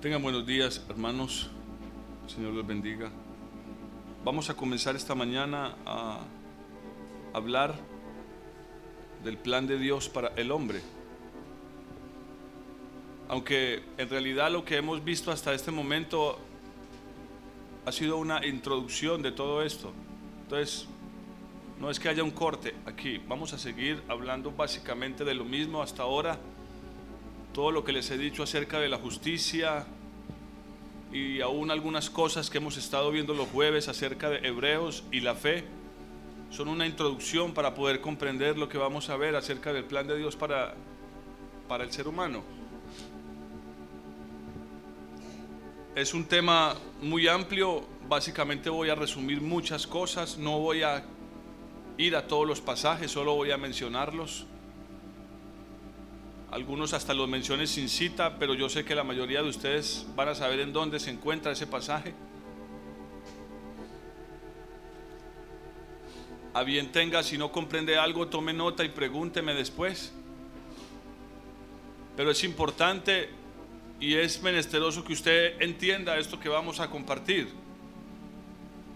Tengan 0.00 0.22
buenos 0.22 0.46
días, 0.46 0.80
hermanos. 0.88 1.50
Señor 2.28 2.52
los 2.52 2.64
bendiga. 2.64 3.10
Vamos 4.24 4.48
a 4.48 4.54
comenzar 4.54 4.94
esta 4.94 5.16
mañana 5.16 5.74
a 5.84 6.20
hablar 7.32 7.74
del 9.24 9.36
plan 9.38 9.66
de 9.66 9.76
Dios 9.76 10.08
para 10.08 10.28
el 10.36 10.52
hombre. 10.52 10.82
Aunque 13.28 13.82
en 13.96 14.08
realidad 14.08 14.52
lo 14.52 14.64
que 14.64 14.76
hemos 14.76 15.02
visto 15.02 15.32
hasta 15.32 15.52
este 15.52 15.72
momento 15.72 16.38
ha 17.84 17.90
sido 17.90 18.18
una 18.18 18.46
introducción 18.46 19.20
de 19.20 19.32
todo 19.32 19.64
esto. 19.64 19.92
Entonces, 20.42 20.86
no 21.80 21.90
es 21.90 21.98
que 21.98 22.08
haya 22.08 22.22
un 22.22 22.30
corte 22.30 22.72
aquí. 22.86 23.20
Vamos 23.26 23.52
a 23.52 23.58
seguir 23.58 24.00
hablando 24.06 24.52
básicamente 24.52 25.24
de 25.24 25.34
lo 25.34 25.44
mismo 25.44 25.82
hasta 25.82 26.04
ahora 26.04 26.38
todo 27.52 27.72
lo 27.72 27.82
que 27.82 27.92
les 27.92 28.08
he 28.12 28.16
dicho 28.16 28.44
acerca 28.44 28.78
de 28.78 28.88
la 28.88 28.98
justicia 28.98 29.84
y 31.12 31.40
aún 31.40 31.70
algunas 31.70 32.10
cosas 32.10 32.50
que 32.50 32.58
hemos 32.58 32.76
estado 32.76 33.10
viendo 33.10 33.34
los 33.34 33.48
jueves 33.48 33.88
acerca 33.88 34.28
de 34.30 34.46
Hebreos 34.46 35.04
y 35.10 35.20
la 35.20 35.34
fe 35.34 35.64
son 36.50 36.68
una 36.68 36.86
introducción 36.86 37.52
para 37.52 37.74
poder 37.74 38.00
comprender 38.00 38.58
lo 38.58 38.68
que 38.68 38.78
vamos 38.78 39.10
a 39.10 39.16
ver 39.16 39.36
acerca 39.36 39.72
del 39.72 39.84
plan 39.84 40.06
de 40.06 40.16
Dios 40.16 40.36
para, 40.36 40.74
para 41.66 41.84
el 41.84 41.92
ser 41.92 42.08
humano. 42.08 42.42
Es 45.94 46.14
un 46.14 46.24
tema 46.24 46.76
muy 47.02 47.26
amplio, 47.26 47.84
básicamente 48.08 48.70
voy 48.70 48.88
a 48.88 48.94
resumir 48.94 49.40
muchas 49.40 49.86
cosas, 49.86 50.38
no 50.38 50.58
voy 50.58 50.82
a 50.82 51.04
ir 51.96 52.14
a 52.14 52.26
todos 52.26 52.46
los 52.46 52.60
pasajes, 52.60 53.10
solo 53.10 53.34
voy 53.34 53.50
a 53.50 53.56
mencionarlos. 53.56 54.46
Algunos 56.50 56.94
hasta 56.94 57.12
los 57.12 57.28
mencioné 57.28 57.66
sin 57.66 57.90
cita, 57.90 58.38
pero 58.38 58.54
yo 58.54 58.70
sé 58.70 58.84
que 58.84 58.94
la 58.94 59.04
mayoría 59.04 59.42
de 59.42 59.50
ustedes 59.50 60.06
van 60.16 60.28
a 60.28 60.34
saber 60.34 60.60
en 60.60 60.72
dónde 60.72 60.98
se 60.98 61.10
encuentra 61.10 61.52
ese 61.52 61.66
pasaje. 61.66 62.14
A 66.54 66.62
bien 66.62 66.90
tenga, 66.90 67.22
si 67.22 67.36
no 67.36 67.52
comprende 67.52 67.98
algo, 67.98 68.28
tome 68.28 68.54
nota 68.54 68.82
y 68.82 68.88
pregúnteme 68.88 69.52
después. 69.52 70.12
Pero 72.16 72.30
es 72.30 72.42
importante 72.44 73.28
y 74.00 74.14
es 74.14 74.42
menesteroso 74.42 75.04
que 75.04 75.12
usted 75.12 75.60
entienda 75.60 76.18
esto 76.18 76.40
que 76.40 76.48
vamos 76.48 76.80
a 76.80 76.88
compartir. 76.88 77.48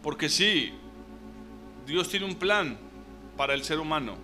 Porque 0.03 0.31
sí, 0.31 0.73
Dios 1.87 2.09
tiene 2.09 2.25
un 2.25 2.35
plan 2.35 2.79
para 3.37 3.53
el 3.53 3.63
ser 3.63 3.79
humano. 3.79 4.17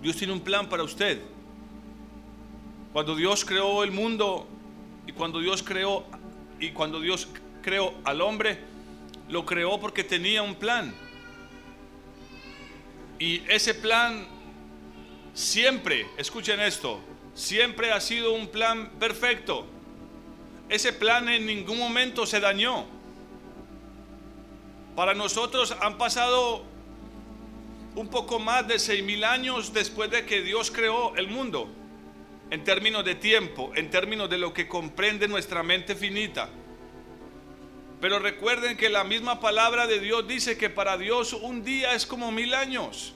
Dios 0.00 0.16
tiene 0.16 0.32
un 0.32 0.40
plan 0.40 0.68
para 0.68 0.82
usted. 0.82 1.20
Cuando 2.92 3.16
Dios 3.16 3.44
creó 3.46 3.84
el 3.84 3.90
mundo 3.90 4.46
y 5.06 5.12
cuando 5.12 5.40
Dios 5.40 5.62
creó 5.62 6.04
y 6.60 6.72
cuando 6.72 7.00
Dios 7.00 7.26
creó 7.62 7.94
al 8.04 8.20
hombre, 8.20 8.58
lo 9.30 9.46
creó 9.46 9.80
porque 9.80 10.04
tenía 10.04 10.42
un 10.42 10.54
plan. 10.54 10.94
Y 13.18 13.42
ese 13.48 13.72
plan 13.72 14.26
siempre, 15.32 16.06
escuchen 16.18 16.60
esto, 16.60 17.00
siempre 17.34 17.92
ha 17.92 18.00
sido 18.00 18.34
un 18.34 18.48
plan 18.48 18.90
perfecto. 18.98 19.64
Ese 20.68 20.92
plan 20.92 21.30
en 21.30 21.46
ningún 21.46 21.78
momento 21.78 22.26
se 22.26 22.40
dañó. 22.40 22.84
Para 24.94 25.14
nosotros 25.14 25.74
han 25.80 25.96
pasado 25.96 26.62
un 27.94 28.08
poco 28.08 28.38
más 28.38 28.68
de 28.68 28.78
seis 28.78 29.02
mil 29.02 29.24
años 29.24 29.72
después 29.72 30.10
de 30.10 30.26
que 30.26 30.42
Dios 30.42 30.70
creó 30.70 31.16
el 31.16 31.28
mundo 31.28 31.68
en 32.52 32.64
términos 32.64 33.02
de 33.02 33.14
tiempo, 33.14 33.72
en 33.74 33.88
términos 33.88 34.28
de 34.28 34.36
lo 34.36 34.52
que 34.52 34.68
comprende 34.68 35.26
nuestra 35.26 35.62
mente 35.62 35.96
finita. 35.96 36.50
Pero 37.98 38.18
recuerden 38.18 38.76
que 38.76 38.90
la 38.90 39.04
misma 39.04 39.40
palabra 39.40 39.86
de 39.86 39.98
Dios 40.00 40.28
dice 40.28 40.58
que 40.58 40.68
para 40.68 40.98
Dios 40.98 41.32
un 41.32 41.64
día 41.64 41.94
es 41.94 42.04
como 42.04 42.30
mil 42.30 42.52
años. 42.52 43.14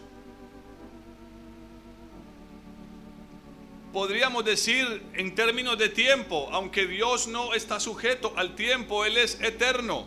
Podríamos 3.93 4.43
decir 4.43 5.03
en 5.13 5.35
términos 5.35 5.77
de 5.77 5.91
tiempo, 5.91 6.49
aunque 6.51 6.87
Dios 6.87 7.27
no 7.27 7.53
está 7.53 7.79
sujeto 7.79 8.33
al 8.37 8.55
tiempo, 8.55 9.05
Él 9.05 9.19
es 9.19 9.39
eterno. 9.43 10.07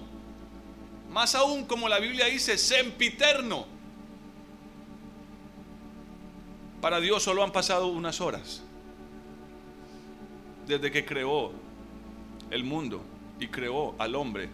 Más 1.11 1.35
aún 1.35 1.65
como 1.65 1.87
la 1.87 1.99
Biblia 1.99 2.25
dice, 2.25 2.57
sempiterno. 2.57 3.67
Para 6.81 6.99
Dios 6.99 7.21
solo 7.21 7.43
han 7.43 7.51
pasado 7.51 7.85
unas 7.89 8.21
horas 8.21 8.63
desde 10.69 10.91
que 10.91 11.03
creó 11.03 11.51
el 12.51 12.63
mundo 12.63 13.01
y 13.39 13.47
creó 13.47 13.95
al 13.97 14.13
hombre. 14.13 14.49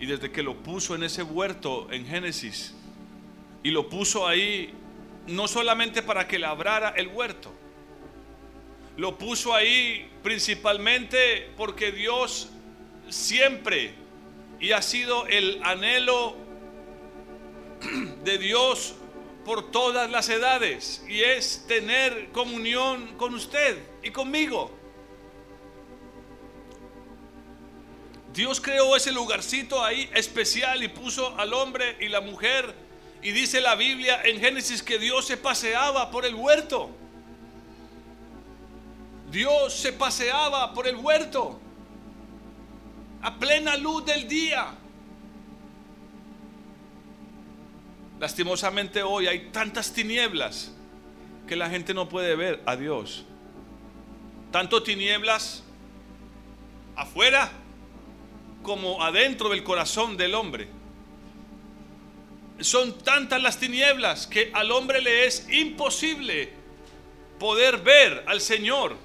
Y 0.00 0.06
desde 0.06 0.30
que 0.30 0.42
lo 0.42 0.56
puso 0.56 0.94
en 0.94 1.02
ese 1.02 1.22
huerto 1.22 1.88
en 1.90 2.06
Génesis. 2.06 2.74
Y 3.62 3.70
lo 3.70 3.90
puso 3.90 4.26
ahí 4.26 4.72
no 5.26 5.46
solamente 5.46 6.02
para 6.02 6.26
que 6.26 6.38
labrara 6.38 6.94
el 6.96 7.08
huerto. 7.08 7.52
Lo 8.96 9.18
puso 9.18 9.54
ahí 9.54 10.10
principalmente 10.22 11.50
porque 11.58 11.92
Dios 11.92 12.48
siempre 13.10 13.92
y 14.58 14.72
ha 14.72 14.80
sido 14.80 15.26
el 15.26 15.60
anhelo 15.64 16.34
de 18.24 18.38
Dios 18.38 18.94
por 19.44 19.70
todas 19.70 20.10
las 20.10 20.30
edades 20.30 21.04
y 21.08 21.22
es 21.22 21.66
tener 21.68 22.30
comunión 22.32 23.16
con 23.18 23.34
usted 23.34 23.78
y 24.02 24.10
conmigo. 24.10 24.77
Dios 28.38 28.60
creó 28.60 28.94
ese 28.94 29.10
lugarcito 29.10 29.84
ahí 29.84 30.08
especial 30.14 30.80
y 30.84 30.86
puso 30.86 31.36
al 31.40 31.52
hombre 31.52 31.96
y 31.98 32.06
la 32.06 32.20
mujer. 32.20 32.72
Y 33.20 33.32
dice 33.32 33.60
la 33.60 33.74
Biblia 33.74 34.22
en 34.22 34.38
Génesis 34.38 34.80
que 34.80 34.96
Dios 34.96 35.26
se 35.26 35.36
paseaba 35.36 36.12
por 36.12 36.24
el 36.24 36.36
huerto. 36.36 36.88
Dios 39.32 39.74
se 39.74 39.92
paseaba 39.92 40.72
por 40.72 40.86
el 40.86 40.94
huerto 40.94 41.58
a 43.22 43.36
plena 43.40 43.76
luz 43.76 44.04
del 44.04 44.28
día. 44.28 44.68
Lastimosamente 48.20 49.02
hoy 49.02 49.26
hay 49.26 49.50
tantas 49.50 49.92
tinieblas 49.92 50.72
que 51.48 51.56
la 51.56 51.68
gente 51.68 51.92
no 51.92 52.08
puede 52.08 52.36
ver 52.36 52.62
a 52.66 52.76
Dios. 52.76 53.24
Tanto 54.52 54.80
tinieblas 54.84 55.64
afuera 56.94 57.50
como 58.62 59.02
adentro 59.02 59.48
del 59.50 59.62
corazón 59.62 60.16
del 60.16 60.34
hombre. 60.34 60.68
Son 62.60 62.98
tantas 62.98 63.40
las 63.40 63.58
tinieblas 63.58 64.26
que 64.26 64.50
al 64.52 64.72
hombre 64.72 65.00
le 65.00 65.26
es 65.26 65.46
imposible 65.50 66.52
poder 67.38 67.78
ver 67.78 68.24
al 68.26 68.40
Señor. 68.40 68.96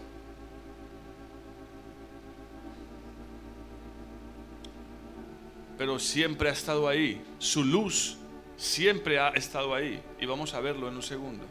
Pero 5.77 5.99
siempre 5.99 6.49
ha 6.49 6.53
estado 6.53 6.87
ahí. 6.87 7.21
Su 7.37 7.63
luz 7.63 8.17
siempre 8.57 9.19
ha 9.19 9.29
estado 9.29 9.75
ahí. 9.75 10.01
Y 10.19 10.25
vamos 10.25 10.53
a 10.53 10.59
verlo 10.59 10.87
en 10.87 10.95
un 10.95 11.03
segundo. 11.03 11.45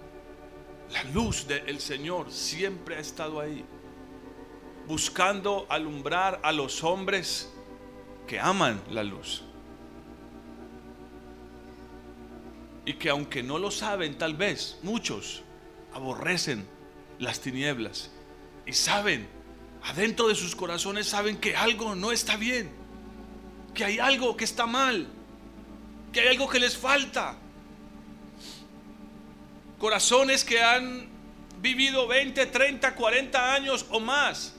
La 0.92 1.04
luz 1.04 1.46
del 1.46 1.80
Señor 1.80 2.30
siempre 2.30 2.96
ha 2.96 3.00
estado 3.00 3.40
ahí. 3.40 3.64
Buscando 4.86 5.66
alumbrar 5.68 6.40
a 6.42 6.50
los 6.50 6.82
hombres 6.82 7.51
que 8.32 8.40
aman 8.40 8.80
la 8.90 9.04
luz. 9.04 9.42
Y 12.86 12.94
que 12.94 13.10
aunque 13.10 13.42
no 13.42 13.58
lo 13.58 13.70
saben, 13.70 14.16
tal 14.16 14.32
vez 14.32 14.78
muchos 14.82 15.42
aborrecen 15.92 16.66
las 17.18 17.40
tinieblas. 17.40 18.10
Y 18.64 18.72
saben, 18.72 19.28
adentro 19.82 20.28
de 20.28 20.34
sus 20.34 20.56
corazones 20.56 21.08
saben 21.08 21.36
que 21.36 21.54
algo 21.56 21.94
no 21.94 22.10
está 22.10 22.38
bien. 22.38 22.70
Que 23.74 23.84
hay 23.84 23.98
algo 23.98 24.34
que 24.34 24.44
está 24.44 24.64
mal. 24.64 25.08
Que 26.10 26.20
hay 26.20 26.28
algo 26.28 26.48
que 26.48 26.58
les 26.58 26.74
falta. 26.74 27.36
Corazones 29.78 30.42
que 30.42 30.62
han 30.62 31.06
vivido 31.60 32.08
20, 32.08 32.46
30, 32.46 32.94
40 32.94 33.54
años 33.54 33.84
o 33.90 34.00
más. 34.00 34.54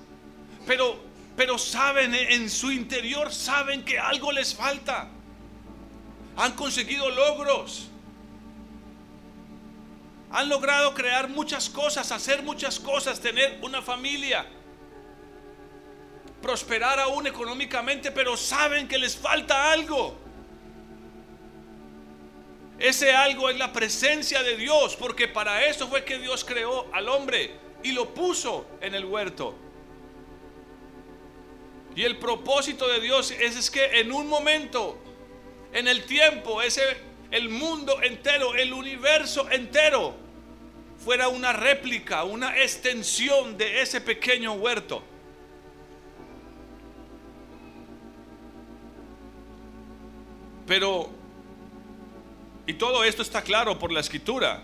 Pero 0.68 1.13
pero 1.36 1.58
saben 1.58 2.14
en 2.14 2.50
su 2.50 2.72
interior, 2.72 3.34
saben 3.34 3.84
que 3.84 3.98
algo 3.98 4.32
les 4.32 4.54
falta. 4.54 5.10
Han 6.38 6.54
conseguido 6.54 7.10
logros. 7.10 7.90
Han 10.32 10.50
logrado 10.50 10.94
crear 10.94 11.30
muchas 11.30 11.70
cosas, 11.70 12.12
hacer 12.12 12.44
muchas 12.44 12.80
cosas, 12.80 13.20
tener 13.20 13.60
una 13.62 13.82
familia, 13.82 14.46
prosperar 16.42 17.00
aún 17.00 17.28
económicamente, 17.28 18.12
pero 18.12 18.36
saben 18.36 18.88
que 18.88 18.98
les 18.98 19.16
falta 19.16 19.72
algo. 19.72 20.18
Ese 22.80 23.14
algo 23.14 23.50
es 23.50 23.58
la 23.58 23.72
presencia 23.72 24.42
de 24.42 24.58
Dios, 24.58 24.96
porque 24.96 25.28
para 25.28 25.66
eso 25.66 25.88
fue 25.88 26.04
que 26.04 26.18
Dios 26.18 26.44
creó 26.44 26.88
al 26.94 27.08
hombre 27.10 27.56
y 27.84 27.92
lo 27.92 28.14
puso 28.14 28.66
en 28.82 28.96
el 28.96 29.06
huerto. 29.06 29.56
Y 31.96 32.04
el 32.04 32.18
propósito 32.18 32.88
de 32.88 33.00
Dios 33.00 33.32
es, 33.32 33.70
que 33.70 34.00
en 34.00 34.12
un 34.12 34.28
momento, 34.28 34.98
en 35.74 35.88
el 35.88 36.06
tiempo, 36.06 36.62
ese, 36.62 36.82
el 37.30 37.50
mundo 37.50 38.02
entero, 38.02 38.56
el 38.56 38.74
universo 38.74 39.50
entero, 39.52 40.16
fuera 40.98 41.28
una 41.28 41.54
réplica, 41.54 42.24
una 42.24 42.58
extensión 42.58 43.58
de 43.58 43.82
ese 43.82 44.02
pequeño 44.02 44.54
huerto. 44.54 45.04
Pero, 50.66 51.10
y 52.66 52.74
todo 52.74 53.04
esto 53.04 53.22
está 53.22 53.44
claro 53.44 53.78
por 53.78 53.92
la 53.92 54.00
escritura. 54.00 54.64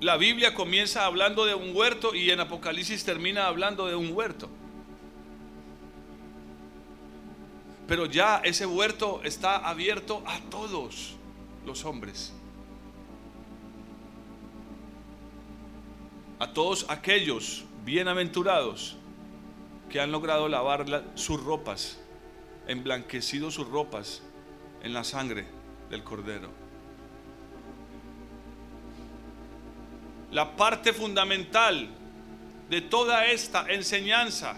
La 0.00 0.16
Biblia 0.16 0.54
comienza 0.54 1.04
hablando 1.04 1.44
de 1.44 1.54
un 1.54 1.76
huerto 1.76 2.14
y 2.14 2.30
en 2.30 2.40
Apocalipsis 2.40 3.04
termina 3.04 3.46
hablando 3.46 3.86
de 3.86 3.94
un 3.94 4.12
huerto. 4.12 4.48
Pero 7.86 8.06
ya 8.06 8.40
ese 8.44 8.64
huerto 8.66 9.20
está 9.24 9.56
abierto 9.56 10.22
a 10.26 10.40
todos 10.50 11.16
los 11.66 11.84
hombres. 11.84 12.32
A 16.38 16.52
todos 16.52 16.86
aquellos 16.88 17.64
bienaventurados 17.84 18.96
que 19.90 20.00
han 20.00 20.10
logrado 20.10 20.48
lavar 20.48 21.04
sus 21.14 21.42
ropas, 21.42 21.98
emblanquecido 22.66 23.50
sus 23.50 23.68
ropas 23.68 24.22
en 24.82 24.92
la 24.94 25.04
sangre 25.04 25.46
del 25.90 26.02
cordero. 26.02 26.50
La 30.32 30.56
parte 30.56 30.92
fundamental 30.92 31.88
de 32.68 32.80
toda 32.80 33.26
esta 33.26 33.66
enseñanza 33.68 34.56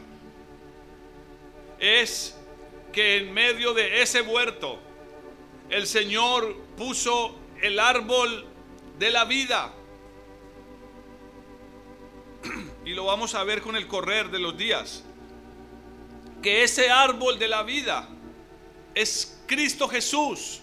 es 1.79 2.36
que 2.97 3.19
en 3.19 3.35
medio 3.35 3.75
de 3.75 4.01
ese 4.01 4.23
huerto 4.23 4.79
el 5.69 5.87
Señor 5.87 6.57
puso 6.79 7.37
el 7.61 7.79
árbol 7.79 8.47
de 8.99 9.11
la 9.11 9.27
vida. 9.27 9.71
Y 12.87 12.95
lo 12.95 13.05
vamos 13.05 13.35
a 13.35 13.45
ver 13.45 13.61
con 13.61 13.77
el 13.77 13.87
correr 13.87 14.31
de 14.31 14.39
los 14.39 14.57
días. 14.57 15.05
Que 16.43 16.63
ese 16.63 16.89
árbol 16.89 17.39
de 17.39 17.49
la 17.49 17.65
vida 17.65 18.09
es 18.95 19.43
Cristo 19.47 19.89
Jesús, 19.89 20.63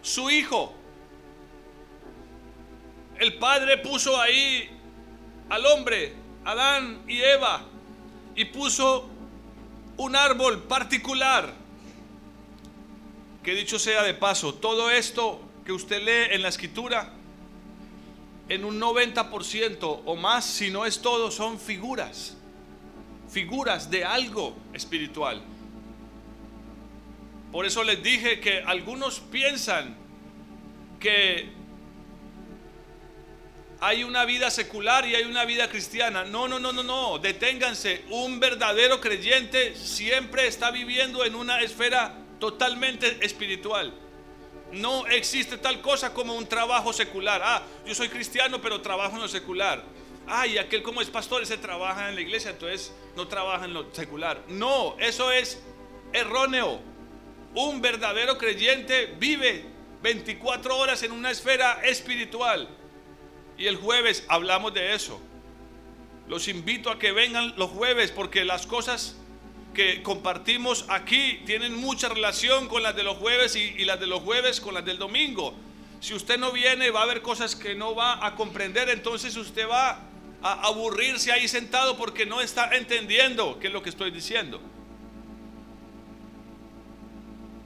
su 0.00 0.30
Hijo. 0.30 0.72
El 3.18 3.36
Padre 3.38 3.78
puso 3.78 4.20
ahí 4.20 4.70
al 5.48 5.66
hombre, 5.66 6.14
Adán 6.44 7.02
y 7.08 7.20
Eva, 7.20 7.62
y 8.36 8.44
puso 8.44 9.08
un 9.96 10.14
árbol 10.14 10.62
particular 10.62 11.63
que 13.44 13.54
dicho 13.54 13.78
sea 13.78 14.02
de 14.02 14.14
paso, 14.14 14.54
todo 14.54 14.90
esto 14.90 15.40
que 15.66 15.72
usted 15.72 16.02
lee 16.02 16.34
en 16.34 16.42
la 16.42 16.48
escritura, 16.48 17.12
en 18.48 18.64
un 18.64 18.80
90% 18.80 20.02
o 20.04 20.16
más, 20.16 20.46
si 20.46 20.70
no 20.70 20.86
es 20.86 21.00
todo, 21.00 21.30
son 21.30 21.60
figuras, 21.60 22.36
figuras 23.30 23.90
de 23.90 24.04
algo 24.04 24.56
espiritual. 24.72 25.42
Por 27.52 27.66
eso 27.66 27.84
les 27.84 28.02
dije 28.02 28.40
que 28.40 28.62
algunos 28.62 29.20
piensan 29.20 29.94
que 30.98 31.50
hay 33.80 34.04
una 34.04 34.24
vida 34.24 34.50
secular 34.50 35.06
y 35.06 35.14
hay 35.14 35.24
una 35.24 35.44
vida 35.44 35.68
cristiana. 35.68 36.24
No, 36.24 36.48
no, 36.48 36.58
no, 36.58 36.72
no, 36.72 36.82
no. 36.82 37.18
Deténganse. 37.18 38.06
Un 38.08 38.40
verdadero 38.40 39.00
creyente 39.00 39.76
siempre 39.76 40.46
está 40.46 40.70
viviendo 40.70 41.24
en 41.24 41.34
una 41.34 41.60
esfera 41.60 42.23
totalmente 42.44 43.24
espiritual. 43.24 43.90
No 44.70 45.06
existe 45.06 45.56
tal 45.56 45.80
cosa 45.80 46.12
como 46.12 46.34
un 46.34 46.46
trabajo 46.46 46.92
secular. 46.92 47.40
Ah, 47.42 47.62
yo 47.86 47.94
soy 47.94 48.10
cristiano, 48.10 48.60
pero 48.60 48.82
trabajo 48.82 49.16
en 49.16 49.22
lo 49.22 49.28
secular. 49.28 49.82
Ah, 50.26 50.46
y 50.46 50.58
aquel 50.58 50.82
como 50.82 51.00
es 51.00 51.08
pastor, 51.08 51.42
ese 51.42 51.56
trabaja 51.56 52.10
en 52.10 52.16
la 52.16 52.20
iglesia, 52.20 52.50
entonces 52.50 52.92
no 53.16 53.26
trabaja 53.28 53.64
en 53.64 53.72
lo 53.72 53.86
secular. 53.94 54.42
No, 54.48 54.94
eso 54.98 55.32
es 55.32 55.62
erróneo. 56.12 56.82
Un 57.54 57.80
verdadero 57.80 58.36
creyente 58.36 59.14
vive 59.18 59.64
24 60.02 60.76
horas 60.76 61.02
en 61.02 61.12
una 61.12 61.30
esfera 61.30 61.80
espiritual. 61.82 62.68
Y 63.56 63.68
el 63.68 63.76
jueves 63.76 64.26
hablamos 64.28 64.74
de 64.74 64.94
eso. 64.94 65.18
Los 66.28 66.48
invito 66.48 66.90
a 66.90 66.98
que 66.98 67.12
vengan 67.12 67.54
los 67.56 67.70
jueves 67.70 68.10
porque 68.10 68.44
las 68.44 68.66
cosas 68.66 69.16
que 69.74 70.02
compartimos 70.02 70.86
aquí 70.88 71.42
tienen 71.44 71.74
mucha 71.74 72.08
relación 72.08 72.68
con 72.68 72.82
las 72.82 72.96
de 72.96 73.02
los 73.02 73.18
jueves 73.18 73.56
y, 73.56 73.84
las 73.84 74.00
de 74.00 74.06
los 74.06 74.22
jueves 74.22 74.60
con 74.60 74.72
las 74.72 74.84
del 74.84 74.98
domingo. 74.98 75.54
Si 76.00 76.14
usted 76.14 76.38
no 76.38 76.52
viene, 76.52 76.90
va 76.90 77.00
a 77.00 77.02
haber 77.02 77.20
cosas 77.20 77.56
que 77.56 77.74
no 77.74 77.94
va 77.94 78.24
a 78.24 78.36
comprender, 78.36 78.88
entonces 78.88 79.36
usted 79.36 79.68
va 79.68 80.00
a 80.42 80.66
aburrirse 80.66 81.32
ahí 81.32 81.48
sentado 81.48 81.96
porque 81.96 82.24
no 82.24 82.40
está 82.40 82.74
entendiendo 82.76 83.58
qué 83.58 83.66
es 83.66 83.72
lo 83.72 83.82
que 83.82 83.90
estoy 83.90 84.10
diciendo. 84.10 84.60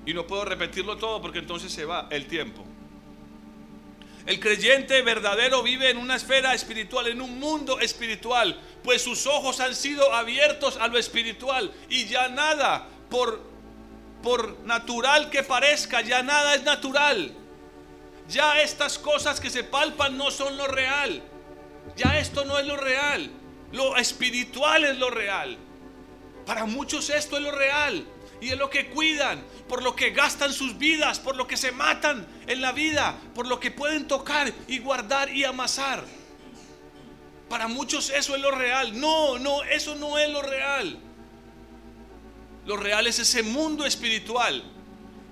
Y 0.07 0.15
no 0.15 0.27
puedo 0.27 0.45
repetirlo 0.45 0.97
todo 0.97 1.21
porque 1.21 1.39
entonces 1.41 1.71
se 1.71 1.85
va 1.85 2.09
el 2.11 2.27
tiempo. 2.27 2.65
El 4.29 4.41
creyente 4.41 5.01
verdadero 5.01 5.63
vive 5.63 5.89
en 5.89 5.97
una 5.97 6.17
esfera 6.17 6.53
espiritual, 6.53 7.07
en 7.07 7.23
un 7.23 7.39
mundo 7.41 7.81
espiritual, 7.81 8.61
pues 8.85 9.01
sus 9.01 9.27
ojos 9.27 9.59
han 9.59 9.75
sido 9.75 10.13
abiertos 10.13 10.77
a 10.77 10.87
lo 10.89 10.99
espiritual 10.99 11.73
y 11.89 12.05
ya 12.05 12.29
nada, 12.29 12.87
por, 13.09 13.41
por 14.23 14.61
natural 14.67 15.31
que 15.31 15.45
parezca, 15.45 16.03
ya 16.03 16.23
nada 16.23 16.55
es 16.57 16.63
natural. 16.63 17.33
Ya 18.29 18.61
estas 18.61 18.99
cosas 18.99 19.41
que 19.41 19.49
se 19.49 19.65
palpan 19.65 20.19
no 20.19 20.31
son 20.31 20.59
lo 20.59 20.67
real. 20.67 21.23
Ya 21.97 22.19
esto 22.19 22.45
no 22.45 22.59
es 22.59 22.67
lo 22.67 22.77
real. 22.77 23.31
Lo 23.73 23.97
espiritual 23.97 24.85
es 24.85 24.99
lo 24.99 25.09
real. 25.09 25.57
Para 26.45 26.67
muchos 26.67 27.09
esto 27.09 27.39
es 27.39 27.43
lo 27.43 27.53
real 27.53 28.05
y 28.41 28.51
es 28.51 28.59
lo 28.59 28.71
que 28.71 28.89
cuidan, 28.91 29.43
por 29.69 29.83
lo 29.83 29.97
que 29.97 30.11
gastan 30.11 30.53
sus 30.53 30.79
vidas, 30.79 31.19
por 31.19 31.37
lo 31.37 31.47
que 31.47 31.57
se 31.57 31.73
matan 31.73 32.27
en 32.47 32.61
la 32.61 32.73
vida, 32.73 33.19
por 33.35 33.47
lo 33.47 33.59
que 33.59 33.71
pueden 33.71 34.07
tocar 34.07 34.53
y 34.67 34.79
guardar 34.79 35.31
y 35.35 35.45
amasar. 35.45 36.05
Para 37.49 37.67
muchos 37.67 38.11
eso 38.11 38.37
es 38.37 38.43
lo 38.43 38.51
real. 38.51 38.99
No, 39.01 39.39
no, 39.39 39.63
eso 39.65 39.95
no 39.95 40.19
es 40.19 40.31
lo 40.31 40.43
real. 40.43 40.99
Lo 42.67 42.77
real 42.77 43.07
es 43.07 43.19
ese 43.19 43.43
mundo 43.43 43.87
espiritual 43.87 44.63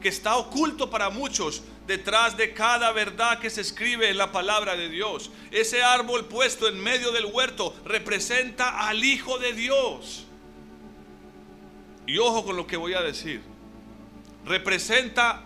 que 0.01 0.09
está 0.09 0.37
oculto 0.37 0.89
para 0.91 1.11
muchos 1.11 1.63
detrás 1.87 2.37
de 2.37 2.53
cada 2.53 2.91
verdad 2.93 3.39
que 3.39 3.51
se 3.51 3.61
escribe 3.61 4.11
en 4.11 4.19
la 4.19 4.33
palabra 4.33 4.77
de 4.77 4.89
Dios. 4.89 5.31
Ese 5.51 5.83
árbol 5.83 6.27
puesto 6.27 6.67
en 6.69 6.81
medio 6.81 7.13
del 7.13 7.27
huerto 7.27 7.75
representa 7.85 8.89
al 8.89 9.05
Hijo 9.05 9.39
de 9.39 9.53
Dios. 9.53 10.26
Y 12.07 12.19
ojo 12.19 12.45
con 12.45 12.57
lo 12.57 12.67
que 12.67 12.77
voy 12.77 12.95
a 12.95 13.03
decir. 13.03 13.43
Representa 14.45 15.43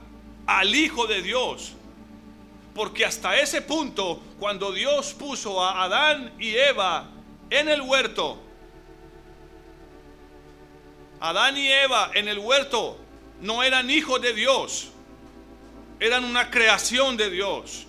al 0.46 0.74
Hijo 0.74 1.06
de 1.06 1.22
Dios. 1.22 1.72
Porque 2.74 3.04
hasta 3.04 3.36
ese 3.36 3.62
punto, 3.62 4.20
cuando 4.38 4.72
Dios 4.72 5.14
puso 5.14 5.62
a 5.62 5.82
Adán 5.84 6.32
y 6.38 6.54
Eva 6.54 7.08
en 7.48 7.68
el 7.68 7.80
huerto, 7.80 8.40
Adán 11.18 11.56
y 11.56 11.68
Eva 11.68 12.10
en 12.14 12.28
el 12.28 12.38
huerto 12.38 12.96
no 13.40 13.62
eran 13.62 13.90
hijos 13.90 14.20
de 14.22 14.32
Dios, 14.32 14.90
eran 15.98 16.24
una 16.24 16.50
creación 16.50 17.16
de 17.16 17.30
Dios. 17.30 17.86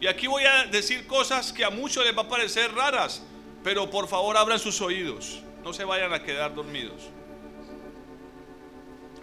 Y 0.00 0.06
aquí 0.06 0.26
voy 0.26 0.44
a 0.44 0.64
decir 0.66 1.06
cosas 1.06 1.52
que 1.52 1.64
a 1.64 1.70
muchos 1.70 2.04
les 2.04 2.16
va 2.16 2.22
a 2.22 2.28
parecer 2.28 2.74
raras, 2.74 3.22
pero 3.62 3.88
por 3.88 4.08
favor 4.08 4.36
abran 4.36 4.58
sus 4.58 4.80
oídos, 4.80 5.40
no 5.62 5.72
se 5.72 5.84
vayan 5.84 6.12
a 6.12 6.22
quedar 6.22 6.54
dormidos 6.54 7.08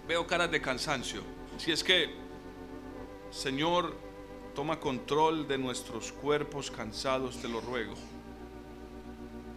veo 0.06 0.26
caras 0.26 0.50
de 0.50 0.60
cansancio. 0.60 1.22
Si 1.58 1.72
es 1.72 1.82
que, 1.82 2.10
Señor, 3.30 3.96
toma 4.54 4.78
control 4.78 5.48
de 5.48 5.58
nuestros 5.58 6.12
cuerpos 6.12 6.70
cansados, 6.70 7.40
te 7.40 7.48
lo 7.48 7.60
ruego. 7.60 7.94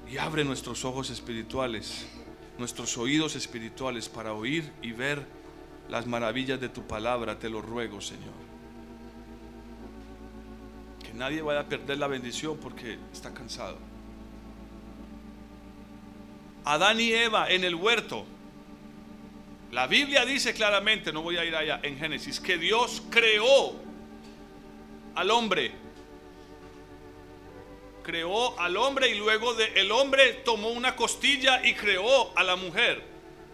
Y 0.09 0.17
abre 0.17 0.43
nuestros 0.43 0.85
ojos 0.85 1.09
espirituales, 1.09 2.07
nuestros 2.57 2.97
oídos 2.97 3.35
espirituales 3.35 4.09
para 4.09 4.33
oír 4.33 4.71
y 4.81 4.91
ver 4.91 5.25
las 5.87 6.07
maravillas 6.07 6.59
de 6.59 6.69
tu 6.69 6.83
palabra, 6.83 7.37
te 7.37 7.49
lo 7.49 7.61
ruego, 7.61 8.01
Señor. 8.01 8.33
Que 11.03 11.13
nadie 11.13 11.41
vaya 11.41 11.61
a 11.61 11.65
perder 11.67 11.97
la 11.97 12.07
bendición 12.07 12.57
porque 12.57 12.97
está 13.13 13.33
cansado. 13.33 13.77
Adán 16.65 16.99
y 16.99 17.11
Eva 17.11 17.49
en 17.49 17.63
el 17.63 17.75
huerto 17.75 18.25
la 19.71 19.85
Biblia 19.85 20.25
dice 20.25 20.53
claramente, 20.53 21.13
no 21.13 21.21
voy 21.21 21.37
a 21.37 21.45
ir 21.45 21.55
allá 21.55 21.79
en 21.83 21.97
Génesis, 21.97 22.39
que 22.39 22.57
Dios 22.57 23.03
creó 23.09 23.75
al 25.13 25.29
hombre. 25.29 25.71
Creó 28.03 28.59
al 28.59 28.77
hombre 28.77 29.09
y 29.09 29.15
luego 29.15 29.53
de 29.53 29.65
el 29.75 29.91
hombre 29.91 30.33
tomó 30.45 30.69
una 30.69 30.95
costilla 30.95 31.63
y 31.63 31.75
creó 31.75 32.35
a 32.35 32.43
la 32.43 32.55
mujer. 32.55 33.03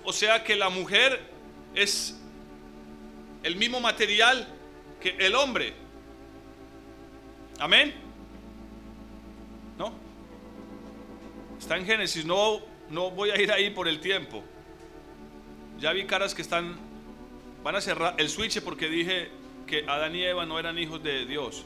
O 0.06 0.14
sea 0.14 0.44
que 0.44 0.56
la 0.56 0.70
mujer 0.70 1.20
es 1.74 2.18
el 3.44 3.58
mismo 3.58 3.82
material 3.82 4.48
que 5.02 5.18
el 5.20 5.36
hombre. 5.36 5.74
Amén. 7.60 7.94
¿No? 9.78 9.94
Está 11.60 11.76
en 11.76 11.86
Génesis, 11.86 12.26
no, 12.26 12.62
no 12.90 13.12
voy 13.12 13.32
a 13.32 13.42
ir 13.42 13.52
ahí 13.52 13.70
por 13.70 13.90
el 13.90 14.00
tiempo. 14.00 14.44
Ya 15.80 15.92
vi 15.92 16.06
caras 16.06 16.34
que 16.34 16.42
están, 16.42 16.76
van 17.64 17.76
a 17.76 17.82
cerrar 17.82 18.16
el 18.18 18.30
switch 18.30 18.62
porque 18.62 18.90
dije 18.90 19.30
que 19.68 19.86
Adán 19.88 20.16
y 20.16 20.24
Eva 20.24 20.46
no 20.46 20.58
eran 20.60 20.78
hijos 20.78 21.04
de 21.04 21.26
Dios. 21.26 21.66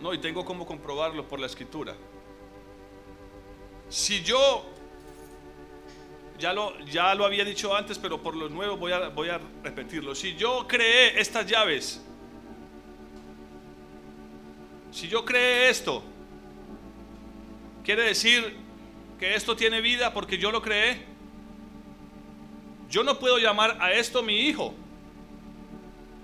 No, 0.00 0.12
y 0.14 0.18
tengo 0.18 0.44
como 0.44 0.66
comprobarlo 0.66 1.26
por 1.28 1.40
la 1.40 1.46
escritura. 1.46 1.94
Si 3.88 4.22
yo, 4.22 4.64
ya 6.38 6.52
lo, 6.52 6.78
ya 6.86 7.14
lo 7.14 7.24
había 7.24 7.44
dicho 7.44 7.74
antes, 7.74 7.98
pero 7.98 8.22
por 8.22 8.34
lo 8.34 8.48
nuevo 8.48 8.76
voy 8.76 8.92
a, 8.92 9.08
voy 9.08 9.28
a 9.28 9.40
repetirlo. 9.62 10.14
Si 10.14 10.34
yo 10.34 10.66
creé 10.66 11.20
estas 11.20 11.46
llaves, 11.46 12.02
si 14.90 15.08
yo 15.08 15.24
creé 15.24 15.70
esto, 15.70 16.02
quiere 17.84 18.02
decir 18.02 18.56
que 19.18 19.34
esto 19.34 19.56
tiene 19.56 19.80
vida 19.80 20.12
porque 20.12 20.38
yo 20.38 20.50
lo 20.50 20.60
creé. 20.60 21.11
Yo 22.92 23.02
no 23.02 23.18
puedo 23.18 23.38
llamar 23.38 23.78
a 23.80 23.90
esto 23.92 24.22
mi 24.22 24.40
hijo. 24.40 24.74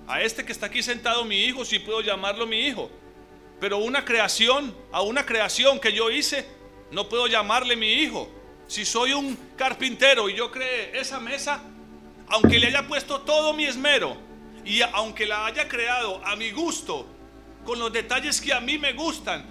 A 0.07 0.21
este 0.21 0.45
que 0.45 0.53
está 0.53 0.67
aquí 0.67 0.83
sentado 0.83 1.25
mi 1.25 1.45
hijo, 1.45 1.65
sí 1.65 1.79
puedo 1.79 2.03
llamarlo 2.03 2.47
mi 2.47 2.67
hijo. 2.67 2.91
Pero 3.59 3.79
una 3.79 4.05
creación, 4.05 4.77
a 4.93 5.01
una 5.01 5.25
creación 5.25 5.81
que 5.81 5.95
yo 5.95 6.11
hice, 6.11 6.47
no 6.91 7.09
puedo 7.09 7.27
llamarle 7.27 7.75
mi 7.75 7.95
hijo. 7.95 8.31
Si 8.67 8.85
soy 8.85 9.15
un 9.15 9.35
carpintero 9.57 10.29
y 10.29 10.35
yo 10.35 10.51
creé 10.51 11.01
esa 11.01 11.19
mesa, 11.19 11.63
aunque 12.29 12.59
le 12.59 12.67
haya 12.67 12.87
puesto 12.87 13.23
todo 13.23 13.55
mi 13.55 13.65
esmero 13.65 14.19
y 14.63 14.83
aunque 14.83 15.25
la 15.25 15.47
haya 15.47 15.69
creado 15.69 16.23
a 16.23 16.37
mi 16.37 16.51
gusto, 16.51 17.07
con 17.65 17.79
los 17.79 17.91
detalles 17.91 18.43
que 18.43 18.53
a 18.53 18.61
mí 18.61 18.77
me 18.77 18.93
gustan, 18.93 19.43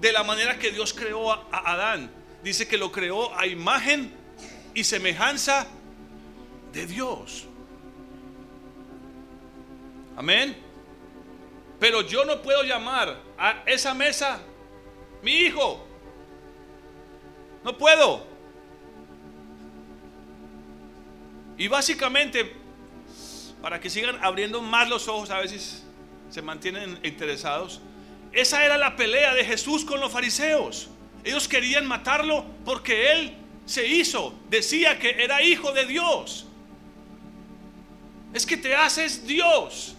de 0.00 0.10
la 0.10 0.22
manera 0.22 0.58
que 0.58 0.70
Dios 0.70 0.94
creó 0.94 1.32
a, 1.32 1.46
Adán. 1.52 2.10
Dice 2.42 2.66
que 2.66 2.78
lo 2.78 2.90
creó 2.90 3.38
a 3.38 3.46
imagen 3.46 4.10
y 4.72 4.84
semejanza 4.84 5.66
de 6.72 6.86
Dios. 6.86 7.46
Amén. 10.16 10.56
Pero 11.78 12.02
yo 12.02 12.24
no 12.24 12.40
puedo 12.42 12.62
llamar 12.62 13.20
a 13.38 13.62
esa 13.66 13.94
mesa 13.94 14.40
mi 15.22 15.32
hijo. 15.32 15.86
No 17.64 17.76
puedo. 17.76 18.26
Y 21.56 21.68
básicamente, 21.68 22.52
para 23.60 23.80
que 23.80 23.88
sigan 23.90 24.18
abriendo 24.22 24.60
más 24.60 24.88
los 24.88 25.08
ojos 25.08 25.30
a 25.30 25.38
veces 25.38 25.84
se 26.30 26.42
mantienen 26.42 26.98
interesados. 27.02 27.80
Esa 28.32 28.64
era 28.64 28.78
la 28.78 28.96
pelea 28.96 29.34
de 29.34 29.44
Jesús 29.44 29.84
con 29.84 30.00
los 30.00 30.10
fariseos. 30.10 30.88
Ellos 31.24 31.46
querían 31.46 31.86
matarlo 31.86 32.44
porque 32.64 33.12
él 33.12 33.36
se 33.66 33.86
hizo, 33.86 34.34
decía 34.48 34.98
que 34.98 35.22
era 35.22 35.42
hijo 35.42 35.72
de 35.72 35.86
Dios. 35.86 36.46
Es 38.32 38.46
que 38.46 38.56
te 38.56 38.74
haces 38.74 39.26
Dios. 39.26 39.94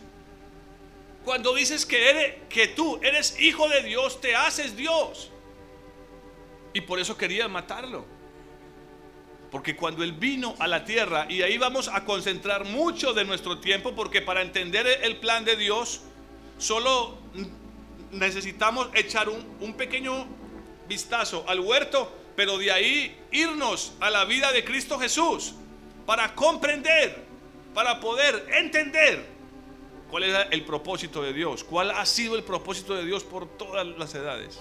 Cuando 1.23 1.53
dices 1.53 1.85
que, 1.85 2.09
eres, 2.09 2.35
que 2.49 2.67
tú 2.67 2.99
eres 3.01 3.39
hijo 3.39 3.69
de 3.69 3.83
Dios, 3.83 4.19
te 4.19 4.35
haces 4.35 4.75
Dios. 4.75 5.31
Y 6.73 6.81
por 6.81 6.99
eso 6.99 7.15
querían 7.17 7.51
matarlo. 7.51 8.05
Porque 9.51 9.75
cuando 9.75 10.03
Él 10.03 10.13
vino 10.13 10.55
a 10.59 10.67
la 10.67 10.83
tierra, 10.83 11.27
y 11.29 11.43
ahí 11.43 11.57
vamos 11.57 11.87
a 11.87 12.03
concentrar 12.03 12.65
mucho 12.65 13.13
de 13.13 13.23
nuestro 13.23 13.59
tiempo, 13.59 13.93
porque 13.93 14.21
para 14.21 14.41
entender 14.41 14.87
el 15.03 15.17
plan 15.17 15.45
de 15.45 15.55
Dios, 15.55 16.01
Solo 16.57 17.17
necesitamos 18.11 18.89
echar 18.93 19.27
un, 19.27 19.73
pequeño 19.73 20.25
vistazo 20.87 21.43
al 21.47 21.59
huerto, 21.59 22.11
pero 22.35 22.57
de 22.57 22.71
ahí 22.71 23.17
irnos 23.31 23.93
a 23.99 24.09
la 24.09 24.25
vida 24.25 24.51
de 24.51 24.63
Cristo 24.63 24.99
Jesús 24.99 25.55
para 26.05 26.35
comprender, 26.35 27.25
para 27.73 27.99
poder 27.99 28.47
entender 28.57 29.25
cuál 30.09 30.23
es 30.23 30.47
el 30.51 30.63
propósito 30.63 31.21
de 31.21 31.33
Dios, 31.33 31.63
cuál 31.63 31.91
ha 31.91 32.05
sido 32.05 32.35
el 32.35 32.43
propósito 32.43 32.95
de 32.95 33.05
Dios 33.05 33.23
por 33.23 33.47
todas 33.57 33.85
las 33.85 34.13
edades. 34.15 34.59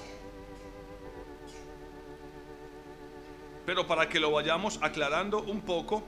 Pero 3.66 3.87
para 3.87 4.09
que 4.09 4.19
lo 4.19 4.33
vayamos 4.33 4.78
aclarando 4.83 5.40
un 5.42 5.61
poco, 5.61 6.02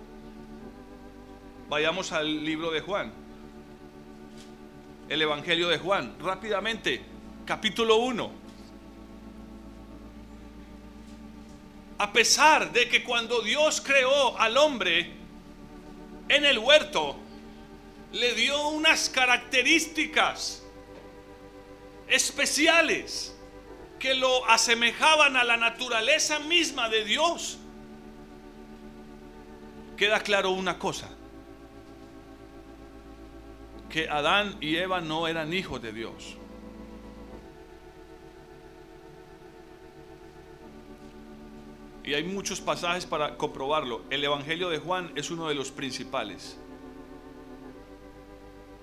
vayamos 1.68 2.12
al 2.12 2.44
libro 2.44 2.70
de 2.70 2.80
Juan 2.80 3.24
el 5.08 5.22
Evangelio 5.22 5.68
de 5.68 5.78
Juan. 5.78 6.16
Rápidamente, 6.20 7.02
capítulo 7.44 7.96
1. 7.96 8.30
A 11.98 12.12
pesar 12.12 12.72
de 12.72 12.88
que 12.88 13.04
cuando 13.04 13.42
Dios 13.42 13.80
creó 13.80 14.38
al 14.38 14.56
hombre 14.56 15.23
en 16.28 16.44
el 16.44 16.58
huerto, 16.58 17.16
le 18.12 18.34
dio 18.34 18.68
unas 18.68 19.08
características 19.08 20.62
especiales 22.08 23.34
que 23.98 24.14
lo 24.14 24.48
asemejaban 24.48 25.36
a 25.36 25.44
la 25.44 25.56
naturaleza 25.56 26.38
misma 26.38 26.88
de 26.88 27.04
Dios. 27.04 27.58
Queda 29.96 30.20
claro 30.20 30.50
una 30.50 30.78
cosa 30.78 31.08
que 33.88 34.08
Adán 34.08 34.56
y 34.60 34.76
Eva 34.76 35.00
no 35.00 35.28
eran 35.28 35.54
hijos 35.54 35.80
de 35.80 35.92
Dios. 35.92 36.36
Y 42.04 42.12
hay 42.12 42.24
muchos 42.24 42.60
pasajes 42.60 43.06
para 43.06 43.36
comprobarlo. 43.38 44.02
El 44.10 44.22
Evangelio 44.22 44.68
de 44.68 44.78
Juan 44.78 45.10
es 45.16 45.30
uno 45.30 45.48
de 45.48 45.54
los 45.54 45.70
principales. 45.70 46.58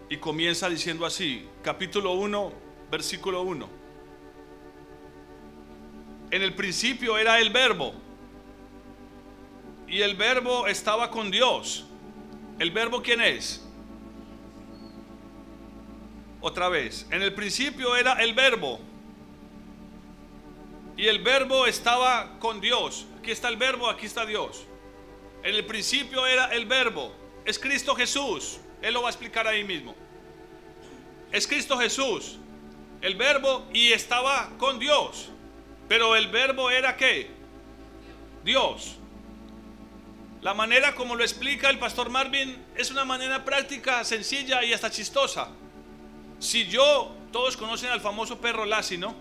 Y 0.10 0.18
comienza 0.18 0.68
diciendo 0.68 1.06
así, 1.06 1.48
capítulo 1.62 2.13
1, 2.13 2.51
versículo 2.90 3.44
1. 3.44 3.70
En 6.32 6.42
el 6.42 6.56
principio 6.56 7.18
era 7.18 7.40
el 7.40 7.51
verbo. 7.51 7.94
Y 9.88 10.01
el 10.01 10.16
verbo 10.16 10.66
estaba 10.66 11.12
con 11.12 11.30
Dios. 11.30 11.86
¿El 12.58 12.72
verbo 12.72 13.04
quién 13.04 13.22
es? 13.22 13.63
Otra 16.40 16.70
vez, 16.70 17.06
en 17.12 17.22
el 17.22 17.36
principio 17.36 17.96
era 17.96 18.13
el 18.13 18.34
verbo. 18.34 18.80
Y 20.98 21.08
el 21.08 21.20
verbo 21.20 21.68
estaba 21.68 22.40
con 22.40 22.60
Dios. 22.60 23.06
Aquí 23.22 23.30
está 23.30 23.50
el 23.50 23.58
verbo, 23.58 23.88
aquí 23.88 24.08
está 24.08 24.25
Dios. 24.25 24.63
En 25.44 25.54
el 25.54 25.63
principio 25.63 26.25
era 26.25 26.46
el 26.56 26.66
verbo. 26.66 27.13
Es 27.46 27.60
Cristo 27.60 27.94
Jesús. 27.96 28.60
Él 28.82 28.96
lo 28.96 29.04
va 29.04 29.10
a 29.10 29.12
explicar 29.12 29.46
ahí 29.48 29.63
mismo. 29.63 29.94
Es 31.32 31.46
Cristo 31.46 31.78
Jesús. 31.78 32.40
El 33.00 33.16
verbo 33.18 33.68
y 33.72 33.92
estaba 33.92 34.50
con 34.58 34.80
Dios. 34.80 35.30
Pero 35.88 36.16
el 36.16 36.30
verbo 36.30 36.72
era 36.72 36.98
qué? 36.98 37.30
Dios. 38.44 38.96
La 40.42 40.56
manera 40.56 40.96
como 40.96 41.16
lo 41.16 41.24
explica 41.24 41.70
el 41.70 41.78
pastor 41.78 42.10
Marvin 42.10 42.58
es 42.75 42.90
una 42.90 43.06
manera 43.06 43.46
práctica, 43.46 44.04
sencilla 44.04 44.63
y 44.63 44.74
hasta 44.74 44.90
chistosa. 44.90 45.50
Si 46.40 46.66
yo, 46.66 47.16
todos 47.32 47.56
conocen 47.56 47.92
al 47.92 48.01
famoso 48.01 48.42
perro 48.42 48.66
Lassie, 48.66 48.98
¿no? 48.98 49.13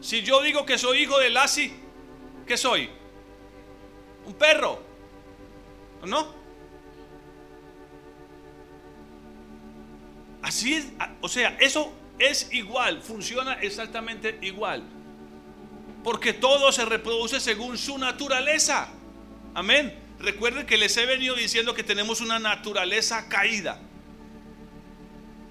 Si 0.00 0.22
yo 0.22 0.40
digo 0.40 0.64
que 0.64 0.78
soy 0.78 1.02
hijo 1.02 1.18
de 1.18 1.28
Lassie, 1.28 1.74
¿qué 2.46 2.56
soy? 2.56 2.88
Un 4.26 4.34
perro, 4.34 4.80
¿no? 6.06 6.40
Así 10.42 10.74
es, 10.74 10.88
o 11.20 11.28
sea, 11.28 11.56
eso 11.60 11.92
es 12.18 12.52
igual, 12.52 13.02
funciona 13.02 13.54
exactamente 13.54 14.38
igual. 14.42 14.82
Porque 16.02 16.32
todo 16.32 16.72
se 16.72 16.84
reproduce 16.84 17.40
según 17.40 17.76
su 17.76 17.98
naturaleza. 17.98 18.88
Amén. 19.54 19.94
Recuerden 20.18 20.66
que 20.66 20.76
les 20.76 20.96
he 20.96 21.06
venido 21.06 21.34
diciendo 21.34 21.74
que 21.74 21.82
tenemos 21.82 22.20
una 22.20 22.38
naturaleza 22.38 23.28
caída 23.28 23.80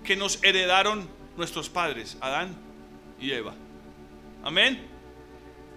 que 0.04 0.16
nos 0.16 0.44
heredaron 0.44 1.08
nuestros 1.38 1.70
padres, 1.70 2.18
Adán 2.22 2.56
y 3.20 3.32
Eva. 3.32 3.54
Amén. 4.44 4.88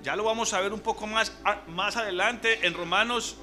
Ya 0.02 0.16
lo 0.16 0.24
vamos 0.24 0.52
a 0.52 0.60
ver 0.60 0.72
un 0.72 0.80
poco 0.80 1.06
más, 1.06 1.32
más 1.68 1.96
adelante 1.96 2.66
en 2.66 2.74
Romanos. 2.74 3.36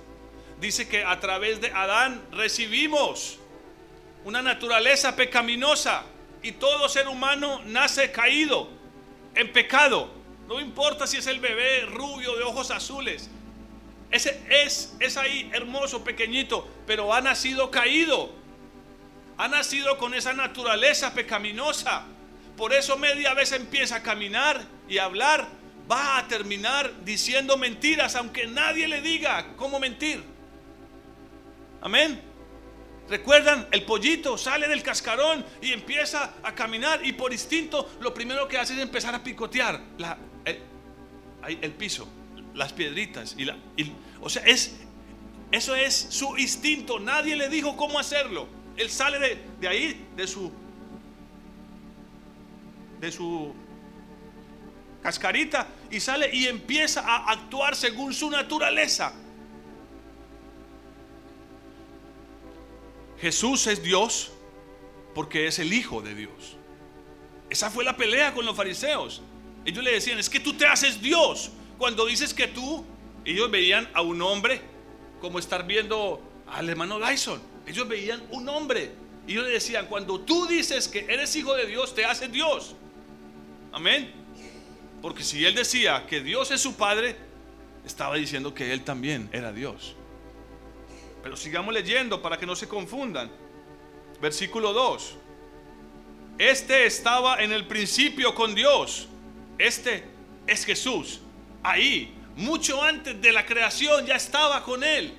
Dice 0.60 0.90
que 0.90 1.06
a 1.06 1.20
través 1.20 1.62
de 1.62 1.72
Adán 1.72 2.22
recibimos 2.32 3.40
una 4.26 4.42
naturaleza 4.42 5.16
pecaminosa 5.16 6.04
y 6.44 6.52
todo 6.54 6.90
ser 6.90 7.08
humano 7.08 7.62
nace 7.66 8.12
caído 8.12 8.70
en 9.36 9.54
pecado. 9.54 10.10
No 10.50 10.60
importa 10.60 11.08
si 11.08 11.18
es 11.18 11.28
el 11.28 11.40
bebé 11.40 11.86
rubio 11.86 12.36
de 12.36 12.44
ojos 12.44 12.72
azules. 12.72 13.30
Ese 14.12 14.42
es, 14.50 14.96
es 15.00 15.16
ahí 15.16 15.50
hermoso, 15.54 16.04
pequeñito, 16.04 16.68
pero 16.86 17.14
ha 17.14 17.22
nacido 17.22 17.72
caído. 17.72 18.32
ha 19.38 19.48
nacido 19.48 19.98
con 19.98 20.14
esa 20.14 20.34
naturaleza 20.34 21.14
pecaminosa. 21.14 22.04
Por 22.58 22.74
eso 22.74 22.98
media 22.98 23.34
vez 23.34 23.54
empieza 23.54 23.98
a 23.98 24.04
caminar 24.04 24.66
y 24.90 24.98
a 24.98 25.06
hablar. 25.06 25.59
Va 25.90 26.20
a 26.20 26.28
terminar 26.28 27.04
diciendo 27.04 27.58
mentiras, 27.58 28.16
aunque 28.16 28.46
nadie 28.46 28.88
le 28.88 29.02
diga 29.02 29.56
cómo 29.56 29.80
mentir. 29.80 30.24
Amén. 31.82 32.22
¿Recuerdan? 33.10 33.68
El 33.72 33.84
pollito 33.84 34.38
sale 34.38 34.68
del 34.68 34.84
cascarón 34.84 35.44
y 35.62 35.74
empieza 35.74 36.36
a 36.44 36.54
caminar 36.54 37.04
y 37.04 37.14
por 37.14 37.34
instinto 37.34 37.90
lo 38.02 38.14
primero 38.14 38.48
que 38.48 38.60
hace 38.60 38.74
es 38.74 38.80
empezar 38.80 39.16
a 39.16 39.24
picotear 39.24 39.82
el, 41.48 41.72
piso, 41.72 42.08
las 42.54 42.72
piedritas. 42.72 43.36
Y 43.36 43.92
o 44.22 44.30
sea, 44.30 44.44
es, 44.44 44.76
eso 45.52 45.76
es 45.76 45.96
su 45.96 46.38
instinto. 46.38 47.00
Nadie 47.00 47.36
le 47.36 47.50
dijo 47.50 47.76
cómo 47.76 47.98
hacerlo. 47.98 48.48
Él 48.78 48.92
sale 48.92 49.18
de, 49.18 49.44
de 49.60 49.68
ahí, 49.68 50.06
de 50.16 50.28
su, 50.28 50.52
de 53.00 53.12
su 53.12 53.56
cascarita 55.02 55.68
y 55.90 56.00
sale 56.00 56.30
y 56.34 56.48
empieza 56.48 57.02
a 57.02 57.32
actuar 57.32 57.76
según 57.76 58.14
su 58.14 58.30
naturaleza. 58.30 59.14
Jesús 63.20 63.68
es 63.68 63.84
Dios 63.84 64.32
porque 65.14 65.48
es 65.48 65.60
el 65.60 65.74
Hijo 65.74 66.02
de 66.02 66.16
Dios. 66.16 66.58
Esa 67.50 67.70
fue 67.70 67.84
la 67.84 67.98
pelea 67.98 68.34
con 68.34 68.46
los 68.46 68.56
fariseos. 68.56 69.22
Ellos 69.66 69.84
le 69.84 69.92
decían, 69.92 70.20
es 70.20 70.30
que 70.30 70.40
tú 70.40 70.54
te 70.54 70.66
haces 70.66 71.02
Dios. 71.02 71.52
Cuando 71.78 72.06
dices 72.06 72.34
que 72.34 72.48
tú, 72.48 72.86
ellos 73.26 73.50
veían 73.50 73.90
a 73.94 74.02
un 74.02 74.22
hombre 74.22 74.62
como 75.20 75.40
estar 75.40 75.66
viendo 75.66 76.22
al 76.48 76.70
hermano 76.70 77.00
Dyson. 77.00 77.42
Ellos 77.68 77.88
veían 77.88 78.22
un 78.32 78.48
hombre. 78.50 78.92
Y 79.28 79.34
ellos 79.34 79.46
le 79.46 79.52
decían, 79.52 79.88
cuando 79.88 80.22
tú 80.22 80.48
dices 80.48 80.88
que 80.88 81.06
eres 81.10 81.36
hijo 81.36 81.54
de 81.56 81.66
Dios, 81.66 81.94
te 81.94 82.06
haces 82.06 82.32
Dios. 82.32 82.76
Amén. 83.72 84.19
Porque 85.02 85.24
si 85.24 85.46
él 85.46 85.56
decía 85.56 86.06
que 86.08 86.22
Dios 86.22 86.52
es 86.52 86.62
su 86.62 86.76
Padre, 86.76 87.16
estaba 87.86 88.16
diciendo 88.16 88.54
que 88.54 88.74
él 88.74 88.84
también 88.84 89.30
era 89.32 89.52
Dios. 89.52 89.96
Pero 91.24 91.36
sigamos 91.36 91.74
leyendo 91.74 92.22
para 92.22 92.38
que 92.38 92.46
no 92.46 92.56
se 92.56 92.68
confundan. 92.68 93.32
Versículo 94.22 94.74
2. 94.74 95.16
Este 96.38 96.86
estaba 96.86 97.42
en 97.42 97.52
el 97.52 97.68
principio 97.68 98.34
con 98.34 98.56
Dios. 98.56 99.08
Este 99.58 100.06
es 100.48 100.66
Jesús. 100.66 101.20
Ahí, 101.64 102.14
mucho 102.36 102.82
antes 102.82 103.22
de 103.22 103.32
la 103.32 103.46
creación, 103.46 104.06
ya 104.06 104.16
estaba 104.16 104.64
con 104.64 104.84
Él. 104.84 105.14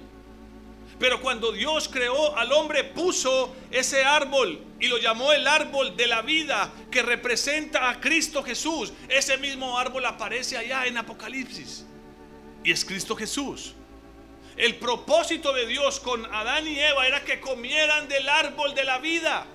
Pero 1.00 1.18
cuando 1.22 1.50
Dios 1.50 1.88
creó 1.88 2.36
al 2.36 2.52
hombre, 2.52 2.84
puso 2.84 3.56
ese 3.70 4.04
árbol 4.04 4.62
y 4.78 4.86
lo 4.86 4.98
llamó 4.98 5.32
el 5.32 5.46
árbol 5.46 5.96
de 5.96 6.06
la 6.06 6.20
vida 6.20 6.70
que 6.90 7.00
representa 7.00 7.88
a 7.88 7.98
Cristo 7.98 8.42
Jesús. 8.42 8.92
Ese 9.08 9.38
mismo 9.38 9.78
árbol 9.78 10.04
aparece 10.04 10.58
allá 10.58 10.84
en 10.84 10.98
Apocalipsis. 10.98 11.86
Y 12.62 12.70
es 12.70 12.84
Cristo 12.84 13.16
Jesús. 13.16 13.74
El 14.58 14.76
propósito 14.76 15.54
de 15.54 15.66
Dios 15.66 16.00
con 16.00 16.22
Adán 16.34 16.66
y 16.66 16.78
Eva 16.78 17.06
era 17.06 17.24
que 17.24 17.40
comieran 17.40 18.06
del 18.06 18.28
árbol 18.28 18.74
de 18.74 18.84
la 18.84 18.98
vida. 18.98 19.46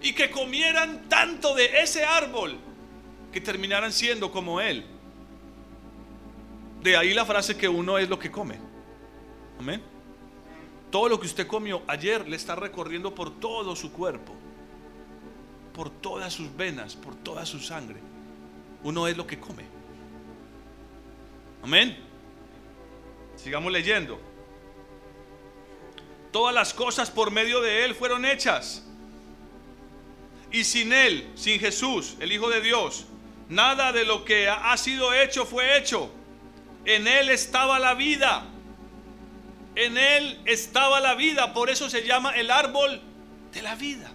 Y 0.00 0.12
que 0.12 0.30
comieran 0.30 1.08
tanto 1.08 1.56
de 1.56 1.80
ese 1.80 2.04
árbol 2.04 2.56
que 3.32 3.40
terminaran 3.40 3.92
siendo 3.92 4.30
como 4.30 4.60
Él. 4.60 4.86
De 6.82 6.96
ahí 6.96 7.12
la 7.14 7.26
frase 7.26 7.56
que 7.56 7.68
uno 7.68 7.98
es 7.98 8.08
lo 8.08 8.20
que 8.20 8.30
come. 8.30 8.71
Amén. 9.58 9.82
Todo 10.90 11.08
lo 11.08 11.18
que 11.18 11.26
usted 11.26 11.46
comió 11.46 11.82
ayer 11.86 12.28
le 12.28 12.36
está 12.36 12.54
recorriendo 12.54 13.14
por 13.14 13.40
todo 13.40 13.74
su 13.74 13.92
cuerpo, 13.92 14.34
por 15.72 15.88
todas 15.88 16.32
sus 16.32 16.54
venas, 16.54 16.94
por 16.94 17.14
toda 17.14 17.46
su 17.46 17.60
sangre. 17.60 17.98
Uno 18.82 19.08
es 19.08 19.16
lo 19.16 19.26
que 19.26 19.38
come. 19.38 19.64
Amén. 21.62 21.96
Sigamos 23.36 23.72
leyendo. 23.72 24.20
Todas 26.30 26.54
las 26.54 26.74
cosas 26.74 27.10
por 27.10 27.30
medio 27.30 27.60
de 27.60 27.84
Él 27.84 27.94
fueron 27.94 28.24
hechas. 28.24 28.84
Y 30.50 30.64
sin 30.64 30.92
Él, 30.92 31.30
sin 31.34 31.58
Jesús, 31.58 32.16
el 32.20 32.32
Hijo 32.32 32.50
de 32.50 32.60
Dios, 32.60 33.06
nada 33.48 33.92
de 33.92 34.04
lo 34.04 34.24
que 34.24 34.48
ha 34.48 34.76
sido 34.76 35.14
hecho 35.14 35.46
fue 35.46 35.78
hecho. 35.78 36.10
En 36.84 37.06
Él 37.06 37.30
estaba 37.30 37.78
la 37.78 37.94
vida. 37.94 38.51
En 39.74 39.96
Él 39.96 40.40
estaba 40.44 41.00
la 41.00 41.14
vida. 41.14 41.54
Por 41.54 41.70
eso 41.70 41.88
se 41.88 42.06
llama 42.06 42.32
el 42.32 42.50
árbol 42.50 43.00
de 43.52 43.62
la 43.62 43.74
vida. 43.74 44.10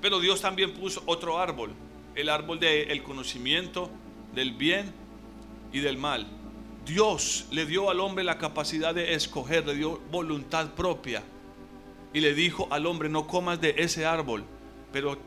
Pero 0.00 0.20
Dios 0.20 0.40
también 0.40 0.74
puso 0.74 1.02
otro 1.06 1.38
árbol. 1.38 1.72
El 2.14 2.28
árbol 2.28 2.60
del 2.60 3.02
conocimiento 3.02 3.90
del 4.34 4.52
bien 4.52 4.92
y 5.72 5.80
del 5.80 5.98
mal. 5.98 6.26
Dios 6.84 7.46
le 7.50 7.64
dio 7.64 7.90
al 7.90 8.00
hombre 8.00 8.24
la 8.24 8.38
capacidad 8.38 8.94
de 8.94 9.14
escoger, 9.14 9.66
le 9.66 9.74
dio 9.74 10.00
voluntad 10.10 10.74
propia. 10.74 11.22
Y 12.12 12.20
le 12.20 12.34
dijo 12.34 12.68
al 12.70 12.86
hombre, 12.86 13.08
no 13.08 13.26
comas 13.26 13.60
de 13.60 13.74
ese 13.78 14.06
árbol, 14.06 14.44
pero 14.92 15.18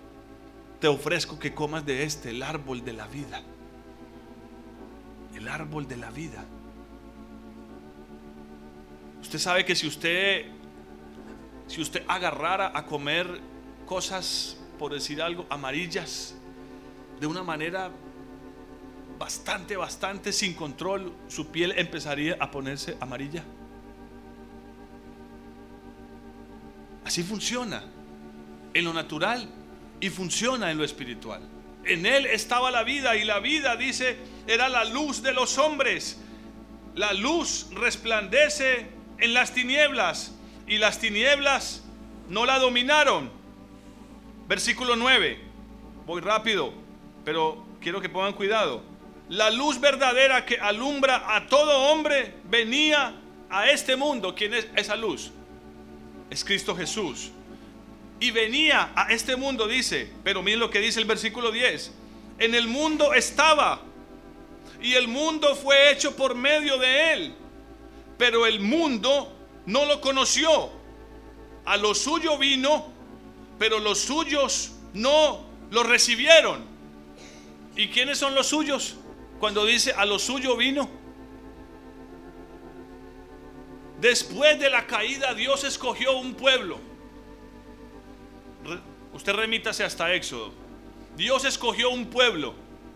te 0.79 0.87
ofrezco 0.87 1.39
que 1.39 1.53
comas 1.53 1.85
de 1.85 2.03
este, 2.03 2.29
el 2.29 2.43
árbol 2.43 2.85
de 2.85 2.93
la 2.93 3.07
vida. 3.07 3.41
El 5.35 5.47
árbol 5.47 5.87
de 5.87 5.97
la 5.97 6.11
vida. 6.11 6.45
Usted 9.27 9.39
sabe 9.39 9.65
que 9.65 9.75
si 9.75 9.85
usted 9.85 10.45
si 11.67 11.81
usted 11.81 12.01
agarrara 12.07 12.71
a 12.73 12.85
comer 12.85 13.41
cosas, 13.85 14.57
por 14.79 14.93
decir 14.93 15.21
algo, 15.21 15.45
amarillas, 15.49 16.33
de 17.19 17.27
una 17.27 17.43
manera 17.43 17.91
bastante, 19.19 19.75
bastante 19.75 20.31
sin 20.31 20.53
control, 20.53 21.11
su 21.27 21.47
piel 21.47 21.73
empezaría 21.77 22.37
a 22.39 22.49
ponerse 22.49 22.95
amarilla. 23.01 23.43
Así 27.03 27.21
funciona 27.21 27.83
en 28.73 28.85
lo 28.85 28.93
natural 28.93 29.49
y 29.99 30.09
funciona 30.09 30.71
en 30.71 30.77
lo 30.77 30.85
espiritual. 30.85 31.41
En 31.83 32.05
él 32.05 32.27
estaba 32.27 32.71
la 32.71 32.83
vida 32.83 33.17
y 33.17 33.25
la 33.25 33.41
vida, 33.41 33.75
dice, 33.75 34.15
era 34.47 34.69
la 34.69 34.85
luz 34.85 35.21
de 35.21 35.33
los 35.33 35.57
hombres. 35.57 36.17
La 36.95 37.11
luz 37.11 37.67
resplandece 37.73 38.95
en 39.19 39.33
las 39.33 39.53
tinieblas 39.53 40.33
y 40.67 40.77
las 40.77 40.99
tinieblas 40.99 41.83
no 42.29 42.45
la 42.45 42.59
dominaron. 42.59 43.31
Versículo 44.47 44.95
9. 44.95 45.39
Voy 46.05 46.21
rápido, 46.21 46.73
pero 47.25 47.65
quiero 47.81 48.01
que 48.01 48.09
pongan 48.09 48.33
cuidado 48.33 48.83
la 49.29 49.49
luz 49.49 49.79
verdadera 49.79 50.45
que 50.45 50.57
alumbra 50.57 51.35
a 51.35 51.47
todo 51.47 51.91
hombre 51.91 52.33
venía 52.45 53.13
a 53.49 53.69
este 53.69 53.95
mundo. 53.95 54.33
¿Quién 54.33 54.53
es 54.53 54.67
esa 54.75 54.95
luz? 54.95 55.31
Es 56.29 56.43
Cristo 56.43 56.75
Jesús. 56.75 57.31
Y 58.19 58.31
venía 58.31 58.91
a 58.95 59.11
este 59.11 59.35
mundo, 59.35 59.67
dice, 59.67 60.11
pero 60.23 60.41
miren 60.41 60.59
lo 60.59 60.69
que 60.69 60.79
dice 60.79 60.99
el 60.99 61.05
versículo 61.05 61.51
10. 61.51 61.93
En 62.39 62.55
el 62.55 62.67
mundo 62.67 63.13
estaba 63.13 63.81
y 64.81 64.93
el 64.93 65.07
mundo 65.07 65.55
fue 65.55 65.91
hecho 65.91 66.15
por 66.15 66.33
medio 66.33 66.77
de 66.77 67.13
él, 67.13 67.35
pero 68.17 68.45
el 68.45 68.59
mundo 68.59 69.33
no 69.65 69.85
lo 69.85 70.01
conoció. 70.01 70.69
A 71.65 71.77
lo 71.77 71.93
suyo 71.93 72.37
vino, 72.37 72.87
pero 73.59 73.79
los 73.79 73.99
suyos 73.99 74.73
no 74.93 75.45
lo 75.71 75.83
recibieron. 75.83 76.65
¿Y 77.75 77.89
quiénes 77.89 78.17
son 78.17 78.33
los 78.33 78.47
suyos? 78.47 78.95
Cuando 79.39 79.65
dice 79.65 79.91
a 79.91 80.05
lo 80.05 80.17
suyo 80.17 80.55
vino. 80.55 80.89
Después 83.99 84.59
de 84.59 84.69
la 84.69 84.87
caída 84.87 85.33
Dios 85.33 85.63
escogió 85.63 86.17
un 86.17 86.35
pueblo. 86.35 86.79
Usted 89.13 89.33
remítase 89.33 89.83
hasta 89.83 90.13
Éxodo. 90.13 90.53
Dios 91.15 91.45
escogió 91.45 91.89
un 91.89 92.05
pueblo, 92.07 92.53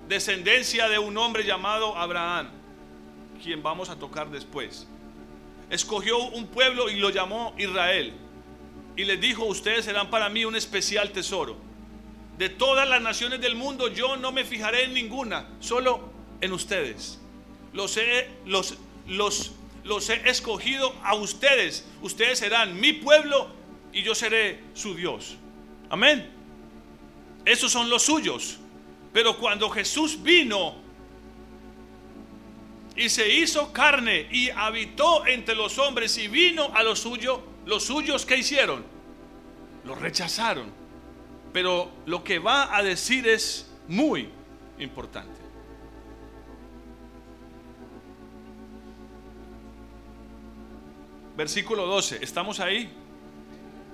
descendencia 0.07 0.87
de 0.87 0.99
un 0.99 1.17
hombre 1.17 1.43
llamado 1.43 1.97
Abraham, 1.97 2.49
quien 3.41 3.63
vamos 3.63 3.89
a 3.89 3.97
tocar 3.97 4.29
después. 4.29 4.87
Escogió 5.71 6.19
un 6.19 6.47
pueblo 6.47 6.89
y 6.89 6.97
lo 6.97 7.09
llamó 7.09 7.55
Israel. 7.57 8.13
Y 8.97 9.05
les 9.05 9.19
dijo, 9.21 9.45
ustedes 9.45 9.85
serán 9.85 10.09
para 10.09 10.29
mí 10.29 10.43
un 10.43 10.55
especial 10.55 11.11
tesoro. 11.11 11.55
De 12.37 12.49
todas 12.49 12.87
las 12.87 13.01
naciones 13.01 13.39
del 13.39 13.55
mundo 13.55 13.87
yo 13.87 14.17
no 14.17 14.33
me 14.33 14.43
fijaré 14.43 14.83
en 14.83 14.93
ninguna, 14.93 15.47
solo 15.61 16.11
en 16.41 16.51
ustedes. 16.51 17.21
Los 17.71 17.95
he, 17.95 18.29
los, 18.45 18.75
los, 19.07 19.53
los 19.85 20.09
he 20.09 20.29
escogido 20.29 20.93
a 21.03 21.15
ustedes. 21.15 21.87
Ustedes 22.01 22.39
serán 22.39 22.77
mi 22.77 22.91
pueblo 22.91 23.47
y 23.93 24.03
yo 24.03 24.13
seré 24.13 24.59
su 24.73 24.93
Dios. 24.93 25.37
Amén. 25.89 26.29
Esos 27.45 27.71
son 27.71 27.89
los 27.89 28.03
suyos. 28.03 28.57
Pero 29.13 29.37
cuando 29.37 29.69
Jesús 29.69 30.21
vino 30.21 30.75
y 32.95 33.09
se 33.09 33.27
hizo 33.33 33.71
carne 33.71 34.27
y 34.31 34.49
habitó 34.49 35.25
entre 35.25 35.55
los 35.55 35.77
hombres 35.77 36.17
y 36.17 36.27
vino 36.27 36.71
a 36.73 36.83
los 36.83 36.99
suyos, 36.99 37.39
los 37.65 37.85
suyos 37.85 38.25
que 38.25 38.37
hicieron, 38.37 38.83
lo 39.85 39.95
rechazaron. 39.95 40.71
Pero 41.53 41.91
lo 42.05 42.23
que 42.23 42.39
va 42.39 42.75
a 42.75 42.81
decir 42.81 43.27
es 43.27 43.69
muy 43.87 44.29
importante. 44.79 45.41
Versículo 51.35 51.85
12, 51.87 52.19
¿estamos 52.21 52.59
ahí? 52.59 52.89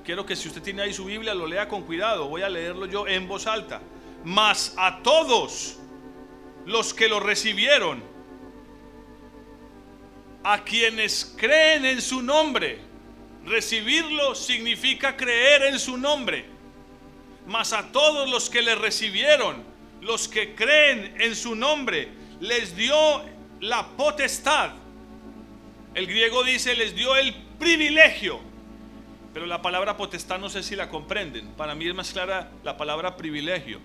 Quiero 0.04 0.26
que 0.26 0.36
si 0.36 0.48
usted 0.48 0.62
tiene 0.62 0.82
ahí 0.82 0.94
su 0.94 1.06
Biblia 1.06 1.34
lo 1.34 1.48
lea 1.48 1.68
con 1.68 1.84
cuidado. 1.84 2.28
Voy 2.28 2.42
a 2.42 2.50
leerlo 2.50 2.86
yo 2.86 3.08
en 3.08 3.28
voz 3.28 3.46
alta. 3.48 3.82
Mas 4.24 4.74
a 4.78 5.02
todos 5.04 5.78
los 6.66 6.94
que 6.94 7.08
lo 7.08 7.20
recibieron, 7.20 8.04
a 10.52 10.64
quienes 10.64 11.34
creen 11.38 11.86
en 11.86 12.02
su 12.02 12.22
nombre, 12.22 12.80
recibirlo 13.46 14.36
significa 14.36 15.16
creer 15.16 15.64
en 15.64 15.80
su 15.80 15.98
nombre. 15.98 16.46
Mas 17.46 17.74
a 17.74 17.92
todos 17.92 18.30
los 18.30 18.50
que 18.50 18.62
le 18.62 18.76
recibieron, 18.76 19.64
los 20.02 20.28
que 20.28 20.56
creen 20.56 21.16
en 21.20 21.36
su 21.36 21.56
nombre, 21.56 22.10
les 22.40 22.76
dio 22.76 23.24
la 23.60 23.88
potestad 23.98 24.72
el 25.98 26.06
griego 26.06 26.44
dice, 26.44 26.76
les 26.76 26.94
dio 26.94 27.16
el 27.16 27.34
privilegio. 27.58 28.40
Pero 29.34 29.48
la 29.48 29.64
palabra 29.64 29.98
potestad 29.98 30.38
no 30.38 30.48
sé 30.48 30.62
si 30.62 30.76
la 30.76 30.90
comprenden. 30.90 31.48
Para 31.54 31.74
mí 31.74 31.88
es 31.88 31.96
más 31.96 32.12
clara 32.12 32.52
la 32.64 32.78
palabra 32.78 33.18
privilegio. 33.18 33.80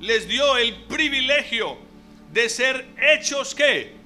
Les 0.00 0.26
dio 0.26 0.56
el 0.56 0.74
privilegio 0.84 1.76
de 2.32 2.48
ser 2.48 2.86
hechos 2.98 3.54
qué? 3.54 3.97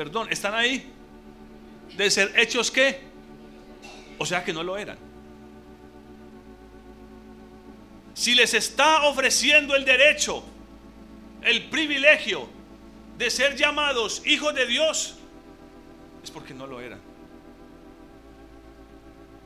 Perdón, 0.00 0.28
¿están 0.30 0.54
ahí? 0.54 0.90
De 1.94 2.10
ser 2.10 2.32
hechos 2.40 2.70
qué? 2.70 3.00
O 4.16 4.24
sea 4.24 4.42
que 4.42 4.50
no 4.50 4.62
lo 4.62 4.78
eran. 4.78 4.96
Si 8.14 8.34
les 8.34 8.54
está 8.54 9.02
ofreciendo 9.02 9.76
el 9.76 9.84
derecho, 9.84 10.42
el 11.42 11.68
privilegio 11.68 12.48
de 13.18 13.28
ser 13.28 13.56
llamados 13.56 14.22
hijos 14.24 14.54
de 14.54 14.64
Dios, 14.64 15.18
es 16.24 16.30
porque 16.30 16.54
no 16.54 16.66
lo 16.66 16.80
eran. 16.80 17.00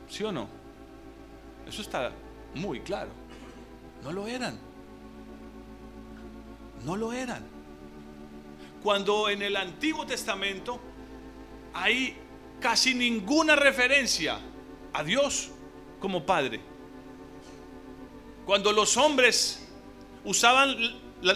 ¿Sí 0.07 0.23
o 0.23 0.31
no? 0.31 0.47
Eso 1.67 1.81
está 1.81 2.13
muy 2.53 2.79
claro. 2.79 3.09
No 4.05 4.13
lo 4.13 4.25
eran. 4.25 4.57
No 6.85 6.95
lo 6.95 7.11
eran. 7.11 7.54
Cuando 8.85 9.29
en 9.29 9.41
el 9.41 9.55
Antiguo 9.55 10.05
Testamento 10.05 10.79
hay 11.73 12.15
casi 12.59 12.93
ninguna 12.93 13.55
referencia 13.55 14.39
a 14.93 15.03
Dios 15.03 15.49
como 15.99 16.23
Padre. 16.23 16.61
Cuando 18.45 18.71
los 18.71 18.95
hombres 18.95 19.67
usaban 20.23 20.77
la, 21.23 21.33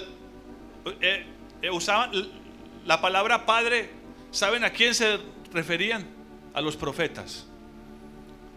eh, 1.02 1.26
eh, 1.64 1.70
usaban 1.72 2.12
la 2.86 3.02
palabra 3.02 3.48
Padre 3.48 3.98
¿Saben 4.32 4.64
a 4.64 4.70
quién 4.70 4.94
se 4.94 5.18
referían? 5.52 6.06
A 6.54 6.62
los 6.62 6.78
profetas. 6.78 7.48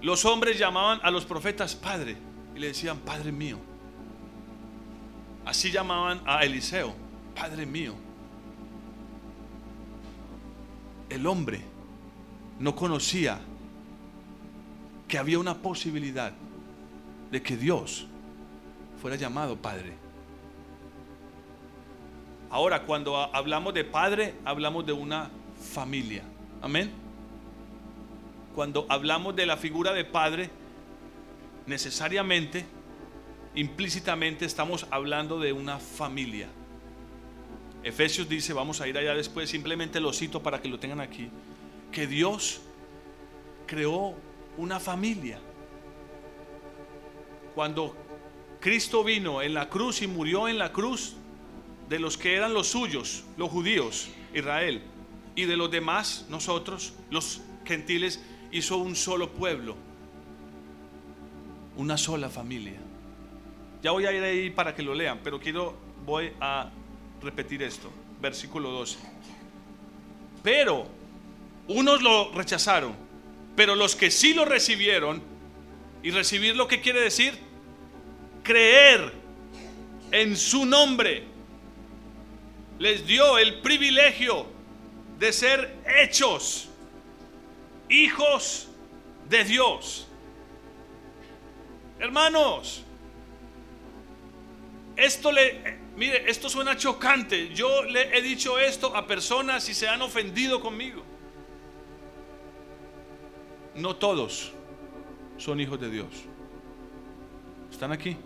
Los 0.03 0.27
hombres 0.27 0.59
llamaban 0.59 1.01
a 1.03 1.11
los 1.11 1.25
profetas 1.25 1.75
Padre 1.75 2.19
y 2.55 2.59
le 2.59 2.69
decían, 2.69 2.99
Padre 2.99 3.33
mío. 3.33 3.59
Así 5.47 5.71
llamaban 5.71 6.21
a 6.27 6.45
Eliseo, 6.45 6.95
Padre 7.35 7.65
mío. 7.65 7.95
El 11.13 11.27
hombre 11.27 11.61
no 12.59 12.75
conocía 12.75 13.39
que 15.07 15.19
había 15.19 15.39
una 15.39 15.59
posibilidad 15.59 16.33
de 17.31 17.43
que 17.43 17.55
Dios 17.55 18.07
fuera 18.99 19.17
llamado 19.17 19.57
Padre. 19.57 19.93
Ahora, 22.49 22.85
cuando 22.85 23.19
hablamos 23.19 23.75
de 23.75 23.85
Padre, 23.85 24.37
hablamos 24.43 24.87
de 24.87 24.95
una 24.95 25.29
familia. 25.75 26.23
Amén. 26.63 26.91
Cuando 28.55 28.87
hablamos 28.89 29.37
de 29.37 29.45
la 29.45 29.59
figura 29.59 29.93
de 29.93 30.07
padre, 30.07 30.49
necesariamente, 31.67 32.65
implícitamente 33.55 34.47
estamos 34.47 34.87
hablando 34.91 35.39
de 35.39 35.53
una 35.53 35.79
familia. 35.79 36.49
Efesios 37.83 38.29
dice, 38.29 38.53
vamos 38.53 38.81
a 38.81 38.89
ir 38.89 38.97
allá 38.97 39.15
después, 39.15 39.51
simplemente 39.51 40.01
lo 40.01 40.13
cito 40.13 40.43
para 40.43 40.61
que 40.63 40.69
lo 40.69 40.79
tengan 40.79 41.01
aquí, 41.01 41.29
que 41.91 42.07
Dios 42.07 42.61
creó 43.67 44.15
una 44.57 44.79
familia. 44.79 45.39
Cuando 47.55 47.97
Cristo 48.61 49.03
vino 49.03 49.43
en 49.43 49.55
la 49.55 49.69
cruz 49.69 50.03
y 50.03 50.07
murió 50.07 50.49
en 50.49 50.59
la 50.59 50.73
cruz 50.73 51.17
de 51.89 51.99
los 51.99 52.17
que 52.17 52.37
eran 52.37 52.55
los 52.55 52.69
suyos, 52.69 53.25
los 53.37 53.51
judíos, 53.51 54.09
Israel, 54.33 54.83
y 55.35 55.45
de 55.45 55.57
los 55.57 55.71
demás, 55.71 56.27
nosotros, 56.29 56.95
los 57.11 57.41
gentiles, 57.65 58.23
hizo 58.53 58.77
un 58.77 58.95
solo 58.95 59.31
pueblo, 59.31 59.77
una 61.77 61.97
sola 61.97 62.29
familia. 62.29 62.81
Ya 63.83 63.91
voy 63.91 64.07
a 64.07 64.13
ir 64.13 64.23
ahí 64.23 64.51
para 64.51 64.75
que 64.75 64.83
lo 64.83 64.95
lean, 64.95 65.21
pero 65.25 65.41
quiero, 65.41 65.75
voy 66.07 66.33
a 66.41 66.71
repetir 67.23 67.63
esto, 67.63 67.91
versículo 68.21 68.71
12. 68.71 68.99
Pero 70.43 70.87
unos 71.69 72.03
lo 72.03 72.33
rechazaron, 72.33 72.95
pero 73.57 73.75
los 73.75 73.97
que 73.97 74.11
sí 74.11 74.35
lo 74.35 74.45
recibieron, 74.45 75.23
y 76.03 76.11
recibir 76.11 76.57
lo 76.57 76.67
que 76.67 76.81
quiere 76.81 77.01
decir, 77.01 77.39
creer 78.43 79.13
en 80.11 80.37
su 80.37 80.67
nombre, 80.67 81.25
les 82.79 83.07
dio 83.07 83.39
el 83.39 83.61
privilegio 83.61 84.47
de 85.19 85.33
ser 85.33 85.77
hechos 85.87 86.69
hijos 87.89 88.69
de 89.29 89.45
Dios. 89.45 90.09
Hermanos, 92.01 92.83
esto 94.97 95.31
le, 95.31 95.79
mire, 95.97 96.31
esto 96.31 96.49
suena 96.49 96.77
chocante. 96.77 97.55
Yo 97.55 97.83
le 97.85 98.17
he 98.17 98.23
dicho 98.23 98.59
esto 98.59 98.95
a 98.97 99.07
personas 99.07 99.69
y 99.69 99.75
se 99.75 99.89
han 99.89 100.03
ofendido 100.03 100.61
conmigo. 100.61 101.03
No 103.75 103.97
todos 103.97 104.53
son 105.39 105.61
hijos 105.61 105.81
de 105.81 105.91
Dios. 105.91 106.09
¿Están 107.71 107.93
aquí? 107.93 108.17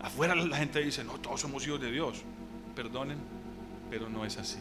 Afuera 0.00 0.34
la 0.34 0.56
gente 0.56 0.80
dice, 0.80 1.04
no, 1.04 1.12
todos 1.18 1.40
somos 1.40 1.66
hijos 1.66 1.80
de 1.80 1.90
Dios. 1.90 2.22
Perdonen, 2.74 3.18
pero 3.90 4.08
no 4.08 4.24
es 4.24 4.36
así. 4.38 4.58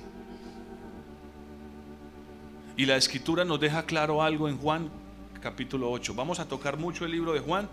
Y 2.78 2.86
la 2.86 2.96
escritura 2.96 3.44
nos 3.44 3.60
deja 3.60 3.86
claro 3.86 4.22
algo 4.22 4.48
en 4.48 4.58
Juan 4.58 4.92
capítulo 5.42 5.92
8. 5.92 6.14
Vamos 6.14 6.40
a 6.40 6.48
tocar 6.48 6.78
mucho 6.78 7.04
el 7.04 7.12
libro 7.12 7.34
de 7.34 7.40
Juan, 7.40 7.68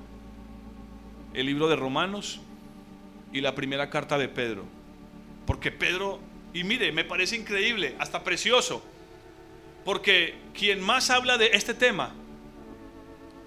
el 1.35 1.47
libro 1.47 1.69
de 1.69 1.77
Romanos 1.77 2.41
y 3.33 3.41
la 3.41 3.55
primera 3.55 3.91
carta 3.91 4.19
de 4.19 4.29
Pedro. 4.29 4.65
Porque 5.47 5.73
Pedro, 5.73 6.21
y 6.53 6.65
mire, 6.65 6.93
me 6.93 7.05
parece 7.05 7.37
increíble, 7.37 7.95
hasta 7.99 8.23
precioso, 8.25 8.83
porque 9.85 10.35
quien 10.55 10.81
más 10.81 11.11
habla 11.11 11.39
de 11.39 11.51
este 11.53 11.75
tema, 11.75 12.13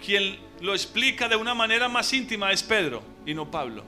quien 0.04 0.40
lo 0.62 0.74
explica 0.74 1.28
de 1.28 1.36
una 1.36 1.54
manera 1.54 1.88
más 1.88 2.12
íntima 2.14 2.52
es 2.52 2.64
Pedro 2.64 3.04
y 3.26 3.34
no 3.34 3.50
Pablo. 3.50 3.84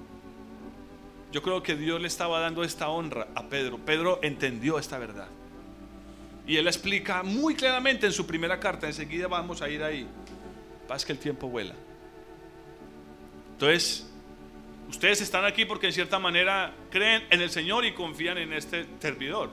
Yo 1.32 1.42
creo 1.42 1.64
que 1.64 1.76
Dios 1.76 2.00
le 2.00 2.08
estaba 2.08 2.40
dando 2.40 2.64
esta 2.64 2.90
honra 2.90 3.28
a 3.34 3.44
Pedro. 3.50 3.80
Pedro 3.80 4.20
entendió 4.22 4.78
esta 4.78 5.00
verdad. 5.00 5.28
Y 6.46 6.58
él 6.58 6.68
explica 6.68 7.24
muy 7.24 7.56
claramente 7.56 8.06
en 8.06 8.12
su 8.12 8.28
primera 8.28 8.60
carta, 8.60 8.86
enseguida 8.86 9.28
vamos 9.28 9.62
a 9.62 9.70
ir 9.70 9.82
ahí. 9.82 10.06
Paz 10.88 11.06
que 11.06 11.14
el 11.14 11.18
tiempo 11.18 11.48
vuela. 11.48 11.74
Entonces, 13.54 14.13
ustedes 14.90 15.22
están 15.22 15.46
aquí 15.46 15.66
porque 15.66 15.88
en 15.88 15.94
cierta 15.94 16.20
manera 16.20 16.74
creen 16.90 17.24
en 17.30 17.42
el 17.42 17.50
Señor 17.50 17.86
y 17.86 17.94
confían 17.94 18.38
en 18.38 18.54
este 18.54 18.86
servidor. 19.00 19.50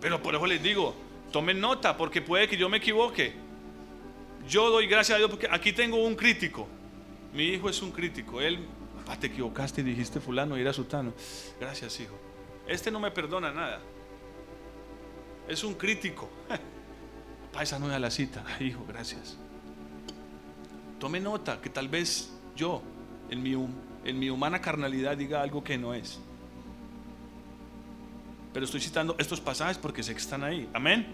Pero 0.00 0.22
por 0.22 0.34
eso 0.34 0.46
les 0.46 0.62
digo, 0.62 0.94
tomen 1.32 1.60
nota 1.60 1.96
porque 1.96 2.22
puede 2.22 2.48
que 2.48 2.56
yo 2.56 2.68
me 2.68 2.78
equivoque. 2.78 3.34
Yo 4.48 4.70
doy 4.70 4.86
gracias 4.86 5.16
a 5.16 5.18
Dios 5.18 5.30
porque 5.30 5.48
aquí 5.50 5.72
tengo 5.72 5.96
un 6.04 6.16
crítico. 6.16 6.66
Mi 7.32 7.44
hijo 7.48 7.68
es 7.68 7.80
un 7.82 7.92
crítico. 7.92 8.40
Él, 8.40 8.58
papá, 8.96 9.18
te 9.18 9.28
equivocaste 9.28 9.82
y 9.82 9.84
dijiste 9.84 10.20
fulano 10.20 10.58
y 10.58 10.62
era 10.62 10.72
sutano. 10.72 11.12
Gracias, 11.60 12.00
hijo. 12.00 12.18
Este 12.66 12.90
no 12.90 12.98
me 12.98 13.10
perdona 13.10 13.52
nada 13.52 13.80
es 15.50 15.64
un 15.64 15.74
crítico. 15.74 16.28
Papá, 17.50 17.64
esa 17.64 17.78
no 17.78 17.92
es 17.92 18.00
la 18.00 18.10
cita. 18.10 18.44
hijo, 18.60 18.84
gracias. 18.86 19.36
Tome 20.98 21.18
nota 21.20 21.60
que 21.60 21.68
tal 21.68 21.88
vez 21.88 22.30
yo, 22.54 22.82
en 23.30 23.42
mi, 23.42 23.56
en 24.04 24.18
mi 24.18 24.30
humana 24.30 24.60
carnalidad, 24.60 25.16
diga 25.16 25.42
algo 25.42 25.62
que 25.62 25.78
no 25.78 25.94
es. 25.94 26.20
Pero 28.52 28.64
estoy 28.64 28.80
citando 28.80 29.14
estos 29.18 29.40
pasajes 29.40 29.78
porque 29.78 30.02
sé 30.02 30.12
que 30.12 30.20
están 30.20 30.42
ahí. 30.42 30.68
Amén. 30.72 31.06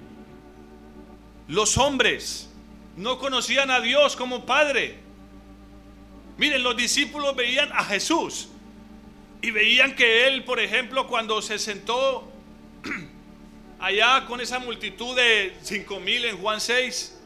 Los 1.49 1.77
hombres 1.79 2.51
no 2.97 3.19
conocían 3.19 3.71
a 3.71 3.81
Dios 3.81 4.17
como 4.17 4.47
Padre. 4.47 4.99
Miren, 6.39 6.63
los 6.63 6.77
discípulos 6.77 7.37
veían 7.37 7.71
a 7.73 7.85
Jesús 7.85 8.49
y 9.43 9.51
veían 9.51 9.95
que 9.95 10.27
él, 10.27 10.45
por 10.45 10.61
ejemplo, 10.61 11.07
cuando 11.07 11.41
se 11.43 11.59
sentó 11.59 12.31
allá 13.79 14.27
con 14.27 14.41
esa 14.41 14.59
multitud 14.59 15.15
de 15.15 15.57
cinco 15.63 16.01
mil 16.01 16.25
en 16.25 16.39
Juan 16.39 16.61
6 16.61 17.17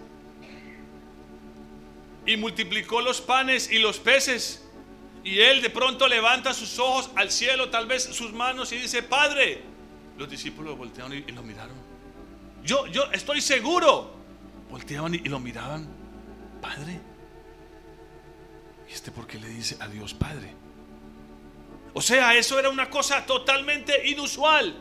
y 2.27 2.37
multiplicó 2.37 3.01
los 3.01 3.21
panes 3.21 3.71
y 3.71 3.79
los 3.79 3.99
peces. 3.99 4.67
Y 5.23 5.41
él 5.41 5.61
de 5.61 5.71
pronto 5.71 6.09
levanta 6.09 6.55
sus 6.55 6.79
ojos 6.79 7.11
al 7.15 7.31
cielo, 7.31 7.69
tal 7.69 7.87
vez 7.87 8.05
sus 8.05 8.33
manos 8.33 8.73
y 8.73 8.79
dice, 8.79 9.03
Padre. 9.03 9.63
Los 10.17 10.29
discípulos 10.29 10.77
voltearon 10.77 11.15
y, 11.15 11.23
lo 11.33 11.43
miraron. 11.43 11.77
Yo, 12.65 12.87
yo 12.87 13.11
estoy 13.13 13.41
seguro. 13.41 14.15
Volteaban 14.71 15.15
y, 15.15 15.19
lo 15.21 15.41
miraban, 15.41 15.89
Padre. 16.61 17.01
¿Y 18.89 18.93
este 18.93 19.11
por 19.11 19.27
qué 19.27 19.39
le 19.39 19.49
dice 19.49 19.77
a 19.81 19.89
Dios 19.89 20.15
Padre? 20.15 20.55
O 21.93 22.01
sea, 22.01 22.35
eso 22.35 22.59
era 22.59 22.71
una 22.71 22.89
cosa 22.89 23.27
totalmente 23.27 24.09
inusual. 24.09 24.77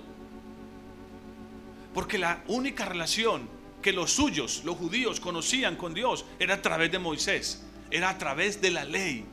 Porque 1.94 2.18
la 2.18 2.44
única 2.48 2.86
relación 2.86 3.50
que 3.82 3.92
los 3.92 4.12
suyos, 4.12 4.64
los 4.64 4.78
judíos, 4.78 5.20
conocían 5.20 5.76
con 5.76 5.94
Dios 5.94 6.26
era 6.38 6.56
a 6.56 6.62
través 6.62 6.92
de 6.92 7.00
Moisés, 7.00 7.66
era 7.90 8.10
a 8.10 8.18
través 8.18 8.62
de 8.62 8.72
la 8.72 8.84
ley. 8.84 9.26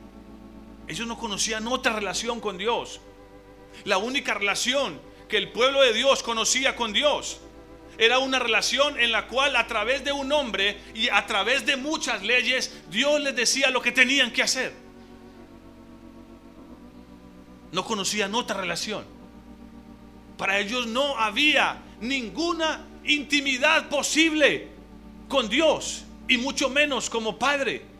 Ellos 0.87 1.07
no 1.07 1.17
conocían 1.17 1.67
otra 1.67 1.93
relación 1.93 2.39
con 2.39 2.57
Dios. 2.57 3.01
La 3.83 3.97
única 3.97 4.33
relación 4.33 4.99
que 5.27 5.37
el 5.37 5.51
pueblo 5.51 5.81
de 5.81 5.93
Dios 5.93 6.23
conocía 6.23 6.75
con 6.75 6.93
Dios 6.93 7.39
era 7.97 8.19
una 8.19 8.39
relación 8.39 8.99
en 8.99 9.11
la 9.11 9.27
cual 9.27 9.55
a 9.55 9.67
través 9.67 10.03
de 10.03 10.11
un 10.11 10.31
hombre 10.31 10.79
y 10.93 11.09
a 11.09 11.25
través 11.25 11.65
de 11.65 11.77
muchas 11.77 12.23
leyes 12.23 12.73
Dios 12.89 13.19
les 13.21 13.35
decía 13.35 13.71
lo 13.71 13.81
que 13.81 13.91
tenían 13.91 14.31
que 14.31 14.43
hacer. 14.43 14.73
No 17.71 17.83
conocían 17.83 18.33
otra 18.35 18.61
relación. 18.61 19.03
Para 20.37 20.59
ellos 20.59 20.87
no 20.87 21.17
había 21.17 21.81
ninguna 21.99 22.85
intimidad 23.03 23.89
posible 23.89 24.67
con 25.27 25.49
Dios 25.49 26.05
y 26.27 26.37
mucho 26.37 26.69
menos 26.69 27.09
como 27.09 27.37
Padre. 27.37 27.96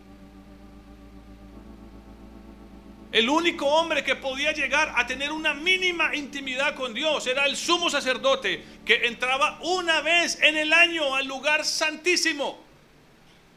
El 3.12 3.30
único 3.30 3.66
hombre 3.66 4.04
que 4.04 4.16
podía 4.16 4.52
llegar 4.52 4.94
a 4.96 5.08
tener 5.08 5.32
una 5.32 5.54
mínima 5.54 6.14
intimidad 6.14 6.76
con 6.76 6.94
Dios 6.94 7.26
era 7.28 7.46
el 7.46 7.56
sumo 7.56 7.90
sacerdote 7.90 8.64
que 8.86 9.08
entraba 9.08 9.60
una 9.62 10.02
vez 10.02 10.42
en 10.42 10.58
el 10.58 10.74
año 10.74 11.16
al 11.16 11.26
lugar 11.26 11.64
santísimo 11.64 12.60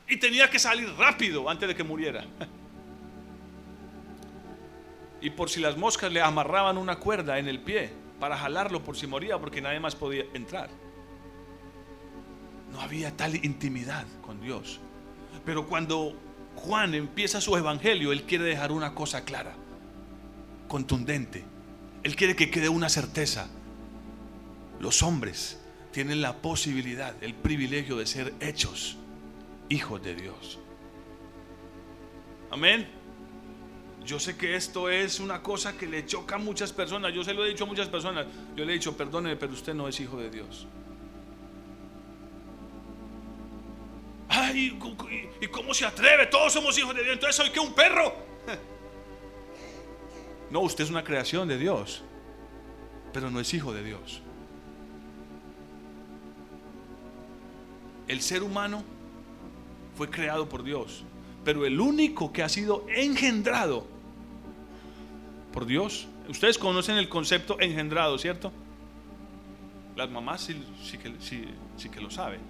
y 0.09 0.17
tenía 0.19 0.49
que 0.49 0.59
salir 0.59 0.89
rápido 0.97 1.49
antes 1.49 1.69
de 1.69 1.75
que 1.75 1.85
muriera. 1.85 2.25
Y 5.23 5.29
por 5.29 5.51
si 5.51 5.61
las 5.61 5.77
moscas 5.77 6.11
le 6.11 6.23
amarraban 6.23 6.79
una 6.79 6.99
cuerda 6.99 7.39
en 7.39 7.47
el 7.47 7.61
pie 7.61 7.91
para 8.19 8.39
jalarlo 8.39 8.83
por 8.83 8.97
si 8.97 9.07
moría 9.07 9.39
porque 9.39 9.61
nadie 9.61 9.79
más 9.79 9.95
podía 9.95 10.25
entrar. 10.33 10.71
No 12.73 12.81
había 12.81 13.15
tal 13.15 13.35
intimidad 13.45 14.07
con 14.23 14.41
Dios. 14.41 14.81
Pero 15.45 15.67
cuando 15.67 16.17
Juan 16.65 16.95
empieza 16.95 17.41
su 17.41 17.57
evangelio, 17.57 18.13
él 18.13 18.25
quiere 18.25 18.45
dejar 18.45 18.71
una 18.73 18.95
cosa 18.95 19.25
clara, 19.25 19.55
contundente. 20.69 21.45
Él 22.03 22.17
quiere 22.17 22.37
que 22.37 22.51
quede 22.51 22.69
una 22.69 22.89
certeza. 22.89 23.49
Los 24.79 25.03
hombres 25.03 25.61
tienen 25.91 26.23
la 26.23 26.37
posibilidad, 26.37 27.15
el 27.23 27.35
privilegio 27.35 27.97
de 27.97 28.07
ser 28.07 28.35
hechos 28.41 28.97
hijos 29.69 30.03
de 30.03 30.15
Dios. 30.15 30.59
Amén. 32.51 32.89
Yo 34.05 34.19
sé 34.19 34.37
que 34.37 34.57
esto 34.57 34.91
es 34.91 35.21
una 35.21 35.43
cosa 35.43 35.77
que 35.77 35.87
le 35.87 36.05
choca 36.05 36.37
a 36.37 36.39
muchas 36.39 36.73
personas. 36.73 37.13
Yo 37.15 37.23
se 37.23 37.33
lo 37.33 37.45
he 37.45 37.49
dicho 37.49 37.65
a 37.65 37.67
muchas 37.67 37.89
personas. 37.89 38.27
Yo 38.57 38.65
le 38.65 38.73
he 38.73 38.75
dicho, 38.75 38.97
perdóneme, 38.97 39.37
pero 39.37 39.53
usted 39.53 39.75
no 39.75 39.89
es 39.89 40.01
hijo 40.01 40.19
de 40.19 40.31
Dios. 40.31 40.67
Ay, 44.33 44.79
¿y 45.41 45.47
cómo 45.49 45.75
se 45.75 45.85
atreve? 45.85 46.27
Todos 46.27 46.53
somos 46.53 46.79
hijos 46.79 46.95
de 46.95 47.03
Dios. 47.03 47.15
Entonces 47.15 47.35
soy 47.35 47.51
que 47.51 47.61
un 47.61 47.75
perro. 47.75 48.15
No, 50.51 50.63
usted 50.63 50.83
es 50.83 50.91
una 50.91 51.05
creación 51.05 51.47
de 51.47 51.57
Dios, 51.57 52.03
pero 53.13 53.31
no 53.31 53.39
es 53.39 53.55
hijo 53.55 53.73
de 53.73 53.85
Dios. 53.85 54.21
El 58.09 58.21
ser 58.21 58.43
humano 58.43 58.83
fue 59.97 60.11
creado 60.11 60.49
por 60.49 60.65
Dios, 60.65 61.05
pero 61.45 61.65
el 61.67 61.79
único 61.79 62.33
que 62.33 62.43
ha 62.43 62.49
sido 62.49 62.85
engendrado 62.89 63.87
por 65.53 65.67
Dios, 65.67 66.09
ustedes 66.29 66.59
conocen 66.59 66.97
el 66.97 67.09
concepto 67.09 67.61
engendrado, 67.61 68.19
¿cierto? 68.19 68.51
Las 69.95 70.11
mamás 70.11 70.41
sí, 70.41 70.99
que, 70.99 71.15
sí 71.21 71.89
que 71.89 72.01
lo 72.01 72.11
saben. 72.11 72.41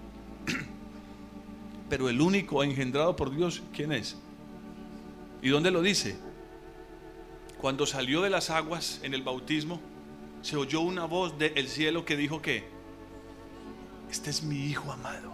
Pero 1.91 2.09
el 2.09 2.21
único 2.21 2.63
engendrado 2.63 3.17
por 3.17 3.35
Dios, 3.35 3.63
¿quién 3.75 3.93
es? 3.93 4.17
¿Y 5.43 5.49
dónde 5.49 5.73
lo 5.73 5.83
dice? 5.83 6.17
Cuando 7.61 7.85
salió 7.85 8.23
de 8.23 8.31
las 8.31 8.49
aguas 8.49 9.01
en 9.03 9.13
el 9.13 9.23
bautismo, 9.23 9.81
se 10.41 10.57
oyó 10.57 10.81
una 10.81 11.05
voz 11.05 11.37
del 11.37 11.69
cielo 11.69 12.05
que 12.05 12.17
dijo 12.17 12.41
que, 12.41 12.65
este 14.11 14.31
es 14.31 14.43
mi 14.45 14.67
hijo 14.67 14.93
amado. 14.93 15.33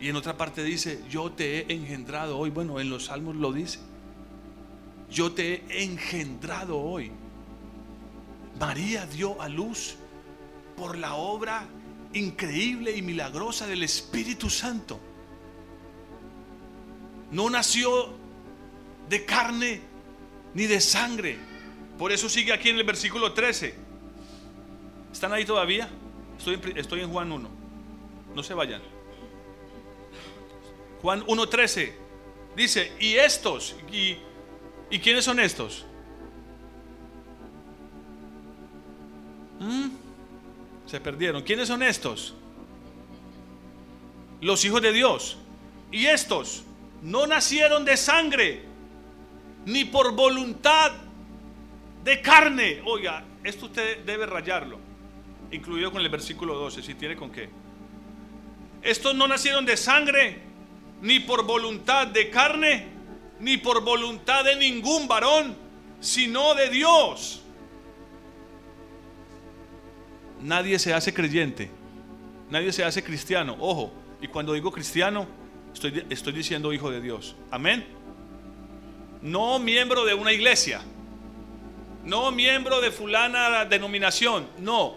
Y 0.00 0.08
en 0.08 0.16
otra 0.16 0.36
parte 0.36 0.62
dice, 0.62 1.02
yo 1.10 1.32
te 1.32 1.58
he 1.58 1.72
engendrado 1.74 2.38
hoy. 2.38 2.50
Bueno, 2.50 2.80
en 2.80 2.88
los 2.88 3.06
salmos 3.06 3.36
lo 3.36 3.52
dice. 3.52 3.80
Yo 5.10 5.32
te 5.32 5.64
he 5.68 5.84
engendrado 5.84 6.78
hoy. 6.78 7.10
María 8.58 9.06
dio 9.06 9.40
a 9.42 9.48
luz 9.48 9.96
por 10.76 10.96
la 10.96 11.14
obra 11.14 11.66
increíble 12.12 12.96
y 12.96 13.02
milagrosa 13.02 13.66
del 13.66 13.82
Espíritu 13.82 14.48
Santo. 14.50 14.98
No 17.30 17.50
nació 17.50 18.10
de 19.08 19.24
carne 19.24 19.80
ni 20.54 20.66
de 20.66 20.80
sangre. 20.80 21.38
Por 21.98 22.12
eso 22.12 22.28
sigue 22.28 22.52
aquí 22.52 22.70
en 22.70 22.76
el 22.76 22.84
versículo 22.84 23.32
13. 23.32 23.74
¿Están 25.12 25.32
ahí 25.32 25.44
todavía? 25.44 25.88
Estoy 26.76 27.00
en, 27.00 27.10
Juan 27.10 27.32
1. 27.32 27.48
No 28.34 28.42
se 28.42 28.54
vayan. 28.54 28.80
Juan 31.02 31.24
1.13 31.26 31.92
dice, 32.56 32.92
y 32.98 33.14
estos, 33.14 33.76
y, 33.92 34.16
¿y 34.90 34.98
quiénes 34.98 35.24
son 35.24 35.38
estos? 35.40 35.86
¿Mm? 39.60 40.07
Se 40.88 41.00
perdieron. 41.00 41.42
¿Quiénes 41.42 41.68
son 41.68 41.82
estos? 41.82 42.34
Los 44.40 44.64
hijos 44.64 44.80
de 44.80 44.92
Dios. 44.92 45.36
Y 45.92 46.06
estos 46.06 46.64
no 47.02 47.26
nacieron 47.26 47.84
de 47.84 47.96
sangre, 47.98 48.62
ni 49.66 49.84
por 49.84 50.12
voluntad 50.12 50.92
de 52.04 52.22
carne. 52.22 52.80
Oiga, 52.86 53.22
esto 53.44 53.66
usted 53.66 54.04
debe 54.04 54.24
rayarlo, 54.24 54.78
incluido 55.52 55.92
con 55.92 56.00
el 56.00 56.08
versículo 56.08 56.54
12, 56.54 56.82
si 56.82 56.94
tiene 56.94 57.16
con 57.16 57.30
qué. 57.30 57.50
Estos 58.80 59.14
no 59.14 59.28
nacieron 59.28 59.66
de 59.66 59.76
sangre, 59.76 60.40
ni 61.02 61.20
por 61.20 61.44
voluntad 61.44 62.06
de 62.06 62.30
carne, 62.30 62.86
ni 63.40 63.58
por 63.58 63.84
voluntad 63.84 64.42
de 64.42 64.56
ningún 64.56 65.06
varón, 65.06 65.54
sino 66.00 66.54
de 66.54 66.70
Dios. 66.70 67.42
Nadie 70.42 70.78
se 70.78 70.94
hace 70.94 71.12
creyente, 71.12 71.70
nadie 72.50 72.72
se 72.72 72.84
hace 72.84 73.02
cristiano. 73.02 73.56
Ojo, 73.58 73.92
y 74.20 74.28
cuando 74.28 74.52
digo 74.52 74.70
cristiano, 74.70 75.26
estoy, 75.74 76.32
diciendo 76.32 76.72
hijo 76.72 76.90
de 76.90 77.00
Dios. 77.00 77.36
Amén. 77.50 77.86
No 79.22 79.58
miembro 79.58 80.04
de 80.04 80.14
una 80.14 80.32
iglesia, 80.32 80.80
no 82.04 82.30
miembro 82.30 82.80
de 82.80 82.90
fulana 82.90 83.64
denominación, 83.64 84.46
no. 84.58 84.96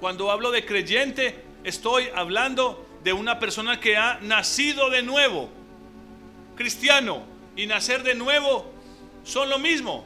Cuando 0.00 0.30
hablo 0.30 0.50
de 0.50 0.64
creyente, 0.64 1.42
estoy 1.64 2.08
hablando 2.14 2.86
de 3.02 3.12
una 3.12 3.38
persona 3.38 3.80
que 3.80 3.96
ha 3.96 4.18
nacido 4.20 4.90
de 4.90 5.02
nuevo. 5.02 5.48
Cristiano 6.56 7.22
y 7.56 7.66
nacer 7.66 8.02
de 8.02 8.14
nuevo 8.14 8.70
son 9.24 9.48
lo 9.48 9.58
mismo. 9.58 10.04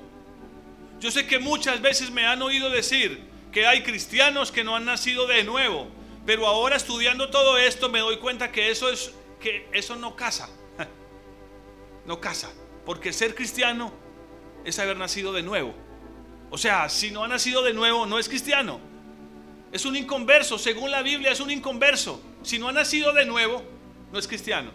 Yo 1.01 1.11
sé 1.11 1.27
que 1.27 1.39
muchas 1.39 1.81
veces 1.81 2.11
me 2.11 2.27
han 2.27 2.41
oído 2.43 2.71
decir, 2.71 3.26
que 3.57 3.67
hay 3.67 3.83
cristianos 3.83 4.53
que 4.53 4.65
no 4.65 4.77
han 4.77 4.85
nacido 4.85 5.27
de 5.27 5.43
nuevo. 5.43 5.89
Pero 6.27 6.47
ahora 6.47 6.77
estudiando 6.77 7.31
todo 7.31 7.57
esto 7.57 7.89
me 7.89 8.01
doy 8.01 8.19
cuenta 8.19 8.53
que 8.53 8.71
eso 8.71 8.91
es 8.91 9.15
que 9.41 9.67
eso 9.73 9.97
no 9.97 10.15
casa. 10.15 10.51
No 12.05 12.21
casa, 12.21 12.53
porque 12.85 13.15
ser 13.15 13.35
cristiano 13.35 13.95
es 14.67 14.79
haber 14.79 14.99
nacido 14.99 15.33
de 15.33 15.43
nuevo. 15.43 15.75
O 16.51 16.59
sea, 16.59 16.91
si 16.91 17.11
no 17.11 17.25
ha 17.25 17.29
nacido 17.29 17.63
de 17.63 17.73
nuevo 17.73 18.05
no 18.05 18.19
es 18.19 18.29
cristiano. 18.29 18.79
Es 19.73 19.87
un 19.87 19.97
inconverso, 19.97 20.59
según 20.59 20.91
la 20.91 21.01
Biblia 21.01 21.33
es 21.33 21.41
un 21.41 21.51
inconverso. 21.51 22.21
Si 22.43 22.59
no 22.59 22.69
ha 22.69 22.73
nacido 22.73 23.15
de 23.15 23.25
nuevo 23.25 23.63
no 24.13 24.19
es 24.19 24.29
cristiano. 24.29 24.71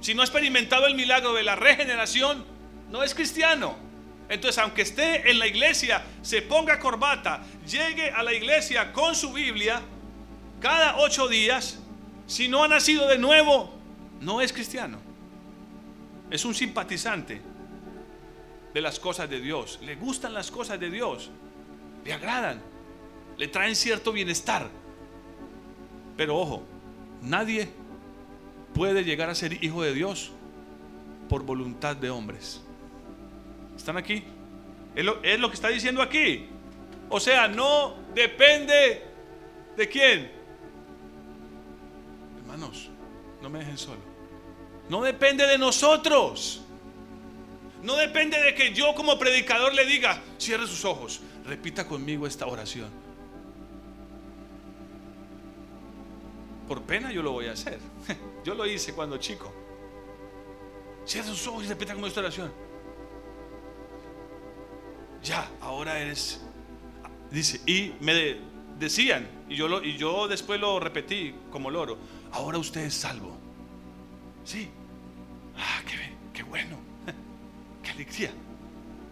si 0.00 0.14
no 0.14 0.22
ha 0.22 0.24
experimentado 0.24 0.86
el 0.86 0.94
milagro 0.94 1.34
de 1.34 1.42
la 1.42 1.54
regeneración, 1.54 2.46
no 2.88 3.02
es 3.02 3.14
cristiano. 3.14 3.76
Entonces, 4.28 4.58
aunque 4.58 4.82
esté 4.82 5.30
en 5.30 5.38
la 5.38 5.46
iglesia, 5.46 6.02
se 6.22 6.42
ponga 6.42 6.78
corbata, 6.78 7.42
llegue 7.66 8.10
a 8.10 8.22
la 8.22 8.32
iglesia 8.32 8.92
con 8.92 9.14
su 9.14 9.32
Biblia 9.32 9.82
cada 10.60 10.96
ocho 10.96 11.28
días, 11.28 11.78
si 12.26 12.48
no 12.48 12.64
ha 12.64 12.68
nacido 12.68 13.06
de 13.06 13.18
nuevo, 13.18 13.70
no 14.20 14.40
es 14.40 14.52
cristiano. 14.52 14.98
Es 16.30 16.44
un 16.46 16.54
simpatizante 16.54 17.42
de 18.72 18.80
las 18.80 18.98
cosas 18.98 19.28
de 19.28 19.40
Dios. 19.40 19.78
Le 19.82 19.94
gustan 19.94 20.32
las 20.32 20.50
cosas 20.50 20.80
de 20.80 20.90
Dios. 20.90 21.30
Le 22.04 22.14
agradan. 22.14 22.62
Le 23.36 23.48
traen 23.48 23.76
cierto 23.76 24.10
bienestar. 24.10 24.68
Pero 26.16 26.38
ojo, 26.38 26.62
nadie 27.20 27.68
puede 28.72 29.04
llegar 29.04 29.28
a 29.28 29.34
ser 29.34 29.62
hijo 29.62 29.82
de 29.82 29.92
Dios 29.92 30.32
por 31.28 31.42
voluntad 31.42 31.94
de 31.94 32.08
hombres. 32.10 32.62
¿Están 33.76 33.96
aquí? 33.96 34.24
Es 34.94 35.04
lo, 35.04 35.48
que 35.48 35.54
está 35.54 35.68
diciendo 35.68 36.00
aquí. 36.00 36.46
O 37.08 37.18
sea, 37.18 37.48
no 37.48 37.96
depende 38.14 39.02
de 39.76 39.88
quién. 39.88 40.30
Hermanos, 42.38 42.90
no 43.42 43.50
me 43.50 43.58
dejen 43.58 43.76
solo. 43.76 44.00
No 44.88 45.02
depende 45.02 45.46
de 45.46 45.58
nosotros. 45.58 46.62
No 47.82 47.96
depende 47.96 48.40
de 48.40 48.54
que 48.54 48.72
yo 48.72 48.94
como 48.94 49.18
predicador 49.18 49.74
le 49.74 49.84
diga, 49.84 50.22
cierre 50.38 50.66
sus 50.66 50.84
ojos, 50.84 51.20
repita 51.44 51.86
conmigo 51.86 52.26
esta 52.26 52.46
oración. 52.46 52.88
Por 56.68 56.82
pena 56.82 57.12
yo 57.12 57.22
lo 57.22 57.32
voy 57.32 57.48
a 57.48 57.52
hacer. 57.52 57.78
Yo 58.44 58.54
lo 58.54 58.66
hice 58.66 58.92
cuando 58.92 59.16
chico. 59.16 59.50
Cierre 61.06 61.28
sus 61.28 61.46
ojos 61.46 61.64
y 61.64 61.68
repita 61.68 61.92
conmigo 61.92 62.08
esta 62.08 62.20
oración 62.20 62.63
ya, 65.24 65.50
ahora 65.60 65.98
eres, 65.98 66.40
dice, 67.30 67.60
y 67.66 67.92
me 68.00 68.36
decían, 68.78 69.26
y 69.48 69.56
yo, 69.56 69.68
lo, 69.68 69.82
y 69.82 69.96
yo 69.96 70.28
después 70.28 70.60
lo 70.60 70.78
repetí 70.78 71.34
como 71.50 71.70
loro, 71.70 71.98
ahora 72.32 72.58
usted 72.58 72.82
es 72.82 72.94
salvo. 72.94 73.36
Sí, 74.44 74.68
ah, 75.56 75.80
qué, 76.32 76.42
bueno, 76.42 76.76
qué 77.82 77.90
alegría. 77.90 78.30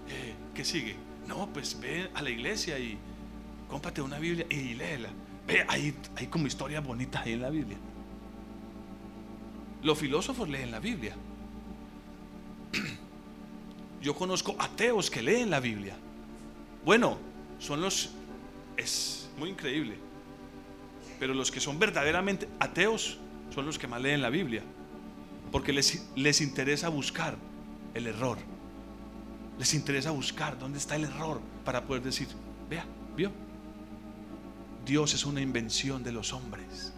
Eh, 0.08 0.34
¿Qué 0.54 0.64
sigue? 0.64 0.96
No, 1.26 1.48
pues 1.52 1.78
ve 1.80 2.10
a 2.14 2.20
la 2.20 2.30
iglesia 2.30 2.78
y 2.78 2.98
cómprate 3.68 4.02
una 4.02 4.18
Biblia 4.18 4.46
y 4.50 4.74
léela. 4.74 5.08
Ve, 5.46 5.64
hay, 5.66 5.94
hay 6.16 6.26
como 6.26 6.46
historias 6.46 6.84
bonitas 6.84 7.24
ahí 7.24 7.32
en 7.32 7.42
la 7.42 7.50
Biblia. 7.50 7.78
Los 9.82 9.98
filósofos 9.98 10.48
leen 10.48 10.70
la 10.70 10.78
Biblia. 10.78 11.16
Yo 14.02 14.14
conozco 14.14 14.54
ateos 14.58 15.10
que 15.10 15.22
leen 15.22 15.50
la 15.50 15.60
Biblia. 15.60 15.96
Bueno, 16.84 17.18
son 17.58 17.80
los... 17.80 18.10
Es 18.76 19.30
muy 19.38 19.50
increíble. 19.50 19.96
Pero 21.20 21.34
los 21.34 21.50
que 21.50 21.60
son 21.60 21.78
verdaderamente 21.78 22.48
ateos 22.58 23.18
son 23.54 23.66
los 23.66 23.78
que 23.78 23.86
más 23.86 24.00
leen 24.00 24.22
la 24.22 24.30
Biblia. 24.30 24.62
Porque 25.52 25.72
les, 25.72 26.08
les 26.16 26.40
interesa 26.40 26.88
buscar 26.88 27.36
el 27.94 28.06
error. 28.06 28.38
Les 29.58 29.74
interesa 29.74 30.10
buscar 30.10 30.58
dónde 30.58 30.78
está 30.78 30.96
el 30.96 31.04
error 31.04 31.40
para 31.64 31.84
poder 31.84 32.02
decir, 32.02 32.28
vea, 32.68 32.84
vio. 33.16 33.30
Dios 34.84 35.14
es 35.14 35.24
una 35.24 35.40
invención 35.40 36.02
de 36.02 36.12
los 36.12 36.32
hombres. 36.32 36.92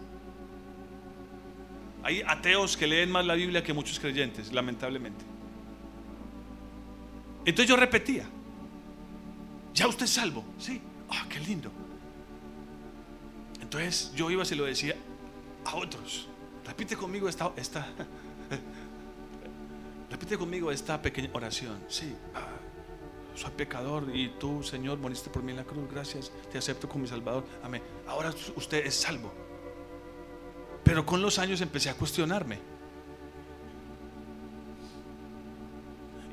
Hay 2.01 2.21
ateos 2.21 2.77
que 2.77 2.87
leen 2.87 3.11
más 3.11 3.25
la 3.25 3.35
Biblia 3.35 3.63
que 3.63 3.73
muchos 3.73 3.99
creyentes, 3.99 4.53
lamentablemente. 4.53 5.23
Entonces 7.45 7.67
yo 7.67 7.75
repetía, 7.75 8.27
¿ya 9.75 9.87
usted 9.87 10.05
es 10.05 10.11
salvo? 10.11 10.43
Sí, 10.57 10.81
ah, 11.09 11.25
qué 11.29 11.39
lindo. 11.39 11.71
Entonces 13.61 14.11
yo 14.15 14.31
iba 14.31 14.43
y 14.43 14.45
se 14.45 14.55
lo 14.55 14.65
decía 14.65 14.95
a 15.65 15.75
otros. 15.75 16.27
Repite 16.65 16.95
conmigo 16.95 17.29
esta, 17.29 17.51
esta 17.55 17.85
repite 20.09 20.37
conmigo 20.37 20.71
esta 20.71 21.01
pequeña 21.01 21.29
oración. 21.33 21.83
Sí, 21.89 22.15
ah, 22.33 22.47
soy 23.35 23.51
pecador 23.51 24.09
y 24.13 24.29
tú, 24.39 24.63
Señor, 24.63 24.97
moriste 24.97 25.29
por 25.29 25.43
mí 25.43 25.51
en 25.51 25.57
la 25.57 25.65
cruz. 25.65 25.89
Gracias, 25.91 26.31
te 26.51 26.57
acepto 26.57 26.87
como 26.87 27.03
mi 27.03 27.09
Salvador. 27.09 27.45
Amén. 27.63 27.83
Ahora 28.07 28.33
usted 28.55 28.85
es 28.85 28.95
salvo. 28.95 29.31
Pero 30.83 31.05
con 31.05 31.21
los 31.21 31.39
años 31.39 31.61
empecé 31.61 31.89
a 31.89 31.95
cuestionarme. 31.95 32.59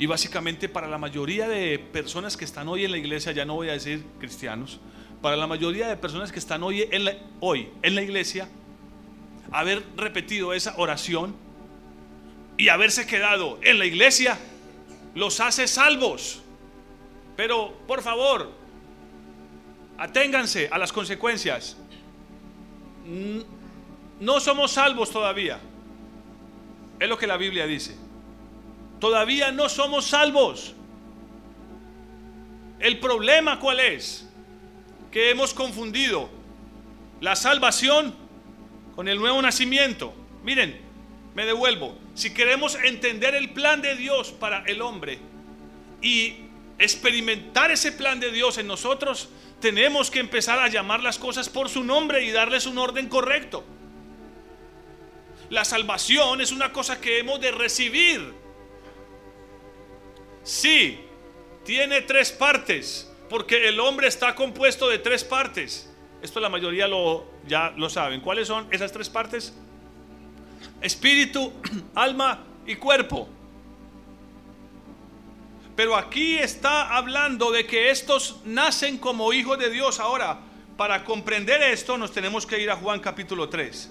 Y 0.02 0.06
básicamente 0.06 0.68
para 0.68 0.88
la 0.88 0.98
mayoría 0.98 1.48
de 1.48 1.78
personas 1.78 2.36
que 2.36 2.44
están 2.44 2.66
hoy 2.66 2.84
en 2.84 2.90
la 2.90 2.98
iglesia, 2.98 3.30
ya 3.30 3.44
no 3.44 3.54
voy 3.54 3.68
a 3.68 3.74
decir 3.74 4.04
cristianos, 4.18 4.80
para 5.20 5.36
la 5.36 5.46
mayoría 5.46 5.86
de 5.86 5.96
personas 5.96 6.32
que 6.32 6.40
están 6.40 6.64
hoy 6.64 6.88
en 6.90 7.04
la, 7.04 7.14
hoy 7.38 7.70
en 7.82 7.94
la 7.94 8.02
iglesia, 8.02 8.48
haber 9.52 9.84
repetido 9.96 10.54
esa 10.54 10.74
oración 10.76 11.36
y 12.58 12.68
haberse 12.68 13.06
quedado 13.06 13.60
en 13.62 13.78
la 13.78 13.84
iglesia 13.84 14.36
los 15.14 15.38
hace 15.38 15.68
salvos. 15.68 16.42
Pero 17.36 17.72
por 17.86 18.02
favor, 18.02 18.50
aténganse 19.98 20.68
a 20.72 20.78
las 20.78 20.92
consecuencias. 20.92 21.76
No 24.18 24.40
somos 24.40 24.72
salvos 24.72 25.12
todavía. 25.12 25.60
Es 26.98 27.08
lo 27.08 27.16
que 27.16 27.28
la 27.28 27.36
Biblia 27.36 27.68
dice 27.68 27.96
todavía 29.02 29.50
no 29.50 29.68
somos 29.68 30.06
salvos. 30.06 30.74
El 32.78 33.00
problema 33.00 33.58
cuál 33.58 33.80
es? 33.80 34.28
Que 35.10 35.30
hemos 35.30 35.52
confundido 35.52 36.30
la 37.20 37.34
salvación 37.34 38.14
con 38.94 39.08
el 39.08 39.18
nuevo 39.18 39.42
nacimiento. 39.42 40.14
Miren, 40.44 40.80
me 41.34 41.44
devuelvo. 41.44 41.98
Si 42.14 42.32
queremos 42.32 42.76
entender 42.76 43.34
el 43.34 43.50
plan 43.50 43.82
de 43.82 43.96
Dios 43.96 44.30
para 44.30 44.62
el 44.66 44.80
hombre 44.80 45.18
y 46.00 46.36
experimentar 46.78 47.72
ese 47.72 47.90
plan 47.90 48.20
de 48.20 48.30
Dios 48.30 48.56
en 48.58 48.68
nosotros, 48.68 49.30
tenemos 49.60 50.12
que 50.12 50.20
empezar 50.20 50.60
a 50.60 50.68
llamar 50.68 51.02
las 51.02 51.18
cosas 51.18 51.48
por 51.48 51.68
su 51.68 51.82
nombre 51.82 52.24
y 52.24 52.30
darles 52.30 52.66
un 52.66 52.78
orden 52.78 53.08
correcto. 53.08 53.64
La 55.50 55.64
salvación 55.64 56.40
es 56.40 56.52
una 56.52 56.72
cosa 56.72 57.00
que 57.00 57.18
hemos 57.18 57.40
de 57.40 57.50
recibir 57.50 58.41
Sí, 60.44 61.00
tiene 61.64 62.02
tres 62.02 62.32
partes, 62.32 63.10
porque 63.28 63.68
el 63.68 63.78
hombre 63.80 64.08
está 64.08 64.34
compuesto 64.34 64.88
de 64.88 64.98
tres 64.98 65.24
partes. 65.24 65.88
Esto 66.20 66.40
la 66.40 66.48
mayoría 66.48 66.88
lo, 66.88 67.24
ya 67.46 67.72
lo 67.76 67.88
saben. 67.88 68.20
¿Cuáles 68.20 68.48
son 68.48 68.66
esas 68.70 68.92
tres 68.92 69.08
partes? 69.08 69.54
Espíritu, 70.80 71.52
alma 71.94 72.44
y 72.66 72.76
cuerpo. 72.76 73.28
Pero 75.74 75.96
aquí 75.96 76.36
está 76.36 76.94
hablando 76.96 77.50
de 77.50 77.66
que 77.66 77.90
estos 77.90 78.40
nacen 78.44 78.98
como 78.98 79.32
hijos 79.32 79.58
de 79.58 79.70
Dios. 79.70 80.00
Ahora, 80.00 80.38
para 80.76 81.04
comprender 81.04 81.62
esto 81.62 81.96
nos 81.96 82.12
tenemos 82.12 82.46
que 82.46 82.60
ir 82.60 82.70
a 82.70 82.76
Juan 82.76 83.00
capítulo 83.00 83.48
3. 83.48 83.90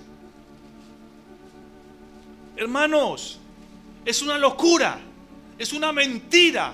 Hermanos, 2.58 3.40
es 4.06 4.22
una 4.22 4.38
locura 4.38 5.00
es 5.62 5.74
una 5.74 5.92
mentira 5.92 6.74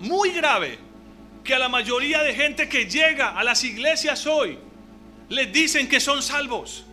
muy 0.00 0.30
grave 0.30 0.80
que 1.44 1.54
a 1.54 1.60
la 1.60 1.68
mayoría 1.68 2.24
de 2.24 2.34
gente 2.34 2.68
que 2.68 2.86
llega 2.86 3.38
a 3.38 3.44
las 3.44 3.62
iglesias 3.62 4.26
hoy 4.26 4.58
les 5.28 5.52
dicen 5.52 5.88
que 5.88 6.00
son 6.00 6.20
salvos. 6.20 6.84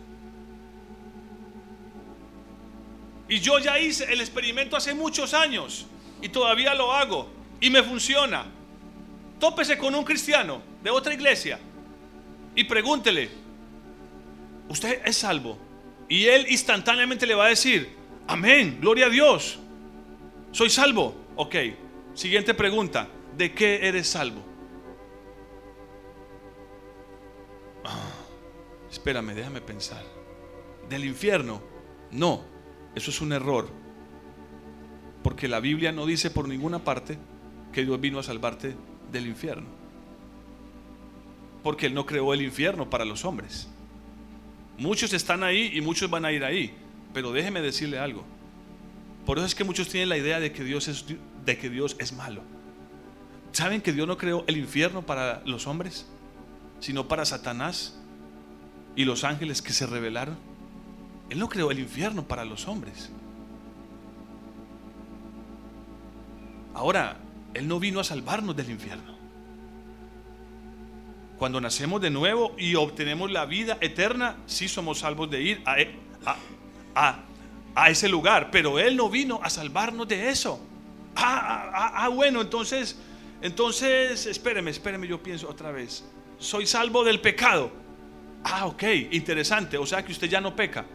Y 3.28 3.40
yo 3.40 3.58
ya 3.58 3.80
hice 3.80 4.12
el 4.12 4.20
experimento 4.20 4.76
hace 4.76 4.94
muchos 4.94 5.34
años 5.34 5.86
y 6.22 6.28
todavía 6.28 6.72
lo 6.72 6.92
hago 6.92 7.28
y 7.60 7.68
me 7.68 7.82
funciona. 7.82 8.46
Tópese 9.40 9.76
con 9.76 9.92
un 9.92 10.04
cristiano 10.04 10.62
de 10.84 10.90
otra 10.90 11.14
iglesia 11.14 11.58
y 12.54 12.62
pregúntele, 12.62 13.28
¿usted 14.68 15.02
es 15.04 15.16
salvo? 15.16 15.58
Y 16.08 16.26
él 16.26 16.46
instantáneamente 16.48 17.26
le 17.26 17.34
va 17.34 17.46
a 17.46 17.48
decir, 17.48 17.92
amén, 18.28 18.78
gloria 18.80 19.06
a 19.06 19.10
Dios. 19.10 19.58
¿Soy 20.56 20.70
salvo? 20.70 21.14
Ok. 21.36 21.54
Siguiente 22.14 22.54
pregunta. 22.54 23.08
¿De 23.36 23.52
qué 23.52 23.86
eres 23.86 24.06
salvo? 24.06 24.42
Ah, 27.84 28.14
espérame, 28.90 29.34
déjame 29.34 29.60
pensar. 29.60 30.02
¿Del 30.88 31.04
infierno? 31.04 31.60
No, 32.10 32.42
eso 32.94 33.10
es 33.10 33.20
un 33.20 33.34
error. 33.34 33.68
Porque 35.22 35.46
la 35.46 35.60
Biblia 35.60 35.92
no 35.92 36.06
dice 36.06 36.30
por 36.30 36.48
ninguna 36.48 36.82
parte 36.82 37.18
que 37.70 37.84
Dios 37.84 38.00
vino 38.00 38.18
a 38.18 38.22
salvarte 38.22 38.74
del 39.12 39.26
infierno. 39.26 39.66
Porque 41.62 41.84
Él 41.84 41.92
no 41.92 42.06
creó 42.06 42.32
el 42.32 42.40
infierno 42.40 42.88
para 42.88 43.04
los 43.04 43.26
hombres. 43.26 43.68
Muchos 44.78 45.12
están 45.12 45.42
ahí 45.42 45.72
y 45.74 45.82
muchos 45.82 46.08
van 46.08 46.24
a 46.24 46.32
ir 46.32 46.44
ahí. 46.44 46.74
Pero 47.12 47.30
déjeme 47.32 47.60
decirle 47.60 47.98
algo. 47.98 48.24
Por 49.26 49.38
eso 49.38 49.46
es 49.46 49.56
que 49.56 49.64
muchos 49.64 49.88
tienen 49.88 50.08
la 50.08 50.16
idea 50.16 50.38
de 50.38 50.52
que 50.52 50.62
Dios 50.62 50.86
es, 50.86 51.04
de 51.44 51.58
que 51.58 51.68
Dios 51.68 51.96
es 51.98 52.12
malo. 52.12 52.42
¿Saben 53.50 53.82
que 53.82 53.92
Dios 53.92 54.06
no 54.06 54.16
creó 54.16 54.44
el 54.46 54.56
infierno 54.56 55.04
para 55.04 55.42
los 55.44 55.66
hombres, 55.66 56.06
sino 56.78 57.08
para 57.08 57.24
Satanás 57.24 57.98
y 58.94 59.04
los 59.04 59.24
ángeles 59.24 59.62
que 59.62 59.72
se 59.72 59.86
rebelaron? 59.86 60.36
Él 61.28 61.40
no 61.40 61.48
creó 61.48 61.72
el 61.72 61.80
infierno 61.80 62.22
para 62.22 62.44
los 62.44 62.68
hombres. 62.68 63.10
Ahora, 66.72 67.16
Él 67.54 67.66
no 67.66 67.80
vino 67.80 67.98
a 67.98 68.04
salvarnos 68.04 68.54
del 68.54 68.70
infierno. 68.70 69.16
Cuando 71.36 71.60
nacemos 71.60 72.00
de 72.00 72.10
nuevo 72.10 72.54
y 72.58 72.76
obtenemos 72.76 73.30
la 73.32 73.44
vida 73.44 73.76
eterna, 73.80 74.36
sí 74.46 74.68
somos 74.68 75.00
salvos 75.00 75.30
de 75.30 75.42
ir 75.42 75.62
a, 75.64 75.76
a, 76.24 76.36
a, 76.94 77.24
ese 77.84 78.08
lugar, 78.08 78.50
pero 78.50 78.78
Él 78.78 78.96
no 78.96 79.10
vino 79.10 79.40
a 79.42 79.50
salvarnos 79.50 80.08
de 80.08 80.30
eso. 80.30 80.58
Ah, 81.14 81.70
ah, 81.72 81.92
ah, 81.94 82.08
bueno, 82.08 82.40
entonces, 82.40 82.96
entonces, 83.42 84.26
espéreme, 84.26 84.70
espéreme, 84.70 85.06
yo 85.06 85.22
pienso 85.22 85.48
otra 85.48 85.70
vez. 85.70 86.04
Soy 86.38 86.66
salvo 86.66 87.04
del 87.04 87.20
pecado. 87.20 87.70
Ah, 88.44 88.66
ok, 88.66 88.82
interesante, 89.10 89.76
o 89.76 89.86
sea 89.86 90.04
que 90.04 90.12
usted 90.12 90.28
ya 90.28 90.40
no 90.40 90.54
peca. 90.56 90.86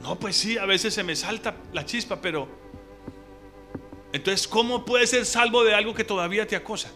No, 0.00 0.18
pues 0.18 0.36
sí, 0.36 0.58
a 0.58 0.66
veces 0.66 0.94
se 0.94 1.02
me 1.02 1.16
salta 1.16 1.54
la 1.72 1.84
chispa, 1.84 2.20
pero 2.20 2.48
entonces, 4.12 4.48
¿cómo 4.48 4.84
puedes 4.84 5.10
ser 5.10 5.26
salvo 5.26 5.64
de 5.64 5.74
algo 5.74 5.92
que 5.92 6.04
todavía 6.04 6.46
te 6.46 6.56
acosa? 6.56 6.90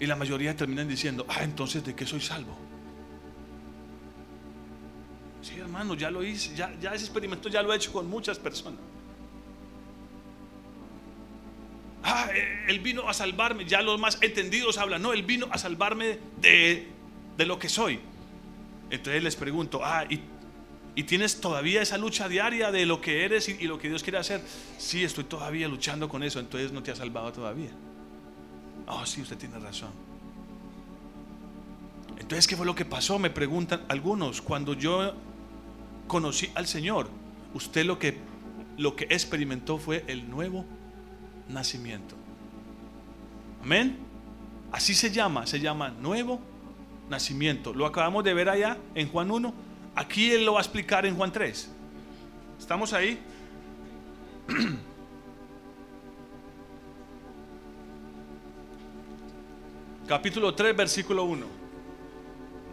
Y 0.00 0.06
la 0.06 0.16
mayoría 0.16 0.56
terminan 0.56 0.88
diciendo, 0.88 1.26
ah, 1.28 1.42
entonces, 1.42 1.84
¿de 1.84 1.94
qué 1.94 2.06
soy 2.06 2.20
salvo? 2.20 2.56
Sí, 5.42 5.58
hermano, 5.58 5.94
ya 5.94 6.10
lo 6.10 6.22
hice, 6.22 6.54
ya, 6.54 6.72
ese 6.94 7.04
experimento 7.04 7.48
ya 7.48 7.62
lo 7.62 7.72
he 7.72 7.76
hecho 7.76 7.92
con 7.92 8.08
muchas 8.08 8.38
personas. 8.38 8.80
Ah, 12.04 12.28
eh, 12.34 12.66
él 12.68 12.80
vino 12.80 13.08
a 13.08 13.14
salvarme, 13.14 13.64
ya 13.64 13.82
los 13.82 13.98
más 14.00 14.18
entendidos 14.22 14.78
hablan, 14.78 15.02
no, 15.02 15.12
él 15.12 15.22
vino 15.22 15.48
a 15.50 15.58
salvarme 15.58 16.18
de, 16.40 16.88
de 17.36 17.46
lo 17.46 17.58
que 17.58 17.68
soy. 17.68 18.00
Entonces 18.90 19.22
les 19.22 19.36
pregunto, 19.36 19.80
ah, 19.84 20.04
¿y 20.08 20.20
y 20.94 21.04
tienes 21.04 21.40
todavía 21.40 21.80
esa 21.80 21.96
lucha 21.96 22.28
diaria 22.28 22.70
de 22.70 22.84
lo 22.84 23.00
que 23.00 23.24
eres 23.24 23.48
y, 23.48 23.66
lo 23.66 23.78
que 23.78 23.88
Dios 23.88 24.02
quiere 24.02 24.18
hacer. 24.18 24.42
Sí, 24.76 25.02
estoy 25.02 25.24
todavía 25.24 25.66
luchando 25.66 26.08
con 26.08 26.22
eso, 26.22 26.38
entonces 26.38 26.70
no 26.72 26.82
te 26.82 26.90
ha 26.90 26.96
salvado 26.96 27.32
todavía. 27.32 27.70
Oh, 28.86 29.06
sí, 29.06 29.22
usted 29.22 29.38
tiene 29.38 29.58
razón. 29.58 29.90
Entonces, 32.18 32.46
¿qué 32.46 32.56
fue 32.56 32.66
lo 32.66 32.74
que 32.74 32.84
pasó? 32.84 33.18
Me 33.18 33.30
preguntan 33.30 33.84
algunos. 33.88 34.42
Cuando 34.42 34.74
yo 34.74 35.14
conocí 36.06 36.50
al 36.54 36.66
Señor, 36.66 37.08
usted 37.54 37.84
lo 37.84 37.98
que, 37.98 38.18
lo 38.76 38.96
que 38.96 39.04
experimentó 39.04 39.78
fue 39.78 40.04
el 40.06 40.28
nuevo 40.30 40.64
nacimiento. 41.48 42.16
Amén. 43.62 43.98
Así 44.70 44.94
se 44.94 45.10
llama, 45.10 45.46
se 45.46 45.60
llama 45.60 45.90
nuevo 45.90 46.40
nacimiento. 47.08 47.74
Lo 47.74 47.86
acabamos 47.86 48.24
de 48.24 48.34
ver 48.34 48.48
allá 48.48 48.78
en 48.94 49.08
Juan 49.08 49.30
1 49.30 49.72
Aquí 49.94 50.32
él 50.32 50.44
lo 50.44 50.54
va 50.54 50.60
a 50.60 50.62
explicar 50.62 51.04
en 51.04 51.14
Juan 51.16 51.30
3. 51.30 51.70
¿Estamos 52.58 52.92
ahí? 52.92 53.18
Capítulo 60.08 60.54
3, 60.54 60.74
versículo 60.76 61.24
1. 61.24 61.61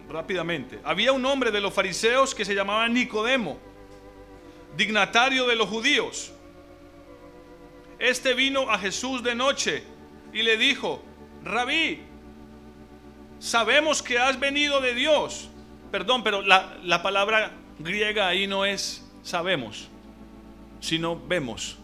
Rápidamente. 0.10 0.80
Había 0.84 1.14
un 1.14 1.26
hombre 1.26 1.52
de 1.52 1.62
los 1.62 1.74
fariseos 1.74 2.34
que 2.34 2.46
se 2.46 2.56
llamaba 2.56 2.88
Nicodemo, 2.90 3.60
dignatario 4.76 5.48
de 5.48 5.56
los 5.56 5.70
judíos. 5.70 6.34
Este 8.00 8.34
vino 8.34 8.72
a 8.72 8.78
Jesús 8.80 9.24
de 9.24 9.36
noche 9.36 9.84
y 10.34 10.42
le 10.42 10.58
dijo, 10.58 11.02
Rabí, 11.44 12.02
sabemos 13.40 14.02
que 14.02 14.18
has 14.18 14.40
venido 14.40 14.82
de 14.82 14.94
Dios 14.94 15.50
Perdón, 15.92 16.24
pero 16.24 16.42
la, 16.42 17.02
palabra 17.02 17.52
griega 17.80 18.28
ahí 18.28 18.46
no 18.46 18.66
es 18.66 19.06
sabemos, 19.24 19.90
sino 20.80 21.20
vemos. 21.20 21.78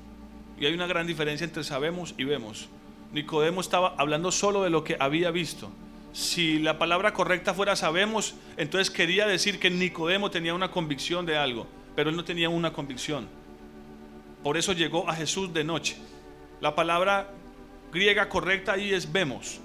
Y 0.60 0.66
hay 0.66 0.74
una 0.74 0.88
gran 0.88 1.08
diferencia 1.08 1.44
entre 1.44 1.64
sabemos 1.64 2.14
y 2.18 2.24
vemos. 2.24 2.70
Nicodemo 3.12 3.62
estaba 3.62 3.96
hablando 3.98 4.32
solo 4.32 4.64
de 4.64 4.70
lo 4.70 4.84
que 4.84 4.96
había 5.00 5.32
visto. 5.32 5.72
Si 6.16 6.60
la 6.60 6.78
palabra 6.78 7.12
correcta 7.12 7.54
fuera 7.54 7.76
sabemos, 7.76 8.36
entonces 8.56 8.90
quería 8.90 9.28
decir 9.28 9.60
que 9.60 9.70
Nicodemo 9.70 10.32
tenía 10.32 10.54
una 10.54 10.72
convicción 10.72 11.26
de 11.26 11.36
algo, 11.36 11.68
pero 11.94 12.10
él 12.10 12.16
no 12.16 12.24
tenía 12.24 12.48
una 12.48 12.72
convicción. 12.72 13.28
Por 14.42 14.56
eso 14.56 14.72
llegó 14.72 15.10
a 15.10 15.14
Jesús 15.14 15.54
de 15.54 15.66
noche. 15.66 15.98
La 16.62 16.74
palabra 16.74 17.32
griega 17.92 18.30
correcta 18.30 18.72
ahí 18.72 18.94
es 18.94 19.12
vemos. 19.12 19.60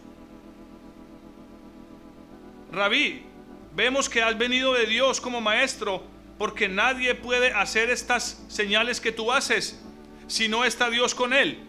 Rabí, 2.73 3.31
Vemos 3.73 4.09
que 4.09 4.21
has 4.21 4.37
venido 4.37 4.75
de 4.75 4.87
Dios 4.87 5.21
como 5.21 5.41
maestro, 5.41 6.03
porque 6.39 6.69
nadie 6.69 7.15
puede 7.15 7.53
hacer 7.53 7.91
estas 7.91 8.45
señales 8.49 9.01
que 9.01 9.13
tú 9.13 9.31
haces 9.31 9.81
si 10.27 10.49
no 10.49 10.65
está 10.65 10.91
Dios 10.91 11.15
con 11.15 11.33
él. 11.33 11.61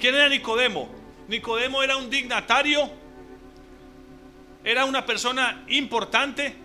¿Quién 0.00 0.16
era 0.16 0.28
Nicodemo? 0.28 0.88
Nicodemo 1.28 1.84
era 1.84 1.96
un 1.96 2.10
dignatario, 2.10 2.90
era 4.66 4.84
una 4.84 5.06
persona 5.06 5.62
importante 5.68 6.56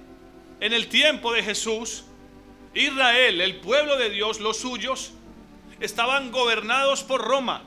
en 0.60 0.74
el 0.74 0.88
tiempo 0.88 1.32
de 1.32 1.44
Jesús. 1.44 2.04
Israel, 2.74 3.40
el 3.40 3.58
pueblo 3.58 3.96
de 3.96 4.10
Dios, 4.10 4.40
los 4.40 4.58
suyos, 4.58 5.12
estaban 5.80 6.32
gobernados 6.32 7.04
por 7.04 7.22
Roma, 7.22 7.62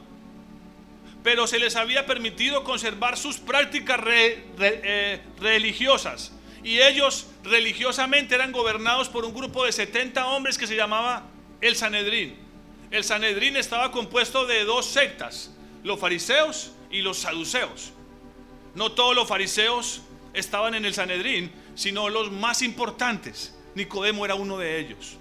pero 1.22 1.46
se 1.46 1.60
les 1.60 1.76
había 1.76 2.04
permitido 2.04 2.64
conservar 2.64 3.16
sus 3.16 3.38
prácticas 3.38 4.00
eh, 4.08 5.22
religiosas 5.38 6.32
y 6.64 6.80
ellos 6.80 7.28
religiosamente 7.44 8.34
eran 8.34 8.50
gobernados 8.50 9.08
por 9.08 9.24
un 9.24 9.34
grupo 9.34 9.64
de 9.64 9.70
70 9.70 10.26
hombres 10.26 10.58
que 10.58 10.66
se 10.66 10.74
llamaba 10.74 11.22
el 11.60 11.76
Sanedrín. 11.76 12.36
El 12.90 13.04
Sanedrín 13.04 13.56
estaba 13.56 13.92
compuesto 13.92 14.46
de 14.46 14.64
dos 14.64 14.86
sectas, 14.86 15.54
los 15.84 16.00
fariseos 16.00 16.72
y 16.90 17.02
los 17.02 17.18
saduceos. 17.18 17.92
No 18.74 18.90
todos 18.90 19.14
los 19.14 19.28
fariseos 19.28 20.02
estaban 20.34 20.74
en 20.74 20.84
el 20.84 20.94
Sanedrín, 20.94 21.50
sino 21.74 22.08
los 22.08 22.30
más 22.30 22.62
importantes. 22.62 23.56
Nicodemo 23.74 24.24
era 24.24 24.34
uno 24.34 24.58
de 24.58 24.78
ellos. 24.78 25.16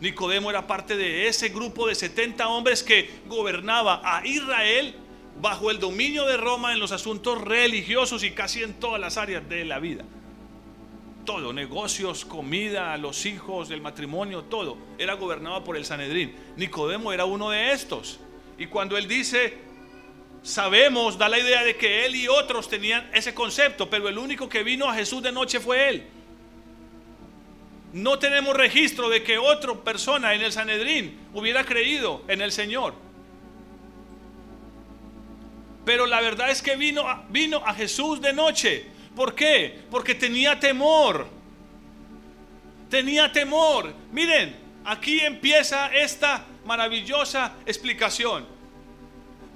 Nicodemo 0.00 0.50
era 0.50 0.66
parte 0.66 0.96
de 0.96 1.26
ese 1.26 1.48
grupo 1.48 1.88
de 1.88 1.94
70 1.94 2.46
hombres 2.48 2.82
que 2.82 3.10
gobernaba 3.26 4.00
a 4.04 4.26
Israel 4.26 4.94
bajo 5.40 5.70
el 5.70 5.78
dominio 5.78 6.26
de 6.26 6.36
Roma 6.36 6.72
en 6.72 6.78
los 6.78 6.92
asuntos 6.92 7.40
religiosos 7.40 8.22
y 8.22 8.32
casi 8.32 8.62
en 8.62 8.74
todas 8.74 9.00
las 9.00 9.16
áreas 9.16 9.48
de 9.48 9.64
la 9.64 9.78
vida 9.78 10.04
todo, 11.26 11.52
negocios, 11.52 12.24
comida, 12.24 12.96
los 12.96 13.26
hijos, 13.26 13.70
el 13.70 13.82
matrimonio, 13.82 14.44
todo, 14.44 14.78
era 14.96 15.14
gobernado 15.14 15.62
por 15.62 15.76
el 15.76 15.84
Sanedrín. 15.84 16.34
Nicodemo 16.56 17.12
era 17.12 17.26
uno 17.26 17.50
de 17.50 17.72
estos. 17.72 18.20
Y 18.56 18.68
cuando 18.68 18.96
él 18.96 19.06
dice, 19.06 19.58
sabemos, 20.46 21.18
da 21.18 21.28
la 21.28 21.38
idea 21.38 21.64
de 21.64 21.76
que 21.76 22.06
él 22.06 22.16
y 22.16 22.28
otros 22.28 22.68
tenían 22.68 23.10
ese 23.12 23.34
concepto, 23.34 23.90
pero 23.90 24.08
el 24.08 24.18
único 24.18 24.48
que 24.48 24.62
vino 24.62 24.88
a 24.88 24.94
Jesús 24.94 25.22
de 25.22 25.32
noche 25.32 25.60
fue 25.60 25.88
él. 25.88 26.06
No 27.92 28.18
tenemos 28.18 28.54
registro 28.54 29.08
de 29.08 29.22
que 29.22 29.38
otra 29.38 29.74
persona 29.74 30.34
en 30.34 30.42
el 30.42 30.52
Sanedrín 30.52 31.18
hubiera 31.34 31.64
creído 31.64 32.22
en 32.28 32.40
el 32.40 32.52
Señor. 32.52 32.94
Pero 35.84 36.06
la 36.06 36.20
verdad 36.20 36.50
es 36.50 36.62
que 36.62 36.76
vino, 36.76 37.04
vino 37.28 37.62
a 37.64 37.74
Jesús 37.74 38.20
de 38.20 38.32
noche 38.32 38.96
¿Por 39.16 39.34
qué? 39.34 39.80
Porque 39.90 40.14
tenía 40.14 40.60
temor. 40.60 41.26
Tenía 42.90 43.32
temor. 43.32 43.94
Miren, 44.12 44.54
aquí 44.84 45.20
empieza 45.20 45.86
esta 45.86 46.44
maravillosa 46.66 47.54
explicación. 47.64 48.46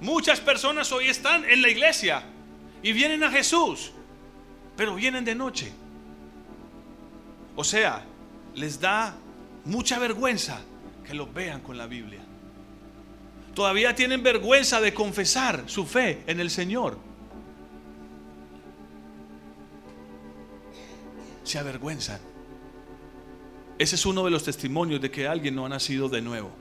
Muchas 0.01 0.41
personas 0.41 0.91
hoy 0.91 1.07
están 1.07 1.45
en 1.45 1.61
la 1.61 1.69
iglesia 1.69 2.23
y 2.83 2.91
vienen 2.91 3.23
a 3.23 3.31
Jesús, 3.31 3.91
pero 4.75 4.95
vienen 4.95 5.23
de 5.23 5.35
noche. 5.35 5.71
O 7.55 7.63
sea, 7.63 8.03
les 8.55 8.81
da 8.81 9.15
mucha 9.63 9.99
vergüenza 9.99 10.61
que 11.05 11.13
los 11.13 11.33
vean 11.33 11.61
con 11.61 11.77
la 11.77 11.87
Biblia. 11.87 12.19
Todavía 13.55 13.95
tienen 13.95 14.23
vergüenza 14.23 14.81
de 14.81 14.93
confesar 14.93 15.63
su 15.67 15.85
fe 15.85 16.23
en 16.27 16.39
el 16.39 16.49
Señor. 16.49 17.11
se 21.51 21.59
avergüenzan. 21.59 22.19
Ese 23.77 23.95
es 23.95 24.05
uno 24.05 24.23
de 24.23 24.31
los 24.31 24.43
testimonios 24.43 25.01
de 25.01 25.11
que 25.11 25.27
alguien 25.27 25.55
no 25.55 25.65
ha 25.65 25.69
nacido 25.69 26.07
de 26.07 26.21
nuevo. 26.21 26.51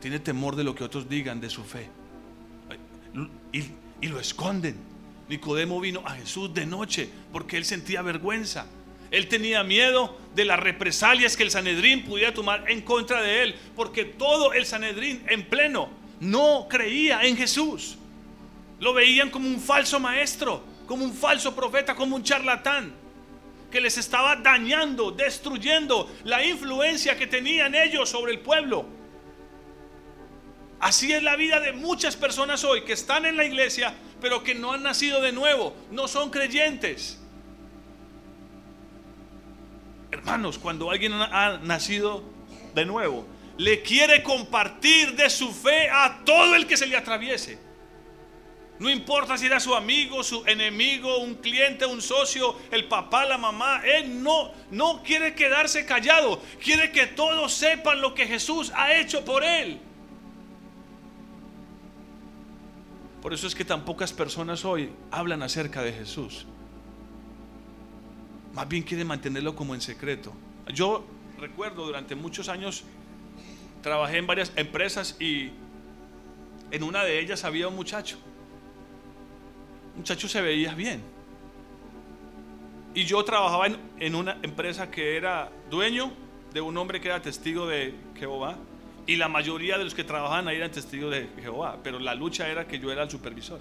Tiene 0.00 0.18
temor 0.18 0.56
de 0.56 0.64
lo 0.64 0.74
que 0.74 0.84
otros 0.84 1.08
digan 1.08 1.40
de 1.40 1.50
su 1.50 1.62
fe. 1.62 1.88
Y, 3.52 4.08
lo 4.08 4.18
esconden. 4.18 4.76
Nicodemo 5.28 5.80
vino 5.80 6.02
a 6.04 6.12
Jesús 6.12 6.52
de 6.52 6.66
noche 6.66 7.08
porque 7.32 7.56
él 7.56 7.64
sentía 7.64 8.02
vergüenza. 8.02 8.66
Él 9.10 9.28
tenía 9.28 9.62
miedo 9.62 10.16
de 10.34 10.44
las 10.44 10.58
represalias 10.58 11.36
que 11.36 11.42
el 11.42 11.50
Sanedrín 11.50 12.04
pudiera 12.04 12.32
tomar 12.32 12.70
en 12.70 12.80
contra 12.80 13.22
de 13.22 13.42
él, 13.42 13.54
porque 13.76 14.04
todo 14.04 14.52
el 14.52 14.66
Sanedrín 14.66 15.22
en 15.28 15.44
pleno 15.46 15.90
no 16.20 16.66
creía 16.68 17.22
en 17.22 17.36
Jesús. 17.36 17.96
Lo 18.78 18.94
veían 18.94 19.30
como 19.30 19.48
un 19.48 19.60
falso 19.60 20.00
maestro, 20.00 20.62
como 20.86 21.04
un 21.04 21.12
falso 21.12 21.54
profeta, 21.54 21.94
como 21.94 22.16
un 22.16 22.22
charlatán, 22.22 22.92
que 23.70 23.80
les 23.80 23.98
estaba 23.98 24.36
dañando, 24.36 25.10
destruyendo 25.10 26.10
la 26.24 26.44
influencia 26.44 27.16
que 27.16 27.26
tenían 27.26 27.74
ellos 27.74 28.08
sobre 28.08 28.32
el 28.32 28.40
pueblo. 28.40 28.99
Así 30.80 31.12
es 31.12 31.22
la 31.22 31.36
vida 31.36 31.60
de 31.60 31.72
muchas 31.72 32.16
personas 32.16 32.64
hoy 32.64 32.84
que 32.84 32.94
están 32.94 33.26
en 33.26 33.36
la 33.36 33.44
iglesia, 33.44 33.94
pero 34.20 34.42
que 34.42 34.54
no 34.54 34.72
han 34.72 34.82
nacido 34.82 35.20
de 35.20 35.30
nuevo, 35.30 35.76
no 35.90 36.08
son 36.08 36.30
creyentes. 36.30 37.20
Hermanos, 40.10 40.58
cuando 40.58 40.90
alguien 40.90 41.12
ha 41.12 41.58
nacido 41.62 42.24
de 42.74 42.86
nuevo, 42.86 43.26
le 43.58 43.82
quiere 43.82 44.22
compartir 44.22 45.14
de 45.16 45.28
su 45.28 45.52
fe 45.52 45.90
a 45.90 46.22
todo 46.24 46.54
el 46.54 46.66
que 46.66 46.78
se 46.78 46.86
le 46.86 46.96
atraviese. 46.96 47.58
No 48.78 48.88
importa 48.88 49.36
si 49.36 49.44
era 49.44 49.60
su 49.60 49.74
amigo, 49.74 50.24
su 50.24 50.42
enemigo, 50.46 51.18
un 51.18 51.34
cliente, 51.34 51.84
un 51.84 52.00
socio, 52.00 52.56
el 52.70 52.88
papá, 52.88 53.26
la 53.26 53.36
mamá. 53.36 53.82
Él 53.84 54.22
no, 54.22 54.52
no 54.70 55.02
quiere 55.02 55.34
quedarse 55.34 55.84
callado. 55.84 56.42
Quiere 56.64 56.90
que 56.90 57.06
todos 57.06 57.52
sepan 57.52 58.00
lo 58.00 58.14
que 58.14 58.26
Jesús 58.26 58.72
ha 58.74 58.94
hecho 58.94 59.22
por 59.22 59.44
él. 59.44 59.78
Por 63.22 63.34
eso 63.34 63.46
es 63.46 63.54
que 63.54 63.64
tan 63.64 63.84
pocas 63.84 64.12
personas 64.12 64.64
hoy 64.64 64.90
hablan 65.10 65.42
acerca 65.42 65.82
de 65.82 65.92
Jesús. 65.92 66.46
Más 68.54 68.68
bien 68.68 68.82
quieren 68.82 69.06
mantenerlo 69.06 69.54
como 69.54 69.74
en 69.74 69.80
secreto. 69.80 70.32
Yo 70.72 71.04
recuerdo 71.38 71.84
durante 71.84 72.14
muchos 72.14 72.48
años 72.48 72.84
trabajé 73.82 74.18
en 74.18 74.26
varias 74.26 74.52
empresas 74.56 75.16
y 75.20 75.50
en 76.70 76.82
una 76.82 77.04
de 77.04 77.20
ellas 77.20 77.44
había 77.44 77.68
un 77.68 77.76
muchacho. 77.76 78.18
Un 79.92 79.98
muchacho 79.98 80.28
se 80.28 80.40
veía 80.40 80.74
bien. 80.74 81.02
Y 82.94 83.04
yo 83.04 83.22
trabajaba 83.24 83.66
en, 83.66 83.76
en, 83.98 84.14
una 84.14 84.38
empresa 84.42 84.90
que 84.90 85.16
era 85.16 85.52
dueño 85.70 86.12
de 86.52 86.60
un 86.60 86.76
hombre 86.76 87.00
que 87.00 87.08
era 87.08 87.22
testigo 87.22 87.66
de 87.66 87.94
Jehová. 88.16 88.56
Y 89.10 89.16
la 89.16 89.26
mayoría 89.26 89.76
de 89.76 89.82
los 89.82 89.92
que 89.92 90.04
trabajaban 90.04 90.46
ahí 90.46 90.58
eran 90.58 90.70
testigos 90.70 91.10
de 91.10 91.28
Jehová. 91.42 91.78
Pero 91.82 91.98
la 91.98 92.14
lucha 92.14 92.46
era 92.46 92.68
que 92.68 92.78
yo 92.78 92.92
era 92.92 93.02
el 93.02 93.10
supervisor. 93.10 93.58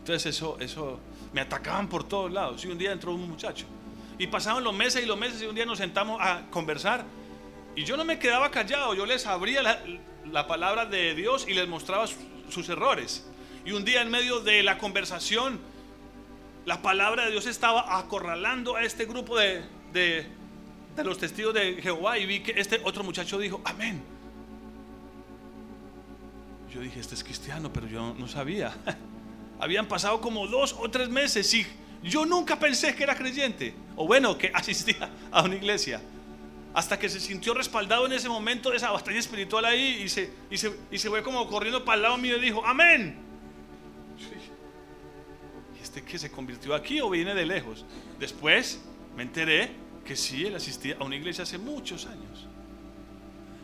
Entonces 0.00 0.34
eso, 0.34 0.56
eso, 0.58 0.98
me 1.32 1.40
atacaban 1.40 1.88
por 1.88 2.02
todos 2.02 2.32
lados. 2.32 2.64
Y 2.64 2.66
un 2.66 2.76
día 2.76 2.90
entró 2.90 3.14
un 3.14 3.28
muchacho. 3.28 3.64
Y 4.18 4.26
pasaban 4.26 4.64
los 4.64 4.74
meses 4.74 5.04
y 5.04 5.06
los 5.06 5.16
meses 5.16 5.40
y 5.40 5.46
un 5.46 5.54
día 5.54 5.64
nos 5.64 5.78
sentamos 5.78 6.20
a 6.20 6.42
conversar. 6.50 7.04
Y 7.76 7.84
yo 7.84 7.96
no 7.96 8.04
me 8.04 8.18
quedaba 8.18 8.50
callado, 8.50 8.92
yo 8.92 9.06
les 9.06 9.24
abría 9.24 9.62
la, 10.32 10.46
palabra 10.48 10.84
de 10.84 11.14
Dios 11.14 11.46
y 11.48 11.54
les 11.54 11.68
mostraba 11.68 12.06
sus 12.48 12.68
errores. 12.68 13.24
Y 13.64 13.70
un 13.70 13.84
día 13.84 14.02
en 14.02 14.10
medio 14.10 14.40
de 14.40 14.64
la 14.64 14.78
conversación, 14.78 15.60
la 16.66 16.82
palabra 16.82 17.26
de 17.26 17.30
Dios 17.30 17.46
estaba 17.46 17.96
acorralando 17.96 18.74
a 18.74 18.82
este 18.82 19.04
grupo 19.04 19.38
de, 19.38 20.26
de 20.98 21.04
los 21.04 21.18
testigos 21.18 21.54
de 21.54 21.80
Jehová 21.80 22.18
y 22.18 22.26
vi 22.26 22.40
que 22.40 22.52
este 22.60 22.80
otro 22.84 23.02
muchacho 23.02 23.38
dijo, 23.38 23.60
amén. 23.64 24.02
Yo 26.72 26.80
dije, 26.80 27.00
este 27.00 27.14
es 27.14 27.24
cristiano, 27.24 27.72
pero 27.72 27.86
yo 27.86 28.14
no 28.18 28.28
sabía. 28.28 28.76
Habían 29.60 29.86
pasado 29.86 30.20
como 30.20 30.46
dos 30.46 30.76
o 30.78 30.90
tres 30.90 31.08
meses 31.08 31.52
y 31.54 31.66
yo 32.02 32.26
nunca 32.26 32.58
pensé 32.58 32.94
que 32.94 33.02
era 33.02 33.16
creyente, 33.16 33.74
o 33.96 34.06
bueno, 34.06 34.36
que 34.36 34.48
asistía 34.54 35.10
a 35.30 35.42
una 35.42 35.54
iglesia. 35.54 36.02
Hasta 36.74 36.98
que 36.98 37.08
se 37.08 37.18
sintió 37.18 37.54
respaldado 37.54 38.06
en 38.06 38.12
ese 38.12 38.28
momento 38.28 38.70
de 38.70 38.76
esa 38.76 38.90
batalla 38.90 39.18
espiritual 39.18 39.64
ahí 39.64 40.02
y 40.04 40.08
se, 40.08 40.30
y 40.50 40.58
se, 40.58 40.76
y 40.90 40.98
se 40.98 41.08
fue 41.08 41.22
como 41.22 41.48
corriendo 41.48 41.84
para 41.84 41.96
el 41.96 42.02
lado 42.02 42.18
mío 42.18 42.36
y 42.36 42.40
dijo, 42.40 42.64
amén. 42.64 43.16
¿Y 45.78 45.82
este 45.82 46.02
que 46.02 46.18
se 46.18 46.30
convirtió 46.30 46.74
aquí 46.74 47.00
o 47.00 47.08
viene 47.08 47.34
de 47.34 47.46
lejos? 47.46 47.86
Después 48.18 48.80
me 49.16 49.22
enteré 49.22 49.87
que 50.08 50.16
sí, 50.16 50.46
él 50.46 50.54
asistía 50.54 50.96
a 50.98 51.04
una 51.04 51.16
iglesia 51.16 51.42
hace 51.42 51.58
muchos 51.58 52.06
años. 52.06 52.46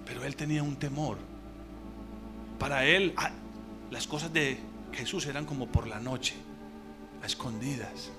Pero 0.05 0.25
él 0.25 0.37
tenía 0.37 0.63
un 0.63 0.77
temor. 0.77 1.17
Para 2.59 2.85
él, 2.85 3.15
ah, 3.17 3.31
las 3.91 4.07
cosas 4.07 4.31
de 4.31 4.59
Jesús 4.93 5.25
eran 5.25 5.47
como 5.47 5.69
por 5.69 5.87
la 5.87 6.01
noche, 6.01 6.35
a 7.23 7.27
escondidas. 7.27 8.11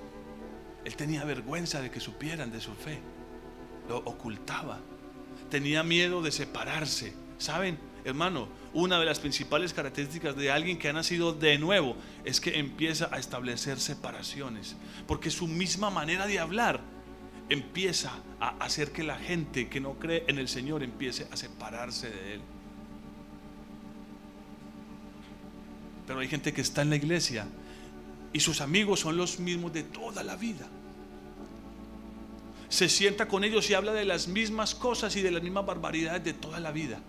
Él 0.86 0.96
tenía 0.96 1.24
vergüenza 1.24 1.82
de 1.82 1.92
que 1.92 2.00
supieran 2.00 2.52
de 2.52 2.62
su 2.62 2.74
fe. 2.74 3.00
Lo 3.88 3.98
ocultaba. 3.98 4.80
Tenía 5.52 5.84
miedo 5.84 6.24
de 6.24 6.32
separarse. 6.32 7.14
¿Saben, 7.38 7.78
hermano? 8.06 8.48
Una 8.74 8.98
de 8.98 9.06
las 9.06 9.20
principales 9.20 9.72
características 9.72 10.36
de 10.36 10.50
alguien 10.50 10.80
que 10.80 10.90
ha 10.90 10.94
nacido 10.94 11.32
de 11.32 11.60
nuevo 11.60 11.96
es 12.24 12.42
que 12.42 12.58
empieza 12.58 13.08
a 13.12 13.20
establecer 13.20 13.80
separaciones. 13.80 14.76
Porque 15.06 15.30
su 15.30 15.48
misma 15.48 15.92
manera 15.92 16.26
de 16.26 16.40
hablar 16.40 16.95
empieza 17.50 18.12
a 18.40 18.50
hacer 18.64 18.92
que 18.92 19.04
la 19.04 19.18
gente 19.18 19.70
que 19.70 19.80
no 19.80 19.94
cree 19.94 20.24
en 20.28 20.40
el 20.40 20.48
Señor 20.48 20.84
empiece 20.84 21.28
a 21.32 21.38
separarse 21.38 22.10
de 22.10 22.34
Él. 22.36 22.42
Pero 26.08 26.20
hay 26.20 26.28
gente 26.28 26.54
que 26.54 26.62
está 26.62 26.82
en 26.82 26.92
la 26.92 26.96
iglesia 26.96 27.48
y 28.34 28.40
sus 28.40 28.62
amigos 28.62 29.00
son 29.00 29.18
los 29.18 29.40
mismos 29.40 29.74
de 29.74 29.84
toda 29.84 30.24
la 30.24 30.36
vida. 30.36 30.68
Se 32.70 32.90
sienta 32.90 33.28
con 33.28 33.44
ellos 33.44 33.70
y 33.70 33.74
habla 33.74 33.94
de 33.94 34.06
las 34.06 34.28
mismas 34.28 34.76
cosas 34.76 35.16
y 35.16 35.22
de 35.22 35.32
las 35.32 35.42
mismas 35.42 35.66
barbaridades 35.66 36.24
de 36.24 36.34
toda 36.34 36.60
la 36.60 36.72
vida. 36.72 37.00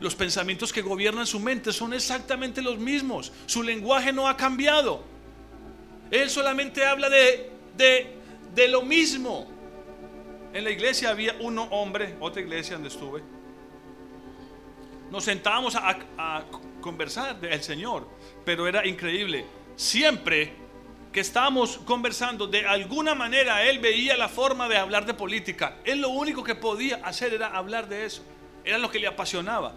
Los 0.00 0.14
pensamientos 0.14 0.72
que 0.72 0.82
gobiernan 0.82 1.26
su 1.26 1.40
mente 1.40 1.72
son 1.72 1.94
exactamente 1.94 2.60
los 2.60 2.78
mismos. 2.78 3.32
Su 3.46 3.62
lenguaje 3.62 4.12
no 4.12 4.28
ha 4.28 4.36
cambiado. 4.36 5.15
Él 6.10 6.30
solamente 6.30 6.84
habla 6.84 7.08
de, 7.08 7.50
de, 7.76 8.14
de 8.54 8.68
lo 8.68 8.82
mismo. 8.82 9.46
En 10.52 10.64
la 10.64 10.70
iglesia 10.70 11.10
había 11.10 11.36
uno 11.40 11.64
hombre, 11.64 12.16
otra 12.20 12.40
iglesia 12.40 12.74
donde 12.74 12.88
estuve, 12.88 13.22
nos 15.10 15.24
sentábamos 15.24 15.76
a, 15.76 16.44
conversar 16.80 17.40
del 17.40 17.62
Señor, 17.62 18.06
pero 18.44 18.68
era 18.68 18.86
increíble. 18.86 19.44
Siempre 19.74 20.52
que 21.12 21.20
estábamos 21.20 21.78
conversando, 21.78 22.46
de 22.46 22.64
alguna 22.64 23.14
manera 23.14 23.64
él 23.64 23.80
veía 23.80 24.16
la 24.16 24.28
forma 24.28 24.68
de 24.68 24.76
hablar 24.76 25.04
de 25.04 25.14
política. 25.14 25.78
Él 25.84 26.00
lo 26.00 26.10
único 26.10 26.44
que 26.44 26.54
podía 26.54 26.96
hacer 26.96 27.34
era 27.34 27.48
hablar 27.48 27.88
de 27.88 28.04
eso. 28.04 28.22
Era 28.64 28.78
lo 28.78 28.90
que 28.90 29.00
le 29.00 29.06
apasionaba. 29.06 29.74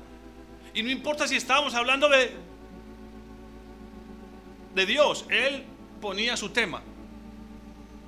Y 0.73 0.83
no 0.83 0.91
importa 0.91 1.27
si 1.27 1.35
estábamos 1.35 1.73
hablando 1.73 2.09
de, 2.09 2.31
de 4.75 4.85
Dios, 4.85 5.25
él 5.29 5.63
ponía 5.99 6.37
su 6.37 6.49
tema. 6.49 6.81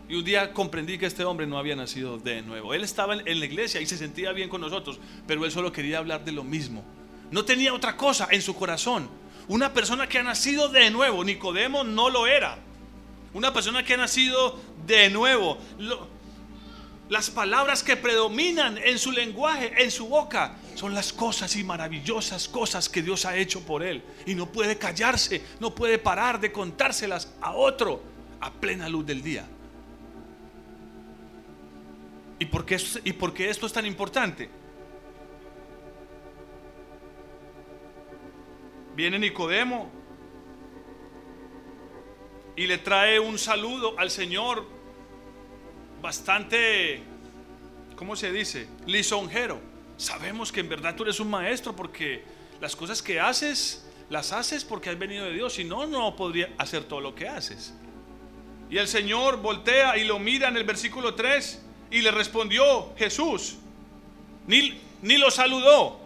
Y 0.09 0.15
un 0.15 0.25
día 0.25 0.51
comprendí 0.51 0.97
que 0.97 1.05
este 1.05 1.23
hombre 1.23 1.47
no 1.47 1.57
había 1.57 1.75
nacido 1.75 2.17
de 2.17 2.41
nuevo. 2.41 2.73
Él 2.73 2.83
estaba 2.83 3.15
en 3.15 3.39
la 3.39 3.45
iglesia 3.45 3.79
y 3.79 3.85
se 3.85 3.97
sentía 3.97 4.33
bien 4.33 4.49
con 4.49 4.59
nosotros, 4.59 4.99
pero 5.25 5.45
él 5.45 5.51
solo 5.51 5.71
quería 5.71 5.99
hablar 5.99 6.25
de 6.25 6.33
lo 6.33 6.43
mismo. 6.43 6.83
No 7.31 7.45
tenía 7.45 7.73
otra 7.73 7.95
cosa 7.95 8.27
en 8.29 8.41
su 8.41 8.53
corazón. 8.53 9.09
Una 9.47 9.73
persona 9.73 10.07
que 10.07 10.19
ha 10.19 10.23
nacido 10.23 10.67
de 10.67 10.89
nuevo, 10.91 11.23
Nicodemo 11.23 11.83
no 11.83 12.09
lo 12.09 12.27
era. 12.27 12.57
Una 13.33 13.53
persona 13.53 13.85
que 13.85 13.93
ha 13.93 13.97
nacido 13.97 14.59
de 14.85 15.09
nuevo. 15.09 15.57
las 17.07 17.29
palabras 17.29 17.83
que 17.83 17.97
predominan 17.97 18.77
en 18.77 18.97
su 18.97 19.11
lenguaje, 19.11 19.73
en 19.77 19.91
su 19.91 20.07
boca, 20.07 20.55
son 20.81 20.95
las 20.95 21.13
cosas 21.13 21.55
y 21.57 21.63
maravillosas 21.63 22.47
cosas 22.47 22.89
que 22.89 23.03
Dios 23.03 23.25
ha 23.27 23.37
hecho 23.37 23.63
por 23.63 23.83
él. 23.83 24.01
Y 24.25 24.33
no 24.33 24.51
puede 24.51 24.79
callarse, 24.79 25.43
no 25.59 25.75
puede 25.75 25.99
parar 25.99 26.39
de 26.39 26.51
contárselas 26.51 27.35
a 27.39 27.53
otro 27.53 28.01
a 28.39 28.51
plena 28.51 28.89
luz 28.89 29.05
del 29.05 29.21
día. 29.21 29.45
¿Y 32.39 32.45
por 32.45 32.65
qué, 32.65 32.81
y 33.03 33.13
por 33.13 33.31
qué 33.31 33.51
esto 33.51 33.67
es 33.67 33.73
tan 33.73 33.85
importante? 33.85 34.49
Viene 38.95 39.19
Nicodemo 39.19 39.91
y 42.55 42.65
le 42.65 42.79
trae 42.79 43.19
un 43.19 43.37
saludo 43.37 43.99
al 43.99 44.09
Señor 44.09 44.65
bastante, 46.01 47.03
¿cómo 47.95 48.15
se 48.15 48.31
dice? 48.31 48.67
Lisonjero. 48.87 49.70
Sabemos 50.01 50.51
que 50.51 50.61
en 50.61 50.67
verdad 50.67 50.95
tú 50.95 51.03
eres 51.03 51.19
un 51.19 51.29
maestro 51.29 51.75
porque 51.75 52.23
las 52.59 52.75
cosas 52.75 53.03
que 53.03 53.19
haces, 53.19 53.85
las 54.09 54.33
haces 54.33 54.65
porque 54.65 54.89
has 54.89 54.97
venido 54.97 55.25
de 55.25 55.33
Dios. 55.33 55.53
Si 55.53 55.63
no, 55.63 55.85
no 55.85 56.15
podría 56.15 56.49
hacer 56.57 56.85
todo 56.85 57.01
lo 57.01 57.13
que 57.13 57.27
haces. 57.27 57.71
Y 58.71 58.79
el 58.79 58.87
Señor 58.87 59.37
voltea 59.37 59.99
y 59.99 60.03
lo 60.05 60.17
mira 60.17 60.47
en 60.47 60.57
el 60.57 60.63
versículo 60.63 61.13
3 61.13 61.61
y 61.91 62.01
le 62.01 62.09
respondió 62.09 62.95
Jesús. 62.97 63.57
Ni, 64.47 64.81
ni 65.03 65.17
lo 65.19 65.29
saludó. 65.29 65.99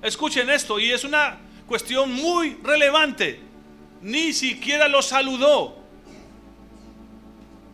Escuchen 0.00 0.48
esto 0.48 0.78
y 0.78 0.92
es 0.92 1.02
una 1.02 1.40
cuestión 1.66 2.14
muy 2.14 2.56
relevante. 2.62 3.40
Ni 4.00 4.32
siquiera 4.32 4.86
lo 4.86 5.02
saludó. 5.02 5.76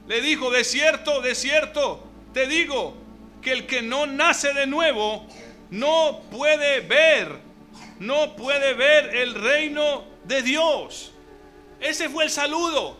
Le 0.07 0.23
dijo, 0.23 0.51
de 0.51 0.65
cierto, 0.65 1.21
de 1.21 1.35
cierto, 1.35 2.03
te 2.33 2.47
digo 2.47 3.08
que 3.41 3.53
el 3.53 3.67
que 3.67 3.83
no 3.83 4.07
nace 4.07 4.53
de 4.53 4.67
nuevo 4.67 5.27
no 5.71 6.23
puede 6.31 6.81
ver, 6.81 7.41
no 7.99 8.37
puede 8.37 8.75
ver 8.75 9.15
el 9.17 9.35
reino 9.35 10.05
de 10.25 10.43
Dios. 10.43 11.13
Ese 11.81 12.09
fue 12.09 12.25
el 12.25 12.31
saludo. 12.31 12.97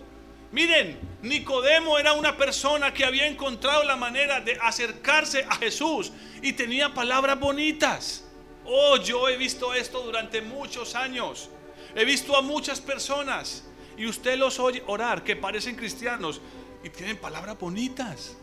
Miren, 0.53 0.99
Nicodemo 1.23 1.99
era 1.99 2.13
una 2.13 2.37
persona 2.37 2.95
que 2.95 3.05
había 3.05 3.27
encontrado 3.27 3.85
la 3.85 3.97
manera 3.97 4.41
de 4.41 4.57
acercarse 4.63 5.45
a 5.49 5.57
Jesús 5.57 6.13
y 6.41 6.53
tenía 6.53 6.95
palabras 6.95 7.39
bonitas. 7.39 8.25
Oh, 8.65 8.97
yo 8.97 9.29
he 9.29 9.37
visto 9.37 9.75
esto 9.75 10.03
durante 10.03 10.41
muchos 10.41 10.95
años. 10.95 11.51
He 11.95 12.05
visto 12.05 12.37
a 12.37 12.43
muchas 12.43 12.81
personas 12.81 13.65
y 13.97 14.07
usted 14.07 14.39
los 14.39 14.59
oye 14.59 14.83
orar 14.87 15.25
que 15.25 15.37
parecen 15.37 15.75
cristianos 15.75 16.41
y 16.85 16.91
tienen 16.91 17.17
palabras 17.17 17.59
bonitas. 17.59 18.37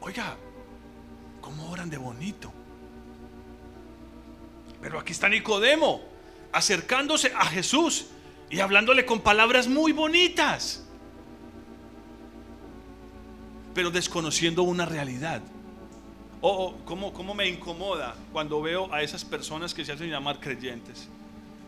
Oiga, 0.00 0.36
¿cómo 1.40 1.70
oran 1.70 1.90
de 1.90 1.98
bonito? 1.98 2.52
Pero 4.80 4.98
aquí 4.98 5.12
está 5.12 5.28
Nicodemo 5.28 6.00
acercándose 6.52 7.32
a 7.34 7.46
Jesús 7.46 8.06
y 8.50 8.60
hablándole 8.60 9.04
con 9.04 9.20
palabras 9.20 9.68
muy 9.68 9.92
bonitas, 9.92 10.84
pero 13.74 13.90
desconociendo 13.90 14.62
una 14.62 14.86
realidad. 14.86 15.42
Oh, 16.40 16.74
oh 16.86 17.12
¿cómo, 17.12 17.34
me 17.34 17.48
incomoda 17.48 18.14
cuando 18.32 18.62
veo 18.62 18.92
a 18.92 19.02
esas 19.02 19.24
personas 19.24 19.74
que 19.74 19.84
se 19.84 19.92
hacen 19.92 20.10
llamar 20.10 20.40
creyentes 20.40 21.08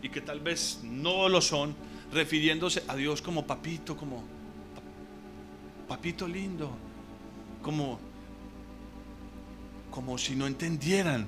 y 0.01 0.09
que 0.09 0.21
tal 0.21 0.39
vez 0.39 0.79
no 0.83 1.29
lo 1.29 1.41
son, 1.41 1.75
refiriéndose 2.11 2.83
a 2.87 2.95
Dios 2.95 3.21
como 3.21 3.45
papito, 3.45 3.95
como 3.95 4.23
papito 5.87 6.27
lindo, 6.27 6.71
como, 7.61 7.99
como 9.91 10.17
si 10.17 10.35
no 10.35 10.47
entendieran 10.47 11.27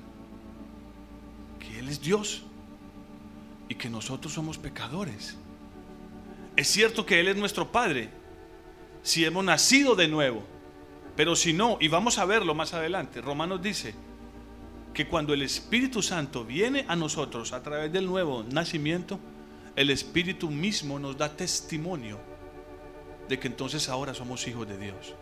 que 1.59 1.79
Él 1.79 1.89
es 1.89 2.01
Dios 2.01 2.43
y 3.69 3.75
que 3.75 3.89
nosotros 3.89 4.33
somos 4.33 4.57
pecadores. 4.57 5.37
Es 6.55 6.67
cierto 6.67 7.05
que 7.05 7.19
Él 7.19 7.27
es 7.27 7.35
nuestro 7.35 7.71
Padre, 7.71 8.09
si 9.03 9.25
hemos 9.25 9.43
nacido 9.43 9.95
de 9.95 10.07
nuevo, 10.07 10.43
pero 11.15 11.35
si 11.35 11.53
no, 11.53 11.77
y 11.79 11.89
vamos 11.89 12.17
a 12.17 12.25
verlo 12.25 12.55
más 12.55 12.73
adelante, 12.73 13.21
Romanos 13.21 13.61
dice 13.61 13.93
que 14.93 15.07
cuando 15.07 15.33
el 15.33 15.41
Espíritu 15.41 16.01
Santo 16.01 16.45
viene 16.45 16.85
a 16.87 16.95
nosotros 16.95 17.51
a 17.51 17.61
través 17.61 17.91
del 17.91 18.05
nuevo 18.05 18.43
nacimiento, 18.43 19.19
el 19.75 19.89
Espíritu 19.89 20.49
mismo 20.49 20.99
nos 20.99 21.17
da 21.17 21.35
testimonio 21.35 22.19
de 23.27 23.39
que 23.39 23.47
entonces 23.47 23.89
ahora 23.89 24.13
somos 24.13 24.47
hijos 24.47 24.67
de 24.67 24.77
Dios. 24.77 25.15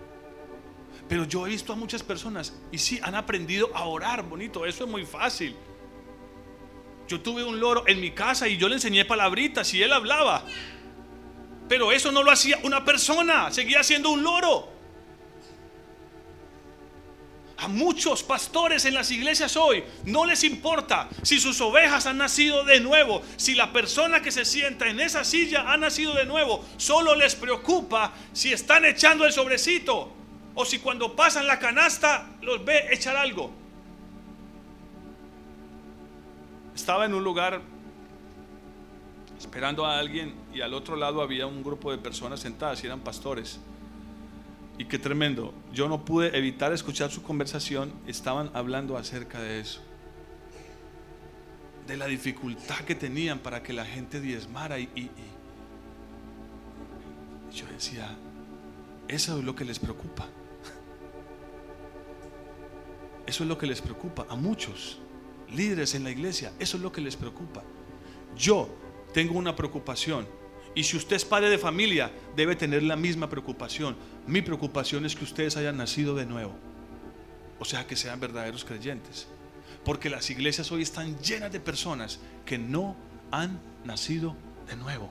Pero 1.11 1.25
yo 1.25 1.45
he 1.45 1.49
visto 1.49 1.73
a 1.73 1.75
muchas 1.75 2.03
personas 2.03 2.53
y 2.71 2.77
sí, 2.77 2.97
han 3.03 3.15
aprendido 3.15 3.69
a 3.75 3.83
orar 3.83 4.23
bonito, 4.23 4.65
eso 4.65 4.85
es 4.85 4.89
muy 4.89 5.05
fácil. 5.05 5.53
Yo 7.05 7.19
tuve 7.19 7.43
un 7.43 7.59
loro 7.59 7.83
en 7.85 7.99
mi 7.99 8.11
casa 8.11 8.47
y 8.47 8.55
yo 8.55 8.69
le 8.69 8.75
enseñé 8.75 9.03
palabritas 9.03 9.73
y 9.73 9.83
él 9.83 9.91
hablaba. 9.91 10.45
Pero 11.67 11.91
eso 11.91 12.13
no 12.13 12.23
lo 12.23 12.31
hacía 12.31 12.59
una 12.63 12.85
persona, 12.85 13.51
seguía 13.51 13.83
siendo 13.83 14.09
un 14.09 14.23
loro. 14.23 14.69
A 17.57 17.67
muchos 17.67 18.23
pastores 18.23 18.85
en 18.85 18.93
las 18.93 19.11
iglesias 19.11 19.57
hoy 19.57 19.83
no 20.05 20.25
les 20.25 20.45
importa 20.45 21.09
si 21.23 21.41
sus 21.41 21.59
ovejas 21.59 22.05
han 22.05 22.19
nacido 22.19 22.63
de 22.63 22.79
nuevo, 22.79 23.21
si 23.35 23.53
la 23.53 23.73
persona 23.73 24.21
que 24.21 24.31
se 24.31 24.45
sienta 24.45 24.87
en 24.87 25.01
esa 25.01 25.25
silla 25.25 25.73
ha 25.73 25.75
nacido 25.75 26.13
de 26.13 26.23
nuevo. 26.23 26.63
Solo 26.77 27.15
les 27.15 27.35
preocupa 27.35 28.13
si 28.31 28.53
están 28.53 28.85
echando 28.85 29.25
el 29.25 29.33
sobrecito 29.33 30.20
o 30.55 30.65
si 30.65 30.79
cuando 30.79 31.15
pasan 31.15 31.47
la 31.47 31.59
canasta 31.59 32.29
los 32.41 32.63
ve 32.65 32.87
echar 32.91 33.15
algo. 33.15 33.51
Estaba 36.75 37.05
en 37.05 37.13
un 37.13 37.23
lugar 37.23 37.61
esperando 39.37 39.85
a 39.85 39.97
alguien 39.97 40.35
y 40.53 40.61
al 40.61 40.73
otro 40.73 40.95
lado 40.95 41.21
había 41.21 41.47
un 41.47 41.63
grupo 41.63 41.91
de 41.91 41.97
personas 41.97 42.39
sentadas 42.39 42.83
y 42.83 42.87
eran 42.87 42.99
pastores. 42.99 43.59
Y 44.77 44.85
qué 44.85 44.97
tremendo, 44.97 45.53
yo 45.73 45.87
no 45.87 46.05
pude 46.05 46.35
evitar 46.37 46.73
escuchar 46.73 47.11
su 47.11 47.21
conversación, 47.21 47.93
estaban 48.07 48.49
hablando 48.53 48.97
acerca 48.97 49.39
de 49.41 49.59
eso. 49.59 49.81
De 51.85 51.97
la 51.97 52.07
dificultad 52.07 52.79
que 52.79 52.95
tenían 52.95 53.39
para 53.39 53.61
que 53.61 53.73
la 53.73 53.85
gente 53.85 54.21
diezmara 54.21 54.79
y, 54.79 54.89
y 54.95 55.09
yo 57.53 57.65
decía, 57.67 58.15
eso 59.07 59.37
es 59.37 59.43
lo 59.43 59.55
que 59.55 59.65
les 59.65 59.77
preocupa. 59.77 60.27
Eso 63.25 63.43
es 63.43 63.49
lo 63.49 63.57
que 63.57 63.67
les 63.67 63.81
preocupa 63.81 64.25
a 64.29 64.35
muchos 64.35 64.99
líderes 65.53 65.95
en 65.95 66.03
la 66.03 66.11
iglesia, 66.11 66.53
eso 66.59 66.77
es 66.77 66.83
lo 66.83 66.91
que 66.91 67.01
les 67.01 67.15
preocupa. 67.15 67.63
Yo 68.37 68.69
tengo 69.13 69.37
una 69.37 69.55
preocupación 69.55 70.27
y 70.73 70.83
si 70.83 70.95
usted 70.95 71.17
es 71.17 71.25
padre 71.25 71.49
de 71.49 71.57
familia, 71.57 72.11
debe 72.35 72.55
tener 72.55 72.83
la 72.83 72.95
misma 72.95 73.29
preocupación. 73.29 73.95
Mi 74.25 74.41
preocupación 74.41 75.05
es 75.05 75.15
que 75.15 75.25
ustedes 75.25 75.57
hayan 75.57 75.77
nacido 75.77 76.15
de 76.15 76.25
nuevo. 76.25 76.53
O 77.59 77.65
sea, 77.65 77.85
que 77.85 77.97
sean 77.97 78.19
verdaderos 78.19 78.63
creyentes. 78.63 79.27
Porque 79.83 80.09
las 80.09 80.29
iglesias 80.29 80.71
hoy 80.71 80.83
están 80.83 81.17
llenas 81.19 81.51
de 81.51 81.59
personas 81.59 82.19
que 82.45 82.57
no 82.57 82.95
han 83.31 83.59
nacido 83.83 84.35
de 84.67 84.77
nuevo. 84.77 85.09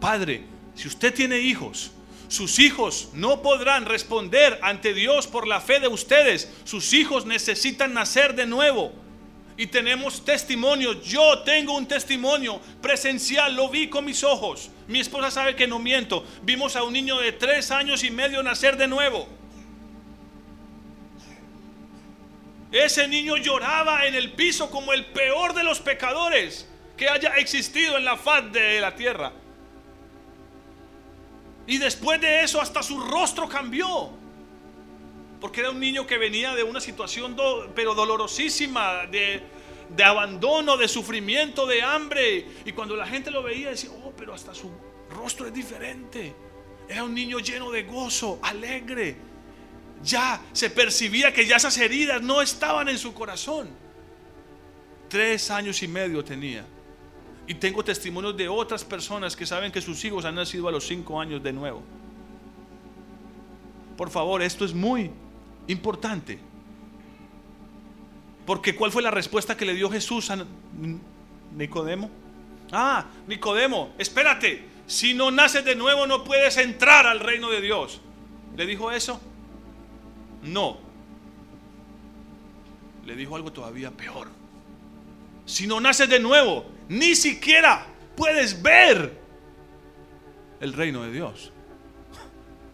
Padre, 0.00 0.44
si 0.76 0.86
usted 0.86 1.12
tiene 1.12 1.40
hijos, 1.40 1.90
sus 2.28 2.58
hijos 2.58 3.08
no 3.14 3.40
podrán 3.40 3.86
responder 3.86 4.58
ante 4.62 4.92
Dios 4.92 5.26
por 5.26 5.46
la 5.46 5.60
fe 5.60 5.80
de 5.80 5.88
ustedes. 5.88 6.52
Sus 6.64 6.92
hijos 6.92 7.24
necesitan 7.24 7.94
nacer 7.94 8.34
de 8.34 8.46
nuevo 8.46 8.92
y 9.56 9.66
tenemos 9.66 10.24
testimonios. 10.24 11.02
Yo 11.02 11.40
tengo 11.40 11.74
un 11.74 11.86
testimonio 11.86 12.60
presencial, 12.82 13.56
lo 13.56 13.70
vi 13.70 13.88
con 13.88 14.04
mis 14.04 14.22
ojos. 14.24 14.70
Mi 14.86 15.00
esposa 15.00 15.30
sabe 15.30 15.56
que 15.56 15.66
no 15.66 15.78
miento. 15.78 16.24
Vimos 16.42 16.76
a 16.76 16.82
un 16.84 16.92
niño 16.92 17.18
de 17.18 17.32
tres 17.32 17.70
años 17.70 18.04
y 18.04 18.10
medio 18.10 18.42
nacer 18.42 18.76
de 18.76 18.86
nuevo. 18.86 19.26
Ese 22.70 23.08
niño 23.08 23.38
lloraba 23.38 24.06
en 24.06 24.14
el 24.14 24.32
piso 24.32 24.70
como 24.70 24.92
el 24.92 25.06
peor 25.06 25.54
de 25.54 25.64
los 25.64 25.80
pecadores 25.80 26.68
que 26.98 27.08
haya 27.08 27.30
existido 27.36 27.96
en 27.96 28.04
la 28.04 28.18
faz 28.18 28.52
de 28.52 28.80
la 28.80 28.94
tierra. 28.94 29.32
Y 31.68 31.76
después 31.76 32.18
de 32.20 32.42
eso 32.42 32.60
hasta 32.60 32.82
su 32.82 32.98
rostro 32.98 33.46
cambió. 33.46 34.10
Porque 35.38 35.60
era 35.60 35.70
un 35.70 35.78
niño 35.78 36.06
que 36.06 36.16
venía 36.16 36.54
de 36.54 36.64
una 36.64 36.80
situación 36.80 37.36
pero 37.74 37.94
dolorosísima, 37.94 39.06
de, 39.06 39.42
de 39.90 40.02
abandono, 40.02 40.78
de 40.78 40.88
sufrimiento, 40.88 41.66
de 41.66 41.82
hambre. 41.82 42.46
Y 42.64 42.72
cuando 42.72 42.96
la 42.96 43.06
gente 43.06 43.30
lo 43.30 43.42
veía 43.42 43.68
decía, 43.68 43.90
oh, 43.90 44.12
pero 44.16 44.32
hasta 44.32 44.54
su 44.54 44.70
rostro 45.10 45.46
es 45.46 45.52
diferente. 45.52 46.34
Era 46.88 47.04
un 47.04 47.14
niño 47.14 47.38
lleno 47.38 47.70
de 47.70 47.82
gozo, 47.82 48.38
alegre. 48.42 49.16
Ya 50.02 50.40
se 50.54 50.70
percibía 50.70 51.34
que 51.34 51.44
ya 51.46 51.56
esas 51.56 51.76
heridas 51.76 52.22
no 52.22 52.40
estaban 52.40 52.88
en 52.88 52.96
su 52.96 53.12
corazón. 53.12 53.68
Tres 55.10 55.50
años 55.50 55.82
y 55.82 55.88
medio 55.88 56.24
tenía. 56.24 56.64
Y 57.48 57.54
tengo 57.54 57.82
testimonios 57.82 58.36
de 58.36 58.46
otras 58.46 58.84
personas 58.84 59.34
que 59.34 59.46
saben 59.46 59.72
que 59.72 59.80
sus 59.80 60.04
hijos 60.04 60.26
han 60.26 60.34
nacido 60.34 60.68
a 60.68 60.70
los 60.70 60.86
cinco 60.86 61.18
años 61.18 61.42
de 61.42 61.50
nuevo. 61.50 61.82
Por 63.96 64.10
favor, 64.10 64.42
esto 64.42 64.66
es 64.66 64.74
muy 64.74 65.10
importante. 65.66 66.38
Porque 68.44 68.76
¿cuál 68.76 68.92
fue 68.92 69.02
la 69.02 69.10
respuesta 69.10 69.56
que 69.56 69.64
le 69.64 69.72
dio 69.74 69.90
Jesús 69.90 70.30
a 70.30 70.44
Nicodemo? 71.56 72.10
Ah, 72.70 73.06
Nicodemo, 73.26 73.94
espérate, 73.96 74.66
si 74.86 75.14
no 75.14 75.30
naces 75.30 75.64
de 75.64 75.74
nuevo 75.74 76.06
no 76.06 76.24
puedes 76.24 76.58
entrar 76.58 77.06
al 77.06 77.18
reino 77.18 77.48
de 77.50 77.62
Dios. 77.62 78.02
¿Le 78.58 78.66
dijo 78.66 78.92
eso? 78.92 79.20
No. 80.42 80.76
Le 83.06 83.16
dijo 83.16 83.36
algo 83.36 83.50
todavía 83.52 83.90
peor. 83.90 84.37
Si 85.48 85.66
no 85.66 85.80
naces 85.80 86.10
de 86.10 86.20
nuevo, 86.20 86.66
ni 86.90 87.14
siquiera 87.14 87.86
puedes 88.14 88.62
ver 88.62 89.18
el 90.60 90.74
reino 90.74 91.02
de 91.04 91.10
Dios. 91.10 91.52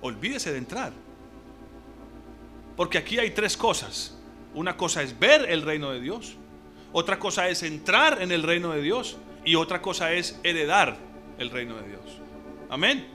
Olvídese 0.01 0.51
de 0.51 0.59
entrar. 0.59 0.93
Porque 2.77 2.99
aquí 2.99 3.17
hay 3.17 3.31
tres 3.31 3.57
cosas. 3.57 4.19
Una 4.55 4.77
cosa 4.77 5.05
es 5.05 5.17
ver 5.17 5.49
el 5.49 5.63
reino 5.63 5.93
de 5.93 6.01
Dios. 6.01 6.35
Otra 6.93 7.21
cosa 7.21 7.49
es 7.49 7.63
entrar 7.63 8.21
en 8.21 8.33
el 8.33 8.43
reino 8.43 8.73
de 8.73 8.83
Dios. 8.83 9.19
Y 9.45 9.55
otra 9.55 9.81
cosa 9.81 10.13
es 10.13 10.41
heredar 10.43 10.97
el 11.39 11.51
reino 11.51 11.77
de 11.77 11.89
Dios. 11.91 12.21
Amén. 12.71 13.07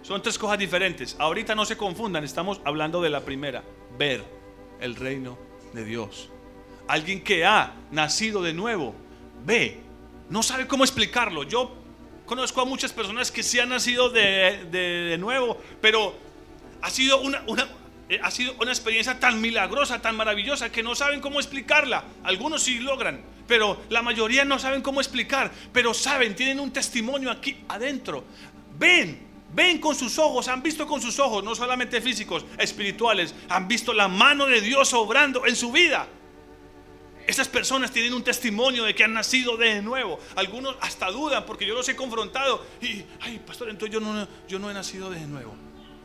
Son 0.00 0.22
tres 0.22 0.38
cosas 0.38 0.58
diferentes. 0.58 1.14
Ahorita 1.18 1.54
no 1.54 1.66
se 1.66 1.76
confundan, 1.76 2.24
estamos 2.24 2.62
hablando 2.64 3.02
de 3.02 3.10
la 3.10 3.20
primera. 3.20 3.62
Ver 3.98 4.24
el 4.80 4.96
reino 4.96 5.36
de 5.74 5.84
Dios. 5.84 6.30
Alguien 6.88 7.22
que 7.22 7.44
ha 7.44 7.74
nacido 7.90 8.42
de 8.42 8.52
nuevo, 8.52 8.94
ve. 9.44 9.80
No 10.30 10.42
sabe 10.42 10.66
cómo 10.66 10.84
explicarlo. 10.84 11.44
Yo 11.44 11.76
conozco 12.26 12.60
a 12.60 12.64
muchas 12.64 12.92
personas 12.92 13.30
que 13.30 13.42
sí 13.42 13.58
han 13.58 13.68
nacido 13.68 14.10
de, 14.10 14.66
de 14.70 15.18
nuevo, 15.18 15.58
pero 15.80 16.14
ha 16.82 16.90
sido 16.90 17.20
una, 17.20 17.42
una, 17.46 17.66
eh, 18.08 18.20
ha 18.22 18.30
sido 18.30 18.54
una 18.60 18.70
experiencia 18.70 19.18
tan 19.18 19.40
milagrosa, 19.40 20.02
tan 20.02 20.16
maravillosa, 20.16 20.70
que 20.70 20.82
no 20.82 20.94
saben 20.94 21.20
cómo 21.20 21.40
explicarla. 21.40 22.04
Algunos 22.22 22.62
sí 22.62 22.78
logran, 22.78 23.22
pero 23.46 23.80
la 23.88 24.02
mayoría 24.02 24.44
no 24.44 24.58
saben 24.58 24.82
cómo 24.82 25.00
explicar, 25.00 25.50
pero 25.72 25.94
saben, 25.94 26.34
tienen 26.34 26.60
un 26.60 26.70
testimonio 26.70 27.30
aquí 27.30 27.56
adentro. 27.68 28.24
Ven, 28.78 29.18
ven 29.54 29.78
con 29.78 29.94
sus 29.94 30.18
ojos, 30.18 30.48
han 30.48 30.62
visto 30.62 30.86
con 30.86 31.00
sus 31.00 31.18
ojos, 31.18 31.42
no 31.42 31.54
solamente 31.54 32.02
físicos, 32.02 32.44
espirituales, 32.58 33.34
han 33.48 33.66
visto 33.66 33.94
la 33.94 34.08
mano 34.08 34.44
de 34.46 34.60
Dios 34.60 34.92
obrando 34.92 35.46
en 35.46 35.56
su 35.56 35.72
vida. 35.72 36.06
Estas 37.26 37.48
personas 37.48 37.90
tienen 37.90 38.12
un 38.12 38.22
testimonio 38.22 38.84
de 38.84 38.94
que 38.94 39.04
han 39.04 39.14
nacido 39.14 39.56
de 39.56 39.80
nuevo. 39.80 40.18
Algunos 40.36 40.76
hasta 40.80 41.10
dudan 41.10 41.46
porque 41.46 41.66
yo 41.66 41.74
los 41.74 41.88
he 41.88 41.96
confrontado 41.96 42.64
y, 42.80 43.04
ay, 43.20 43.40
pastor, 43.46 43.70
entonces 43.70 43.94
yo 43.94 44.00
no, 44.00 44.28
yo 44.46 44.58
no 44.58 44.70
he 44.70 44.74
nacido 44.74 45.10
de 45.10 45.20
nuevo. 45.26 45.54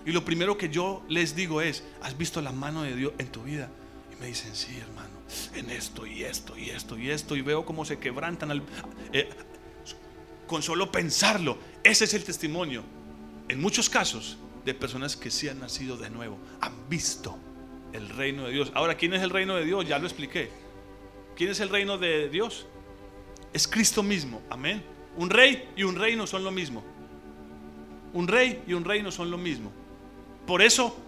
Y 0.05 0.11
lo 0.11 0.23
primero 0.23 0.57
que 0.57 0.69
yo 0.69 1.03
les 1.09 1.35
digo 1.35 1.61
es, 1.61 1.83
¿has 2.01 2.17
visto 2.17 2.41
la 2.41 2.51
mano 2.51 2.83
de 2.83 2.95
Dios 2.95 3.13
en 3.17 3.27
tu 3.27 3.43
vida? 3.43 3.69
Y 4.11 4.15
me 4.21 4.27
dicen, 4.27 4.55
sí, 4.55 4.77
hermano, 4.79 5.09
en 5.53 5.69
esto 5.69 6.05
y 6.07 6.23
esto 6.23 6.57
y 6.57 6.69
esto 6.69 6.97
y 6.97 7.09
esto. 7.09 7.35
Y 7.35 7.41
veo 7.41 7.65
cómo 7.65 7.83
se 7.83 7.99
quebrantan 7.99 8.51
al, 8.51 8.63
eh, 9.11 9.29
con 10.47 10.63
solo 10.63 10.91
pensarlo. 10.91 11.57
Ese 11.83 12.05
es 12.05 12.13
el 12.13 12.23
testimonio, 12.23 12.83
en 13.49 13.59
muchos 13.59 13.89
casos, 13.89 14.37
de 14.65 14.73
personas 14.73 15.15
que 15.15 15.31
sí 15.31 15.47
han 15.47 15.59
nacido 15.59 15.97
de 15.97 16.09
nuevo, 16.09 16.37
han 16.61 16.89
visto 16.89 17.37
el 17.93 18.09
reino 18.09 18.45
de 18.45 18.51
Dios. 18.51 18.71
Ahora, 18.73 18.95
¿quién 18.95 19.13
es 19.13 19.21
el 19.21 19.29
reino 19.29 19.55
de 19.55 19.65
Dios? 19.65 19.87
Ya 19.87 19.99
lo 19.99 20.05
expliqué. 20.05 20.49
¿Quién 21.39 21.51
es 21.51 21.61
el 21.61 21.69
reino 21.69 21.97
de 21.97 22.27
Dios? 22.27 22.67
Es 23.53 23.65
Cristo 23.65 24.03
mismo. 24.03 24.41
Amén. 24.49 24.83
Un 25.15 25.29
rey 25.29 25.69
y 25.77 25.83
un 25.83 25.95
reino 25.95 26.27
son 26.27 26.43
lo 26.43 26.51
mismo. 26.51 26.83
Un 28.11 28.27
rey 28.27 28.61
y 28.67 28.73
un 28.73 28.83
reino 28.83 29.09
son 29.09 29.31
lo 29.31 29.37
mismo. 29.37 29.71
Por 30.45 30.61
eso, 30.61 30.99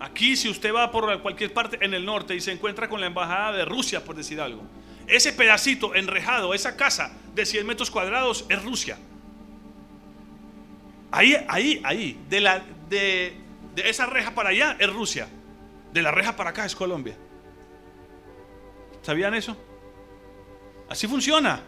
aquí 0.00 0.34
si 0.34 0.48
usted 0.48 0.74
va 0.74 0.90
por 0.90 1.22
cualquier 1.22 1.54
parte 1.54 1.78
en 1.80 1.94
el 1.94 2.04
norte 2.04 2.34
y 2.34 2.40
se 2.40 2.50
encuentra 2.50 2.88
con 2.88 3.00
la 3.00 3.06
embajada 3.06 3.52
de 3.52 3.64
Rusia, 3.64 4.04
por 4.04 4.16
decir 4.16 4.40
algo, 4.40 4.64
ese 5.06 5.32
pedacito 5.32 5.94
enrejado, 5.94 6.54
esa 6.54 6.76
casa 6.76 7.16
de 7.32 7.46
100 7.46 7.64
metros 7.64 7.88
cuadrados 7.88 8.44
es 8.48 8.60
Rusia. 8.64 8.98
Ahí, 11.12 11.36
ahí, 11.46 11.80
ahí, 11.84 12.18
de, 12.28 12.40
la, 12.40 12.64
de, 12.88 13.36
de 13.76 13.88
esa 13.88 14.06
reja 14.06 14.34
para 14.34 14.48
allá 14.48 14.76
es 14.80 14.92
Rusia. 14.92 15.28
De 15.92 16.02
la 16.02 16.10
reja 16.10 16.34
para 16.34 16.50
acá 16.50 16.64
es 16.64 16.74
Colombia. 16.74 17.16
¿Sabían 19.02 19.34
eso? 19.34 19.56
Así 20.88 21.06
funciona. 21.06 21.62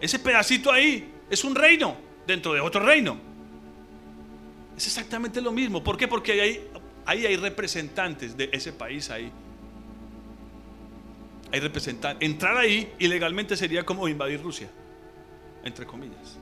Ese 0.00 0.18
pedacito 0.18 0.72
ahí 0.72 1.12
es 1.28 1.44
un 1.44 1.54
reino 1.54 1.96
dentro 2.26 2.54
de 2.54 2.60
otro 2.60 2.84
reino. 2.84 3.18
Es 4.76 4.86
exactamente 4.86 5.40
lo 5.40 5.52
mismo. 5.52 5.82
¿Por 5.82 5.96
qué? 5.96 6.06
Porque 6.06 6.40
ahí, 6.40 6.68
ahí 7.04 7.26
hay 7.26 7.36
representantes 7.36 8.36
de 8.36 8.48
ese 8.52 8.72
país 8.72 9.10
ahí. 9.10 9.32
Hay 11.52 11.60
representantes. 11.60 12.28
Entrar 12.28 12.56
ahí 12.56 12.92
ilegalmente 12.98 13.56
sería 13.56 13.84
como 13.84 14.06
invadir 14.06 14.40
Rusia, 14.42 14.68
entre 15.64 15.86
comillas. 15.86 16.38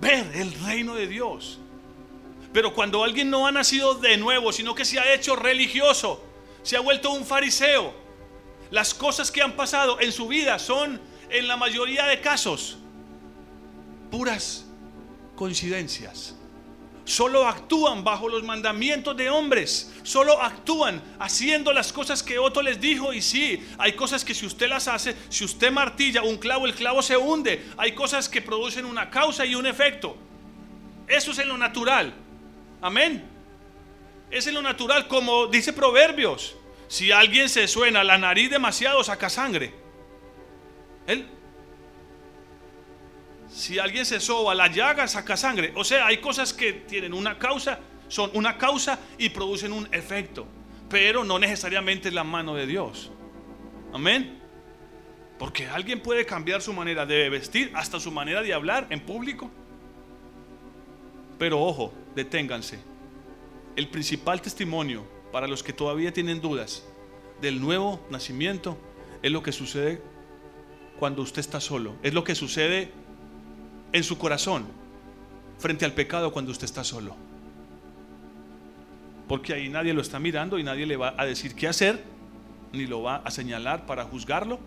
Ver 0.00 0.30
el 0.34 0.52
reino 0.64 0.94
de 0.94 1.06
Dios. 1.06 1.60
Pero 2.52 2.72
cuando 2.72 3.04
alguien 3.04 3.28
no 3.28 3.46
ha 3.46 3.52
nacido 3.52 3.94
de 3.94 4.16
nuevo, 4.16 4.50
sino 4.52 4.74
que 4.74 4.84
se 4.84 4.98
ha 4.98 5.12
hecho 5.12 5.36
religioso, 5.36 6.24
se 6.62 6.76
ha 6.76 6.80
vuelto 6.80 7.10
un 7.10 7.26
fariseo, 7.26 7.92
las 8.70 8.94
cosas 8.94 9.30
que 9.30 9.42
han 9.42 9.52
pasado 9.52 10.00
en 10.00 10.12
su 10.12 10.28
vida 10.28 10.58
son, 10.58 11.00
en 11.30 11.48
la 11.48 11.56
mayoría 11.56 12.06
de 12.06 12.20
casos, 12.20 12.78
puras 14.10 14.64
coincidencias 15.34 16.36
solo 17.06 17.46
actúan 17.46 18.02
bajo 18.02 18.28
los 18.28 18.42
mandamientos 18.42 19.16
de 19.16 19.30
hombres, 19.30 19.92
solo 20.02 20.42
actúan 20.42 21.00
haciendo 21.20 21.72
las 21.72 21.92
cosas 21.92 22.20
que 22.22 22.36
otro 22.38 22.62
les 22.62 22.80
dijo 22.80 23.12
y 23.12 23.22
sí, 23.22 23.64
hay 23.78 23.92
cosas 23.92 24.24
que 24.24 24.34
si 24.34 24.44
usted 24.44 24.68
las 24.68 24.88
hace, 24.88 25.16
si 25.28 25.44
usted 25.44 25.70
martilla 25.70 26.22
un 26.22 26.36
clavo, 26.36 26.66
el 26.66 26.74
clavo 26.74 27.00
se 27.02 27.16
hunde, 27.16 27.64
hay 27.76 27.92
cosas 27.92 28.28
que 28.28 28.42
producen 28.42 28.84
una 28.84 29.08
causa 29.08 29.46
y 29.46 29.54
un 29.54 29.66
efecto. 29.66 30.16
Eso 31.06 31.30
es 31.30 31.38
en 31.38 31.48
lo 31.48 31.56
natural. 31.56 32.12
Amén. 32.82 33.24
Es 34.28 34.48
en 34.48 34.54
lo 34.54 34.62
natural 34.62 35.06
como 35.06 35.46
dice 35.46 35.72
Proverbios. 35.72 36.56
Si 36.88 37.10
alguien 37.12 37.48
se 37.48 37.66
suena 37.68 38.04
la 38.04 38.18
nariz 38.18 38.50
demasiado, 38.50 39.02
saca 39.02 39.28
sangre. 39.28 39.74
Él 41.06 41.26
si 43.48 43.78
alguien 43.78 44.04
se 44.04 44.20
soba 44.20 44.54
la 44.54 44.68
llaga, 44.68 45.06
saca 45.08 45.36
sangre. 45.36 45.72
O 45.76 45.84
sea, 45.84 46.06
hay 46.06 46.18
cosas 46.18 46.52
que 46.52 46.72
tienen 46.72 47.14
una 47.14 47.38
causa, 47.38 47.78
son 48.08 48.30
una 48.34 48.58
causa 48.58 48.98
y 49.18 49.28
producen 49.30 49.72
un 49.72 49.88
efecto. 49.92 50.46
Pero 50.88 51.24
no 51.24 51.38
necesariamente 51.38 52.08
es 52.08 52.14
la 52.14 52.24
mano 52.24 52.54
de 52.54 52.66
Dios. 52.66 53.10
Amén. 53.92 54.42
Porque 55.38 55.66
alguien 55.66 56.00
puede 56.00 56.24
cambiar 56.26 56.62
su 56.62 56.72
manera 56.72 57.06
de 57.06 57.28
vestir, 57.28 57.70
hasta 57.74 58.00
su 58.00 58.10
manera 58.10 58.42
de 58.42 58.52
hablar 58.52 58.86
en 58.90 59.00
público. 59.00 59.50
Pero 61.38 61.60
ojo, 61.60 61.92
deténganse. 62.14 62.78
El 63.74 63.88
principal 63.88 64.40
testimonio 64.40 65.06
para 65.36 65.48
los 65.48 65.62
que 65.62 65.74
todavía 65.74 66.14
tienen 66.14 66.40
dudas 66.40 66.82
del 67.42 67.60
nuevo 67.60 68.00
nacimiento 68.08 68.78
es 69.22 69.30
lo 69.30 69.42
que 69.42 69.52
sucede 69.52 70.00
cuando 70.98 71.20
usted 71.20 71.40
está 71.40 71.60
solo. 71.60 71.94
Es 72.02 72.14
lo 72.14 72.24
que 72.24 72.34
sucede 72.34 72.90
en 73.92 74.02
su 74.02 74.16
corazón 74.16 74.64
frente 75.58 75.84
al 75.84 75.92
pecado 75.92 76.32
cuando 76.32 76.52
usted 76.52 76.64
está 76.64 76.84
solo. 76.84 77.14
Porque 79.28 79.52
ahí 79.52 79.68
nadie 79.68 79.92
lo 79.92 80.00
está 80.00 80.18
mirando 80.18 80.58
y 80.58 80.62
nadie 80.62 80.86
le 80.86 80.96
va 80.96 81.14
a 81.18 81.26
decir 81.26 81.54
qué 81.54 81.68
hacer, 81.68 82.02
ni 82.72 82.86
lo 82.86 83.02
va 83.02 83.16
a 83.16 83.30
señalar 83.30 83.84
para 83.84 84.04
juzgarlo 84.04 84.58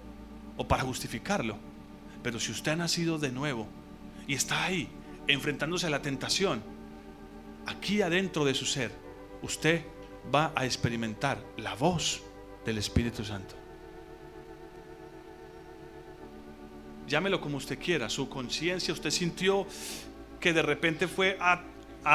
o 0.56 0.68
para 0.68 0.84
justificarlo. 0.84 1.58
Pero 2.22 2.40
si 2.40 2.52
usted 2.52 2.74
ha 2.74 2.76
nacido 2.76 3.18
de 3.18 3.32
nuevo 3.32 3.68
y 4.28 4.36
está 4.36 4.66
ahí 4.66 4.88
enfrentándose 5.26 5.88
a 5.88 5.90
la 5.90 6.04
tentación, 6.04 6.62
aquí 7.66 8.04
adentro 8.04 8.46
de 8.46 8.54
su 8.54 8.68
ser, 8.68 8.92
usted 9.42 9.84
va 10.34 10.52
a 10.56 10.66
experimentar 10.66 11.44
la 11.58 11.76
voz 11.76 12.22
del 12.66 12.78
Espíritu 12.78 13.24
Santo. 13.24 13.60
llámelo 17.10 17.42
como 17.42 17.58
usted 17.58 17.78
quiera, 17.78 18.08
su 18.08 18.30
conciencia, 18.30 18.94
usted 18.94 19.10
sintió 19.10 19.68
que 20.40 20.54
de 20.54 20.62
repente 20.62 21.08
fue 21.08 21.38
a, 21.42 21.66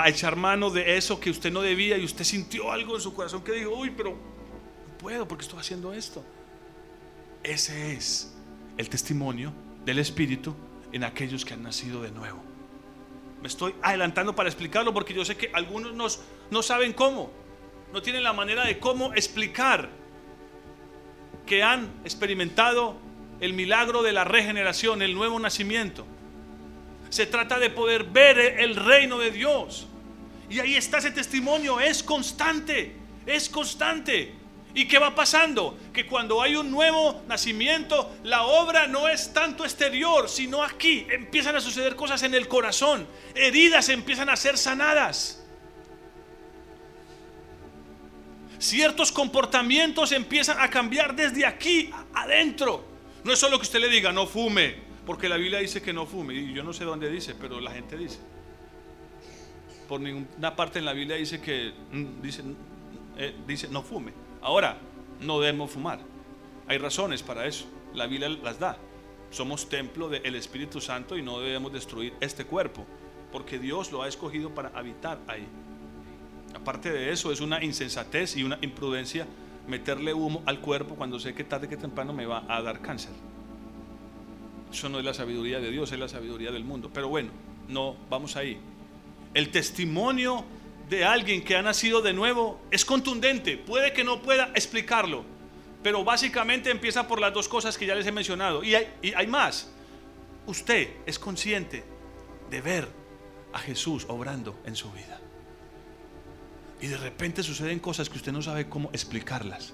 echar 0.07 0.37
mano 0.37 0.71
de 0.71 0.97
eso 0.97 1.21
que 1.21 1.29
usted 1.29 1.53
no 1.53 1.61
debía 1.61 1.99
y 1.99 2.05
usted 2.05 2.25
sintió 2.25 2.73
algo 2.73 2.95
en 2.95 3.03
su 3.03 3.13
corazón 3.13 3.43
que 3.43 3.53
dijo, 3.53 3.71
uy, 3.77 3.91
pero 3.91 4.13
no 4.13 4.99
puedo 4.99 5.29
porque 5.29 5.43
estoy 5.45 5.61
haciendo 5.61 5.93
esto. 5.93 6.25
Ese 7.43 7.93
es 7.93 8.35
el 8.79 8.89
testimonio 8.89 9.53
del 9.85 9.99
Espíritu 9.99 10.55
en 10.93 11.05
aquellos 11.05 11.45
que 11.45 11.53
han 11.53 11.63
nacido 11.63 12.01
de 12.01 12.11
nuevo. 12.11 12.43
Me 13.43 13.49
estoy 13.49 13.75
adelantando 13.83 14.35
para 14.35 14.49
explicarlo 14.49 14.95
porque 14.95 15.13
yo 15.13 15.23
sé 15.23 15.37
que 15.37 15.51
algunos 15.53 15.93
nos, 15.93 16.21
no 16.51 16.63
saben 16.63 16.95
cómo, 16.95 17.31
no 17.95 18.03
tienen 18.03 18.25
la 18.25 18.33
manera 18.33 18.67
de 18.67 18.81
cómo 18.81 19.15
explicar 19.15 19.89
que 21.47 21.63
han 21.63 21.93
experimentado 22.03 22.97
el 23.39 23.53
milagro 23.53 24.03
de 24.03 24.11
la 24.11 24.25
regeneración, 24.25 25.01
el 25.01 25.15
nuevo 25.15 25.39
nacimiento. 25.39 26.05
Se 27.09 27.25
trata 27.27 27.61
de 27.61 27.71
poder 27.71 28.03
ver 28.03 28.37
el 28.59 28.75
reino 28.75 29.19
de 29.19 29.31
Dios. 29.31 29.87
Y 30.51 30.59
ahí 30.59 30.75
está 30.75 30.99
ese 30.99 31.13
testimonio, 31.13 31.79
es 31.79 32.03
constante, 32.03 32.97
es 33.27 33.49
constante. 33.49 34.35
¿Y 34.75 34.89
qué 34.89 34.99
va 34.99 35.15
pasando? 35.15 35.79
Que 35.93 36.05
cuando 36.05 36.43
hay 36.43 36.57
un 36.57 36.73
nuevo 36.73 37.23
nacimiento, 37.29 38.13
la 38.25 38.43
obra 38.43 38.89
no 38.89 39.07
es 39.07 39.33
tanto 39.33 39.65
exterior, 39.65 40.29
sino 40.29 40.65
aquí. 40.65 41.07
Empiezan 41.09 41.55
a 41.55 41.61
suceder 41.61 41.95
cosas 41.95 42.25
en 42.25 42.35
el 42.35 42.49
corazón. 42.49 43.07
Heridas 43.37 43.89
empiezan 43.89 44.31
a 44.31 44.37
ser 44.37 44.59
sanadas. 44.59 45.44
Ciertos 48.59 49.13
comportamientos 49.13 50.13
empiezan 50.13 50.61
a 50.61 50.71
cambiar 50.71 51.15
desde 51.15 51.45
aquí 51.45 51.91
adentro. 52.15 52.85
No 53.25 53.33
es 53.33 53.39
solo 53.39 53.59
que 53.59 53.63
usted 53.63 53.81
le 53.81 53.89
diga, 53.89 54.13
no 54.13 54.27
fume, 54.27 54.77
porque 55.07 55.29
la 55.29 55.37
Biblia 55.37 55.59
dice 55.59 55.83
que 55.83 55.93
no 55.93 56.07
fume, 56.07 56.35
y 56.35 56.53
yo 56.53 56.63
no 56.63 56.73
sé 56.73 56.85
dónde 56.85 57.11
dice, 57.11 57.35
pero 57.35 57.61
la 57.61 57.73
gente 57.73 57.97
dice. 57.97 58.19
Por 59.89 60.01
ninguna 60.01 60.57
parte 60.57 60.79
en 60.79 60.85
la 60.85 60.93
Biblia 60.93 61.17
dice 61.17 61.41
que 61.41 61.73
mm, 61.93 62.23
dice, 62.23 62.43
eh, 63.19 63.35
dice 63.47 63.69
no 63.69 63.83
fume. 63.83 64.13
Ahora, 64.41 64.79
no 65.21 65.41
debemos 65.41 65.71
fumar. 65.71 66.01
Hay 66.67 66.79
razones 66.79 67.23
para 67.23 67.47
eso. 67.47 67.67
La 67.95 68.07
Biblia 68.07 68.29
las 68.29 68.59
da. 68.59 68.77
Somos 69.31 69.69
templo 69.69 70.09
del 70.09 70.35
Espíritu 70.37 70.81
Santo 70.81 71.17
y 71.17 71.23
no 71.23 71.41
debemos 71.41 71.73
destruir 71.73 72.15
este 72.21 72.45
cuerpo, 72.45 72.87
porque 73.33 73.59
Dios 73.59 73.91
lo 73.91 74.03
ha 74.03 74.09
escogido 74.09 74.55
para 74.55 74.69
habitar 74.69 75.19
ahí. 75.27 75.47
Aparte 76.55 76.93
de 76.93 77.13
eso, 77.13 77.33
es 77.33 77.41
una 77.41 77.63
insensatez 77.63 78.37
y 78.37 78.45
una 78.45 78.59
imprudencia 78.63 79.27
meterle 79.67 80.15
humo 80.15 80.43
al 80.47 80.61
cuerpo 80.61 80.95
cuando 80.95 81.19
sé 81.19 81.35
que 81.35 81.45
tarde 81.45 81.69
que 81.69 81.77
temprano 81.77 82.13
me 82.13 82.27
va 82.27 82.45
a 82.49 82.63
dar 82.63 82.81
cáncer. 82.81 83.13
Eso 84.73 84.89
no 84.89 84.99
es 84.99 85.05
la 85.05 85.15
sabiduría 85.15 85.61
de 85.61 85.71
Dios, 85.71 85.93
es 85.93 85.99
la 85.99 86.09
sabiduría 86.09 86.51
del 86.51 86.65
mundo. 86.65 86.91
Pero 86.93 87.09
bueno, 87.09 87.31
no, 87.69 87.97
vamos 88.11 88.37
ahí. 88.37 88.59
El 89.33 89.51
testimonio 89.51 90.45
de 90.89 91.05
alguien 91.05 91.45
que 91.45 91.57
ha 91.57 91.63
nacido 91.63 92.03
de 92.03 92.13
nuevo 92.13 92.61
es 92.71 92.85
contundente. 92.85 93.57
Puede 93.57 93.93
que 93.93 94.05
no 94.05 94.21
pueda 94.21 94.51
explicarlo, 94.55 95.25
pero 95.83 96.05
básicamente 96.05 96.71
empieza 96.71 97.07
por 97.07 97.21
las 97.21 97.33
dos 97.33 97.49
cosas 97.49 97.79
que 97.79 97.87
ya 97.87 97.95
les 97.95 98.07
he 98.07 98.13
mencionado. 98.13 98.63
Y 98.63 98.75
hay, 98.75 98.93
y 99.03 99.15
hay 99.15 99.27
más. 99.27 99.73
Usted 100.47 100.89
es 101.07 101.19
consciente 101.19 101.85
de 102.51 102.61
ver 102.61 102.89
a 103.53 103.59
Jesús 103.59 104.05
obrando 104.09 104.59
en 104.67 104.77
su 104.77 104.91
vida. 104.93 105.21
Y 106.85 106.87
de 106.87 106.99
repente 106.99 107.43
suceden 107.43 107.79
cosas 107.79 108.11
que 108.11 108.19
usted 108.19 108.31
no 108.31 108.43
sabe 108.43 108.69
cómo 108.69 108.91
explicarlas, 108.93 109.73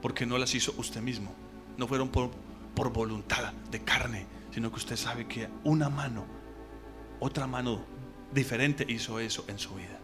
porque 0.00 0.26
no 0.26 0.38
las 0.38 0.54
hizo 0.54 0.72
usted 0.76 1.00
mismo. 1.00 1.34
No 1.76 1.88
fueron 1.88 2.08
por, 2.08 2.30
por 2.76 2.92
voluntad 2.92 3.52
de 3.52 3.82
carne, 3.82 4.26
sino 4.54 4.70
que 4.70 4.76
usted 4.76 4.94
sabe 4.94 5.26
que 5.26 5.48
una 5.64 5.88
mano, 5.88 6.24
otra 7.18 7.48
mano 7.48 7.84
diferente 8.32 8.86
hizo 8.88 9.18
eso 9.18 9.44
en 9.48 9.58
su 9.58 9.74
vida. 9.74 9.98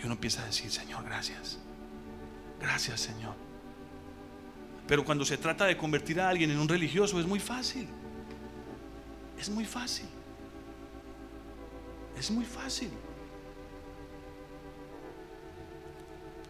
Y 0.00 0.04
uno 0.04 0.14
empieza 0.14 0.42
a 0.42 0.46
decir, 0.46 0.68
Señor, 0.68 1.04
gracias. 1.04 1.60
Gracias, 2.60 3.00
Señor. 3.00 3.36
Pero 4.88 5.04
cuando 5.04 5.24
se 5.24 5.38
trata 5.38 5.64
de 5.64 5.76
convertir 5.76 6.20
a 6.20 6.28
alguien 6.28 6.50
en 6.50 6.58
un 6.58 6.68
religioso 6.68 7.20
es 7.20 7.26
muy 7.26 7.38
fácil. 7.38 7.86
Es 9.38 9.48
muy 9.48 9.64
fácil. 9.64 10.08
Es 12.18 12.32
muy 12.32 12.44
fácil. 12.44 12.90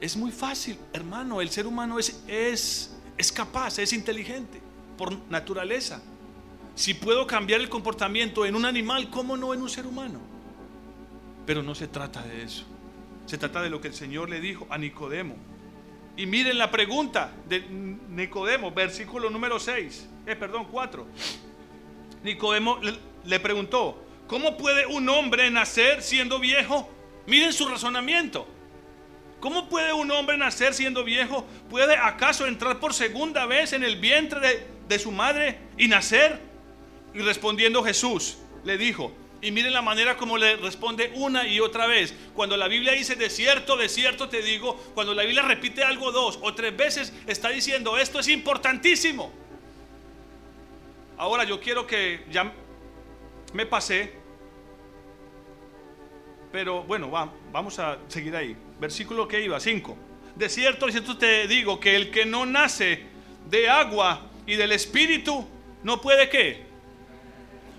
Es 0.00 0.16
muy 0.16 0.32
fácil, 0.32 0.78
hermano. 0.92 1.40
El 1.40 1.50
ser 1.50 1.66
humano 1.66 1.98
es, 1.98 2.22
es, 2.26 2.96
es 3.18 3.30
capaz, 3.32 3.78
es 3.78 3.92
inteligente 3.92 4.60
por 4.96 5.12
naturaleza. 5.30 6.02
Si 6.74 6.94
puedo 6.94 7.26
cambiar 7.26 7.60
el 7.60 7.68
comportamiento 7.68 8.46
en 8.46 8.54
un 8.54 8.64
animal, 8.64 9.10
¿cómo 9.10 9.36
no 9.36 9.52
en 9.52 9.60
un 9.60 9.68
ser 9.68 9.86
humano? 9.86 10.20
Pero 11.46 11.62
no 11.62 11.74
se 11.74 11.88
trata 11.88 12.22
de 12.22 12.42
eso. 12.42 12.64
Se 13.26 13.36
trata 13.38 13.62
de 13.62 13.70
lo 13.70 13.80
que 13.80 13.88
el 13.88 13.94
Señor 13.94 14.30
le 14.30 14.40
dijo 14.40 14.66
a 14.70 14.78
Nicodemo. 14.78 15.36
Y 16.16 16.26
miren 16.26 16.58
la 16.58 16.70
pregunta 16.70 17.32
de 17.48 17.60
Nicodemo, 17.60 18.72
versículo 18.72 19.30
número 19.30 19.58
6, 19.58 20.08
eh, 20.26 20.36
perdón, 20.36 20.66
4. 20.70 21.06
Nicodemo 22.24 22.78
le, 23.24 23.40
preguntó, 23.40 24.02
¿cómo 24.26 24.56
puede 24.56 24.86
un 24.86 25.08
hombre 25.08 25.50
nacer 25.50 26.02
siendo 26.02 26.38
viejo? 26.38 26.90
Miren 27.26 27.52
su 27.52 27.68
razonamiento. 27.68 28.46
¿Cómo 29.40 29.68
puede 29.70 29.92
un 29.92 30.10
hombre 30.10 30.36
nacer 30.36 30.74
siendo 30.74 31.02
viejo? 31.02 31.46
¿Puede 31.70 31.96
acaso 31.96 32.46
entrar 32.46 32.78
por 32.78 32.92
segunda 32.92 33.46
vez 33.46 33.72
en 33.72 33.82
el 33.82 33.96
vientre 33.96 34.66
de, 34.86 34.98
su 34.98 35.10
madre 35.10 35.58
y 35.78 35.88
nacer? 35.88 36.38
Y 37.14 37.20
respondiendo 37.20 37.82
Jesús, 37.82 38.36
le 38.64 38.76
dijo, 38.76 39.12
y 39.40 39.50
miren 39.50 39.72
la 39.72 39.80
manera 39.80 40.18
como 40.18 40.36
le 40.36 40.56
responde 40.56 41.10
una 41.14 41.46
y 41.46 41.58
otra 41.58 41.86
vez. 41.86 42.14
Cuando 42.34 42.58
la 42.58 42.68
Biblia 42.68 42.92
dice 42.92 43.16
de 43.16 43.30
cierto, 43.30 43.78
de 43.78 43.88
cierto 43.88 44.28
te 44.28 44.42
digo, 44.42 44.76
cuando 44.94 45.14
la 45.14 45.22
Biblia 45.22 45.42
repite 45.42 45.82
algo 45.82 46.12
dos 46.12 46.38
o 46.42 46.52
tres 46.52 46.76
veces, 46.76 47.14
está 47.26 47.48
diciendo 47.48 47.96
esto 47.96 48.20
es 48.20 48.28
importantísimo. 48.28 49.32
Ahora 51.16 51.44
yo 51.44 51.60
quiero 51.60 51.86
que 51.86 52.24
ya 52.30 52.52
me 53.54 53.64
pasé, 53.64 54.19
pero 56.52 56.82
bueno, 56.82 57.10
vamos 57.52 57.78
a 57.78 57.98
seguir 58.08 58.34
ahí. 58.36 58.56
Versículo 58.78 59.28
que 59.28 59.42
iba, 59.42 59.58
5. 59.58 59.96
De 60.34 60.48
cierto, 60.48 60.86
de 60.86 60.92
cierto 60.92 61.16
te 61.16 61.46
digo 61.46 61.78
que 61.80 61.96
el 61.96 62.10
que 62.10 62.24
no 62.24 62.46
nace 62.46 63.04
de 63.48 63.68
agua 63.68 64.26
y 64.46 64.56
del 64.56 64.72
Espíritu, 64.72 65.46
no 65.82 66.00
puede 66.00 66.28
qué 66.28 66.70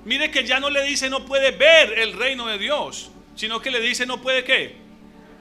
Mire 0.06 0.32
que 0.32 0.44
ya 0.44 0.60
no 0.60 0.70
le 0.70 0.84
dice 0.84 1.10
no 1.10 1.26
puede 1.26 1.52
ver 1.52 2.00
el 2.00 2.14
reino 2.14 2.48
de 2.48 2.58
Dios, 2.58 3.12
sino 3.36 3.62
que 3.62 3.70
le 3.70 3.80
dice 3.80 4.06
no 4.06 4.22
puede 4.22 4.44
qué. 4.44 4.76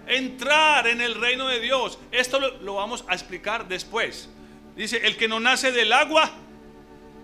Entrar 0.06 0.86
en 0.86 1.00
el 1.00 1.14
reino 1.14 1.48
de 1.48 1.60
Dios. 1.60 1.98
Esto 2.10 2.38
lo, 2.40 2.74
vamos 2.74 3.04
a 3.08 3.14
explicar 3.14 3.68
después. 3.68 4.28
Dice, 4.76 5.00
el 5.06 5.16
que 5.16 5.28
no 5.28 5.40
nace 5.40 5.72
del 5.72 5.92
agua 5.92 6.30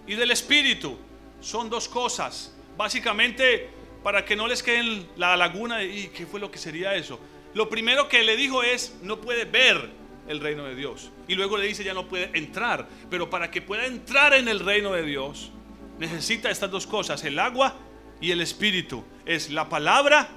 y 0.06 0.14
del 0.14 0.30
espíritu. 0.30 0.98
Son 1.40 1.68
dos 1.68 1.88
cosas. 1.88 2.54
Básicamente, 2.76 3.70
para 4.06 4.24
que 4.24 4.36
no 4.36 4.46
les 4.46 4.62
quede 4.62 5.04
la 5.16 5.36
laguna 5.36 5.82
y 5.82 6.06
qué 6.14 6.26
fue 6.26 6.38
lo 6.38 6.48
que 6.48 6.58
sería 6.58 6.94
eso. 6.94 7.18
Lo 7.54 7.68
primero 7.68 8.08
que 8.08 8.22
le 8.22 8.36
dijo 8.36 8.62
es, 8.62 8.94
no 9.02 9.20
puede 9.20 9.46
ver 9.46 9.90
el 10.28 10.38
reino 10.38 10.62
de 10.62 10.76
Dios. 10.76 11.10
Y 11.26 11.34
luego 11.34 11.58
le 11.58 11.66
dice, 11.66 11.82
ya 11.82 11.92
no 11.92 12.06
puede 12.06 12.30
entrar. 12.38 12.86
Pero 13.10 13.28
para 13.28 13.50
que 13.50 13.62
pueda 13.62 13.84
entrar 13.84 14.32
en 14.34 14.46
el 14.46 14.60
reino 14.60 14.92
de 14.92 15.02
Dios, 15.02 15.50
necesita 15.98 16.50
estas 16.50 16.70
dos 16.70 16.86
cosas, 16.86 17.24
el 17.24 17.36
agua 17.40 17.74
y 18.20 18.30
el 18.30 18.40
espíritu. 18.40 19.02
Es 19.24 19.50
la 19.50 19.68
palabra 19.68 20.28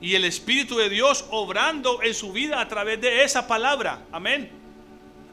y 0.00 0.14
el 0.14 0.24
espíritu 0.24 0.76
de 0.76 0.88
Dios 0.90 1.24
obrando 1.32 2.00
en 2.04 2.14
su 2.14 2.30
vida 2.30 2.60
a 2.60 2.68
través 2.68 3.00
de 3.00 3.24
esa 3.24 3.48
palabra. 3.48 4.06
Amén. 4.12 4.48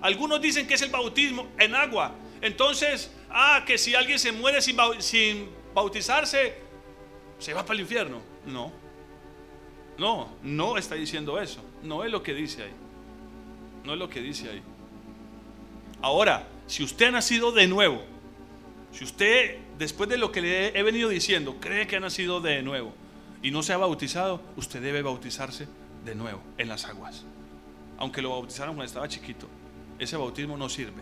Algunos 0.01 0.41
dicen 0.41 0.65
que 0.65 0.73
es 0.73 0.81
el 0.81 0.89
bautismo 0.89 1.47
en 1.59 1.75
agua. 1.75 2.15
Entonces, 2.41 3.11
ah, 3.29 3.63
que 3.63 3.77
si 3.77 3.93
alguien 3.93 4.17
se 4.17 4.31
muere 4.31 4.59
sin 4.59 5.51
bautizarse, 5.75 6.65
se 7.39 7.53
va 7.53 7.63
para 7.63 7.75
el 7.75 7.81
infierno. 7.81 8.21
No. 8.45 8.71
No, 9.97 10.29
no 10.43 10.77
está 10.77 10.95
diciendo 10.95 11.39
eso. 11.39 11.61
No 11.83 12.03
es 12.03 12.11
lo 12.11 12.21
que 12.21 12.33
dice 12.33 12.63
ahí. 12.63 12.73
No 13.83 13.93
es 13.93 13.99
lo 13.99 14.09
que 14.09 14.21
dice 14.21 14.49
ahí. 14.49 14.61
Ahora, 16.01 16.47
si 16.67 16.83
usted 16.83 17.07
ha 17.07 17.11
nacido 17.11 17.51
de 17.51 17.67
nuevo, 17.67 18.03
si 18.91 19.03
usted, 19.03 19.57
después 19.77 20.09
de 20.09 20.17
lo 20.17 20.31
que 20.31 20.41
le 20.41 20.77
he 20.77 20.83
venido 20.83 21.09
diciendo, 21.09 21.57
cree 21.59 21.87
que 21.87 21.95
ha 21.95 21.99
nacido 21.99 22.41
de 22.41 22.61
nuevo 22.61 22.93
y 23.41 23.51
no 23.51 23.63
se 23.63 23.73
ha 23.73 23.77
bautizado, 23.77 24.41
usted 24.55 24.81
debe 24.81 25.01
bautizarse 25.01 25.67
de 26.05 26.15
nuevo 26.15 26.41
en 26.57 26.67
las 26.67 26.85
aguas. 26.85 27.25
Aunque 27.97 28.21
lo 28.21 28.29
bautizaron 28.29 28.75
cuando 28.75 28.85
estaba 28.85 29.07
chiquito, 29.07 29.47
ese 29.97 30.17
bautismo 30.17 30.57
no 30.57 30.69
sirve. 30.69 31.01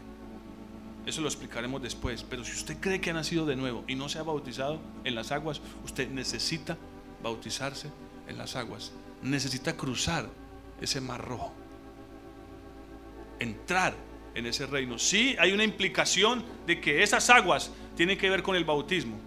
Eso 1.06 1.22
lo 1.22 1.28
explicaremos 1.28 1.82
después. 1.82 2.24
Pero 2.24 2.44
si 2.44 2.54
usted 2.54 2.78
cree 2.80 3.00
que 3.00 3.12
ha 3.12 3.14
nacido 3.14 3.46
de 3.46 3.56
nuevo 3.56 3.84
y 3.88 3.96
no 3.96 4.10
se 4.10 4.20
ha 4.20 4.24
bautizado 4.24 4.80
en 5.04 5.16
las 5.16 5.32
aguas, 5.32 5.62
usted 5.84 6.10
necesita 6.10 6.78
bautizarse 7.22 7.90
en 8.28 8.38
las 8.38 8.56
aguas. 8.56 8.92
Necesita 9.22 9.78
cruzar 9.78 10.28
ese 10.82 11.02
mar 11.02 11.24
rojo. 11.24 11.54
Entrar 13.40 13.96
en 14.34 14.46
ese 14.48 14.66
reino. 14.66 14.98
Sí 14.98 15.36
hay 15.40 15.52
una 15.52 15.64
implicación 15.64 16.44
de 16.66 16.82
que 16.82 17.04
esas 17.04 17.30
aguas 17.30 17.72
tiene 17.96 18.18
que 18.18 18.30
ver 18.30 18.42
con 18.42 18.56
el 18.56 18.66
bautismo. 18.66 19.18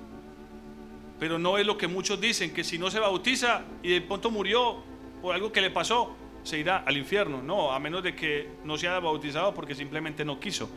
Pero 1.20 1.38
no 1.38 1.58
es 1.58 1.66
lo 1.66 1.78
que 1.78 1.88
muchos 1.88 2.20
dicen, 2.20 2.52
que 2.52 2.62
si 2.62 2.78
no 2.78 2.90
se 2.90 3.00
bautiza 3.00 3.62
y 3.82 3.90
de 3.90 4.00
pronto 4.00 4.30
murió 4.30 4.82
por 5.20 5.34
algo 5.34 5.50
que 5.50 5.60
le 5.60 5.70
pasó, 5.70 6.14
se 6.44 6.58
irá 6.58 6.78
al 6.78 6.96
infierno. 6.96 7.42
No, 7.42 7.72
a 7.72 7.80
menos 7.80 8.02
de 8.02 8.14
que 8.14 8.48
no 8.64 8.78
se 8.78 8.88
haya 8.88 9.00
bautizado 9.00 9.52
porque 9.54 9.74
simplemente 9.74 10.24
no 10.24 10.38
quiso 10.38 10.68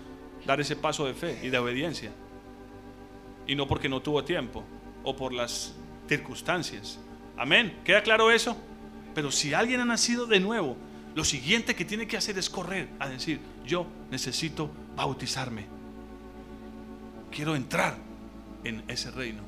dar 0.45 0.59
ese 0.61 0.75
paso 0.75 1.05
de 1.05 1.13
fe 1.13 1.39
y 1.43 1.49
de 1.49 1.57
obediencia. 1.57 2.11
Y 3.47 3.55
no 3.55 3.67
porque 3.67 3.89
no 3.89 4.01
tuvo 4.01 4.23
tiempo 4.23 4.63
o 5.03 5.15
por 5.15 5.33
las 5.33 5.75
circunstancias. 6.07 6.99
Amén. 7.37 7.79
¿Queda 7.83 8.03
claro 8.03 8.31
eso? 8.31 8.55
Pero 9.13 9.31
si 9.31 9.53
alguien 9.53 9.81
ha 9.81 9.85
nacido 9.85 10.25
de 10.25 10.39
nuevo, 10.39 10.77
lo 11.15 11.25
siguiente 11.25 11.75
que 11.75 11.85
tiene 11.85 12.07
que 12.07 12.17
hacer 12.17 12.37
es 12.37 12.49
correr 12.49 12.87
a 12.99 13.09
decir, 13.09 13.39
yo 13.65 13.85
necesito 14.09 14.69
bautizarme 14.95 15.81
quiero 17.31 17.55
entrar 17.55 17.97
en 18.63 18.83
ese 18.87 19.09
reino. 19.09 19.41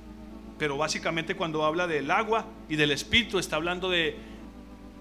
Pero 0.58 0.78
básicamente 0.78 1.36
cuando 1.36 1.66
habla 1.66 1.86
del 1.86 2.10
agua 2.10 2.46
y 2.70 2.78
del 2.78 2.92
espíritu 2.92 3.38
está 3.38 3.58
hablando 3.58 3.90
de 3.90 4.18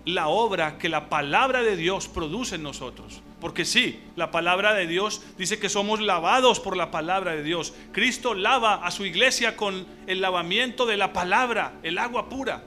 la 0.04 0.28
obra 0.28 0.76
que 0.76 0.88
la 0.88 1.08
palabra 1.08 1.62
de 1.62 1.76
Dios 1.76 2.08
produce 2.08 2.56
en 2.56 2.64
nosotros. 2.64 3.22
Porque 3.42 3.64
sí, 3.64 4.00
la 4.14 4.30
palabra 4.30 4.72
de 4.72 4.86
Dios 4.86 5.20
dice 5.36 5.58
que 5.58 5.68
somos 5.68 6.00
lavados 6.00 6.60
por 6.60 6.76
la 6.76 6.92
palabra 6.92 7.32
de 7.32 7.42
Dios. 7.42 7.74
Cristo 7.90 8.34
lava 8.34 8.86
a 8.86 8.92
su 8.92 9.04
iglesia 9.04 9.56
con 9.56 9.84
el 10.06 10.20
lavamiento 10.20 10.86
de 10.86 10.96
la 10.96 11.12
palabra, 11.12 11.72
el 11.82 11.98
agua 11.98 12.28
pura. 12.28 12.62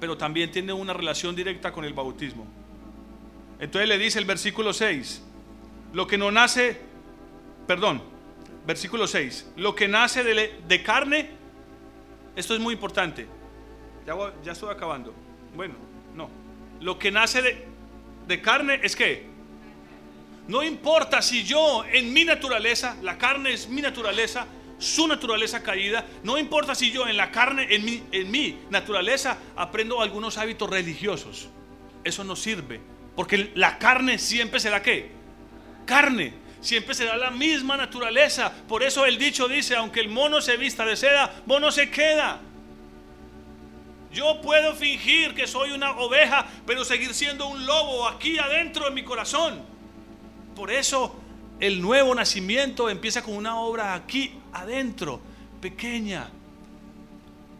Pero 0.00 0.16
también 0.16 0.50
tiene 0.50 0.72
una 0.72 0.94
relación 0.94 1.36
directa 1.36 1.72
con 1.72 1.84
el 1.84 1.92
bautismo. 1.92 2.46
Entonces 3.60 3.86
le 3.86 3.98
dice 3.98 4.18
el 4.18 4.24
versículo 4.24 4.72
6, 4.72 5.22
lo 5.92 6.06
que 6.06 6.16
no 6.16 6.30
nace, 6.30 6.80
perdón, 7.66 8.02
versículo 8.66 9.06
6, 9.06 9.52
lo 9.56 9.74
que 9.74 9.88
nace 9.88 10.24
de, 10.24 10.82
carne, 10.82 11.32
esto 12.34 12.54
es 12.54 12.60
muy 12.60 12.72
importante, 12.72 13.26
ya, 14.06 14.50
estoy 14.50 14.70
acabando, 14.70 15.12
bueno, 15.54 15.74
no, 16.14 16.30
lo 16.80 16.98
que 16.98 17.10
nace 17.10 17.42
de, 17.42 17.75
de 18.26 18.40
carne 18.40 18.80
es 18.82 18.96
que, 18.96 19.26
no 20.48 20.62
importa 20.62 21.22
si 21.22 21.44
yo 21.44 21.84
en 21.84 22.12
mi 22.12 22.24
naturaleza, 22.24 22.96
la 23.02 23.18
carne 23.18 23.52
es 23.52 23.68
mi 23.68 23.82
naturaleza, 23.82 24.46
su 24.78 25.08
naturaleza 25.08 25.62
caída, 25.62 26.04
no 26.22 26.38
importa 26.38 26.74
si 26.74 26.90
yo 26.90 27.06
en 27.06 27.16
la 27.16 27.30
carne, 27.30 27.66
en 27.70 27.84
mi, 27.84 28.02
en 28.12 28.30
mi 28.30 28.58
naturaleza, 28.70 29.38
aprendo 29.56 30.00
algunos 30.00 30.38
hábitos 30.38 30.68
religiosos, 30.68 31.48
eso 32.04 32.24
no 32.24 32.36
sirve, 32.36 32.80
porque 33.14 33.50
la 33.54 33.78
carne 33.78 34.18
siempre 34.18 34.60
será 34.60 34.82
qué? 34.82 35.10
Carne 35.84 36.46
siempre 36.60 36.94
será 36.94 37.16
la 37.16 37.30
misma 37.30 37.76
naturaleza. 37.76 38.52
Por 38.68 38.82
eso 38.82 39.06
el 39.06 39.18
dicho 39.18 39.48
dice, 39.48 39.76
aunque 39.76 40.00
el 40.00 40.08
mono 40.08 40.40
se 40.40 40.56
vista 40.56 40.84
de 40.84 40.96
seda, 40.96 41.42
mono 41.46 41.70
se 41.70 41.90
queda. 41.90 42.40
Yo 44.16 44.40
puedo 44.40 44.74
fingir 44.74 45.34
que 45.34 45.46
soy 45.46 45.72
una 45.72 45.90
oveja, 45.98 46.46
pero 46.66 46.86
seguir 46.86 47.12
siendo 47.12 47.48
un 47.48 47.66
lobo 47.66 48.08
aquí 48.08 48.38
adentro 48.38 48.86
de 48.86 48.90
mi 48.90 49.04
corazón. 49.04 49.60
Por 50.54 50.70
eso 50.70 51.14
el 51.60 51.82
nuevo 51.82 52.14
nacimiento 52.14 52.88
empieza 52.88 53.22
con 53.22 53.34
una 53.36 53.60
obra 53.60 53.92
aquí 53.92 54.32
adentro, 54.54 55.20
pequeña, 55.60 56.30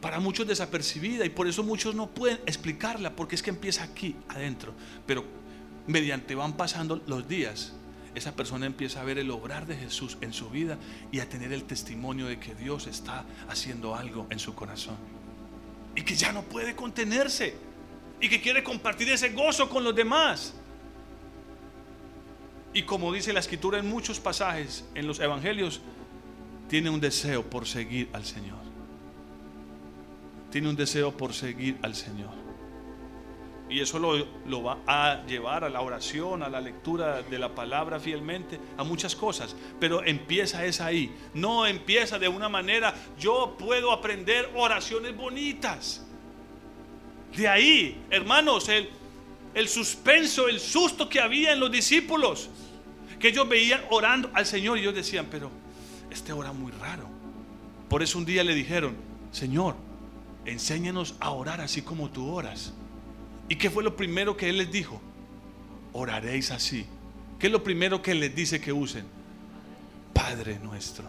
para 0.01 0.19
muchos 0.19 0.47
desapercibida 0.47 1.27
y 1.27 1.29
por 1.29 1.47
eso 1.47 1.63
muchos 1.63 1.95
no 1.95 2.07
pueden 2.07 2.39
explicarla 2.47 3.15
porque 3.15 3.35
es 3.35 3.43
que 3.43 3.51
empieza 3.51 3.85
aquí 3.85 4.17
adentro. 4.31 4.73
Pero 5.07 5.27
mediante 5.87 6.35
van 6.35 6.55
pasando 6.55 7.03
los 7.07 7.29
días, 7.29 7.75
esa 8.15 8.35
persona 8.35 8.65
empieza 8.65 9.03
a 9.03 9.05
ver 9.05 9.19
el 9.19 9.31
obrar 9.31 9.67
de 9.67 9.77
Jesús 9.77 10.17
en 10.23 10.33
su 10.33 10.49
vida 10.49 10.79
y 11.13 11.21
a 11.21 11.29
tener 11.29 11.53
el 11.53 11.65
testimonio 11.65 12.29
de 12.29 12.41
que 12.41 12.55
Dios 12.55 12.87
está 12.87 13.27
haciendo 13.47 13.95
algo 13.95 14.27
en 14.31 14.39
su 14.39 14.55
corazón. 14.55 15.16
Y 15.97 16.03
que 16.03 16.15
ya 16.15 16.31
no 16.31 16.43
puede 16.43 16.77
contenerse. 16.77 17.57
Y 18.21 18.29
que 18.29 18.41
quiere 18.41 18.63
compartir 18.63 19.11
ese 19.11 19.31
gozo 19.31 19.69
con 19.69 19.83
los 19.83 19.95
demás. 19.95 20.55
Y 22.73 22.83
como 22.83 23.13
dice 23.13 23.33
la 23.33 23.41
escritura 23.41 23.79
en 23.79 23.89
muchos 23.89 24.21
pasajes 24.21 24.85
en 24.95 25.07
los 25.07 25.19
evangelios, 25.19 25.81
tiene 26.69 26.91
un 26.91 27.01
deseo 27.01 27.43
por 27.43 27.67
seguir 27.67 28.09
al 28.13 28.25
Señor. 28.25 28.59
Tiene 30.51 30.69
un 30.69 30.77
deseo 30.77 31.17
por 31.17 31.33
seguir 31.33 31.79
al 31.83 31.95
Señor. 31.95 32.46
Y 33.69 33.81
eso 33.81 33.99
lo, 33.99 34.63
va 34.63 34.79
a 34.87 35.25
llevar 35.27 35.65
a 35.65 35.69
la 35.69 35.81
oración, 35.81 36.43
a 36.43 36.49
la 36.49 36.61
lectura 36.61 37.23
de 37.23 37.39
la 37.39 37.53
palabra 37.55 37.99
fielmente, 37.99 38.61
a 38.77 38.85
muchas 38.85 39.17
cosas. 39.17 39.57
Pero 39.81 40.05
empieza 40.05 40.65
es 40.65 40.81
ahí. 40.81 41.13
No 41.35 41.67
empieza 41.67 42.19
de 42.19 42.29
una 42.29 42.49
manera, 42.49 42.95
yo 43.19 43.57
puedo 43.59 43.91
aprender 43.91 44.53
oraciones 44.55 45.17
bonitas. 45.17 46.07
De 47.37 47.49
ahí, 47.49 48.01
hermanos, 48.11 48.69
el, 48.69 48.89
el 49.53 49.69
suspenso, 49.69 50.49
el 50.49 50.61
susto 50.61 51.09
que 51.09 51.21
había 51.21 51.53
en 51.53 51.59
los 51.59 51.71
discípulos. 51.71 52.49
Que 53.19 53.29
ellos 53.29 53.49
veían 53.49 53.83
orando 53.91 54.31
al 54.33 54.47
Señor 54.47 54.79
y 54.79 54.83
ellos 54.83 54.95
decían, 54.95 55.27
pero 55.29 55.51
este 56.11 56.33
ora 56.33 56.53
muy 56.53 56.71
raro. 56.71 57.09
Por 57.89 58.03
eso 58.03 58.19
un 58.19 58.25
día 58.25 58.45
le 58.45 58.55
dijeron, 58.55 58.97
Señor, 59.33 59.75
enséñanos 60.45 61.17
a 61.19 61.31
orar 61.31 61.61
así 61.61 61.83
como 61.83 62.11
tú 62.11 62.31
oras. 62.31 62.73
¿Y 63.49 63.57
qué 63.57 63.71
fue 63.71 63.85
lo 63.85 63.97
primero 63.97 64.37
que 64.37 64.49
Él 64.49 64.59
les 64.59 64.71
dijo? 64.71 65.01
Oraréis 65.93 66.51
así. 66.51 66.87
¿Qué 67.39 67.47
es 67.47 67.53
lo 67.53 67.63
primero 67.63 68.03
que 68.03 68.15
les 68.15 68.35
dice 68.35 68.61
que 68.61 68.73
usen? 68.73 69.05
Padre 70.13 70.59
nuestro. 70.59 71.05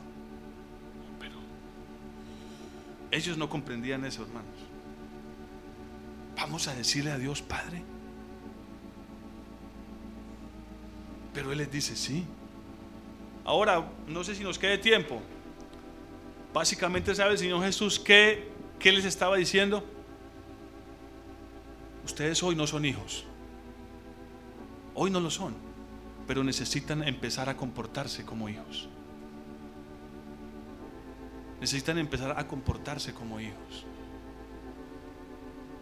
Pero 1.20 1.36
ellos 3.12 3.38
no 3.38 3.50
comprendían 3.50 4.06
eso, 4.06 4.24
hermanos. 4.24 4.52
Vamos 6.36 6.68
a 6.68 6.76
decirle 6.76 7.12
a 7.12 7.18
Dios, 7.18 7.42
Padre. 7.42 7.82
Pero 11.34 11.52
Él 11.52 11.58
les 11.58 11.72
dice, 11.72 11.96
sí. 11.96 12.26
Ahora, 13.44 13.90
no 14.08 14.24
sé 14.24 14.36
si 14.36 14.44
nos 14.44 14.60
quede 14.60 14.78
tiempo. 14.78 15.22
Básicamente, 16.54 17.16
¿sabe 17.16 17.32
el 17.32 17.38
Señor 17.38 17.64
Jesús 17.64 18.00
qué, 18.00 18.52
qué 18.78 18.92
les 18.92 19.06
estaba 19.06 19.38
diciendo? 19.38 19.84
Ustedes 22.08 22.42
hoy 22.42 22.56
no 22.56 22.66
son 22.66 22.86
hijos. 22.86 23.26
Hoy 24.96 25.12
no 25.12 25.20
lo 25.20 25.30
son. 25.30 25.54
Pero 26.26 26.42
necesitan 26.42 27.04
empezar 27.04 27.50
a 27.50 27.58
comportarse 27.58 28.24
como 28.24 28.48
hijos. 28.48 28.88
Necesitan 31.60 31.98
empezar 31.98 32.34
a 32.40 32.48
comportarse 32.48 33.14
como 33.14 33.42
hijos. 33.42 33.86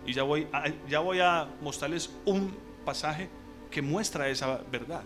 Y 0.07 0.13
ya 0.13 0.23
voy 0.23 0.47
a, 0.51 0.63
ya 0.89 0.99
voy 0.99 1.19
a 1.19 1.47
mostrarles 1.61 2.09
un 2.25 2.51
pasaje 2.83 3.29
que 3.69 3.83
muestra 3.83 4.27
esa 4.27 4.57
verdad. 4.71 5.03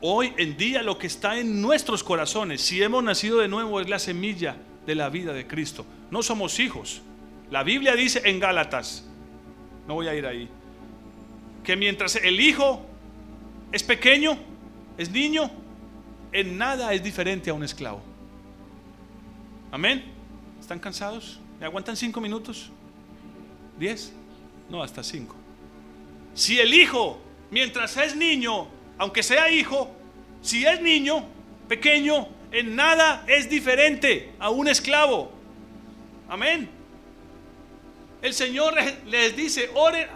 Hoy 0.00 0.32
en 0.36 0.56
día 0.56 0.82
lo 0.82 0.98
que 0.98 1.06
está 1.06 1.38
en 1.38 1.62
nuestros 1.62 2.02
corazones, 2.02 2.60
si 2.60 2.82
hemos 2.82 3.04
nacido 3.04 3.38
de 3.38 3.46
nuevo, 3.46 3.80
es 3.80 3.88
la 3.88 4.00
semilla 4.00 4.56
de 4.84 4.96
la 4.96 5.10
vida 5.10 5.32
de 5.32 5.46
Cristo. 5.46 5.86
No 6.10 6.24
somos 6.24 6.58
hijos, 6.58 7.02
la 7.50 7.62
Biblia 7.62 7.94
dice 7.94 8.22
en 8.24 8.40
Gálatas, 8.40 9.04
no 9.86 9.94
voy 9.94 10.08
a 10.08 10.14
ir 10.14 10.26
ahí, 10.26 10.48
que 11.62 11.76
mientras 11.76 12.16
el 12.16 12.40
hijo 12.40 12.84
es 13.72 13.82
pequeño, 13.82 14.38
es 14.96 15.10
niño, 15.10 15.50
en 16.32 16.58
nada 16.58 16.92
es 16.92 17.02
diferente 17.02 17.50
a 17.50 17.54
un 17.54 17.62
esclavo. 17.62 18.02
Amén. 19.70 20.04
¿Están 20.60 20.78
cansados? 20.78 21.40
¿Me 21.60 21.66
aguantan 21.66 21.96
cinco 21.96 22.20
minutos? 22.20 22.70
¿Diez? 23.78 24.12
No, 24.70 24.82
hasta 24.82 25.02
cinco. 25.02 25.36
Si 26.34 26.58
el 26.58 26.72
hijo, 26.72 27.18
mientras 27.50 27.96
es 27.96 28.16
niño, 28.16 28.68
aunque 28.98 29.22
sea 29.22 29.50
hijo, 29.50 29.90
si 30.40 30.64
es 30.64 30.80
niño, 30.80 31.24
pequeño, 31.68 32.28
en 32.52 32.76
nada 32.76 33.24
es 33.26 33.50
diferente 33.50 34.32
a 34.38 34.50
un 34.50 34.68
esclavo. 34.68 35.32
Amén 36.28 36.83
el 38.24 38.32
Señor 38.32 38.74
les 39.04 39.36
dice, 39.36 39.70
oren, 39.74 40.08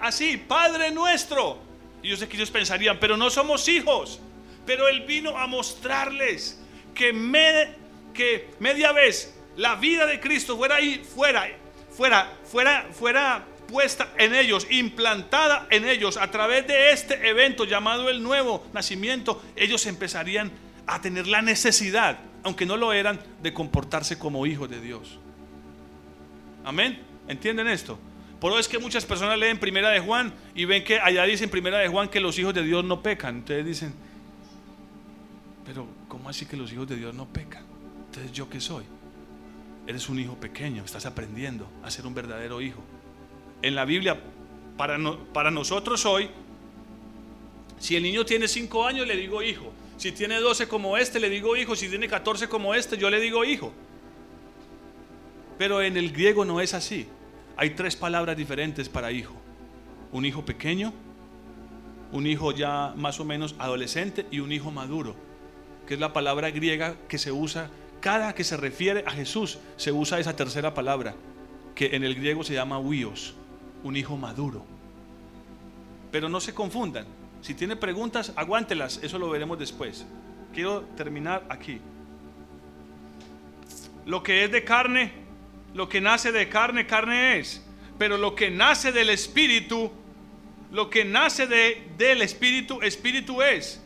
así, 0.00 0.36
Padre 0.36 0.90
nuestro. 0.90 1.60
Y 2.02 2.08
yo 2.08 2.16
sé 2.16 2.28
que 2.28 2.36
ellos 2.36 2.50
pensarían, 2.50 2.98
pero 2.98 3.16
no 3.16 3.30
somos 3.30 3.68
hijos. 3.68 4.18
Pero 4.66 4.88
Él 4.88 5.02
vino 5.06 5.38
a 5.38 5.46
mostrarles 5.46 6.60
que, 6.92 7.12
que 8.12 8.50
media 8.58 8.90
vez 8.90 9.32
la 9.56 9.76
vida 9.76 10.06
de 10.06 10.18
Cristo 10.18 10.56
fuera 10.56 10.74
ahí, 10.74 11.00
fuera, 11.14 11.48
fuera, 11.96 12.32
fuera, 12.50 12.88
fuera 12.92 13.44
puesta 13.68 14.12
en 14.18 14.34
ellos, 14.34 14.66
implantada 14.68 15.68
en 15.70 15.84
ellos 15.84 16.16
a 16.16 16.28
través 16.32 16.66
de 16.66 16.90
este 16.90 17.28
evento 17.28 17.64
llamado 17.64 18.08
el 18.08 18.24
nuevo 18.24 18.66
nacimiento, 18.72 19.40
ellos 19.54 19.86
empezarían 19.86 20.50
a 20.88 21.00
tener 21.00 21.28
la 21.28 21.42
necesidad, 21.42 22.18
aunque 22.42 22.66
no 22.66 22.76
lo 22.76 22.92
eran, 22.92 23.20
de 23.40 23.54
comportarse 23.54 24.18
como 24.18 24.46
hijos 24.46 24.68
de 24.68 24.80
Dios. 24.80 25.20
Amén. 26.64 27.15
¿Entienden 27.28 27.68
esto? 27.68 27.98
Por 28.40 28.52
eso 28.52 28.60
es 28.60 28.68
que 28.68 28.78
muchas 28.78 29.04
personas 29.04 29.38
leen 29.38 29.58
Primera 29.58 29.88
de 29.90 30.00
Juan 30.00 30.32
y 30.54 30.66
ven 30.66 30.84
que 30.84 31.00
allá 31.00 31.24
dice 31.24 31.44
en 31.44 31.50
Primera 31.50 31.78
de 31.78 31.88
Juan 31.88 32.08
que 32.08 32.20
los 32.20 32.38
hijos 32.38 32.54
de 32.54 32.62
Dios 32.62 32.84
no 32.84 33.02
pecan. 33.02 33.36
Entonces 33.36 33.64
dicen, 33.64 33.94
pero 35.64 35.86
¿cómo 36.08 36.28
así 36.28 36.46
que 36.46 36.56
los 36.56 36.72
hijos 36.72 36.86
de 36.86 36.96
Dios 36.96 37.14
no 37.14 37.26
pecan? 37.26 37.64
Entonces 38.06 38.32
yo 38.32 38.48
qué 38.48 38.60
soy? 38.60 38.84
Eres 39.86 40.08
un 40.08 40.18
hijo 40.18 40.34
pequeño, 40.34 40.84
estás 40.84 41.06
aprendiendo 41.06 41.68
a 41.82 41.90
ser 41.90 42.06
un 42.06 42.14
verdadero 42.14 42.60
hijo. 42.60 42.82
En 43.62 43.74
la 43.74 43.84
Biblia, 43.84 44.20
para, 44.76 44.98
para 45.32 45.50
nosotros 45.50 46.04
hoy, 46.04 46.28
si 47.78 47.96
el 47.96 48.02
niño 48.02 48.24
tiene 48.24 48.48
5 48.48 48.86
años, 48.86 49.06
le 49.06 49.16
digo 49.16 49.42
hijo. 49.42 49.72
Si 49.96 50.12
tiene 50.12 50.40
12 50.40 50.68
como 50.68 50.96
este, 50.96 51.20
le 51.20 51.30
digo 51.30 51.56
hijo. 51.56 51.74
Si 51.74 51.88
tiene 51.88 52.08
14 52.08 52.48
como 52.48 52.74
este, 52.74 52.98
yo 52.98 53.10
le 53.10 53.20
digo 53.20 53.44
hijo. 53.44 53.72
Pero 55.58 55.80
en 55.80 55.96
el 55.96 56.12
griego 56.12 56.44
no 56.44 56.60
es 56.60 56.74
así. 56.74 57.06
Hay 57.56 57.70
tres 57.70 57.96
palabras 57.96 58.36
diferentes 58.36 58.88
para 58.88 59.12
hijo. 59.12 59.34
Un 60.12 60.24
hijo 60.24 60.44
pequeño, 60.44 60.92
un 62.12 62.26
hijo 62.26 62.52
ya 62.52 62.92
más 62.96 63.18
o 63.20 63.24
menos 63.24 63.54
adolescente 63.58 64.26
y 64.30 64.40
un 64.40 64.52
hijo 64.52 64.70
maduro, 64.70 65.16
que 65.86 65.94
es 65.94 66.00
la 66.00 66.12
palabra 66.12 66.50
griega 66.50 66.96
que 67.08 67.18
se 67.18 67.32
usa 67.32 67.70
cada 68.00 68.34
que 68.34 68.44
se 68.44 68.56
refiere 68.56 69.02
a 69.06 69.10
Jesús, 69.10 69.58
se 69.76 69.90
usa 69.90 70.20
esa 70.20 70.36
tercera 70.36 70.74
palabra, 70.74 71.14
que 71.74 71.96
en 71.96 72.04
el 72.04 72.14
griego 72.14 72.44
se 72.44 72.54
llama 72.54 72.78
huios, 72.78 73.34
un 73.82 73.96
hijo 73.96 74.16
maduro. 74.16 74.64
Pero 76.12 76.28
no 76.28 76.40
se 76.40 76.54
confundan. 76.54 77.06
Si 77.40 77.54
tiene 77.54 77.74
preguntas, 77.74 78.32
aguántelas, 78.36 79.00
eso 79.02 79.18
lo 79.18 79.28
veremos 79.30 79.58
después. 79.58 80.06
Quiero 80.54 80.82
terminar 80.96 81.44
aquí. 81.48 81.80
Lo 84.04 84.22
que 84.22 84.44
es 84.44 84.52
de 84.52 84.62
carne 84.62 85.25
lo 85.76 85.90
que 85.90 86.00
nace 86.00 86.32
de 86.32 86.48
carne, 86.48 86.86
carne 86.86 87.38
es. 87.38 87.62
Pero 87.98 88.16
lo 88.16 88.34
que 88.34 88.50
nace 88.50 88.92
del 88.92 89.10
Espíritu, 89.10 89.92
lo 90.72 90.88
que 90.88 91.04
nace 91.04 91.46
de, 91.46 91.86
del 91.98 92.22
Espíritu, 92.22 92.80
Espíritu 92.80 93.42
es. 93.42 93.82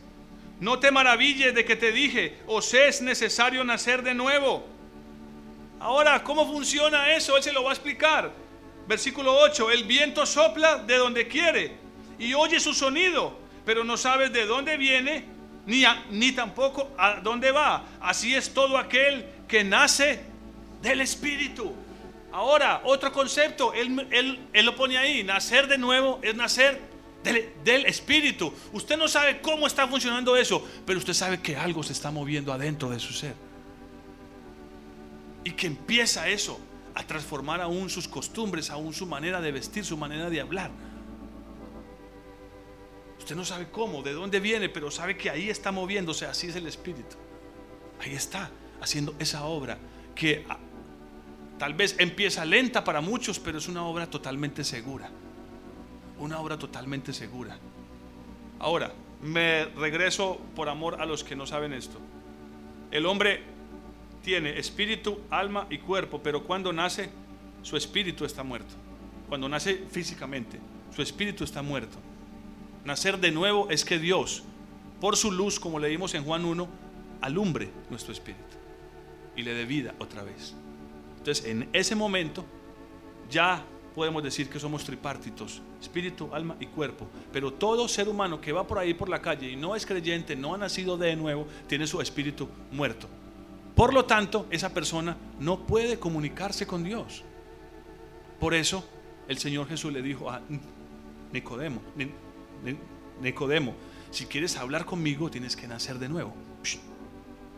No 0.61 0.79
te 0.79 0.89
maravilles 0.89 1.53
de 1.53 1.65
que 1.65 1.75
te 1.75 1.91
dije, 1.91 2.37
os 2.47 2.73
es 2.73 3.01
necesario 3.01 3.65
nacer 3.65 4.03
de 4.03 4.13
nuevo. 4.13 4.65
Ahora, 5.81 6.23
¿cómo 6.23 6.49
funciona 6.49 7.13
eso? 7.13 7.35
Él 7.35 7.43
se 7.43 7.51
lo 7.51 7.63
va 7.63 7.71
a 7.71 7.73
explicar. 7.73 8.31
Versículo 8.87 9.35
8, 9.39 9.71
el 9.71 9.83
viento 9.83 10.25
sopla 10.25 10.77
de 10.77 10.95
donde 10.95 11.27
quiere 11.27 11.75
y 12.17 12.33
oye 12.33 12.61
su 12.61 12.73
sonido, 12.73 13.37
pero 13.65 13.83
no 13.83 13.97
sabes 13.97 14.31
de 14.31 14.45
dónde 14.45 14.77
viene 14.77 15.25
ni, 15.65 15.83
ni 16.09 16.31
tampoco 16.31 16.89
a 16.97 17.15
dónde 17.15 17.51
va. 17.51 17.83
Así 17.99 18.33
es 18.33 18.53
todo 18.53 18.77
aquel 18.77 19.25
que 19.49 19.65
nace 19.65 20.30
del 20.81 21.01
Espíritu. 21.01 21.73
Ahora, 22.31 22.81
otro 22.85 23.11
concepto, 23.11 23.73
él, 23.73 24.39
lo 24.53 24.75
pone 24.75 24.97
ahí, 24.97 25.23
nacer 25.23 25.67
de 25.67 25.77
nuevo 25.77 26.19
es 26.21 26.33
nacer 26.35 26.79
del, 27.23 27.49
del, 27.63 27.85
Espíritu. 27.85 28.53
Usted 28.71 28.97
no 28.97 29.07
sabe 29.07 29.41
cómo 29.41 29.67
está 29.67 29.87
funcionando 29.87 30.35
eso, 30.35 30.65
pero 30.85 30.99
usted 30.99 31.13
sabe 31.13 31.41
que 31.41 31.57
algo 31.57 31.83
se 31.83 31.93
está 31.93 32.09
moviendo 32.09 32.53
adentro 32.53 32.89
de 32.89 32.99
su 32.99 33.13
ser. 33.13 33.35
Y 35.43 35.51
que 35.51 35.67
empieza 35.67 36.27
eso 36.29 36.59
a 36.95 37.03
transformar 37.03 37.61
aún 37.61 37.89
sus 37.89 38.07
costumbres, 38.07 38.69
aún 38.69 38.93
su 38.93 39.05
manera 39.05 39.41
de 39.41 39.51
vestir, 39.51 39.83
su 39.83 39.97
manera 39.97 40.29
de 40.29 40.39
hablar. 40.39 40.71
Usted 43.19 43.35
no 43.35 43.45
sabe 43.45 43.69
cómo, 43.69 44.01
de 44.01 44.13
dónde 44.13 44.39
viene, 44.39 44.69
pero 44.69 44.89
sabe 44.89 45.15
que 45.15 45.29
ahí 45.29 45.49
está 45.49 45.71
moviéndose, 45.71 46.25
así 46.25 46.47
es 46.47 46.55
el 46.55 46.65
Espíritu. 46.65 47.17
Ahí 47.99 48.13
está, 48.13 48.49
haciendo 48.81 49.13
esa 49.19 49.45
obra 49.45 49.77
que 50.15 50.45
tal 51.61 51.75
vez 51.75 51.95
empieza 51.99 52.43
lenta 52.43 52.83
para 52.83 53.01
muchos, 53.01 53.37
pero 53.37 53.59
es 53.59 53.67
una 53.67 53.85
obra 53.85 54.09
totalmente 54.09 54.63
segura. 54.63 55.11
Una 56.17 56.39
obra 56.39 56.57
totalmente 56.57 57.13
segura. 57.13 57.55
Ahora, 58.57 58.91
me 59.21 59.65
regreso 59.65 60.41
por 60.55 60.69
amor 60.69 60.99
a 60.99 61.05
los 61.05 61.23
que 61.23 61.35
no 61.35 61.45
saben 61.45 61.73
esto. 61.73 61.99
El 62.89 63.05
hombre 63.05 63.43
tiene 64.23 64.57
espíritu, 64.57 65.19
alma 65.29 65.67
y 65.69 65.77
cuerpo, 65.77 66.19
pero 66.23 66.45
cuando 66.45 66.73
nace, 66.73 67.11
su 67.61 67.77
espíritu 67.77 68.25
está 68.25 68.41
muerto. 68.41 68.73
Cuando 69.29 69.47
nace 69.47 69.85
físicamente, 69.91 70.57
su 70.95 71.03
espíritu 71.03 71.43
está 71.43 71.61
muerto. 71.61 71.99
Nacer 72.85 73.19
de 73.19 73.29
nuevo 73.29 73.69
es 73.69 73.85
que 73.85 73.99
Dios, 73.99 74.41
por 74.99 75.15
su 75.15 75.31
luz, 75.31 75.59
como 75.59 75.77
leímos 75.77 76.15
en 76.15 76.23
Juan 76.23 76.43
1, 76.43 76.67
alumbre 77.21 77.69
nuestro 77.91 78.13
espíritu 78.13 78.57
y 79.35 79.43
le 79.43 79.53
dé 79.53 79.65
vida 79.65 79.93
otra 79.99 80.23
vez. 80.23 80.55
Entonces, 81.21 81.45
en 81.45 81.69
ese 81.71 81.95
momento, 81.95 82.43
ya 83.29 83.63
podemos 83.93 84.23
decir 84.23 84.49
que 84.49 84.59
somos 84.59 84.83
tripartitos, 84.83 85.61
espíritu, 85.79 86.33
alma 86.33 86.55
y 86.59 86.65
cuerpo. 86.65 87.07
Pero 87.31 87.53
todo 87.53 87.87
ser 87.87 88.09
humano 88.09 88.41
que 88.41 88.51
va 88.51 88.65
por 88.65 88.79
ahí 88.79 88.95
por 88.95 89.07
la 89.07 89.21
calle 89.21 89.51
y 89.51 89.55
no 89.55 89.75
es 89.75 89.85
creyente, 89.85 90.35
no 90.35 90.55
ha 90.55 90.57
nacido 90.57 90.97
de 90.97 91.15
nuevo, 91.15 91.45
tiene 91.67 91.85
su 91.85 92.01
espíritu 92.01 92.49
muerto. 92.71 93.07
Por 93.75 93.93
lo 93.93 94.05
tanto, 94.05 94.47
esa 94.49 94.73
persona 94.73 95.15
no 95.39 95.59
puede 95.67 95.99
comunicarse 95.99 96.65
con 96.65 96.83
Dios. 96.83 97.23
Por 98.39 98.55
eso 98.55 98.83
el 99.27 99.37
Señor 99.37 99.67
Jesús 99.67 99.93
le 99.93 100.01
dijo 100.01 100.27
a 100.27 100.41
Nicodemo, 101.31 101.81
Nicodemo, 103.21 103.75
si 104.09 104.25
quieres 104.25 104.57
hablar 104.57 104.85
conmigo 104.85 105.29
tienes 105.29 105.55
que 105.55 105.67
nacer 105.67 105.99
de 105.99 106.09
nuevo. 106.09 106.33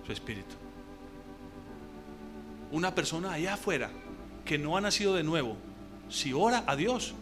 Su 0.05 0.11
espíritu. 0.11 0.62
Una 2.73 2.95
persona 2.95 3.31
allá 3.31 3.53
afuera 3.53 3.91
que 4.43 4.57
no 4.57 4.75
ha 4.75 4.81
nacido 4.81 5.13
de 5.13 5.21
nuevo, 5.21 5.57
si 6.09 6.33
ora 6.33 6.63
a 6.65 6.75
Dios, 6.75 7.13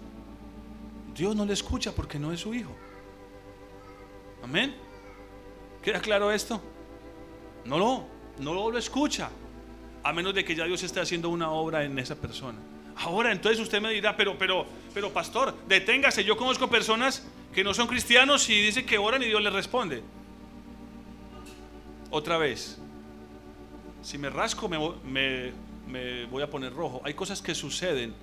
Dios 1.14 1.36
no 1.36 1.46
le 1.46 1.52
escucha 1.52 1.92
porque 1.92 2.18
no 2.18 2.32
es 2.32 2.40
su 2.40 2.54
hijo. 2.54 2.74
Amén. 4.42 4.74
¿Queda 5.84 6.00
claro 6.00 6.32
esto? 6.32 6.62
No 7.66 7.78
lo, 7.78 8.06
no 8.40 8.72
lo 8.72 8.78
escucha. 8.78 9.30
A 10.04 10.14
menos 10.14 10.34
de 10.34 10.46
que 10.46 10.56
ya 10.56 10.64
Dios 10.64 10.84
esté 10.84 11.02
haciendo 11.02 11.28
una 11.28 11.52
obra 11.52 11.84
en 11.84 12.00
esa 12.00 12.16
persona. 12.16 12.58
Ahora 12.96 13.34
entonces 13.34 13.60
usted 13.60 13.82
me 13.82 13.92
dirá, 13.92 14.16
pero, 14.16 14.38
pero, 14.38 14.66
pero 14.94 15.12
pastor, 15.12 15.54
deténgase. 15.68 16.24
Yo 16.24 16.38
conozco 16.38 16.70
personas 16.70 17.28
que 17.54 17.62
no 17.62 17.74
son 17.74 17.88
cristianos 17.88 18.50
y 18.50 18.62
dicen 18.62 18.86
que 18.86 18.98
oran 18.98 19.22
y 19.22 19.26
Dios 19.26 19.42
les 19.42 19.52
responde. 19.52 20.02
Otra 22.10 22.38
vez, 22.38 22.81
si 24.02 24.18
me 24.18 24.30
rasco 24.30 24.70
me, 24.70 25.52
voy 26.30 26.44
a 26.44 26.50
poner 26.50 26.74
rojo. 26.74 27.02
Hay 27.04 27.14
cosas 27.14 27.42
que 27.42 27.56
suceden 27.56 28.14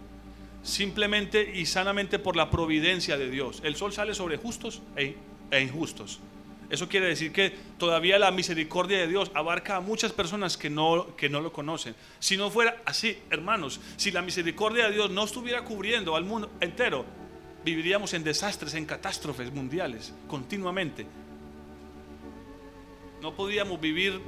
simplemente 0.62 1.52
y 1.54 1.66
sanamente 1.66 2.18
por 2.18 2.36
la 2.36 2.50
providencia 2.50 3.16
de 3.16 3.30
Dios. 3.30 3.60
El 3.64 3.76
sol 3.76 3.92
sale 3.92 4.14
sobre 4.14 4.36
justos 4.36 4.82
e, 4.96 5.16
e, 5.50 5.60
injustos. 5.60 6.20
Eso 6.68 6.88
quiere 6.88 7.06
decir 7.06 7.32
que 7.32 7.54
todavía 7.78 8.18
la 8.18 8.30
misericordia 8.30 8.98
de 8.98 9.06
Dios 9.06 9.30
abarca 9.34 9.76
a 9.76 9.80
muchas 9.80 10.12
personas 10.12 10.58
que 10.58 10.68
no, 10.68 11.16
que 11.16 11.30
no 11.30 11.40
lo 11.40 11.52
conocen. 11.52 11.94
Si 12.18 12.36
no 12.36 12.50
fuera 12.50 12.82
así, 12.84 13.16
hermanos, 13.30 13.80
si 13.96 14.10
la 14.10 14.20
misericordia 14.20 14.88
de 14.88 14.94
Dios 14.94 15.10
no 15.10 15.24
estuviera 15.24 15.64
cubriendo 15.64 16.14
al 16.14 16.24
mundo 16.24 16.50
entero, 16.60 17.06
viviríamos 17.64 18.12
en 18.12 18.22
desastres, 18.22 18.74
en 18.74 18.84
catástrofes 18.84 19.50
mundiales, 19.50 20.12
continuamente. 20.26 21.06
No 23.22 23.34
podíamos 23.34 23.80
vivir 23.80 24.20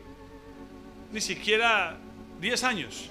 ni 1.12 1.20
siquiera 1.20 1.98
10 2.40 2.64
años 2.64 3.10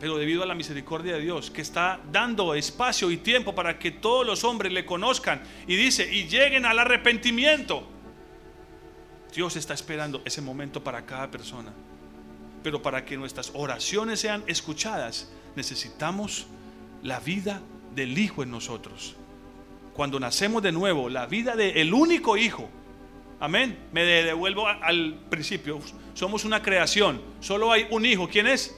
pero 0.00 0.16
debido 0.16 0.42
a 0.42 0.46
la 0.46 0.54
misericordia 0.54 1.14
de 1.14 1.20
Dios, 1.20 1.50
que 1.50 1.60
está 1.60 2.00
dando 2.12 2.54
espacio 2.54 3.10
y 3.10 3.16
tiempo 3.16 3.54
para 3.54 3.78
que 3.78 3.90
todos 3.90 4.24
los 4.24 4.44
hombres 4.44 4.72
le 4.72 4.86
conozcan, 4.86 5.42
y 5.66 5.76
dice, 5.76 6.12
y 6.12 6.28
lleguen 6.28 6.66
al 6.66 6.78
arrepentimiento. 6.78 7.86
Dios 9.34 9.56
está 9.56 9.74
esperando 9.74 10.22
ese 10.24 10.40
momento 10.40 10.82
para 10.82 11.04
cada 11.04 11.30
persona. 11.30 11.72
Pero 12.62 12.80
para 12.80 13.04
que 13.04 13.16
nuestras 13.16 13.50
oraciones 13.54 14.20
sean 14.20 14.44
escuchadas, 14.46 15.30
necesitamos 15.56 16.46
la 17.02 17.20
vida 17.20 17.60
del 17.94 18.16
Hijo 18.18 18.42
en 18.42 18.50
nosotros. 18.50 19.16
Cuando 19.94 20.20
nacemos 20.20 20.62
de 20.62 20.70
nuevo, 20.70 21.08
la 21.08 21.26
vida 21.26 21.56
del 21.56 21.92
único 21.92 22.36
Hijo. 22.36 22.68
Amén. 23.40 23.78
Me 23.92 24.04
devuelvo 24.04 24.66
al 24.66 25.18
principio. 25.30 25.80
Somos 26.14 26.44
una 26.44 26.62
creación. 26.62 27.20
Solo 27.40 27.70
hay 27.70 27.86
un 27.90 28.04
Hijo. 28.04 28.28
¿Quién 28.28 28.46
es? 28.46 28.76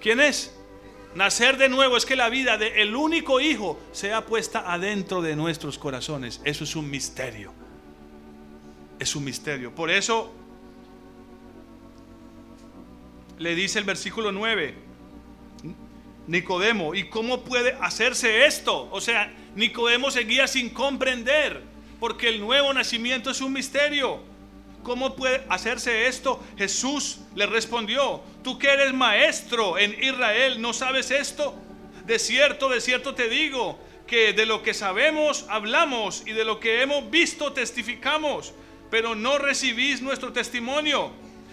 ¿Quién 0.00 0.20
es? 0.20 0.56
Nacer 1.14 1.56
de 1.56 1.68
nuevo 1.68 1.96
es 1.96 2.06
que 2.06 2.14
la 2.14 2.28
vida 2.28 2.56
del 2.56 2.94
único 2.94 3.40
Hijo 3.40 3.80
sea 3.92 4.26
puesta 4.26 4.72
adentro 4.72 5.22
de 5.22 5.34
nuestros 5.36 5.78
corazones. 5.78 6.40
Eso 6.44 6.64
es 6.64 6.76
un 6.76 6.88
misterio. 6.88 7.52
Es 8.98 9.16
un 9.16 9.24
misterio. 9.24 9.74
Por 9.74 9.90
eso 9.90 10.32
le 13.38 13.54
dice 13.54 13.78
el 13.78 13.86
versículo 13.86 14.30
9, 14.30 14.74
Nicodemo, 16.26 16.94
¿y 16.94 17.08
cómo 17.08 17.40
puede 17.40 17.72
hacerse 17.80 18.44
esto? 18.44 18.88
O 18.92 19.00
sea, 19.00 19.32
Nicodemo 19.56 20.10
seguía 20.10 20.46
sin 20.46 20.70
comprender, 20.70 21.62
porque 22.00 22.28
el 22.28 22.40
nuevo 22.40 22.72
nacimiento 22.72 23.30
es 23.30 23.40
un 23.40 23.52
misterio. 23.52 24.20
¿Cómo 24.82 25.14
puede 25.14 25.44
hacerse 25.50 26.06
esto? 26.06 26.42
Jesús 26.56 27.20
le 27.34 27.44
respondió, 27.46 28.22
tú 28.42 28.58
que 28.58 28.68
eres 28.68 28.94
maestro 28.94 29.78
en 29.78 30.02
Israel, 30.02 30.60
¿no 30.60 30.72
sabes 30.72 31.10
esto? 31.10 31.54
De 32.06 32.18
cierto, 32.18 32.70
de 32.70 32.80
cierto 32.80 33.14
te 33.14 33.28
digo, 33.28 33.78
que 34.06 34.32
de 34.32 34.46
lo 34.46 34.62
que 34.62 34.74
sabemos 34.74 35.44
hablamos 35.48 36.24
y 36.26 36.32
de 36.32 36.44
lo 36.44 36.58
que 36.58 36.82
hemos 36.82 37.10
visto 37.10 37.52
testificamos, 37.52 38.54
pero 38.90 39.14
no 39.14 39.38
recibís 39.38 40.00
nuestro 40.00 40.32
testimonio. 40.32 41.12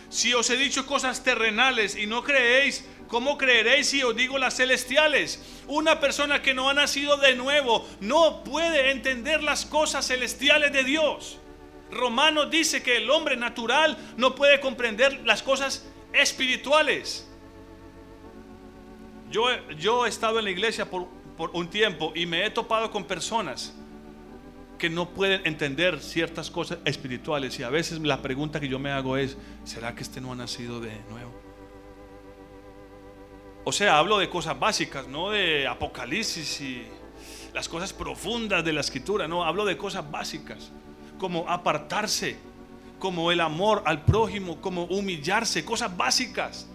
Si 0.10 0.34
os 0.34 0.50
he 0.50 0.58
dicho 0.58 0.86
cosas 0.86 1.24
terrenales 1.24 1.96
y 1.96 2.08
no 2.08 2.24
creéis, 2.24 2.88
¿cómo 3.08 3.38
creeréis 3.38 3.90
si 3.90 4.04
os 4.04 4.16
digo 4.16 4.38
las 4.38 4.56
celestiales? 4.56 5.44
Una 5.68 6.00
persona 6.00 6.42
que 6.42 6.54
no 6.54 6.70
ha 6.70 6.74
nacido 6.74 7.18
de 7.18 7.36
nuevo 7.36 7.86
no 8.00 8.44
puede 8.44 8.92
entender 8.92 9.44
las 9.44 9.66
cosas 9.66 10.08
celestiales 10.08 10.72
de 10.72 10.84
Dios. 10.84 11.40
Romanos 11.92 12.50
dice 12.50 12.84
que 12.84 12.98
el 12.98 13.10
hombre 13.10 13.36
natural 13.36 13.98
no 14.18 14.36
puede 14.36 14.60
comprender 14.60 15.26
las 15.26 15.44
cosas 15.44 15.86
espirituales. 16.14 17.28
Yo, 19.30 19.46
yo 19.78 20.06
he 20.06 20.10
estado 20.10 20.40
en 20.40 20.46
la 20.46 20.52
iglesia 20.52 20.90
por, 20.90 21.08
por 21.36 21.52
un 21.52 21.70
tiempo 21.70 22.14
y 22.16 22.26
me 22.26 22.46
he 22.46 22.50
topado 22.50 22.92
con 22.92 23.04
personas 23.04 23.74
que 24.78 24.90
no 24.90 25.10
pueden 25.10 25.46
entender 25.46 26.00
ciertas 26.00 26.52
cosas 26.52 26.80
espirituales 26.86 27.60
y 27.60 27.64
a 27.64 27.70
veces 27.70 28.00
la 28.00 28.22
pregunta 28.22 28.60
que 28.60 28.68
yo 28.68 28.80
me 28.80 28.92
hago 28.92 29.18
es, 29.18 29.38
¿será 29.64 29.96
que 29.96 30.04
este 30.04 30.22
no 30.22 30.32
ha 30.32 30.36
nacido 30.36 30.80
de 30.80 30.92
nuevo? 31.10 31.34
O 33.64 33.72
sea, 33.72 33.98
hablo 33.98 34.18
de 34.18 34.30
cosas 34.30 34.58
básicas, 34.58 35.08
no 35.08 35.32
de 35.32 35.68
apocalipsis 35.68 36.62
y 36.62 36.86
las 37.54 37.68
cosas 37.68 37.92
profundas 37.92 38.64
de 38.64 38.72
la 38.72 38.82
escritura, 38.82 39.28
no, 39.28 39.44
hablo 39.44 39.66
de 39.66 39.78
cosas 39.78 40.10
básicas 40.10 40.72
como 41.18 41.50
apartarse, 41.50 42.38
como 43.00 43.32
el 43.32 43.42
amor 43.42 43.84
al 43.86 44.04
prójimo, 44.06 44.62
como 44.62 44.84
humillarse, 44.86 45.66
cosas 45.66 45.96
básicas, 45.96 46.68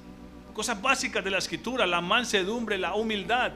cosas 0.54 0.80
básicas 0.80 1.24
de 1.24 1.30
la 1.30 1.38
escritura, 1.38 1.86
la 1.86 2.00
mansedumbre, 2.00 2.78
la 2.78 2.94
humildad, 2.94 3.52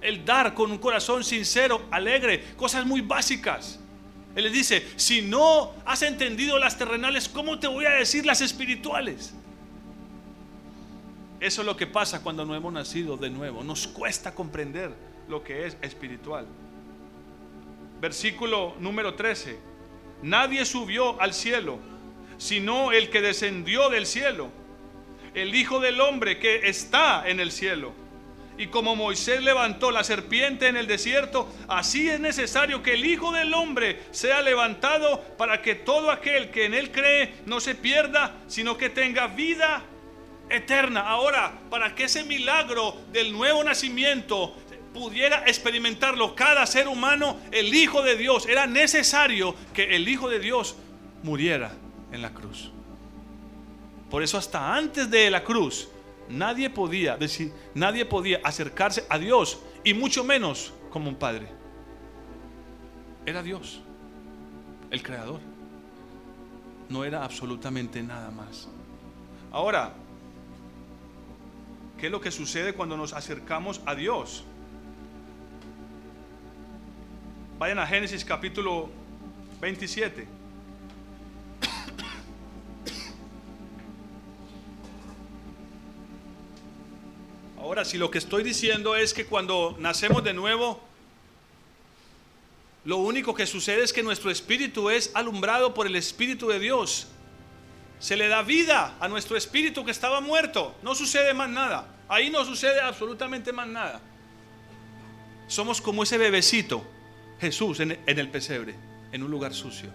el 0.00 0.24
dar 0.24 0.54
con 0.54 0.70
un 0.70 0.78
corazón 0.78 1.24
sincero, 1.24 1.86
alegre, 1.90 2.44
cosas 2.56 2.86
muy 2.86 3.00
básicas. 3.00 3.80
Él 4.34 4.44
le 4.44 4.50
dice, 4.50 4.86
si 4.96 5.22
no 5.22 5.72
has 5.84 6.02
entendido 6.02 6.58
las 6.58 6.78
terrenales, 6.78 7.28
¿cómo 7.28 7.58
te 7.58 7.66
voy 7.66 7.86
a 7.86 7.90
decir 7.90 8.24
las 8.24 8.40
espirituales? 8.40 9.34
Eso 11.40 11.62
es 11.62 11.66
lo 11.66 11.76
que 11.76 11.86
pasa 11.86 12.22
cuando 12.22 12.44
no 12.44 12.54
hemos 12.54 12.72
nacido 12.72 13.16
de 13.16 13.30
nuevo. 13.30 13.62
Nos 13.62 13.86
cuesta 13.86 14.34
comprender 14.34 14.92
lo 15.28 15.42
que 15.42 15.66
es 15.66 15.76
espiritual. 15.82 16.46
Versículo 18.00 18.74
número 18.80 19.14
13. 19.14 19.58
Nadie 20.22 20.64
subió 20.64 21.20
al 21.20 21.32
cielo, 21.32 21.78
sino 22.38 22.92
el 22.92 23.10
que 23.10 23.20
descendió 23.20 23.88
del 23.88 24.06
cielo, 24.06 24.50
el 25.34 25.54
Hijo 25.54 25.80
del 25.80 26.00
Hombre 26.00 26.38
que 26.38 26.68
está 26.68 27.28
en 27.28 27.38
el 27.40 27.52
cielo. 27.52 27.92
Y 28.58 28.66
como 28.66 28.96
Moisés 28.96 29.40
levantó 29.40 29.92
la 29.92 30.02
serpiente 30.02 30.66
en 30.66 30.76
el 30.76 30.88
desierto, 30.88 31.48
así 31.68 32.10
es 32.10 32.18
necesario 32.18 32.82
que 32.82 32.94
el 32.94 33.06
Hijo 33.06 33.30
del 33.30 33.54
Hombre 33.54 34.02
sea 34.10 34.42
levantado 34.42 35.22
para 35.38 35.62
que 35.62 35.76
todo 35.76 36.10
aquel 36.10 36.50
que 36.50 36.64
en 36.64 36.74
él 36.74 36.90
cree 36.90 37.34
no 37.46 37.60
se 37.60 37.76
pierda, 37.76 38.34
sino 38.48 38.76
que 38.76 38.90
tenga 38.90 39.28
vida 39.28 39.84
eterna. 40.50 41.02
Ahora, 41.02 41.52
para 41.70 41.94
que 41.94 42.04
ese 42.04 42.24
milagro 42.24 42.96
del 43.12 43.32
nuevo 43.32 43.62
nacimiento 43.62 44.56
pudiera 44.92 45.44
experimentarlo 45.46 46.34
cada 46.34 46.66
ser 46.66 46.88
humano, 46.88 47.38
el 47.52 47.72
Hijo 47.72 48.02
de 48.02 48.16
Dios, 48.16 48.46
era 48.46 48.66
necesario 48.66 49.54
que 49.72 49.94
el 49.94 50.08
Hijo 50.08 50.28
de 50.28 50.40
Dios 50.40 50.74
muriera 51.22 51.70
en 52.10 52.22
la 52.22 52.30
cruz. 52.34 52.72
Por 54.10 54.24
eso 54.24 54.36
hasta 54.36 54.74
antes 54.74 55.08
de 55.10 55.30
la 55.30 55.44
cruz, 55.44 55.88
nadie 56.28 56.70
podía 56.70 57.16
decir, 57.16 57.52
nadie 57.74 58.04
podía 58.04 58.40
acercarse 58.44 59.04
a 59.08 59.18
Dios 59.18 59.60
y 59.84 59.94
mucho 59.94 60.24
menos 60.24 60.72
como 60.90 61.08
un 61.08 61.16
padre. 61.16 61.48
Era 63.26 63.42
Dios, 63.42 63.80
el 64.90 65.02
creador. 65.02 65.40
No 66.88 67.04
era 67.04 67.24
absolutamente 67.24 68.02
nada 68.02 68.30
más. 68.30 68.68
Ahora, 69.50 69.92
¿qué 71.98 72.06
es 72.06 72.12
lo 72.12 72.20
que 72.20 72.30
sucede 72.30 72.72
cuando 72.72 72.96
nos 72.96 73.12
acercamos 73.12 73.82
a 73.84 73.94
Dios? 73.94 74.44
Vayan 77.58 77.78
a 77.78 77.86
Génesis 77.86 78.24
capítulo 78.24 78.88
27. 79.60 80.37
Ahora, 87.68 87.84
si 87.84 87.98
lo 87.98 88.10
que 88.10 88.16
estoy 88.16 88.42
diciendo 88.42 88.96
es 88.96 89.12
que 89.12 89.26
cuando 89.26 89.76
nacemos 89.78 90.24
de 90.24 90.32
nuevo, 90.32 90.80
lo 92.86 92.96
único 92.96 93.34
que 93.34 93.46
sucede 93.46 93.82
es 93.82 93.92
que 93.92 94.02
nuestro 94.02 94.30
espíritu 94.30 94.88
es 94.88 95.10
alumbrado 95.12 95.74
por 95.74 95.86
el 95.86 95.94
Espíritu 95.94 96.48
de 96.48 96.60
Dios. 96.60 97.08
Se 97.98 98.16
le 98.16 98.28
da 98.28 98.40
vida 98.40 98.96
a 98.98 99.06
nuestro 99.08 99.36
espíritu 99.36 99.84
que 99.84 99.90
estaba 99.90 100.22
muerto. 100.22 100.74
No 100.82 100.94
sucede 100.94 101.34
más 101.34 101.50
nada. 101.50 101.94
Ahí 102.08 102.30
no 102.30 102.42
sucede 102.42 102.80
absolutamente 102.80 103.52
más 103.52 103.68
nada. 103.68 104.00
Somos 105.46 105.82
como 105.82 106.04
ese 106.04 106.16
bebecito, 106.16 106.82
Jesús 107.38 107.80
en, 107.80 107.98
el 108.06 108.30
pesebre, 108.30 108.76
en 109.12 109.22
un 109.22 109.30
lugar 109.30 109.52
sucio. 109.52 109.90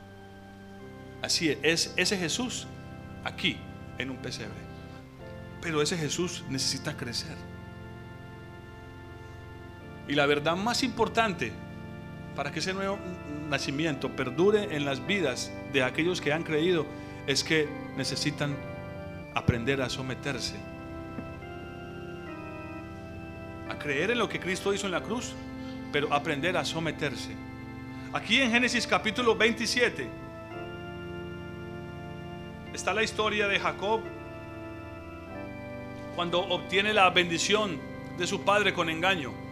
Así 1.24 1.50
es, 1.50 1.58
es 1.64 1.94
ese 1.98 2.18
Jesús 2.20 2.68
aquí, 3.24 3.58
en 3.98 4.12
un 4.12 4.18
pesebre. 4.18 4.62
Pero 5.60 5.82
ese 5.82 5.98
Jesús 5.98 6.44
necesita 6.50 6.96
crecer. 6.96 7.53
Y 10.08 10.16
la 10.16 10.26
verdad 10.26 10.56
más 10.56 10.84
importante 10.84 11.52
para 12.36 12.52
que 12.52 12.60
ese 12.60 12.74
nuevo 12.74 12.98
nacimiento 13.50 14.10
perdure 14.10 14.76
en 14.76 14.86
las 14.86 15.06
vidas 15.06 15.52
de 15.72 15.84
aquellos 15.84 16.20
que 16.20 16.34
han 16.34 16.44
creído 16.44 16.86
es 17.28 17.44
que 17.44 17.68
necesitan 17.96 18.56
aprender 19.34 19.82
a 19.82 19.90
someterse. 19.90 20.56
A 23.70 23.78
creer 23.78 24.12
en 24.12 24.20
lo 24.20 24.28
que 24.28 24.40
Cristo 24.40 24.74
hizo 24.74 24.88
en 24.88 24.92
la 24.92 25.02
cruz, 25.02 25.34
pero 25.92 26.14
aprender 26.14 26.58
a 26.58 26.66
someterse. 26.66 27.36
Aquí 28.12 28.42
en 28.42 28.52
Génesis 28.52 28.86
capítulo 28.86 29.36
27 29.36 30.08
está 32.74 32.94
la 32.94 33.04
historia 33.04 33.48
de 33.48 33.60
Jacob 33.60 34.02
cuando 36.16 36.40
obtiene 36.42 36.94
la 36.94 37.10
bendición 37.10 37.80
de 38.18 38.28
su 38.28 38.42
padre 38.44 38.74
con 38.74 38.90
engaño. 38.90 39.43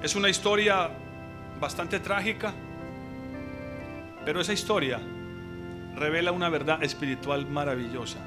Es 0.00 0.14
una 0.14 0.28
historia 0.28 0.90
bastante 1.60 1.98
trágica, 1.98 2.54
pero 4.24 4.40
esa 4.40 4.52
historia 4.52 5.00
revela 5.96 6.30
una 6.30 6.48
verdad 6.48 6.84
espiritual 6.84 7.46
maravillosa. 7.46 8.18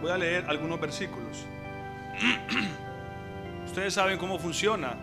Voy 0.00 0.10
a 0.10 0.18
leer 0.18 0.46
algunos 0.48 0.80
versículos. 0.80 1.46
Ustedes 3.66 3.94
saben 3.94 4.18
cómo 4.18 4.40
funciona. 4.40 4.96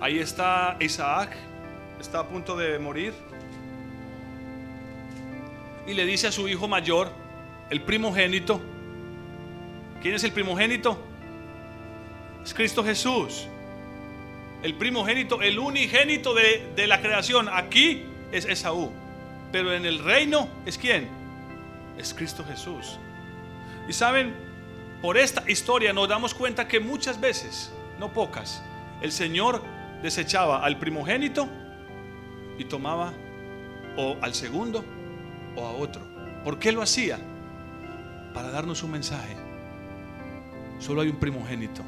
Ahí 0.00 0.18
está 0.18 0.78
Isaac, 0.80 1.36
está 2.00 2.20
a 2.20 2.26
punto 2.26 2.56
de 2.56 2.78
morir. 2.78 3.12
Y 5.86 5.92
le 5.92 6.06
dice 6.06 6.28
a 6.28 6.32
su 6.32 6.48
hijo 6.48 6.66
mayor, 6.66 7.10
el 7.68 7.82
primogénito, 7.82 8.58
¿quién 10.00 10.14
es 10.14 10.24
el 10.24 10.32
primogénito? 10.32 10.98
Es 12.46 12.54
Cristo 12.54 12.84
Jesús. 12.84 13.48
El 14.62 14.74
primogénito, 14.74 15.42
el 15.42 15.58
unigénito 15.58 16.32
de, 16.32 16.72
de 16.76 16.86
la 16.86 17.00
creación. 17.00 17.48
Aquí 17.52 18.04
es 18.30 18.44
Esaú. 18.44 18.92
Pero 19.50 19.72
en 19.72 19.84
el 19.84 19.98
reino 19.98 20.48
es 20.64 20.78
quién? 20.78 21.08
Es 21.98 22.14
Cristo 22.14 22.44
Jesús. 22.44 23.00
Y 23.88 23.92
saben, 23.92 24.32
por 25.02 25.18
esta 25.18 25.42
historia 25.50 25.92
nos 25.92 26.08
damos 26.08 26.34
cuenta 26.34 26.68
que 26.68 26.78
muchas 26.78 27.20
veces, 27.20 27.72
no 27.98 28.12
pocas, 28.12 28.62
el 29.02 29.10
Señor 29.10 29.60
desechaba 30.04 30.64
al 30.64 30.78
primogénito 30.78 31.48
y 32.58 32.64
tomaba 32.64 33.12
o 33.96 34.18
al 34.22 34.34
segundo 34.34 34.84
o 35.56 35.66
a 35.66 35.72
otro. 35.72 36.02
¿Por 36.44 36.60
qué 36.60 36.70
lo 36.70 36.80
hacía? 36.80 37.18
Para 38.32 38.50
darnos 38.50 38.84
un 38.84 38.92
mensaje. 38.92 39.34
Solo 40.78 41.00
hay 41.00 41.08
un 41.08 41.18
primogénito. 41.18 41.82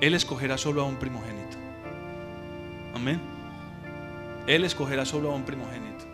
Él 0.00 0.14
escogerá 0.14 0.58
solo 0.58 0.82
a 0.82 0.84
un 0.84 0.96
primogénito. 0.96 1.56
Amén. 2.94 3.20
Él 4.46 4.64
escogerá 4.64 5.04
solo 5.04 5.32
a 5.32 5.34
un 5.34 5.44
primogénito. 5.44 6.04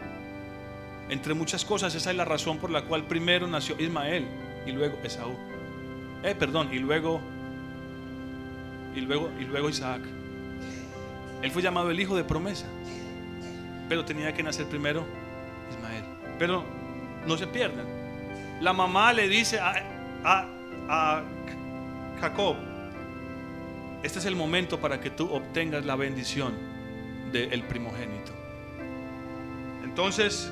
Entre 1.09 1.35
muchas 1.35 1.65
cosas, 1.65 1.95
esa 1.95 2.11
es 2.11 2.17
la 2.17 2.25
razón 2.25 2.59
por 2.59 2.71
la 2.71 2.83
cual 2.83 3.05
primero 3.05 3.47
nació 3.47 3.77
Ismael 3.79 4.27
y 4.67 4.73
luego 4.73 4.99
Esaú. 5.03 5.37
Eh, 6.23 6.35
perdón, 6.35 6.71
y 6.73 6.79
luego 6.79 7.21
y 8.95 9.01
luego 9.01 9.31
y 9.39 9.45
luego 9.45 9.69
Isaac. 9.69 10.01
Él 11.43 11.51
fue 11.51 11.61
llamado 11.61 11.91
el 11.91 11.99
hijo 11.99 12.17
de 12.17 12.25
promesa. 12.25 12.67
Pero 13.89 14.05
tenía 14.05 14.33
que 14.33 14.43
nacer 14.43 14.67
primero 14.67 15.05
Ismael. 15.71 16.05
Pero 16.39 16.65
no 17.27 17.37
se 17.37 17.47
pierdan. 17.49 17.87
La 18.61 18.73
mamá 18.73 19.13
le 19.13 19.29
dice 19.29 19.59
a, 19.59 19.75
a, 20.25 20.47
a 20.89 21.23
Jacob, 22.21 22.57
este 24.03 24.19
es 24.19 24.25
el 24.25 24.35
momento 24.35 24.81
para 24.81 25.01
que 25.01 25.11
tú 25.11 25.33
obtengas 25.33 25.85
la 25.85 25.95
bendición 25.97 26.55
del 27.31 27.63
primogénito. 27.63 28.33
Entonces 29.85 30.51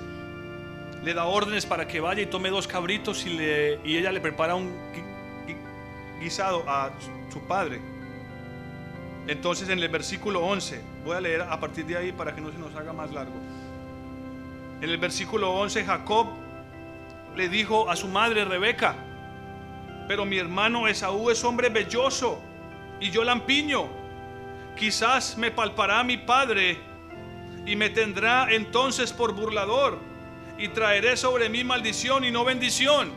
le 1.02 1.14
da 1.14 1.24
órdenes 1.24 1.66
para 1.66 1.88
que 1.88 2.00
vaya 2.00 2.22
y 2.22 2.26
tome 2.26 2.50
dos 2.50 2.68
cabritos 2.68 3.26
y, 3.26 3.30
le, 3.30 3.80
y 3.84 3.96
ella 3.96 4.12
le 4.12 4.20
prepara 4.20 4.54
un 4.54 4.72
guisado 6.20 6.64
a 6.68 6.90
su 7.32 7.40
padre. 7.40 7.80
Entonces 9.26 9.68
en 9.68 9.78
el 9.78 9.88
versículo 9.88 10.44
11, 10.44 10.80
voy 11.04 11.16
a 11.16 11.20
leer 11.20 11.42
a 11.42 11.58
partir 11.58 11.86
de 11.86 11.96
ahí 11.96 12.12
para 12.12 12.34
que 12.34 12.40
no 12.40 12.52
se 12.52 12.58
nos 12.58 12.74
haga 12.76 12.92
más 12.92 13.10
largo. 13.10 13.34
En 14.80 14.88
el 14.88 14.98
versículo 14.98 15.52
11 15.52 15.84
Jacob 15.84 16.28
le 17.36 17.48
dijo 17.48 17.90
a 17.90 17.96
su 17.96 18.08
madre 18.08 18.44
Rebeca, 18.44 18.94
pero 20.06 20.24
mi 20.24 20.38
hermano 20.38 20.86
Esaú 20.86 21.30
es 21.30 21.42
hombre 21.44 21.68
belloso 21.68 22.40
y 23.00 23.10
yo 23.10 23.24
lampiño. 23.24 23.88
Quizás 24.76 25.36
me 25.36 25.50
palpará 25.50 26.04
mi 26.04 26.16
padre 26.16 26.78
y 27.66 27.76
me 27.76 27.90
tendrá 27.90 28.48
entonces 28.50 29.12
por 29.12 29.34
burlador 29.34 29.98
y 30.58 30.68
traeré 30.68 31.16
sobre 31.16 31.48
mí 31.48 31.64
maldición 31.64 32.24
y 32.24 32.30
no 32.30 32.44
bendición. 32.44 33.10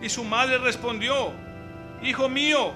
Y 0.00 0.08
su 0.08 0.24
madre 0.24 0.58
respondió, 0.58 1.32
Hijo 2.02 2.28
mío, 2.28 2.72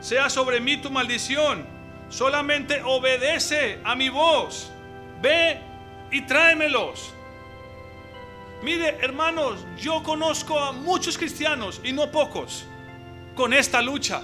sea 0.00 0.28
sobre 0.28 0.60
mí 0.60 0.78
tu 0.78 0.90
maldición, 0.90 1.64
solamente 2.08 2.82
obedece 2.82 3.78
a 3.84 3.94
mi 3.94 4.08
voz, 4.08 4.72
ve 5.22 5.60
y 6.10 6.22
tráemelos. 6.22 7.14
Mire, 8.62 8.98
hermanos, 9.00 9.64
yo 9.78 10.02
conozco 10.02 10.58
a 10.58 10.72
muchos 10.72 11.16
cristianos 11.16 11.80
y 11.84 11.92
no 11.92 12.10
pocos 12.10 12.66
con 13.34 13.54
esta 13.54 13.80
lucha. 13.80 14.22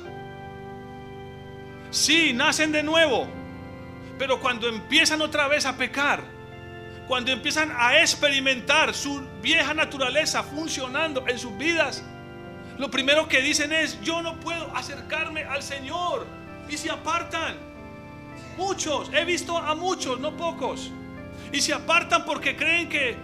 Sí, 1.96 2.34
nacen 2.34 2.72
de 2.72 2.82
nuevo. 2.82 3.26
Pero 4.18 4.38
cuando 4.38 4.68
empiezan 4.68 5.22
otra 5.22 5.48
vez 5.48 5.64
a 5.64 5.78
pecar, 5.78 6.22
cuando 7.08 7.32
empiezan 7.32 7.72
a 7.74 7.98
experimentar 8.00 8.92
su 8.92 9.26
vieja 9.40 9.72
naturaleza 9.72 10.42
funcionando 10.42 11.26
en 11.26 11.38
sus 11.38 11.56
vidas, 11.56 12.04
lo 12.76 12.90
primero 12.90 13.26
que 13.28 13.40
dicen 13.40 13.72
es, 13.72 13.98
yo 14.02 14.20
no 14.20 14.38
puedo 14.40 14.76
acercarme 14.76 15.44
al 15.44 15.62
Señor. 15.62 16.26
Y 16.68 16.76
se 16.76 16.90
apartan. 16.90 17.56
Muchos, 18.58 19.10
he 19.14 19.24
visto 19.24 19.56
a 19.56 19.74
muchos, 19.74 20.20
no 20.20 20.36
pocos. 20.36 20.90
Y 21.50 21.62
se 21.62 21.72
apartan 21.72 22.26
porque 22.26 22.56
creen 22.56 22.90
que, 22.90 23.16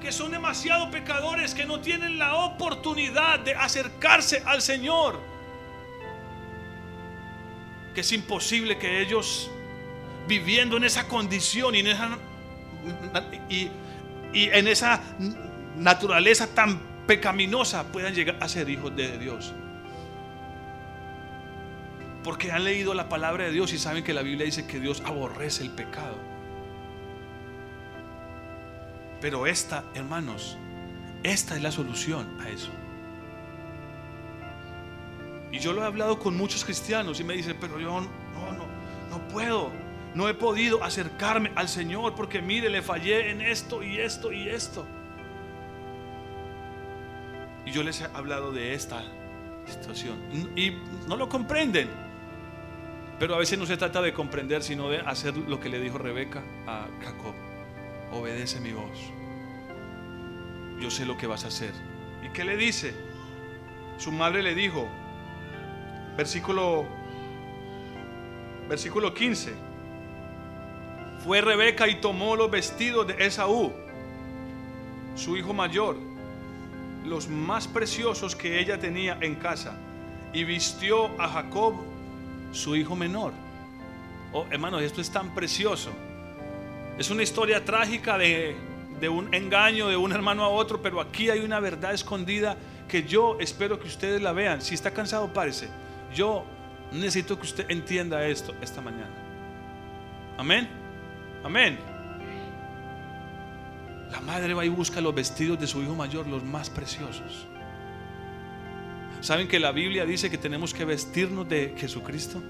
que 0.00 0.10
son 0.10 0.32
demasiado 0.32 0.90
pecadores, 0.90 1.54
que 1.54 1.64
no 1.64 1.78
tienen 1.78 2.18
la 2.18 2.34
oportunidad 2.34 3.38
de 3.38 3.54
acercarse 3.54 4.42
al 4.44 4.60
Señor 4.60 5.35
que 7.96 8.02
es 8.02 8.12
imposible 8.12 8.76
que 8.76 9.00
ellos 9.00 9.50
viviendo 10.28 10.76
en 10.76 10.84
esa 10.84 11.08
condición 11.08 11.74
y 11.74 11.78
en 11.78 11.86
esa, 11.86 12.18
y, 13.48 13.70
en 14.34 14.68
esa 14.68 15.00
naturaleza 15.78 16.46
tan 16.46 16.78
pecaminosa 17.06 17.84
puedan 17.84 18.14
llegar 18.14 18.36
a 18.38 18.48
ser 18.48 18.68
hijos 18.68 18.94
de 18.94 19.16
Dios. 19.16 19.54
Porque 22.22 22.52
han 22.52 22.64
leído 22.64 22.92
la 22.92 23.08
palabra 23.08 23.44
de 23.44 23.52
Dios 23.52 23.72
y 23.72 23.78
saben 23.78 24.04
que 24.04 24.12
la 24.12 24.20
Biblia 24.20 24.44
dice 24.44 24.66
que 24.66 24.78
Dios 24.78 25.02
aborrece 25.06 25.62
el 25.62 25.70
pecado. 25.70 26.18
Pero 29.22 29.46
esta, 29.46 29.84
hermanos, 29.94 30.58
esta 31.22 31.56
es 31.56 31.62
la 31.62 31.72
solución 31.72 32.38
a 32.42 32.50
eso. 32.50 32.68
Y 35.52 35.58
yo 35.58 35.72
lo 35.72 35.82
he 35.82 35.86
hablado 35.86 36.18
con 36.18 36.36
muchos 36.36 36.64
cristianos 36.64 37.20
y 37.20 37.24
me 37.24 37.34
dicen, 37.34 37.56
pero 37.60 37.78
yo 37.78 38.00
no, 38.00 38.00
no, 38.00 38.66
no 39.10 39.28
puedo, 39.28 39.70
no 40.14 40.28
he 40.28 40.34
podido 40.34 40.82
acercarme 40.82 41.52
al 41.54 41.68
Señor 41.68 42.14
porque 42.14 42.42
mire, 42.42 42.68
le 42.68 42.82
fallé 42.82 43.30
en 43.30 43.40
esto 43.40 43.82
y 43.82 43.98
esto 43.98 44.32
y 44.32 44.48
esto. 44.48 44.86
Y 47.64 47.72
yo 47.72 47.82
les 47.82 48.00
he 48.00 48.04
hablado 48.04 48.52
de 48.52 48.74
esta 48.74 49.02
situación 49.66 50.16
y 50.56 50.72
no 51.08 51.16
lo 51.16 51.28
comprenden. 51.28 51.88
Pero 53.18 53.34
a 53.34 53.38
veces 53.38 53.58
no 53.58 53.66
se 53.66 53.76
trata 53.76 54.02
de 54.02 54.12
comprender, 54.12 54.62
sino 54.62 54.90
de 54.90 54.98
hacer 55.00 55.36
lo 55.36 55.58
que 55.58 55.68
le 55.68 55.80
dijo 55.80 55.98
Rebeca 55.98 56.42
a 56.66 56.86
Jacob. 57.02 57.34
Obedece 58.12 58.60
mi 58.60 58.72
voz. 58.72 58.98
Yo 60.80 60.90
sé 60.90 61.06
lo 61.06 61.16
que 61.16 61.26
vas 61.26 61.44
a 61.44 61.48
hacer. 61.48 61.72
¿Y 62.22 62.28
qué 62.30 62.44
le 62.44 62.56
dice? 62.56 62.94
Su 63.96 64.12
madre 64.12 64.42
le 64.42 64.54
dijo, 64.54 64.88
versículo 66.16 66.86
versículo 68.68 69.14
15. 69.14 69.54
Fue 71.24 71.40
Rebeca 71.40 71.88
y 71.88 72.00
tomó 72.00 72.36
los 72.36 72.50
vestidos 72.50 73.06
de 73.06 73.26
Esaú, 73.26 73.72
su 75.14 75.36
hijo 75.36 75.52
mayor, 75.52 75.96
los 77.04 77.28
más 77.28 77.66
preciosos 77.66 78.36
que 78.36 78.60
ella 78.60 78.78
tenía 78.78 79.18
en 79.20 79.36
casa, 79.36 79.76
y 80.32 80.44
vistió 80.44 81.06
a 81.20 81.28
Jacob, 81.28 81.74
su 82.52 82.76
hijo 82.76 82.94
menor. 82.94 83.32
Oh, 84.32 84.46
hermanos, 84.50 84.82
esto 84.82 85.00
es 85.00 85.10
tan 85.10 85.34
precioso. 85.34 85.90
Es 86.98 87.10
una 87.10 87.22
historia 87.22 87.64
trágica 87.64 88.18
de, 88.18 88.56
de 89.00 89.08
un 89.08 89.32
engaño 89.34 89.88
de 89.88 89.96
un 89.96 90.12
hermano 90.12 90.44
a 90.44 90.48
otro, 90.48 90.80
pero 90.80 91.00
aquí 91.00 91.30
hay 91.30 91.40
una 91.40 91.60
verdad 91.60 91.92
escondida 91.92 92.56
que 92.88 93.02
yo 93.02 93.36
espero 93.40 93.78
que 93.78 93.88
ustedes 93.88 94.20
la 94.22 94.32
vean. 94.32 94.62
Si 94.62 94.74
está 94.74 94.92
cansado, 94.92 95.32
párese. 95.32 95.68
Yo 96.16 96.46
necesito 96.92 97.36
que 97.36 97.42
usted 97.42 97.70
entienda 97.70 98.26
esto 98.26 98.54
esta 98.62 98.80
mañana. 98.80 99.14
Amén. 100.38 100.66
Amén. 101.44 101.78
La 104.10 104.20
madre 104.22 104.54
va 104.54 104.64
y 104.64 104.70
busca 104.70 105.02
los 105.02 105.14
vestidos 105.14 105.60
de 105.60 105.66
su 105.66 105.82
hijo 105.82 105.94
mayor, 105.94 106.26
los 106.26 106.42
más 106.42 106.70
preciosos. 106.70 107.46
¿Saben 109.20 109.46
que 109.46 109.60
la 109.60 109.72
Biblia 109.72 110.06
dice 110.06 110.30
que 110.30 110.38
tenemos 110.38 110.72
que 110.72 110.86
vestirnos 110.86 111.46
de 111.50 111.74
Jesucristo? 111.76 112.42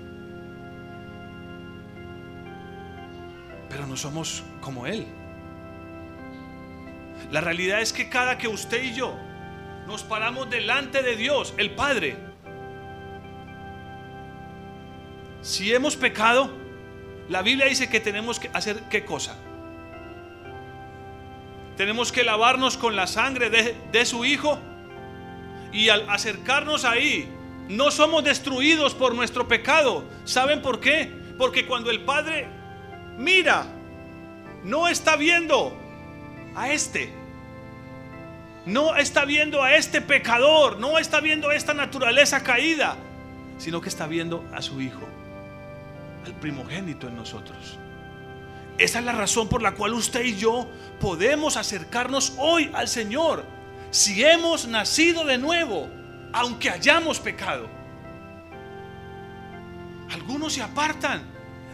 Pero 3.68 3.88
no 3.88 3.96
somos 3.96 4.44
como 4.60 4.86
Él. 4.86 5.06
La 7.32 7.40
realidad 7.40 7.80
es 7.80 7.92
que 7.92 8.08
cada 8.08 8.38
que 8.38 8.46
usted 8.46 8.84
y 8.84 8.94
yo 8.94 9.16
nos 9.88 10.04
paramos 10.04 10.48
delante 10.50 11.02
de 11.02 11.16
Dios, 11.16 11.52
el 11.56 11.74
Padre, 11.74 12.35
si 15.46 15.72
hemos 15.72 15.94
pecado, 15.94 16.50
la 17.28 17.40
Biblia 17.40 17.66
dice 17.66 17.88
que 17.88 18.00
tenemos 18.00 18.40
que 18.40 18.50
hacer 18.52 18.82
qué 18.90 19.04
cosa? 19.04 19.36
Tenemos 21.76 22.10
que 22.10 22.24
lavarnos 22.24 22.76
con 22.76 22.96
la 22.96 23.06
sangre 23.06 23.48
de, 23.48 24.04
su 24.04 24.24
Hijo 24.24 24.58
y 25.72 25.88
al 25.88 26.10
acercarnos 26.10 26.84
ahí, 26.84 27.28
no 27.68 27.92
somos 27.92 28.24
destruidos 28.24 28.96
por 28.96 29.14
nuestro 29.14 29.46
pecado. 29.46 30.02
¿Saben 30.24 30.62
por 30.62 30.80
qué? 30.80 31.12
Porque 31.38 31.64
cuando 31.64 31.92
el 31.92 32.00
Padre 32.00 32.48
mira, 33.16 33.66
no 34.64 34.88
está 34.88 35.14
viendo 35.14 35.78
a 36.56 36.72
este. 36.72 37.12
No 38.64 38.96
está 38.96 39.24
viendo 39.24 39.62
a 39.62 39.76
este 39.76 40.00
pecador, 40.00 40.80
no 40.80 40.98
está 40.98 41.20
viendo 41.20 41.50
a 41.50 41.54
esta 41.54 41.72
naturaleza 41.72 42.42
caída, 42.42 42.96
sino 43.58 43.80
que 43.80 43.88
está 43.88 44.08
viendo 44.08 44.44
a 44.52 44.60
su 44.60 44.80
Hijo, 44.80 45.06
al 46.26 46.34
primogénito 46.34 47.08
en 47.08 47.16
nosotros. 47.16 47.78
Esa 48.78 48.98
es 48.98 49.04
la 49.04 49.12
razón 49.12 49.48
por 49.48 49.62
la 49.62 49.72
cual 49.72 49.94
usted 49.94 50.24
y 50.24 50.36
yo 50.36 50.68
podemos 51.00 51.56
acercarnos 51.56 52.34
hoy 52.36 52.70
al 52.74 52.88
Señor 52.88 53.44
si 53.90 54.22
hemos 54.22 54.66
nacido 54.66 55.24
de 55.24 55.38
nuevo, 55.38 55.88
aunque 56.32 56.68
hayamos 56.68 57.18
pecado. 57.18 57.68
Algunos 60.10 60.52
se 60.52 60.62
apartan 60.62 61.22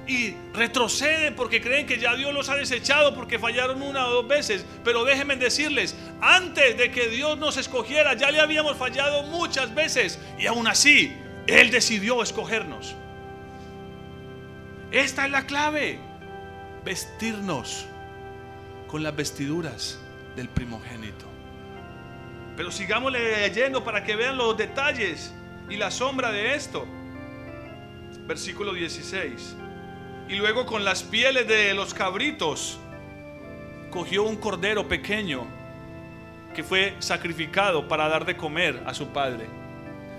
y 0.06 0.34
retroceden 0.52 1.34
porque 1.34 1.60
creen 1.60 1.86
que 1.86 1.98
ya 1.98 2.14
Dios 2.14 2.32
los 2.32 2.48
ha 2.48 2.56
desechado 2.56 3.14
porque 3.14 3.38
fallaron 3.38 3.82
una 3.82 4.06
o 4.06 4.12
dos 4.12 4.28
veces. 4.28 4.64
Pero 4.84 5.04
déjenme 5.04 5.36
decirles, 5.36 5.96
antes 6.20 6.76
de 6.76 6.90
que 6.92 7.08
Dios 7.08 7.36
nos 7.38 7.56
escogiera, 7.56 8.14
ya 8.14 8.30
le 8.30 8.40
habíamos 8.40 8.76
fallado 8.76 9.24
muchas 9.24 9.74
veces 9.74 10.20
y 10.38 10.46
aún 10.46 10.68
así, 10.68 11.16
Él 11.48 11.70
decidió 11.70 12.22
escogernos. 12.22 12.94
Esta 14.92 15.24
es 15.24 15.30
la 15.30 15.46
clave, 15.46 15.98
vestirnos 16.84 17.86
con 18.88 19.02
las 19.02 19.16
vestiduras 19.16 19.98
del 20.36 20.50
primogénito. 20.50 21.24
Pero 22.58 22.70
sigamos 22.70 23.10
leyendo 23.10 23.82
para 23.84 24.04
que 24.04 24.16
vean 24.16 24.36
los 24.36 24.54
detalles 24.54 25.32
y 25.70 25.76
la 25.76 25.90
sombra 25.90 26.30
de 26.30 26.54
esto. 26.54 26.86
Versículo 28.26 28.74
16. 28.74 29.56
Y 30.28 30.34
luego 30.34 30.66
con 30.66 30.84
las 30.84 31.02
pieles 31.02 31.48
de 31.48 31.72
los 31.72 31.94
cabritos 31.94 32.78
cogió 33.90 34.24
un 34.24 34.36
cordero 34.36 34.88
pequeño 34.88 35.46
que 36.54 36.62
fue 36.62 36.96
sacrificado 36.98 37.88
para 37.88 38.10
dar 38.10 38.26
de 38.26 38.36
comer 38.36 38.82
a 38.84 38.92
su 38.92 39.08
padre. 39.08 39.46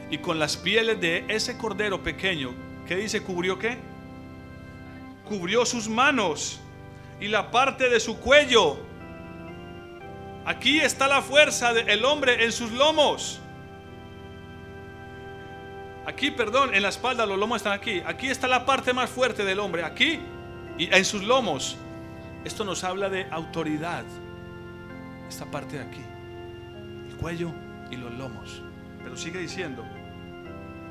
Y 0.10 0.18
con 0.18 0.40
las 0.40 0.58
pieles 0.58 1.00
de 1.00 1.26
ese 1.28 1.60
cordero 1.60 2.02
pequeño, 2.02 2.56
¿qué 2.88 2.96
dice? 2.96 3.22
¿Cubrió 3.22 3.60
qué? 3.60 3.93
Cubrió 5.26 5.66
sus 5.66 5.88
manos 5.88 6.60
y 7.20 7.28
la 7.28 7.52
parte 7.52 7.90
de 7.90 8.00
su 8.00 8.20
cuello. 8.20 8.78
Aquí 10.46 10.80
está 10.80 11.08
la 11.08 11.22
fuerza 11.22 11.74
del 11.74 12.04
hombre 12.04 12.44
en 12.44 12.52
sus 12.52 12.72
lomos. 12.72 13.40
Aquí, 16.06 16.32
perdón, 16.32 16.74
en 16.74 16.84
la 16.84 16.90
espalda 16.90 17.26
los 17.26 17.38
lomos 17.38 17.58
están 17.58 17.74
aquí. 17.74 18.02
Aquí 18.06 18.28
está 18.28 18.48
la 18.48 18.66
parte 18.66 18.94
más 18.94 19.10
fuerte 19.10 19.46
del 19.46 19.60
hombre. 19.60 19.84
Aquí 19.84 20.20
y 20.78 20.94
en 20.94 21.06
sus 21.06 21.24
lomos. 21.24 21.78
Esto 22.44 22.66
nos 22.66 22.84
habla 22.84 23.10
de 23.10 23.26
autoridad. 23.32 24.04
Esta 25.30 25.46
parte 25.46 25.78
de 25.78 25.84
aquí. 25.84 26.02
El 27.10 27.16
cuello 27.16 27.52
y 27.90 27.96
los 27.96 28.14
lomos. 28.14 28.62
Pero 29.02 29.16
sigue 29.16 29.40
diciendo. 29.40 29.86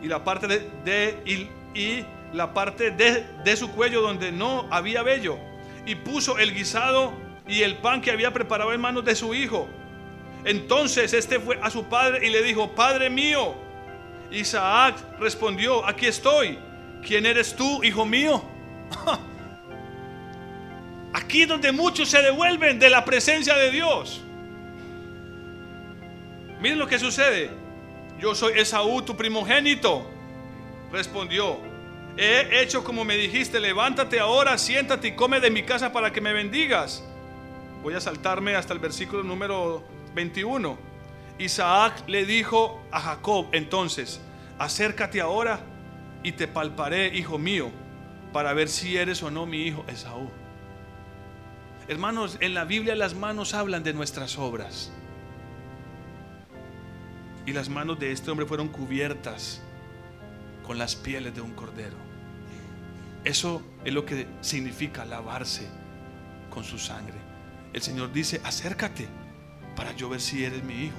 Y 0.03 0.09
la 0.09 0.25
parte 0.25 0.47
de, 0.47 1.49
y, 1.75 2.05
la 2.33 2.55
parte 2.55 2.91
de, 2.91 3.27
de 3.45 3.57
su 3.57 3.71
cuello 3.73 4.01
donde 4.01 4.33
no 4.33 4.67
había 4.71 5.03
vello. 5.03 5.39
Y 5.87 5.97
puso 5.97 6.39
el 6.39 6.55
guisado 6.55 7.13
y 7.47 7.63
el 7.63 7.77
pan 7.79 8.01
que 8.01 8.11
había 8.11 8.33
preparado 8.33 8.73
en 8.73 8.81
manos 8.81 9.05
de 9.05 9.15
su 9.15 9.35
hijo. 9.35 9.69
Entonces 10.45 11.13
este 11.13 11.39
fue 11.39 11.59
a 11.63 11.71
su 11.71 11.85
padre 11.85 12.27
y 12.27 12.31
le 12.31 12.43
dijo, 12.43 12.73
Padre 12.73 13.11
mío. 13.11 13.55
Isaac 14.31 14.97
respondió, 15.19 15.87
aquí 15.87 16.07
estoy. 16.07 16.59
¿Quién 17.07 17.27
eres 17.27 17.55
tú, 17.55 17.83
hijo 17.85 18.07
mío? 18.07 18.43
Aquí 21.15 21.45
donde 21.45 21.73
muchos 21.73 22.09
se 22.09 22.23
devuelven 22.23 22.79
de 22.79 22.89
la 22.89 23.05
presencia 23.05 23.55
de 23.57 23.71
Dios. 23.71 24.23
Miren 26.61 26.79
lo 26.79 26.87
que 26.87 26.99
sucede. 26.99 27.51
Yo 28.19 28.35
soy 28.35 28.59
Esaú, 28.59 29.03
tu 29.03 29.15
primogénito. 29.15 30.09
Respondió, 30.91 31.59
he 32.17 32.63
hecho 32.63 32.85
como 32.85 33.05
me 33.05 33.17
dijiste, 33.17 33.61
levántate 33.61 34.21
ahora, 34.21 34.59
siéntate 34.59 35.09
y 35.09 35.13
come 35.13 35.41
de 35.41 35.51
mi 35.51 35.63
casa 35.63 35.93
para 35.93 36.13
que 36.13 36.21
me 36.21 36.33
bendigas. 36.33 37.03
Voy 37.83 37.95
a 37.95 38.01
saltarme 38.01 38.55
hasta 38.55 38.73
el 38.73 38.79
versículo 38.79 39.23
número 39.23 39.83
21. 40.15 40.79
Isaac 41.39 42.05
le 42.07 42.27
dijo 42.27 42.83
a 42.91 43.01
Jacob 43.01 43.47
entonces, 43.53 44.21
acércate 44.59 45.21
ahora 45.21 45.61
y 46.23 46.33
te 46.33 46.47
palparé, 46.47 47.09
hijo 47.17 47.39
mío, 47.39 47.71
para 48.33 48.53
ver 48.53 48.69
si 48.69 48.97
eres 48.97 49.23
o 49.23 49.31
no 49.31 49.47
mi 49.47 49.63
hijo 49.63 49.85
Esaú. 49.89 50.31
Hermanos, 51.89 52.37
en 52.41 52.55
la 52.55 52.65
Biblia 52.65 52.95
las 52.95 53.15
manos 53.15 53.55
hablan 53.55 53.83
de 53.83 53.93
nuestras 53.93 54.39
obras. 54.39 54.93
Y 57.45 57.53
las 57.53 57.69
manos 57.69 57.99
de 57.99 58.13
este 58.13 58.31
hombre 58.31 58.47
fueron 58.47 58.69
cubiertas 58.69 59.63
con 60.67 60.79
las 60.79 60.97
pieles 60.97 61.35
de 61.35 61.41
un 61.41 61.53
cordero. 61.53 61.97
Eso 63.25 63.63
es 63.85 63.93
lo 63.93 64.05
que 64.05 64.27
significa 64.41 65.05
lavarse 65.05 65.69
con 66.51 66.65
su 66.65 66.79
sangre. 66.79 67.15
El 67.73 67.83
Señor 67.83 68.13
dice, 68.13 68.41
acércate 68.45 69.09
para 69.77 69.93
yo 69.93 70.09
ver 70.09 70.21
si 70.21 70.45
eres 70.45 70.63
mi 70.65 70.85
hijo. 70.85 70.99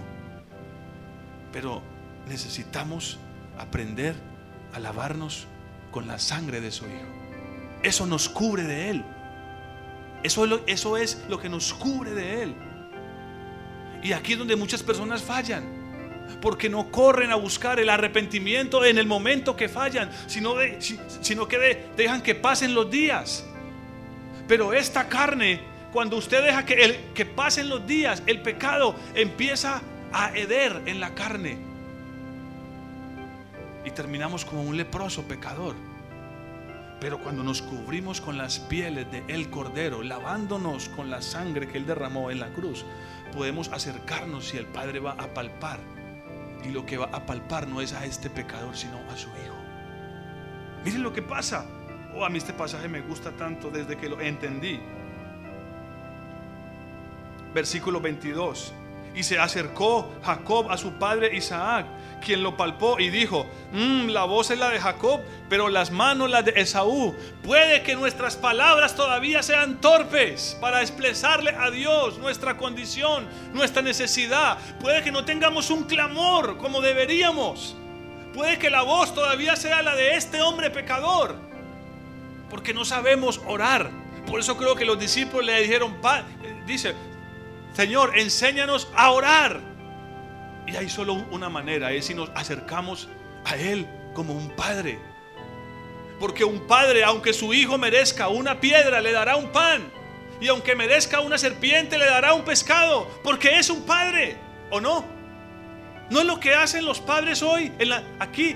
Pero 1.51 1.81
necesitamos 2.27 3.19
aprender 3.57 4.15
a 4.73 4.79
lavarnos 4.79 5.47
con 5.91 6.07
la 6.07 6.17
sangre 6.17 6.61
de 6.61 6.71
su 6.71 6.85
hijo. 6.85 7.23
Eso 7.83 8.05
nos 8.05 8.29
cubre 8.29 8.63
de 8.63 8.89
él. 8.89 9.05
Eso 10.23 10.45
es, 10.45 10.49
lo, 10.49 10.65
eso 10.65 10.97
es 10.97 11.21
lo 11.27 11.39
que 11.39 11.49
nos 11.49 11.73
cubre 11.73 12.11
de 12.11 12.43
él. 12.43 12.55
Y 14.01 14.13
aquí 14.13 14.33
es 14.33 14.39
donde 14.39 14.55
muchas 14.55 14.81
personas 14.81 15.21
fallan 15.21 15.82
porque 16.41 16.69
no 16.69 16.91
corren 16.91 17.31
a 17.31 17.35
buscar 17.35 17.79
el 17.79 17.89
arrepentimiento 17.89 18.83
en 18.83 18.97
el 18.97 19.07
momento 19.07 19.55
que 19.55 19.69
fallan, 19.69 20.11
sino, 20.27 20.55
que 21.47 21.87
dejan 21.95 22.21
que 22.21 22.35
pasen 22.35 22.73
los 22.73 22.91
días. 22.91 23.45
Pero 24.47 24.73
esta 24.73 25.07
carne, 25.07 25.61
cuando 25.93 26.17
usted 26.17 26.43
deja 26.43 26.65
que, 26.65 26.73
el, 26.73 26.97
que 27.13 27.25
pasen 27.25 27.69
los 27.69 27.87
días, 27.87 28.21
el 28.25 28.41
pecado 28.41 28.95
empieza 29.15 29.81
a 30.11 30.35
heder 30.35 30.81
en 30.85 30.99
la 30.99 31.15
carne. 31.15 31.57
Y 33.85 33.91
terminamos 33.91 34.43
como 34.43 34.63
un 34.63 34.75
leproso 34.75 35.23
pecador. 35.23 35.75
Pero 36.99 37.19
cuando 37.19 37.43
nos 37.43 37.61
cubrimos 37.61 38.21
con 38.21 38.37
las 38.37 38.59
pieles 38.59 39.11
de 39.11 39.23
el 39.27 39.49
Cordero, 39.49 40.03
lavándonos 40.03 40.87
con 40.89 41.09
la 41.09 41.21
sangre 41.21 41.67
que 41.67 41.77
Él 41.77 41.85
derramó 41.85 42.31
en 42.31 42.39
la 42.39 42.47
cruz, 42.49 42.85
podemos 43.33 43.69
acercarnos 43.69 44.53
y 44.53 44.57
el 44.57 44.65
Padre 44.65 44.99
va 44.99 45.11
a 45.11 45.33
palpar. 45.33 45.79
Y 46.63 46.69
lo 46.69 46.85
que 46.85 46.97
va 46.97 47.09
a 47.11 47.25
palpar 47.25 47.67
no 47.67 47.81
es 47.81 47.93
a 47.93 48.05
este 48.05 48.29
pecador, 48.29 48.75
sino 48.75 48.97
a 49.11 49.17
su 49.17 49.27
Hijo. 49.29 49.55
Miren 50.83 51.03
lo 51.03 51.13
que 51.13 51.21
pasa. 51.21 51.65
Oh, 52.15 52.25
a 52.25 52.29
mí 52.29 52.37
este 52.37 52.53
pasaje 52.53 52.87
me 52.87 53.01
gusta 53.01 53.31
tanto 53.31 53.69
desde 53.69 53.97
que 53.97 54.07
lo 54.09 54.21
entendí. 54.21 54.79
Versículo 57.53 57.99
22. 57.99 58.73
Y 59.15 59.23
se 59.23 59.39
acercó 59.39 60.11
Jacob 60.23 60.71
a 60.71 60.77
su 60.77 60.93
padre 60.93 61.35
Isaac, 61.35 61.85
quien 62.23 62.41
lo 62.41 62.57
palpó 62.57 62.99
y 62.99 63.09
dijo, 63.09 63.45
mm, 63.71 64.07
la 64.07 64.23
voz 64.23 64.49
es 64.51 64.57
la 64.57 64.69
de 64.69 64.79
Jacob, 64.79 65.21
pero 65.49 65.69
las 65.69 65.91
manos 65.91 66.29
las 66.29 66.45
de 66.45 66.53
Esaú. 66.55 67.15
Puede 67.43 67.83
que 67.83 67.95
nuestras 67.95 68.35
palabras 68.35 68.95
todavía 68.95 69.43
sean 69.43 69.79
torpes 69.81 70.57
para 70.59 70.81
expresarle 70.81 71.51
a 71.51 71.69
Dios 71.69 72.17
nuestra 72.17 72.57
condición, 72.57 73.27
nuestra 73.53 73.81
necesidad. 73.81 74.57
Puede 74.79 75.03
que 75.03 75.11
no 75.11 75.25
tengamos 75.25 75.69
un 75.69 75.83
clamor 75.83 76.57
como 76.57 76.81
deberíamos. 76.81 77.75
Puede 78.33 78.57
que 78.57 78.69
la 78.69 78.81
voz 78.81 79.13
todavía 79.13 79.55
sea 79.55 79.83
la 79.83 79.95
de 79.95 80.15
este 80.15 80.41
hombre 80.41 80.71
pecador 80.71 81.53
porque 82.53 82.71
no 82.71 82.85
sabemos 82.85 83.41
orar. 83.47 83.89
Por 84.27 84.39
eso 84.39 84.55
creo 84.57 84.75
que 84.75 84.85
los 84.85 84.99
discípulos 84.99 85.43
le 85.43 85.59
dijeron, 85.63 85.97
dice, 86.67 86.93
Señor, 87.73 88.15
enséñanos 88.19 88.89
a 88.95 89.09
orar. 89.09 89.72
Y 90.67 90.75
hay 90.75 90.89
solo 90.89 91.13
una 91.31 91.49
manera, 91.49 91.91
es 91.91 92.05
si 92.05 92.13
nos 92.13 92.29
acercamos 92.35 93.09
a 93.45 93.55
Él 93.55 93.87
como 94.13 94.33
un 94.33 94.49
padre. 94.55 94.99
Porque 96.19 96.43
un 96.43 96.67
padre, 96.67 97.03
aunque 97.03 97.33
su 97.33 97.53
hijo 97.53 97.77
merezca 97.77 98.29
una 98.29 98.59
piedra, 98.59 99.01
le 99.01 99.11
dará 99.11 99.35
un 99.35 99.51
pan. 99.51 99.83
Y 100.39 100.47
aunque 100.47 100.75
merezca 100.75 101.19
una 101.19 101.37
serpiente, 101.37 101.97
le 101.97 102.05
dará 102.05 102.33
un 102.33 102.43
pescado. 102.43 103.09
Porque 103.23 103.59
es 103.59 103.69
un 103.69 103.83
padre, 103.83 104.37
¿o 104.69 104.79
no? 104.79 105.05
No 106.09 106.19
es 106.19 106.25
lo 106.25 106.39
que 106.39 106.53
hacen 106.53 106.85
los 106.85 106.99
padres 106.99 107.41
hoy, 107.41 107.71
aquí 108.19 108.55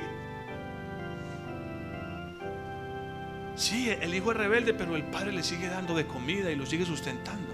Sí, 3.58 3.90
el 3.90 4.14
hijo 4.14 4.32
es 4.32 4.38
rebelde, 4.38 4.76
pero 4.76 4.96
el 4.96 5.04
padre 5.04 5.32
le 5.32 5.42
sigue 5.42 5.68
dando 5.68 5.96
de 5.96 6.06
comida 6.06 6.52
y 6.52 6.56
lo 6.56 6.68
sigue 6.68 6.86
sustentando. 6.86 7.52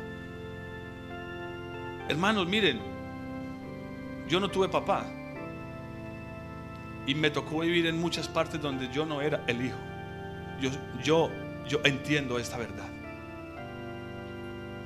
Hermanos, 2.09 2.45
miren, 2.45 2.81
yo 4.27 4.39
no 4.39 4.49
tuve 4.49 4.69
papá. 4.69 5.05
Y 7.05 7.15
me 7.15 7.29
tocó 7.29 7.59
vivir 7.59 7.85
en 7.87 7.99
muchas 7.99 8.27
partes 8.27 8.61
donde 8.61 8.89
yo 8.91 9.05
no 9.05 9.21
era 9.21 9.43
el 9.47 9.65
hijo. 9.65 9.77
Yo, 10.61 10.69
yo, 11.03 11.29
yo 11.67 11.79
entiendo 11.83 12.39
esta 12.39 12.57
verdad. 12.57 12.87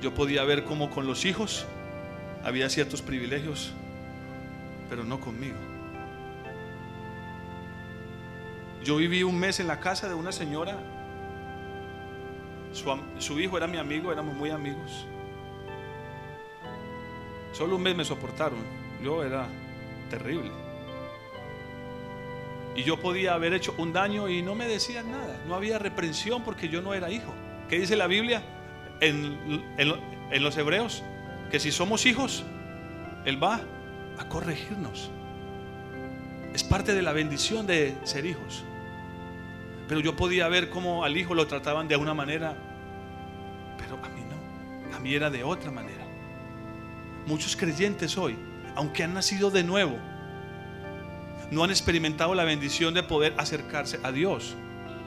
Yo 0.01 0.13
podía 0.13 0.43
ver 0.43 0.63
cómo 0.63 0.89
con 0.89 1.05
los 1.05 1.25
hijos 1.25 1.65
había 2.43 2.69
ciertos 2.69 3.01
privilegios, 3.01 3.73
pero 4.89 5.03
no 5.03 5.19
conmigo. 5.19 5.57
Yo 8.83 8.97
viví 8.97 9.23
un 9.23 9.37
mes 9.37 9.59
en 9.59 9.67
la 9.67 9.79
casa 9.79 10.07
de 10.07 10.13
una 10.13 10.31
señora 10.31 10.77
su, 13.17 13.39
hijo 13.39 13.57
era 13.57 13.67
mi 13.67 13.77
amigo, 13.77 14.11
éramos 14.11 14.35
muy 14.35 14.51
amigos. 14.51 15.05
Solo 17.53 17.75
un 17.75 17.81
mes 17.81 17.95
me 17.95 18.05
soportaron. 18.05 18.59
Yo 19.03 19.23
era 19.23 19.47
terrible. 20.09 20.51
Y 22.75 22.83
yo 22.83 22.99
podía 22.99 23.33
haber 23.33 23.53
hecho 23.53 23.73
un 23.77 23.91
daño 23.93 24.29
y 24.29 24.41
no 24.41 24.55
me 24.55 24.67
decían 24.67 25.11
nada. 25.11 25.39
No 25.47 25.55
había 25.55 25.79
reprensión 25.79 26.43
porque 26.43 26.69
yo 26.69 26.81
no 26.81 26.93
era 26.93 27.09
hijo. 27.09 27.33
¿Qué 27.69 27.79
dice 27.79 27.95
la 27.95 28.07
Biblia 28.07 28.43
en, 29.01 29.63
en 29.77 30.43
los 30.43 30.57
hebreos? 30.57 31.03
Que 31.49 31.59
si 31.59 31.71
somos 31.71 32.05
hijos, 32.05 32.43
Él 33.25 33.41
va 33.41 33.61
a 34.17 34.29
corregirnos. 34.29 35.09
Es 36.53 36.63
parte 36.63 36.93
de 36.93 37.01
la 37.01 37.13
bendición 37.13 37.65
de 37.65 37.95
ser 38.03 38.25
hijos. 38.25 38.63
Pero 39.87 40.01
yo 40.01 40.15
podía 40.15 40.47
ver 40.47 40.69
cómo 40.69 41.03
al 41.03 41.17
hijo 41.17 41.33
lo 41.33 41.47
trataban 41.47 41.87
de 41.87 41.95
una 41.95 42.13
manera 42.13 42.55
pero 43.77 43.95
a 44.03 44.09
mí 44.09 44.21
no, 44.21 44.95
a 44.95 44.99
mí 44.99 45.13
era 45.13 45.29
de 45.29 45.43
otra 45.43 45.71
manera. 45.71 46.05
Muchos 47.25 47.55
creyentes 47.55 48.17
hoy, 48.17 48.35
aunque 48.77 49.03
han 49.03 49.15
nacido 49.15 49.49
de 49.49 49.63
nuevo, 49.63 49.97
no 51.49 51.63
han 51.63 51.71
experimentado 51.71 52.35
la 52.35 52.43
bendición 52.43 52.93
de 52.93 53.01
poder 53.01 53.33
acercarse 53.37 53.99
a 54.03 54.11
Dios, 54.11 54.55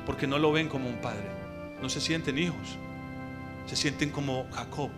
porque 0.04 0.26
no 0.26 0.40
lo 0.40 0.50
ven 0.50 0.68
como 0.68 0.88
un 0.88 1.00
padre, 1.00 1.30
no 1.80 1.88
se 1.88 2.00
sienten 2.00 2.36
hijos, 2.36 2.76
se 3.66 3.76
sienten 3.76 4.10
como 4.10 4.50
Jacob, 4.50 4.90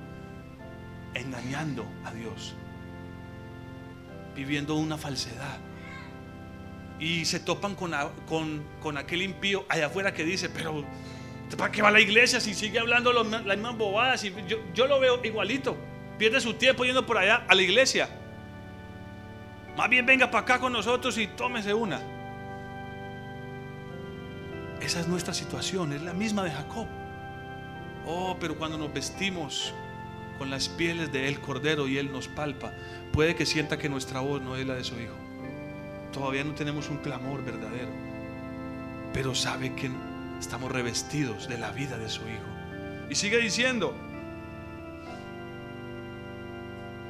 engañando 1.12 1.84
a 2.06 2.14
Dios, 2.14 2.54
viviendo 4.34 4.74
una 4.76 4.96
falsedad. 4.96 5.58
Y 6.98 7.26
se 7.26 7.40
topan 7.40 7.74
con, 7.74 7.92
con, 8.26 8.64
con 8.80 8.96
aquel 8.96 9.20
impío 9.20 9.66
allá 9.68 9.86
afuera 9.86 10.14
que 10.14 10.24
dice, 10.24 10.48
pero 10.48 10.82
¿Para 11.58 11.70
qué 11.70 11.82
va 11.82 11.88
a 11.88 11.92
la 11.92 12.00
iglesia 12.00 12.40
si 12.40 12.54
sigue 12.54 12.78
hablando 12.78 13.12
las 13.12 13.44
mismas 13.44 13.76
bobadas? 13.76 14.22
Yo, 14.22 14.56
yo 14.72 14.86
lo 14.86 14.98
veo 14.98 15.20
igualito. 15.22 15.76
Pierde 16.16 16.40
su 16.40 16.54
tiempo 16.54 16.86
yendo 16.86 17.04
por 17.04 17.18
allá 17.18 17.44
a 17.46 17.54
la 17.54 17.60
iglesia. 17.60 18.21
Más 19.76 19.88
bien 19.88 20.04
venga 20.06 20.30
para 20.30 20.42
acá 20.42 20.58
con 20.58 20.72
nosotros 20.72 21.16
y 21.18 21.26
tómese 21.26 21.72
una. 21.74 22.00
Esa 24.80 25.00
es 25.00 25.08
nuestra 25.08 25.32
situación, 25.32 25.92
es 25.92 26.02
la 26.02 26.12
misma 26.12 26.44
de 26.44 26.50
Jacob. 26.50 26.86
Oh, 28.06 28.36
pero 28.40 28.56
cuando 28.56 28.76
nos 28.76 28.92
vestimos 28.92 29.72
con 30.38 30.50
las 30.50 30.68
pieles 30.68 31.12
de 31.12 31.28
el 31.28 31.40
cordero 31.40 31.86
y 31.86 31.98
él 31.98 32.10
nos 32.10 32.28
palpa, 32.28 32.72
puede 33.12 33.34
que 33.34 33.46
sienta 33.46 33.78
que 33.78 33.88
nuestra 33.88 34.20
voz 34.20 34.42
no 34.42 34.56
es 34.56 34.66
la 34.66 34.74
de 34.74 34.84
su 34.84 34.98
hijo. 35.00 35.14
Todavía 36.12 36.44
no 36.44 36.52
tenemos 36.52 36.90
un 36.90 36.98
clamor 36.98 37.44
verdadero, 37.44 37.90
pero 39.14 39.34
sabe 39.34 39.74
que 39.74 39.90
estamos 40.38 40.70
revestidos 40.70 41.48
de 41.48 41.56
la 41.56 41.70
vida 41.70 41.96
de 41.96 42.08
su 42.08 42.22
Hijo. 42.22 42.44
Y 43.08 43.14
sigue 43.14 43.38
diciendo, 43.38 43.94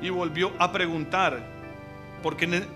y 0.00 0.10
volvió 0.10 0.52
a 0.58 0.70
preguntar, 0.70 1.42
porque 2.22 2.66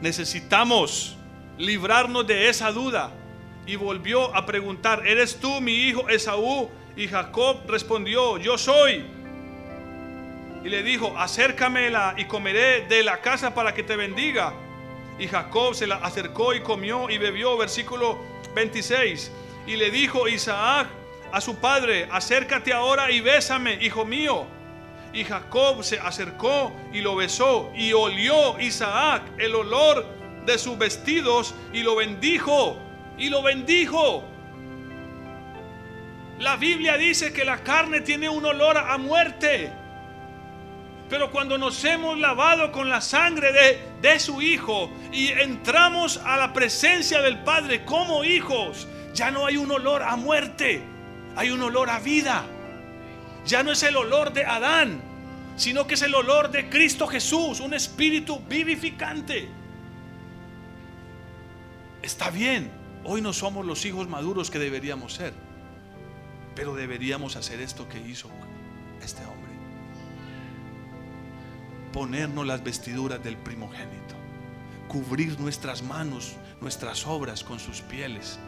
necesitamos 0.00 1.16
librarnos 1.58 2.26
de 2.26 2.48
esa 2.48 2.72
duda. 2.72 3.10
Y 3.66 3.76
volvió 3.76 4.34
a 4.34 4.44
preguntar, 4.44 5.06
¿eres 5.06 5.36
tú 5.36 5.60
mi 5.60 5.86
hijo 5.86 6.08
Esaú? 6.08 6.68
Y 6.96 7.06
Jacob 7.06 7.58
respondió, 7.68 8.38
yo 8.38 8.58
soy. 8.58 9.04
Y 10.64 10.68
le 10.68 10.82
dijo, 10.82 11.16
acércamela 11.16 12.14
y 12.16 12.24
comeré 12.24 12.86
de 12.86 13.02
la 13.02 13.20
casa 13.20 13.54
para 13.54 13.74
que 13.74 13.82
te 13.82 13.96
bendiga. 13.96 14.52
Y 15.18 15.28
Jacob 15.28 15.74
se 15.74 15.86
la 15.86 15.96
acercó 15.96 16.54
y 16.54 16.60
comió 16.60 17.10
y 17.10 17.18
bebió, 17.18 17.56
versículo 17.56 18.18
26. 18.54 19.30
Y 19.66 19.76
le 19.76 19.90
dijo 19.90 20.28
Isaac 20.28 20.88
a 21.32 21.40
su 21.40 21.56
padre, 21.56 22.08
acércate 22.10 22.72
ahora 22.72 23.10
y 23.10 23.20
bésame, 23.20 23.78
hijo 23.82 24.04
mío. 24.04 24.46
Y 25.12 25.24
Jacob 25.24 25.84
se 25.84 25.98
acercó 25.98 26.72
y 26.92 27.00
lo 27.00 27.16
besó 27.16 27.70
y 27.74 27.92
olió 27.92 28.58
Isaac 28.58 29.22
el 29.38 29.54
olor 29.54 30.06
de 30.46 30.58
sus 30.58 30.78
vestidos 30.78 31.54
y 31.72 31.82
lo 31.82 31.96
bendijo 31.96 32.78
y 33.18 33.28
lo 33.28 33.42
bendijo. 33.42 34.24
La 36.38 36.56
Biblia 36.56 36.96
dice 36.96 37.32
que 37.32 37.44
la 37.44 37.58
carne 37.58 38.00
tiene 38.00 38.28
un 38.28 38.44
olor 38.44 38.76
a 38.78 38.96
muerte. 38.98 39.70
Pero 41.08 41.30
cuando 41.30 41.58
nos 41.58 41.84
hemos 41.84 42.18
lavado 42.18 42.72
con 42.72 42.88
la 42.88 43.02
sangre 43.02 43.52
de, 43.52 43.78
de 44.00 44.18
su 44.18 44.40
Hijo 44.40 44.90
y 45.12 45.28
entramos 45.28 46.16
a 46.24 46.38
la 46.38 46.54
presencia 46.54 47.20
del 47.20 47.44
Padre 47.44 47.84
como 47.84 48.24
hijos, 48.24 48.88
ya 49.12 49.30
no 49.30 49.44
hay 49.44 49.58
un 49.58 49.70
olor 49.70 50.02
a 50.02 50.16
muerte, 50.16 50.82
hay 51.36 51.50
un 51.50 51.62
olor 51.62 51.90
a 51.90 51.98
vida. 51.98 52.44
Ya 53.46 53.62
no 53.62 53.72
es 53.72 53.82
el 53.82 53.96
olor 53.96 54.32
de 54.32 54.44
Adán, 54.44 55.00
sino 55.56 55.86
que 55.86 55.94
es 55.94 56.02
el 56.02 56.14
olor 56.14 56.50
de 56.50 56.68
Cristo 56.68 57.06
Jesús, 57.06 57.60
un 57.60 57.74
espíritu 57.74 58.40
vivificante. 58.48 59.48
Está 62.02 62.30
bien, 62.30 62.70
hoy 63.04 63.20
no 63.20 63.32
somos 63.32 63.66
los 63.66 63.84
hijos 63.84 64.08
maduros 64.08 64.50
que 64.50 64.58
deberíamos 64.58 65.14
ser, 65.14 65.34
pero 66.54 66.74
deberíamos 66.74 67.36
hacer 67.36 67.60
esto 67.60 67.88
que 67.88 67.98
hizo 67.98 68.28
este 69.02 69.24
hombre. 69.24 69.52
Ponernos 71.92 72.46
las 72.46 72.64
vestiduras 72.64 73.22
del 73.22 73.36
primogénito, 73.36 74.14
cubrir 74.88 75.38
nuestras 75.38 75.82
manos, 75.82 76.36
nuestras 76.60 77.06
obras 77.06 77.44
con 77.44 77.58
sus 77.58 77.82
pieles, 77.82 78.38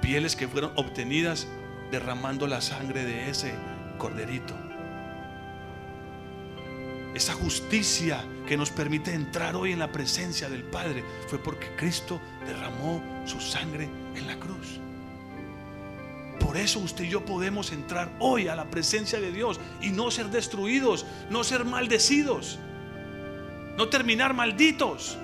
pieles 0.00 0.34
que 0.34 0.48
fueron 0.48 0.72
obtenidas 0.76 1.46
derramando 1.90 2.46
la 2.46 2.60
sangre 2.60 3.04
de 3.04 3.30
ese 3.30 3.54
corderito. 3.98 4.54
Esa 7.14 7.34
justicia 7.34 8.24
que 8.46 8.56
nos 8.56 8.70
permite 8.70 9.12
entrar 9.12 9.56
hoy 9.56 9.72
en 9.72 9.78
la 9.78 9.90
presencia 9.90 10.48
del 10.48 10.62
Padre 10.62 11.04
fue 11.26 11.38
porque 11.38 11.74
Cristo 11.76 12.20
derramó 12.46 13.02
su 13.26 13.40
sangre 13.40 13.88
en 14.14 14.26
la 14.26 14.38
cruz. 14.38 14.80
Por 16.38 16.56
eso 16.56 16.78
usted 16.78 17.04
y 17.04 17.08
yo 17.08 17.24
podemos 17.24 17.72
entrar 17.72 18.10
hoy 18.20 18.48
a 18.48 18.54
la 18.54 18.70
presencia 18.70 19.20
de 19.20 19.32
Dios 19.32 19.58
y 19.80 19.90
no 19.90 20.10
ser 20.10 20.28
destruidos, 20.28 21.04
no 21.28 21.42
ser 21.44 21.64
maldecidos, 21.64 22.58
no 23.76 23.88
terminar 23.88 24.32
malditos. 24.34 25.18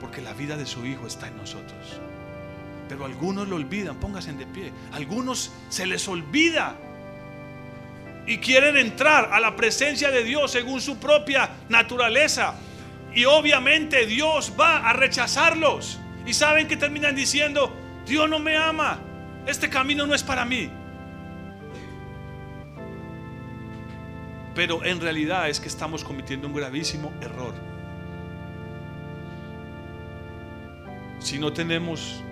Porque 0.00 0.20
la 0.20 0.34
vida 0.34 0.56
de 0.56 0.66
su 0.66 0.84
Hijo 0.84 1.06
está 1.06 1.28
en 1.28 1.38
nosotros. 1.38 2.00
Pero 2.92 3.06
algunos 3.06 3.48
lo 3.48 3.56
olvidan, 3.56 3.96
pónganse 3.96 4.34
de 4.34 4.44
pie. 4.44 4.70
Algunos 4.92 5.50
se 5.70 5.86
les 5.86 6.06
olvida 6.08 6.76
y 8.26 8.36
quieren 8.36 8.76
entrar 8.76 9.30
a 9.32 9.40
la 9.40 9.56
presencia 9.56 10.10
de 10.10 10.22
Dios 10.22 10.50
según 10.50 10.78
su 10.82 10.98
propia 10.98 11.48
naturaleza. 11.70 12.54
Y 13.14 13.24
obviamente 13.24 14.04
Dios 14.04 14.52
va 14.60 14.86
a 14.86 14.92
rechazarlos. 14.92 16.00
Y 16.26 16.34
saben 16.34 16.68
que 16.68 16.76
terminan 16.76 17.16
diciendo, 17.16 17.74
Dios 18.06 18.28
no 18.28 18.38
me 18.38 18.58
ama, 18.58 18.98
este 19.46 19.70
camino 19.70 20.06
no 20.06 20.14
es 20.14 20.22
para 20.22 20.44
mí. 20.44 20.68
Pero 24.54 24.84
en 24.84 25.00
realidad 25.00 25.48
es 25.48 25.60
que 25.60 25.68
estamos 25.68 26.04
cometiendo 26.04 26.46
un 26.46 26.52
gravísimo 26.52 27.10
error. 27.22 27.54
Si 31.20 31.38
no 31.38 31.54
tenemos 31.54 32.22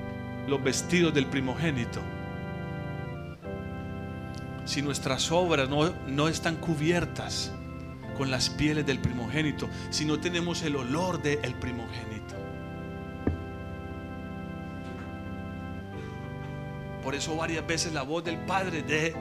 los 0.46 0.62
vestidos 0.62 1.14
del 1.14 1.26
primogénito, 1.26 2.00
si 4.64 4.82
nuestras 4.82 5.32
obras 5.32 5.68
no, 5.68 5.92
no 6.06 6.28
están 6.28 6.56
cubiertas 6.56 7.52
con 8.16 8.30
las 8.30 8.50
pieles 8.50 8.86
del 8.86 8.98
primogénito, 8.98 9.68
si 9.90 10.04
no 10.04 10.20
tenemos 10.20 10.62
el 10.62 10.76
olor 10.76 11.22
del 11.22 11.54
primogénito. 11.54 12.36
Por 17.02 17.14
eso 17.14 17.36
varias 17.36 17.66
veces 17.66 17.92
la 17.92 18.02
voz 18.02 18.22
del 18.24 18.38
Padre 18.38 18.82
de 18.82 19.14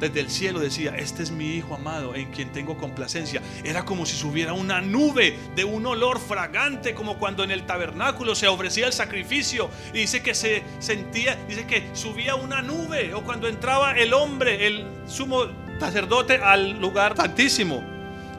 desde 0.00 0.20
el 0.20 0.30
cielo 0.30 0.60
decía, 0.60 0.94
este 0.96 1.22
es 1.22 1.30
mi 1.30 1.54
Hijo 1.54 1.74
amado 1.74 2.14
en 2.14 2.30
quien 2.30 2.52
tengo 2.52 2.76
complacencia. 2.76 3.40
Era 3.64 3.84
como 3.84 4.04
si 4.04 4.14
subiera 4.14 4.52
una 4.52 4.80
nube 4.80 5.38
de 5.54 5.64
un 5.64 5.86
olor 5.86 6.20
fragante, 6.20 6.94
como 6.94 7.18
cuando 7.18 7.44
en 7.44 7.50
el 7.50 7.64
tabernáculo 7.64 8.34
se 8.34 8.46
ofrecía 8.48 8.86
el 8.86 8.92
sacrificio. 8.92 9.70
Y 9.94 9.98
dice 9.98 10.22
que 10.22 10.34
se 10.34 10.62
sentía, 10.78 11.36
dice 11.48 11.66
que 11.66 11.88
subía 11.94 12.34
una 12.34 12.62
nube, 12.62 13.14
o 13.14 13.22
cuando 13.22 13.48
entraba 13.48 13.92
el 13.92 14.12
hombre, 14.12 14.66
el 14.66 14.84
sumo 15.06 15.44
sacerdote 15.80 16.36
al 16.36 16.78
lugar 16.78 17.16
santísimo, 17.16 17.82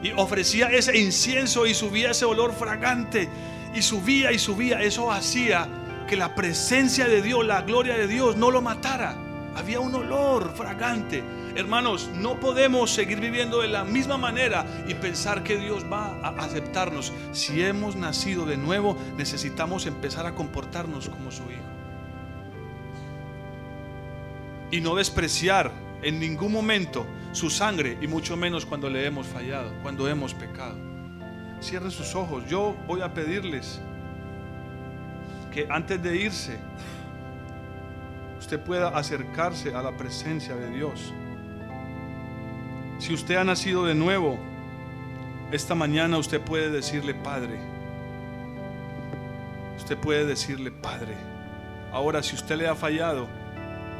y 0.02 0.12
ofrecía 0.12 0.68
ese 0.68 0.96
incienso 0.96 1.66
y 1.66 1.74
subía 1.74 2.12
ese 2.12 2.24
olor 2.24 2.54
fragante, 2.54 3.28
y 3.74 3.82
subía 3.82 4.30
y 4.32 4.38
subía. 4.38 4.80
Eso 4.82 5.10
hacía 5.10 5.68
que 6.08 6.16
la 6.16 6.34
presencia 6.34 7.08
de 7.08 7.20
Dios, 7.20 7.44
la 7.44 7.62
gloria 7.62 7.96
de 7.96 8.06
Dios, 8.06 8.36
no 8.36 8.50
lo 8.50 8.62
matara. 8.62 9.27
Había 9.58 9.80
un 9.80 9.92
olor 9.92 10.54
fragante. 10.54 11.24
Hermanos, 11.56 12.10
no 12.14 12.38
podemos 12.38 12.92
seguir 12.92 13.18
viviendo 13.18 13.60
de 13.60 13.66
la 13.66 13.82
misma 13.82 14.16
manera 14.16 14.64
y 14.86 14.94
pensar 14.94 15.42
que 15.42 15.56
Dios 15.58 15.84
va 15.92 16.16
a 16.22 16.28
aceptarnos. 16.44 17.12
Si 17.32 17.60
hemos 17.60 17.96
nacido 17.96 18.46
de 18.46 18.56
nuevo, 18.56 18.96
necesitamos 19.16 19.86
empezar 19.86 20.26
a 20.26 20.36
comportarnos 20.36 21.08
como 21.08 21.32
su 21.32 21.42
Hijo. 21.42 21.64
Y 24.70 24.80
no 24.80 24.94
despreciar 24.94 25.72
en 26.02 26.20
ningún 26.20 26.52
momento 26.52 27.04
su 27.32 27.50
sangre 27.50 27.98
y 28.00 28.06
mucho 28.06 28.36
menos 28.36 28.64
cuando 28.64 28.88
le 28.88 29.06
hemos 29.06 29.26
fallado, 29.26 29.72
cuando 29.82 30.06
hemos 30.06 30.34
pecado. 30.34 30.76
Cierre 31.60 31.90
sus 31.90 32.14
ojos. 32.14 32.44
Yo 32.48 32.76
voy 32.86 33.00
a 33.00 33.12
pedirles 33.12 33.80
que 35.52 35.66
antes 35.68 36.00
de 36.00 36.16
irse, 36.16 36.60
usted 38.38 38.60
pueda 38.60 38.88
acercarse 38.88 39.74
a 39.74 39.82
la 39.82 39.96
presencia 39.96 40.54
de 40.54 40.70
Dios. 40.70 41.12
Si 42.98 43.12
usted 43.12 43.36
ha 43.36 43.44
nacido 43.44 43.84
de 43.84 43.94
nuevo, 43.94 44.38
esta 45.52 45.74
mañana 45.74 46.18
usted 46.18 46.40
puede 46.40 46.70
decirle, 46.70 47.14
Padre, 47.14 47.58
usted 49.76 49.96
puede 49.96 50.26
decirle, 50.26 50.70
Padre. 50.70 51.14
Ahora, 51.92 52.22
si 52.22 52.34
usted 52.34 52.56
le 52.56 52.68
ha 52.68 52.74
fallado, 52.74 53.28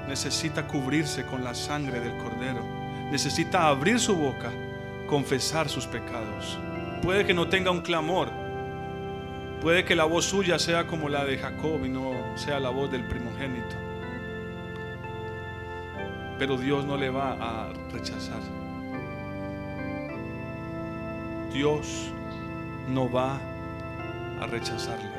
necesita 0.09 0.67
cubrirse 0.67 1.25
con 1.25 1.43
la 1.45 1.55
sangre 1.55 2.01
del 2.01 2.17
Cordero. 2.19 2.63
Necesita 3.11 3.69
abrir 3.69 3.99
su 3.99 4.15
boca, 4.17 4.51
confesar 5.07 5.69
sus 5.69 5.87
pecados. 5.87 6.59
Puede 7.03 7.25
que 7.25 7.35
no 7.35 7.49
tenga 7.49 7.71
un 7.71 7.81
clamor. 7.81 8.29
Puede 9.63 9.85
que 9.85 9.97
la 9.97 10.05
voz 10.05 10.27
suya 10.27 10.59
sea 10.59 10.87
como 10.87 11.09
la 11.09 11.25
de 11.25 11.39
Jacob 11.39 11.85
y 11.85 11.89
no 11.89 12.13
sea 12.37 12.61
la 12.61 12.69
voz 12.69 12.91
del 12.91 13.05
primogénito. 13.05 13.88
Pero 16.39 16.57
Dios 16.57 16.85
no 16.85 16.97
le 16.97 17.11
va 17.11 17.33
a 17.33 17.73
rechazar. 17.93 18.41
Dios 21.53 22.13
no 22.89 23.11
va 23.11 23.41
a 24.41 24.47
rechazarle. 24.47 25.11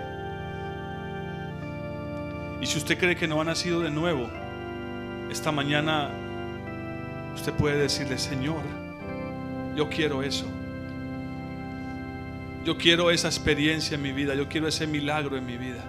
Y 2.61 2.65
si 2.65 2.77
usted 2.77 2.97
cree 2.97 3.15
que 3.15 3.27
no 3.27 3.41
ha 3.41 3.43
nacido 3.43 3.79
de 3.81 3.89
nuevo, 3.89 4.29
esta 5.29 5.51
mañana 5.51 6.09
usted 7.35 7.53
puede 7.53 7.77
decirle, 7.77 8.17
Señor, 8.17 8.61
yo 9.75 9.89
quiero 9.89 10.23
eso. 10.23 10.45
Yo 12.65 12.77
quiero 12.77 13.11
esa 13.11 13.27
experiencia 13.27 13.95
en 13.95 14.01
mi 14.01 14.11
vida, 14.11 14.35
yo 14.35 14.47
quiero 14.47 14.67
ese 14.67 14.87
milagro 14.87 15.37
en 15.37 15.45
mi 15.45 15.57
vida. 15.57 15.83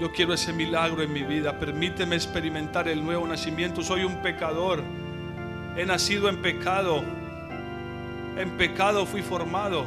Yo 0.00 0.12
quiero 0.12 0.34
ese 0.34 0.52
milagro 0.52 1.02
en 1.02 1.12
mi 1.12 1.22
vida. 1.22 1.58
Permíteme 1.58 2.16
experimentar 2.16 2.88
el 2.88 3.04
nuevo 3.04 3.26
nacimiento. 3.26 3.82
Soy 3.82 4.04
un 4.04 4.22
pecador 4.22 4.82
he 5.78 5.86
nacido 5.86 6.28
en 6.28 6.42
pecado, 6.42 7.04
en 8.36 8.50
pecado 8.56 9.06
fui 9.06 9.22
formado. 9.22 9.86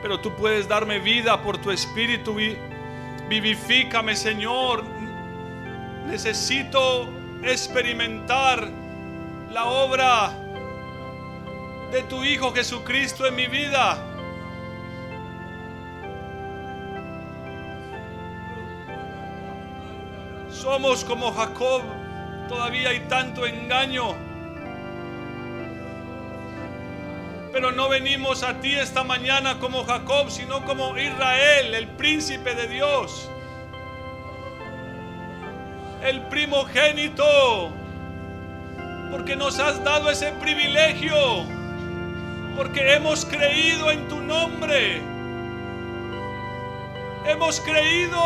Pero 0.00 0.20
tú 0.20 0.32
puedes 0.36 0.68
darme 0.68 1.00
vida 1.00 1.42
por 1.42 1.58
tu 1.58 1.72
espíritu 1.72 2.36
vivifícame, 3.28 4.14
Señor. 4.14 4.84
Necesito 6.06 7.08
experimentar 7.42 8.68
la 9.50 9.64
obra 9.64 10.32
de 11.90 12.02
tu 12.04 12.22
Hijo 12.22 12.52
Jesucristo 12.52 13.26
en 13.26 13.34
mi 13.34 13.48
vida. 13.48 14.11
Somos 20.62 21.04
como 21.04 21.32
Jacob 21.32 21.82
Todavía 22.48 22.90
hay 22.90 23.00
tanto 23.08 23.46
engaño. 23.46 24.14
Pero 27.52 27.72
no 27.72 27.88
venimos 27.88 28.44
a 28.44 28.60
ti 28.60 28.74
esta 28.74 29.02
mañana 29.02 29.58
como 29.58 29.84
Jacob, 29.84 30.30
sino 30.30 30.64
como 30.64 30.96
Israel, 30.96 31.74
el 31.74 31.88
príncipe 31.88 32.54
de 32.54 32.68
Dios. 32.68 33.28
El 36.04 36.20
primogénito. 36.28 37.72
Porque 39.10 39.34
nos 39.34 39.58
has 39.58 39.82
dado 39.82 40.10
ese 40.10 40.30
privilegio. 40.32 41.44
Porque 42.56 42.94
hemos 42.94 43.24
creído 43.24 43.90
en 43.90 44.06
tu 44.08 44.20
nombre. 44.20 45.11
Hemos 47.24 47.60
creído 47.60 48.20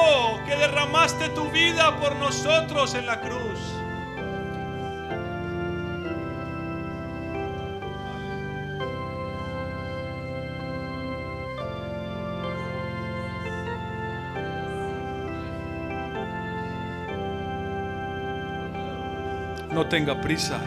que 0.47 0.57
derramaste 0.57 1.29
tu 1.29 1.51
vida 1.51 1.99
por 2.01 2.17
nosotros 2.17 2.95
en 2.95 3.07
la 3.07 3.21
cruz. 3.21 3.75
No 19.71 19.87
tenga 19.89 20.23
prisa. 20.23 20.59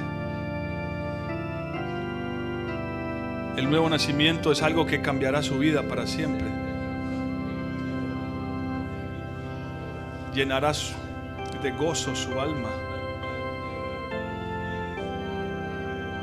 El 3.58 3.70
nuevo 3.72 3.90
nacimiento 3.90 4.52
es 4.52 4.62
algo 4.62 4.86
que 4.86 5.02
cambiará 5.02 5.42
su 5.42 5.58
vida 5.58 5.82
para 5.82 6.06
siempre. 6.06 6.69
Llenará 10.34 10.72
de 11.62 11.72
gozo 11.72 12.16
su 12.16 12.40
alma. 12.40 12.70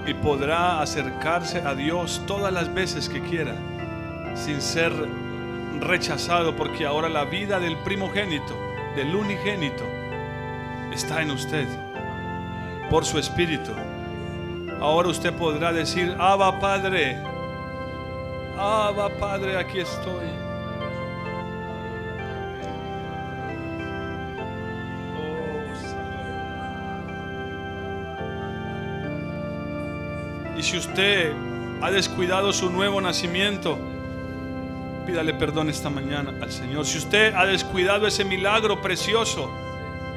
Y 0.06 0.14
podrá 0.14 0.80
acercarse 0.80 1.58
a 1.58 1.74
Dios 1.74 2.22
todas 2.26 2.52
las 2.52 2.72
veces 2.72 3.08
que 3.08 3.20
quiera, 3.22 3.54
sin 4.34 4.62
ser 4.62 4.92
rechazado, 5.80 6.54
porque 6.54 6.86
ahora 6.86 7.08
la 7.08 7.24
vida 7.24 7.58
del 7.58 7.76
primogénito, 7.78 8.56
del 8.94 9.14
unigénito, 9.14 9.84
está 10.92 11.22
en 11.22 11.32
usted 11.32 11.66
por 12.88 13.04
su 13.04 13.18
espíritu. 13.18 13.72
Ahora 14.80 15.08
usted 15.08 15.32
podrá 15.34 15.72
decir, 15.72 16.14
Abba 16.18 16.60
Padre, 16.60 17.18
Abba 18.56 19.10
Padre, 19.18 19.56
aquí 19.58 19.80
estoy. 19.80 20.45
Si 30.66 30.76
usted 30.76 31.32
ha 31.80 31.92
descuidado 31.92 32.52
su 32.52 32.70
nuevo 32.70 33.00
nacimiento, 33.00 33.78
pídale 35.06 35.32
perdón 35.32 35.70
esta 35.70 35.90
mañana 35.90 36.34
al 36.42 36.50
Señor. 36.50 36.84
Si 36.84 36.98
usted 36.98 37.34
ha 37.34 37.46
descuidado 37.46 38.08
ese 38.08 38.24
milagro 38.24 38.82
precioso 38.82 39.48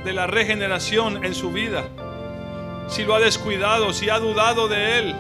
de 0.04 0.12
la 0.12 0.26
regeneración 0.26 1.24
en 1.24 1.36
su 1.36 1.52
vida, 1.52 1.84
si 2.88 3.04
lo 3.04 3.14
ha 3.14 3.20
descuidado, 3.20 3.94
si 3.94 4.10
ha 4.10 4.18
dudado 4.18 4.68
de 4.68 4.98
Él, 4.98 5.16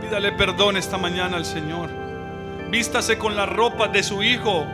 pídale 0.00 0.32
perdón 0.32 0.78
esta 0.78 0.96
mañana 0.96 1.36
al 1.36 1.44
Señor. 1.44 1.90
Vístase 2.70 3.18
con 3.18 3.36
la 3.36 3.44
ropa 3.44 3.88
de 3.88 4.02
su 4.02 4.22
Hijo, 4.22 4.64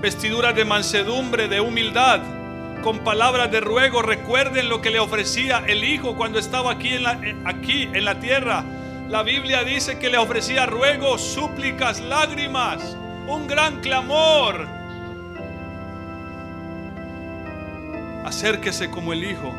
vestiduras 0.00 0.56
de 0.56 0.64
mansedumbre, 0.64 1.48
de 1.48 1.60
humildad, 1.60 2.22
con 2.82 3.00
palabras 3.00 3.50
de 3.50 3.60
ruego. 3.60 4.02
Recuerden 4.02 4.68
lo 4.68 4.80
que 4.80 4.90
le 4.90 4.98
ofrecía 4.98 5.62
el 5.66 5.84
Hijo 5.84 6.16
cuando 6.16 6.38
estaba 6.38 6.72
aquí 6.72 6.94
en 6.94 7.02
la, 7.02 7.20
aquí 7.44 7.84
en 7.92 8.04
la 8.04 8.20
tierra. 8.20 8.64
La 9.08 9.22
Biblia 9.22 9.64
dice 9.64 9.98
que 9.98 10.10
le 10.10 10.18
ofrecía 10.18 10.66
ruegos, 10.66 11.22
súplicas, 11.22 12.00
lágrimas, 12.00 12.96
un 13.26 13.46
gran 13.46 13.80
clamor. 13.80 14.66
Acérquese 18.24 18.90
como 18.90 19.12
el 19.12 19.24
Hijo. 19.24 19.54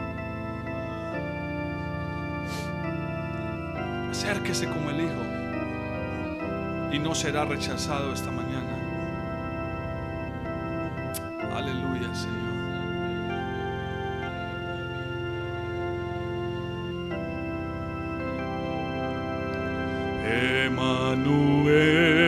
Acérquese 4.11 4.67
como 4.67 4.89
el 4.91 5.01
Hijo 5.01 5.29
y 6.91 6.99
no 6.99 7.13
será 7.13 7.45
rechazado 7.45 8.13
esta 8.13 8.31
mañana. 8.31 8.75
Aleluya, 11.55 12.13
Señor. 12.13 12.48
Emmanuel. 20.39 22.18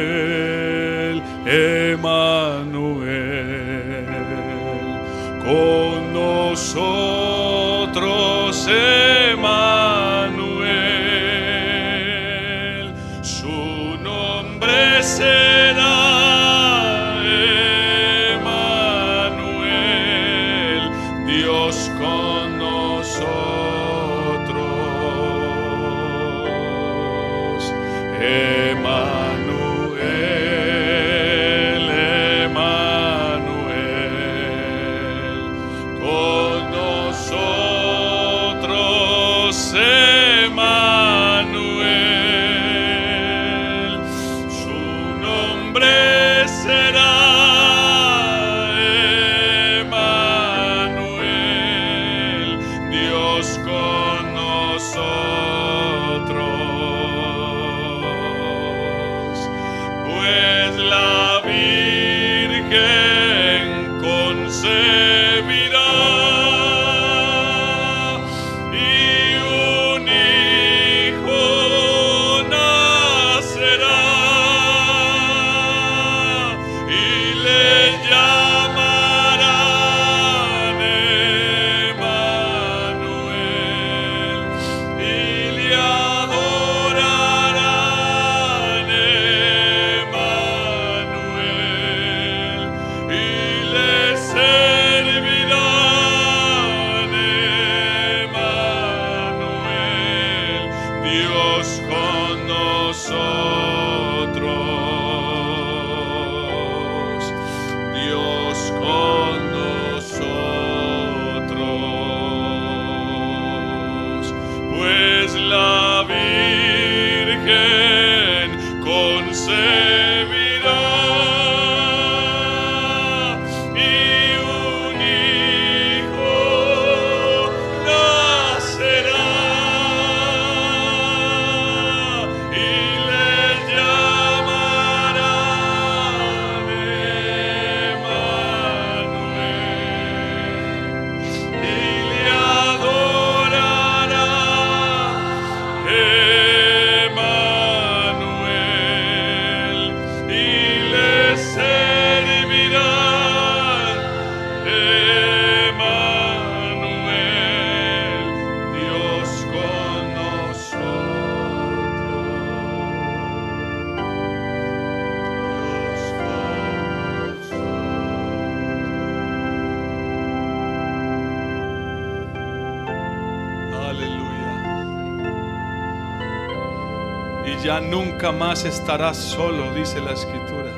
ya 177.71 177.79
nunca 177.79 178.33
más 178.33 178.65
estarás 178.65 179.15
solo, 179.15 179.73
dice 179.73 180.01
la 180.01 180.11
escritura. 180.11 180.71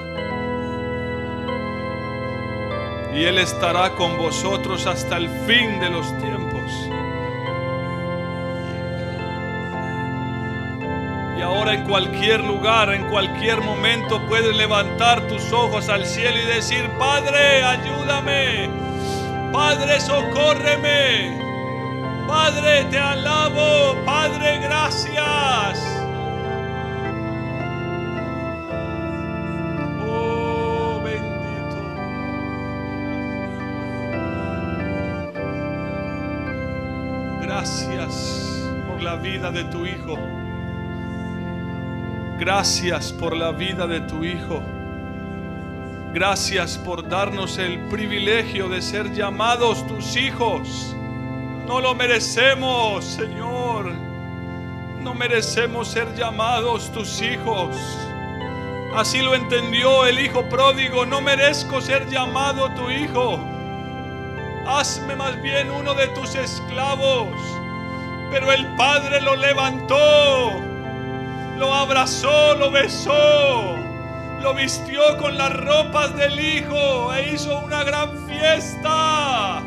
Y 3.16 3.24
Él 3.24 3.40
estará 3.40 3.96
con 3.96 4.16
vosotros 4.20 4.86
hasta 4.86 5.18
el 5.18 5.28
fin 5.48 5.80
de 5.80 5.90
los 5.90 6.06
tiempos. 6.20 6.72
Y 11.36 11.42
ahora 11.42 11.74
en 11.74 11.84
cualquier 11.86 12.44
lugar, 12.44 12.94
en 12.94 13.10
cualquier 13.10 13.62
momento, 13.62 14.22
puedes 14.28 14.56
levantar 14.56 15.28
tus 15.28 15.52
ojos 15.52 15.90
al 15.90 16.06
cielo 16.06 16.38
y 16.44 16.46
decir, 16.46 16.88
Padre, 17.00 17.64
ayúdame. 17.64 18.70
Padre, 19.52 20.00
socórreme. 20.00 21.42
Padre, 22.28 22.86
te 22.92 23.00
alabo. 23.00 23.96
Padre, 24.06 24.60
gracias. 24.60 25.53
Vida 39.24 39.50
de 39.52 39.64
tu 39.64 39.86
Hijo. 39.86 40.18
Gracias 42.38 43.14
por 43.14 43.36
la 43.36 43.52
vida 43.52 43.88
de 43.88 44.02
tu 44.02 44.24
Hijo. 44.26 44.62
Gracias 46.14 46.78
por 46.78 47.08
darnos 47.08 47.58
el 47.58 47.80
privilegio 47.88 48.68
de 48.68 48.82
ser 48.82 49.14
llamados 49.14 49.88
tus 49.88 50.16
hijos. 50.18 50.94
No 51.66 51.80
lo 51.80 51.96
merecemos, 51.96 53.06
Señor. 53.06 53.94
No 55.02 55.16
merecemos 55.16 55.88
ser 55.88 56.14
llamados 56.16 56.92
tus 56.92 57.22
hijos. 57.22 57.78
Así 58.94 59.22
lo 59.22 59.34
entendió 59.34 60.06
el 60.06 60.20
hijo 60.20 60.48
pródigo. 60.50 61.06
No 61.06 61.22
merezco 61.22 61.80
ser 61.82 62.08
llamado 62.10 62.70
tu 62.76 62.92
hijo. 62.92 63.40
Hazme 64.68 65.16
más 65.16 65.42
bien 65.42 65.72
uno 65.72 65.94
de 65.94 66.08
tus 66.10 66.36
esclavos. 66.36 67.63
Pero 68.34 68.52
el 68.52 68.66
Padre 68.76 69.22
lo 69.22 69.36
levantó, 69.36 70.60
lo 71.60 71.72
abrazó, 71.72 72.56
lo 72.56 72.72
besó, 72.72 73.76
lo 74.42 74.56
vistió 74.56 75.20
con 75.20 75.38
las 75.38 75.56
ropas 75.56 76.18
del 76.18 76.40
hijo 76.40 77.14
e 77.14 77.32
hizo 77.32 77.60
una 77.60 77.84
gran 77.84 78.10
fiesta. 78.26 79.62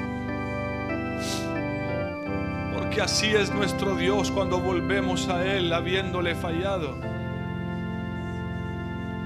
Porque 2.75 3.01
así 3.01 3.37
es 3.37 3.53
nuestro 3.53 3.95
Dios 3.95 4.33
cuando 4.33 4.59
volvemos 4.59 5.29
a 5.29 5.47
Él 5.47 5.73
habiéndole 5.73 6.35
fallado, 6.35 6.97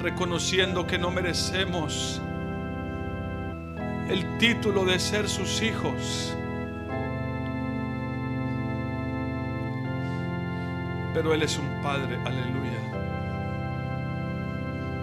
reconociendo 0.00 0.86
que 0.86 0.98
no 0.98 1.10
merecemos 1.10 2.20
el 4.10 4.36
título 4.36 4.84
de 4.84 4.98
ser 4.98 5.30
sus 5.30 5.62
hijos. 5.62 6.36
Pero 11.12 11.34
Él 11.34 11.42
es 11.42 11.58
un 11.58 11.68
Padre, 11.82 12.18
aleluya. 12.24 12.78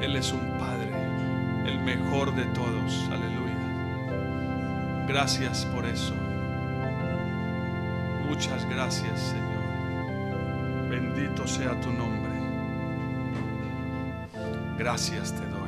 Él 0.01 0.15
es 0.15 0.31
un 0.31 0.57
Padre, 0.57 0.91
el 1.65 1.79
mejor 1.79 2.33
de 2.35 2.45
todos, 2.45 3.09
aleluya. 3.11 3.47
Gracias 5.07 5.65
por 5.65 5.85
eso. 5.85 6.13
Muchas 8.27 8.65
gracias, 8.69 9.19
Señor. 9.19 9.47
Bendito 10.89 11.47
sea 11.47 11.79
tu 11.81 11.91
nombre. 11.91 12.31
Gracias 14.77 15.33
te 15.33 15.45
doy. 15.47 15.66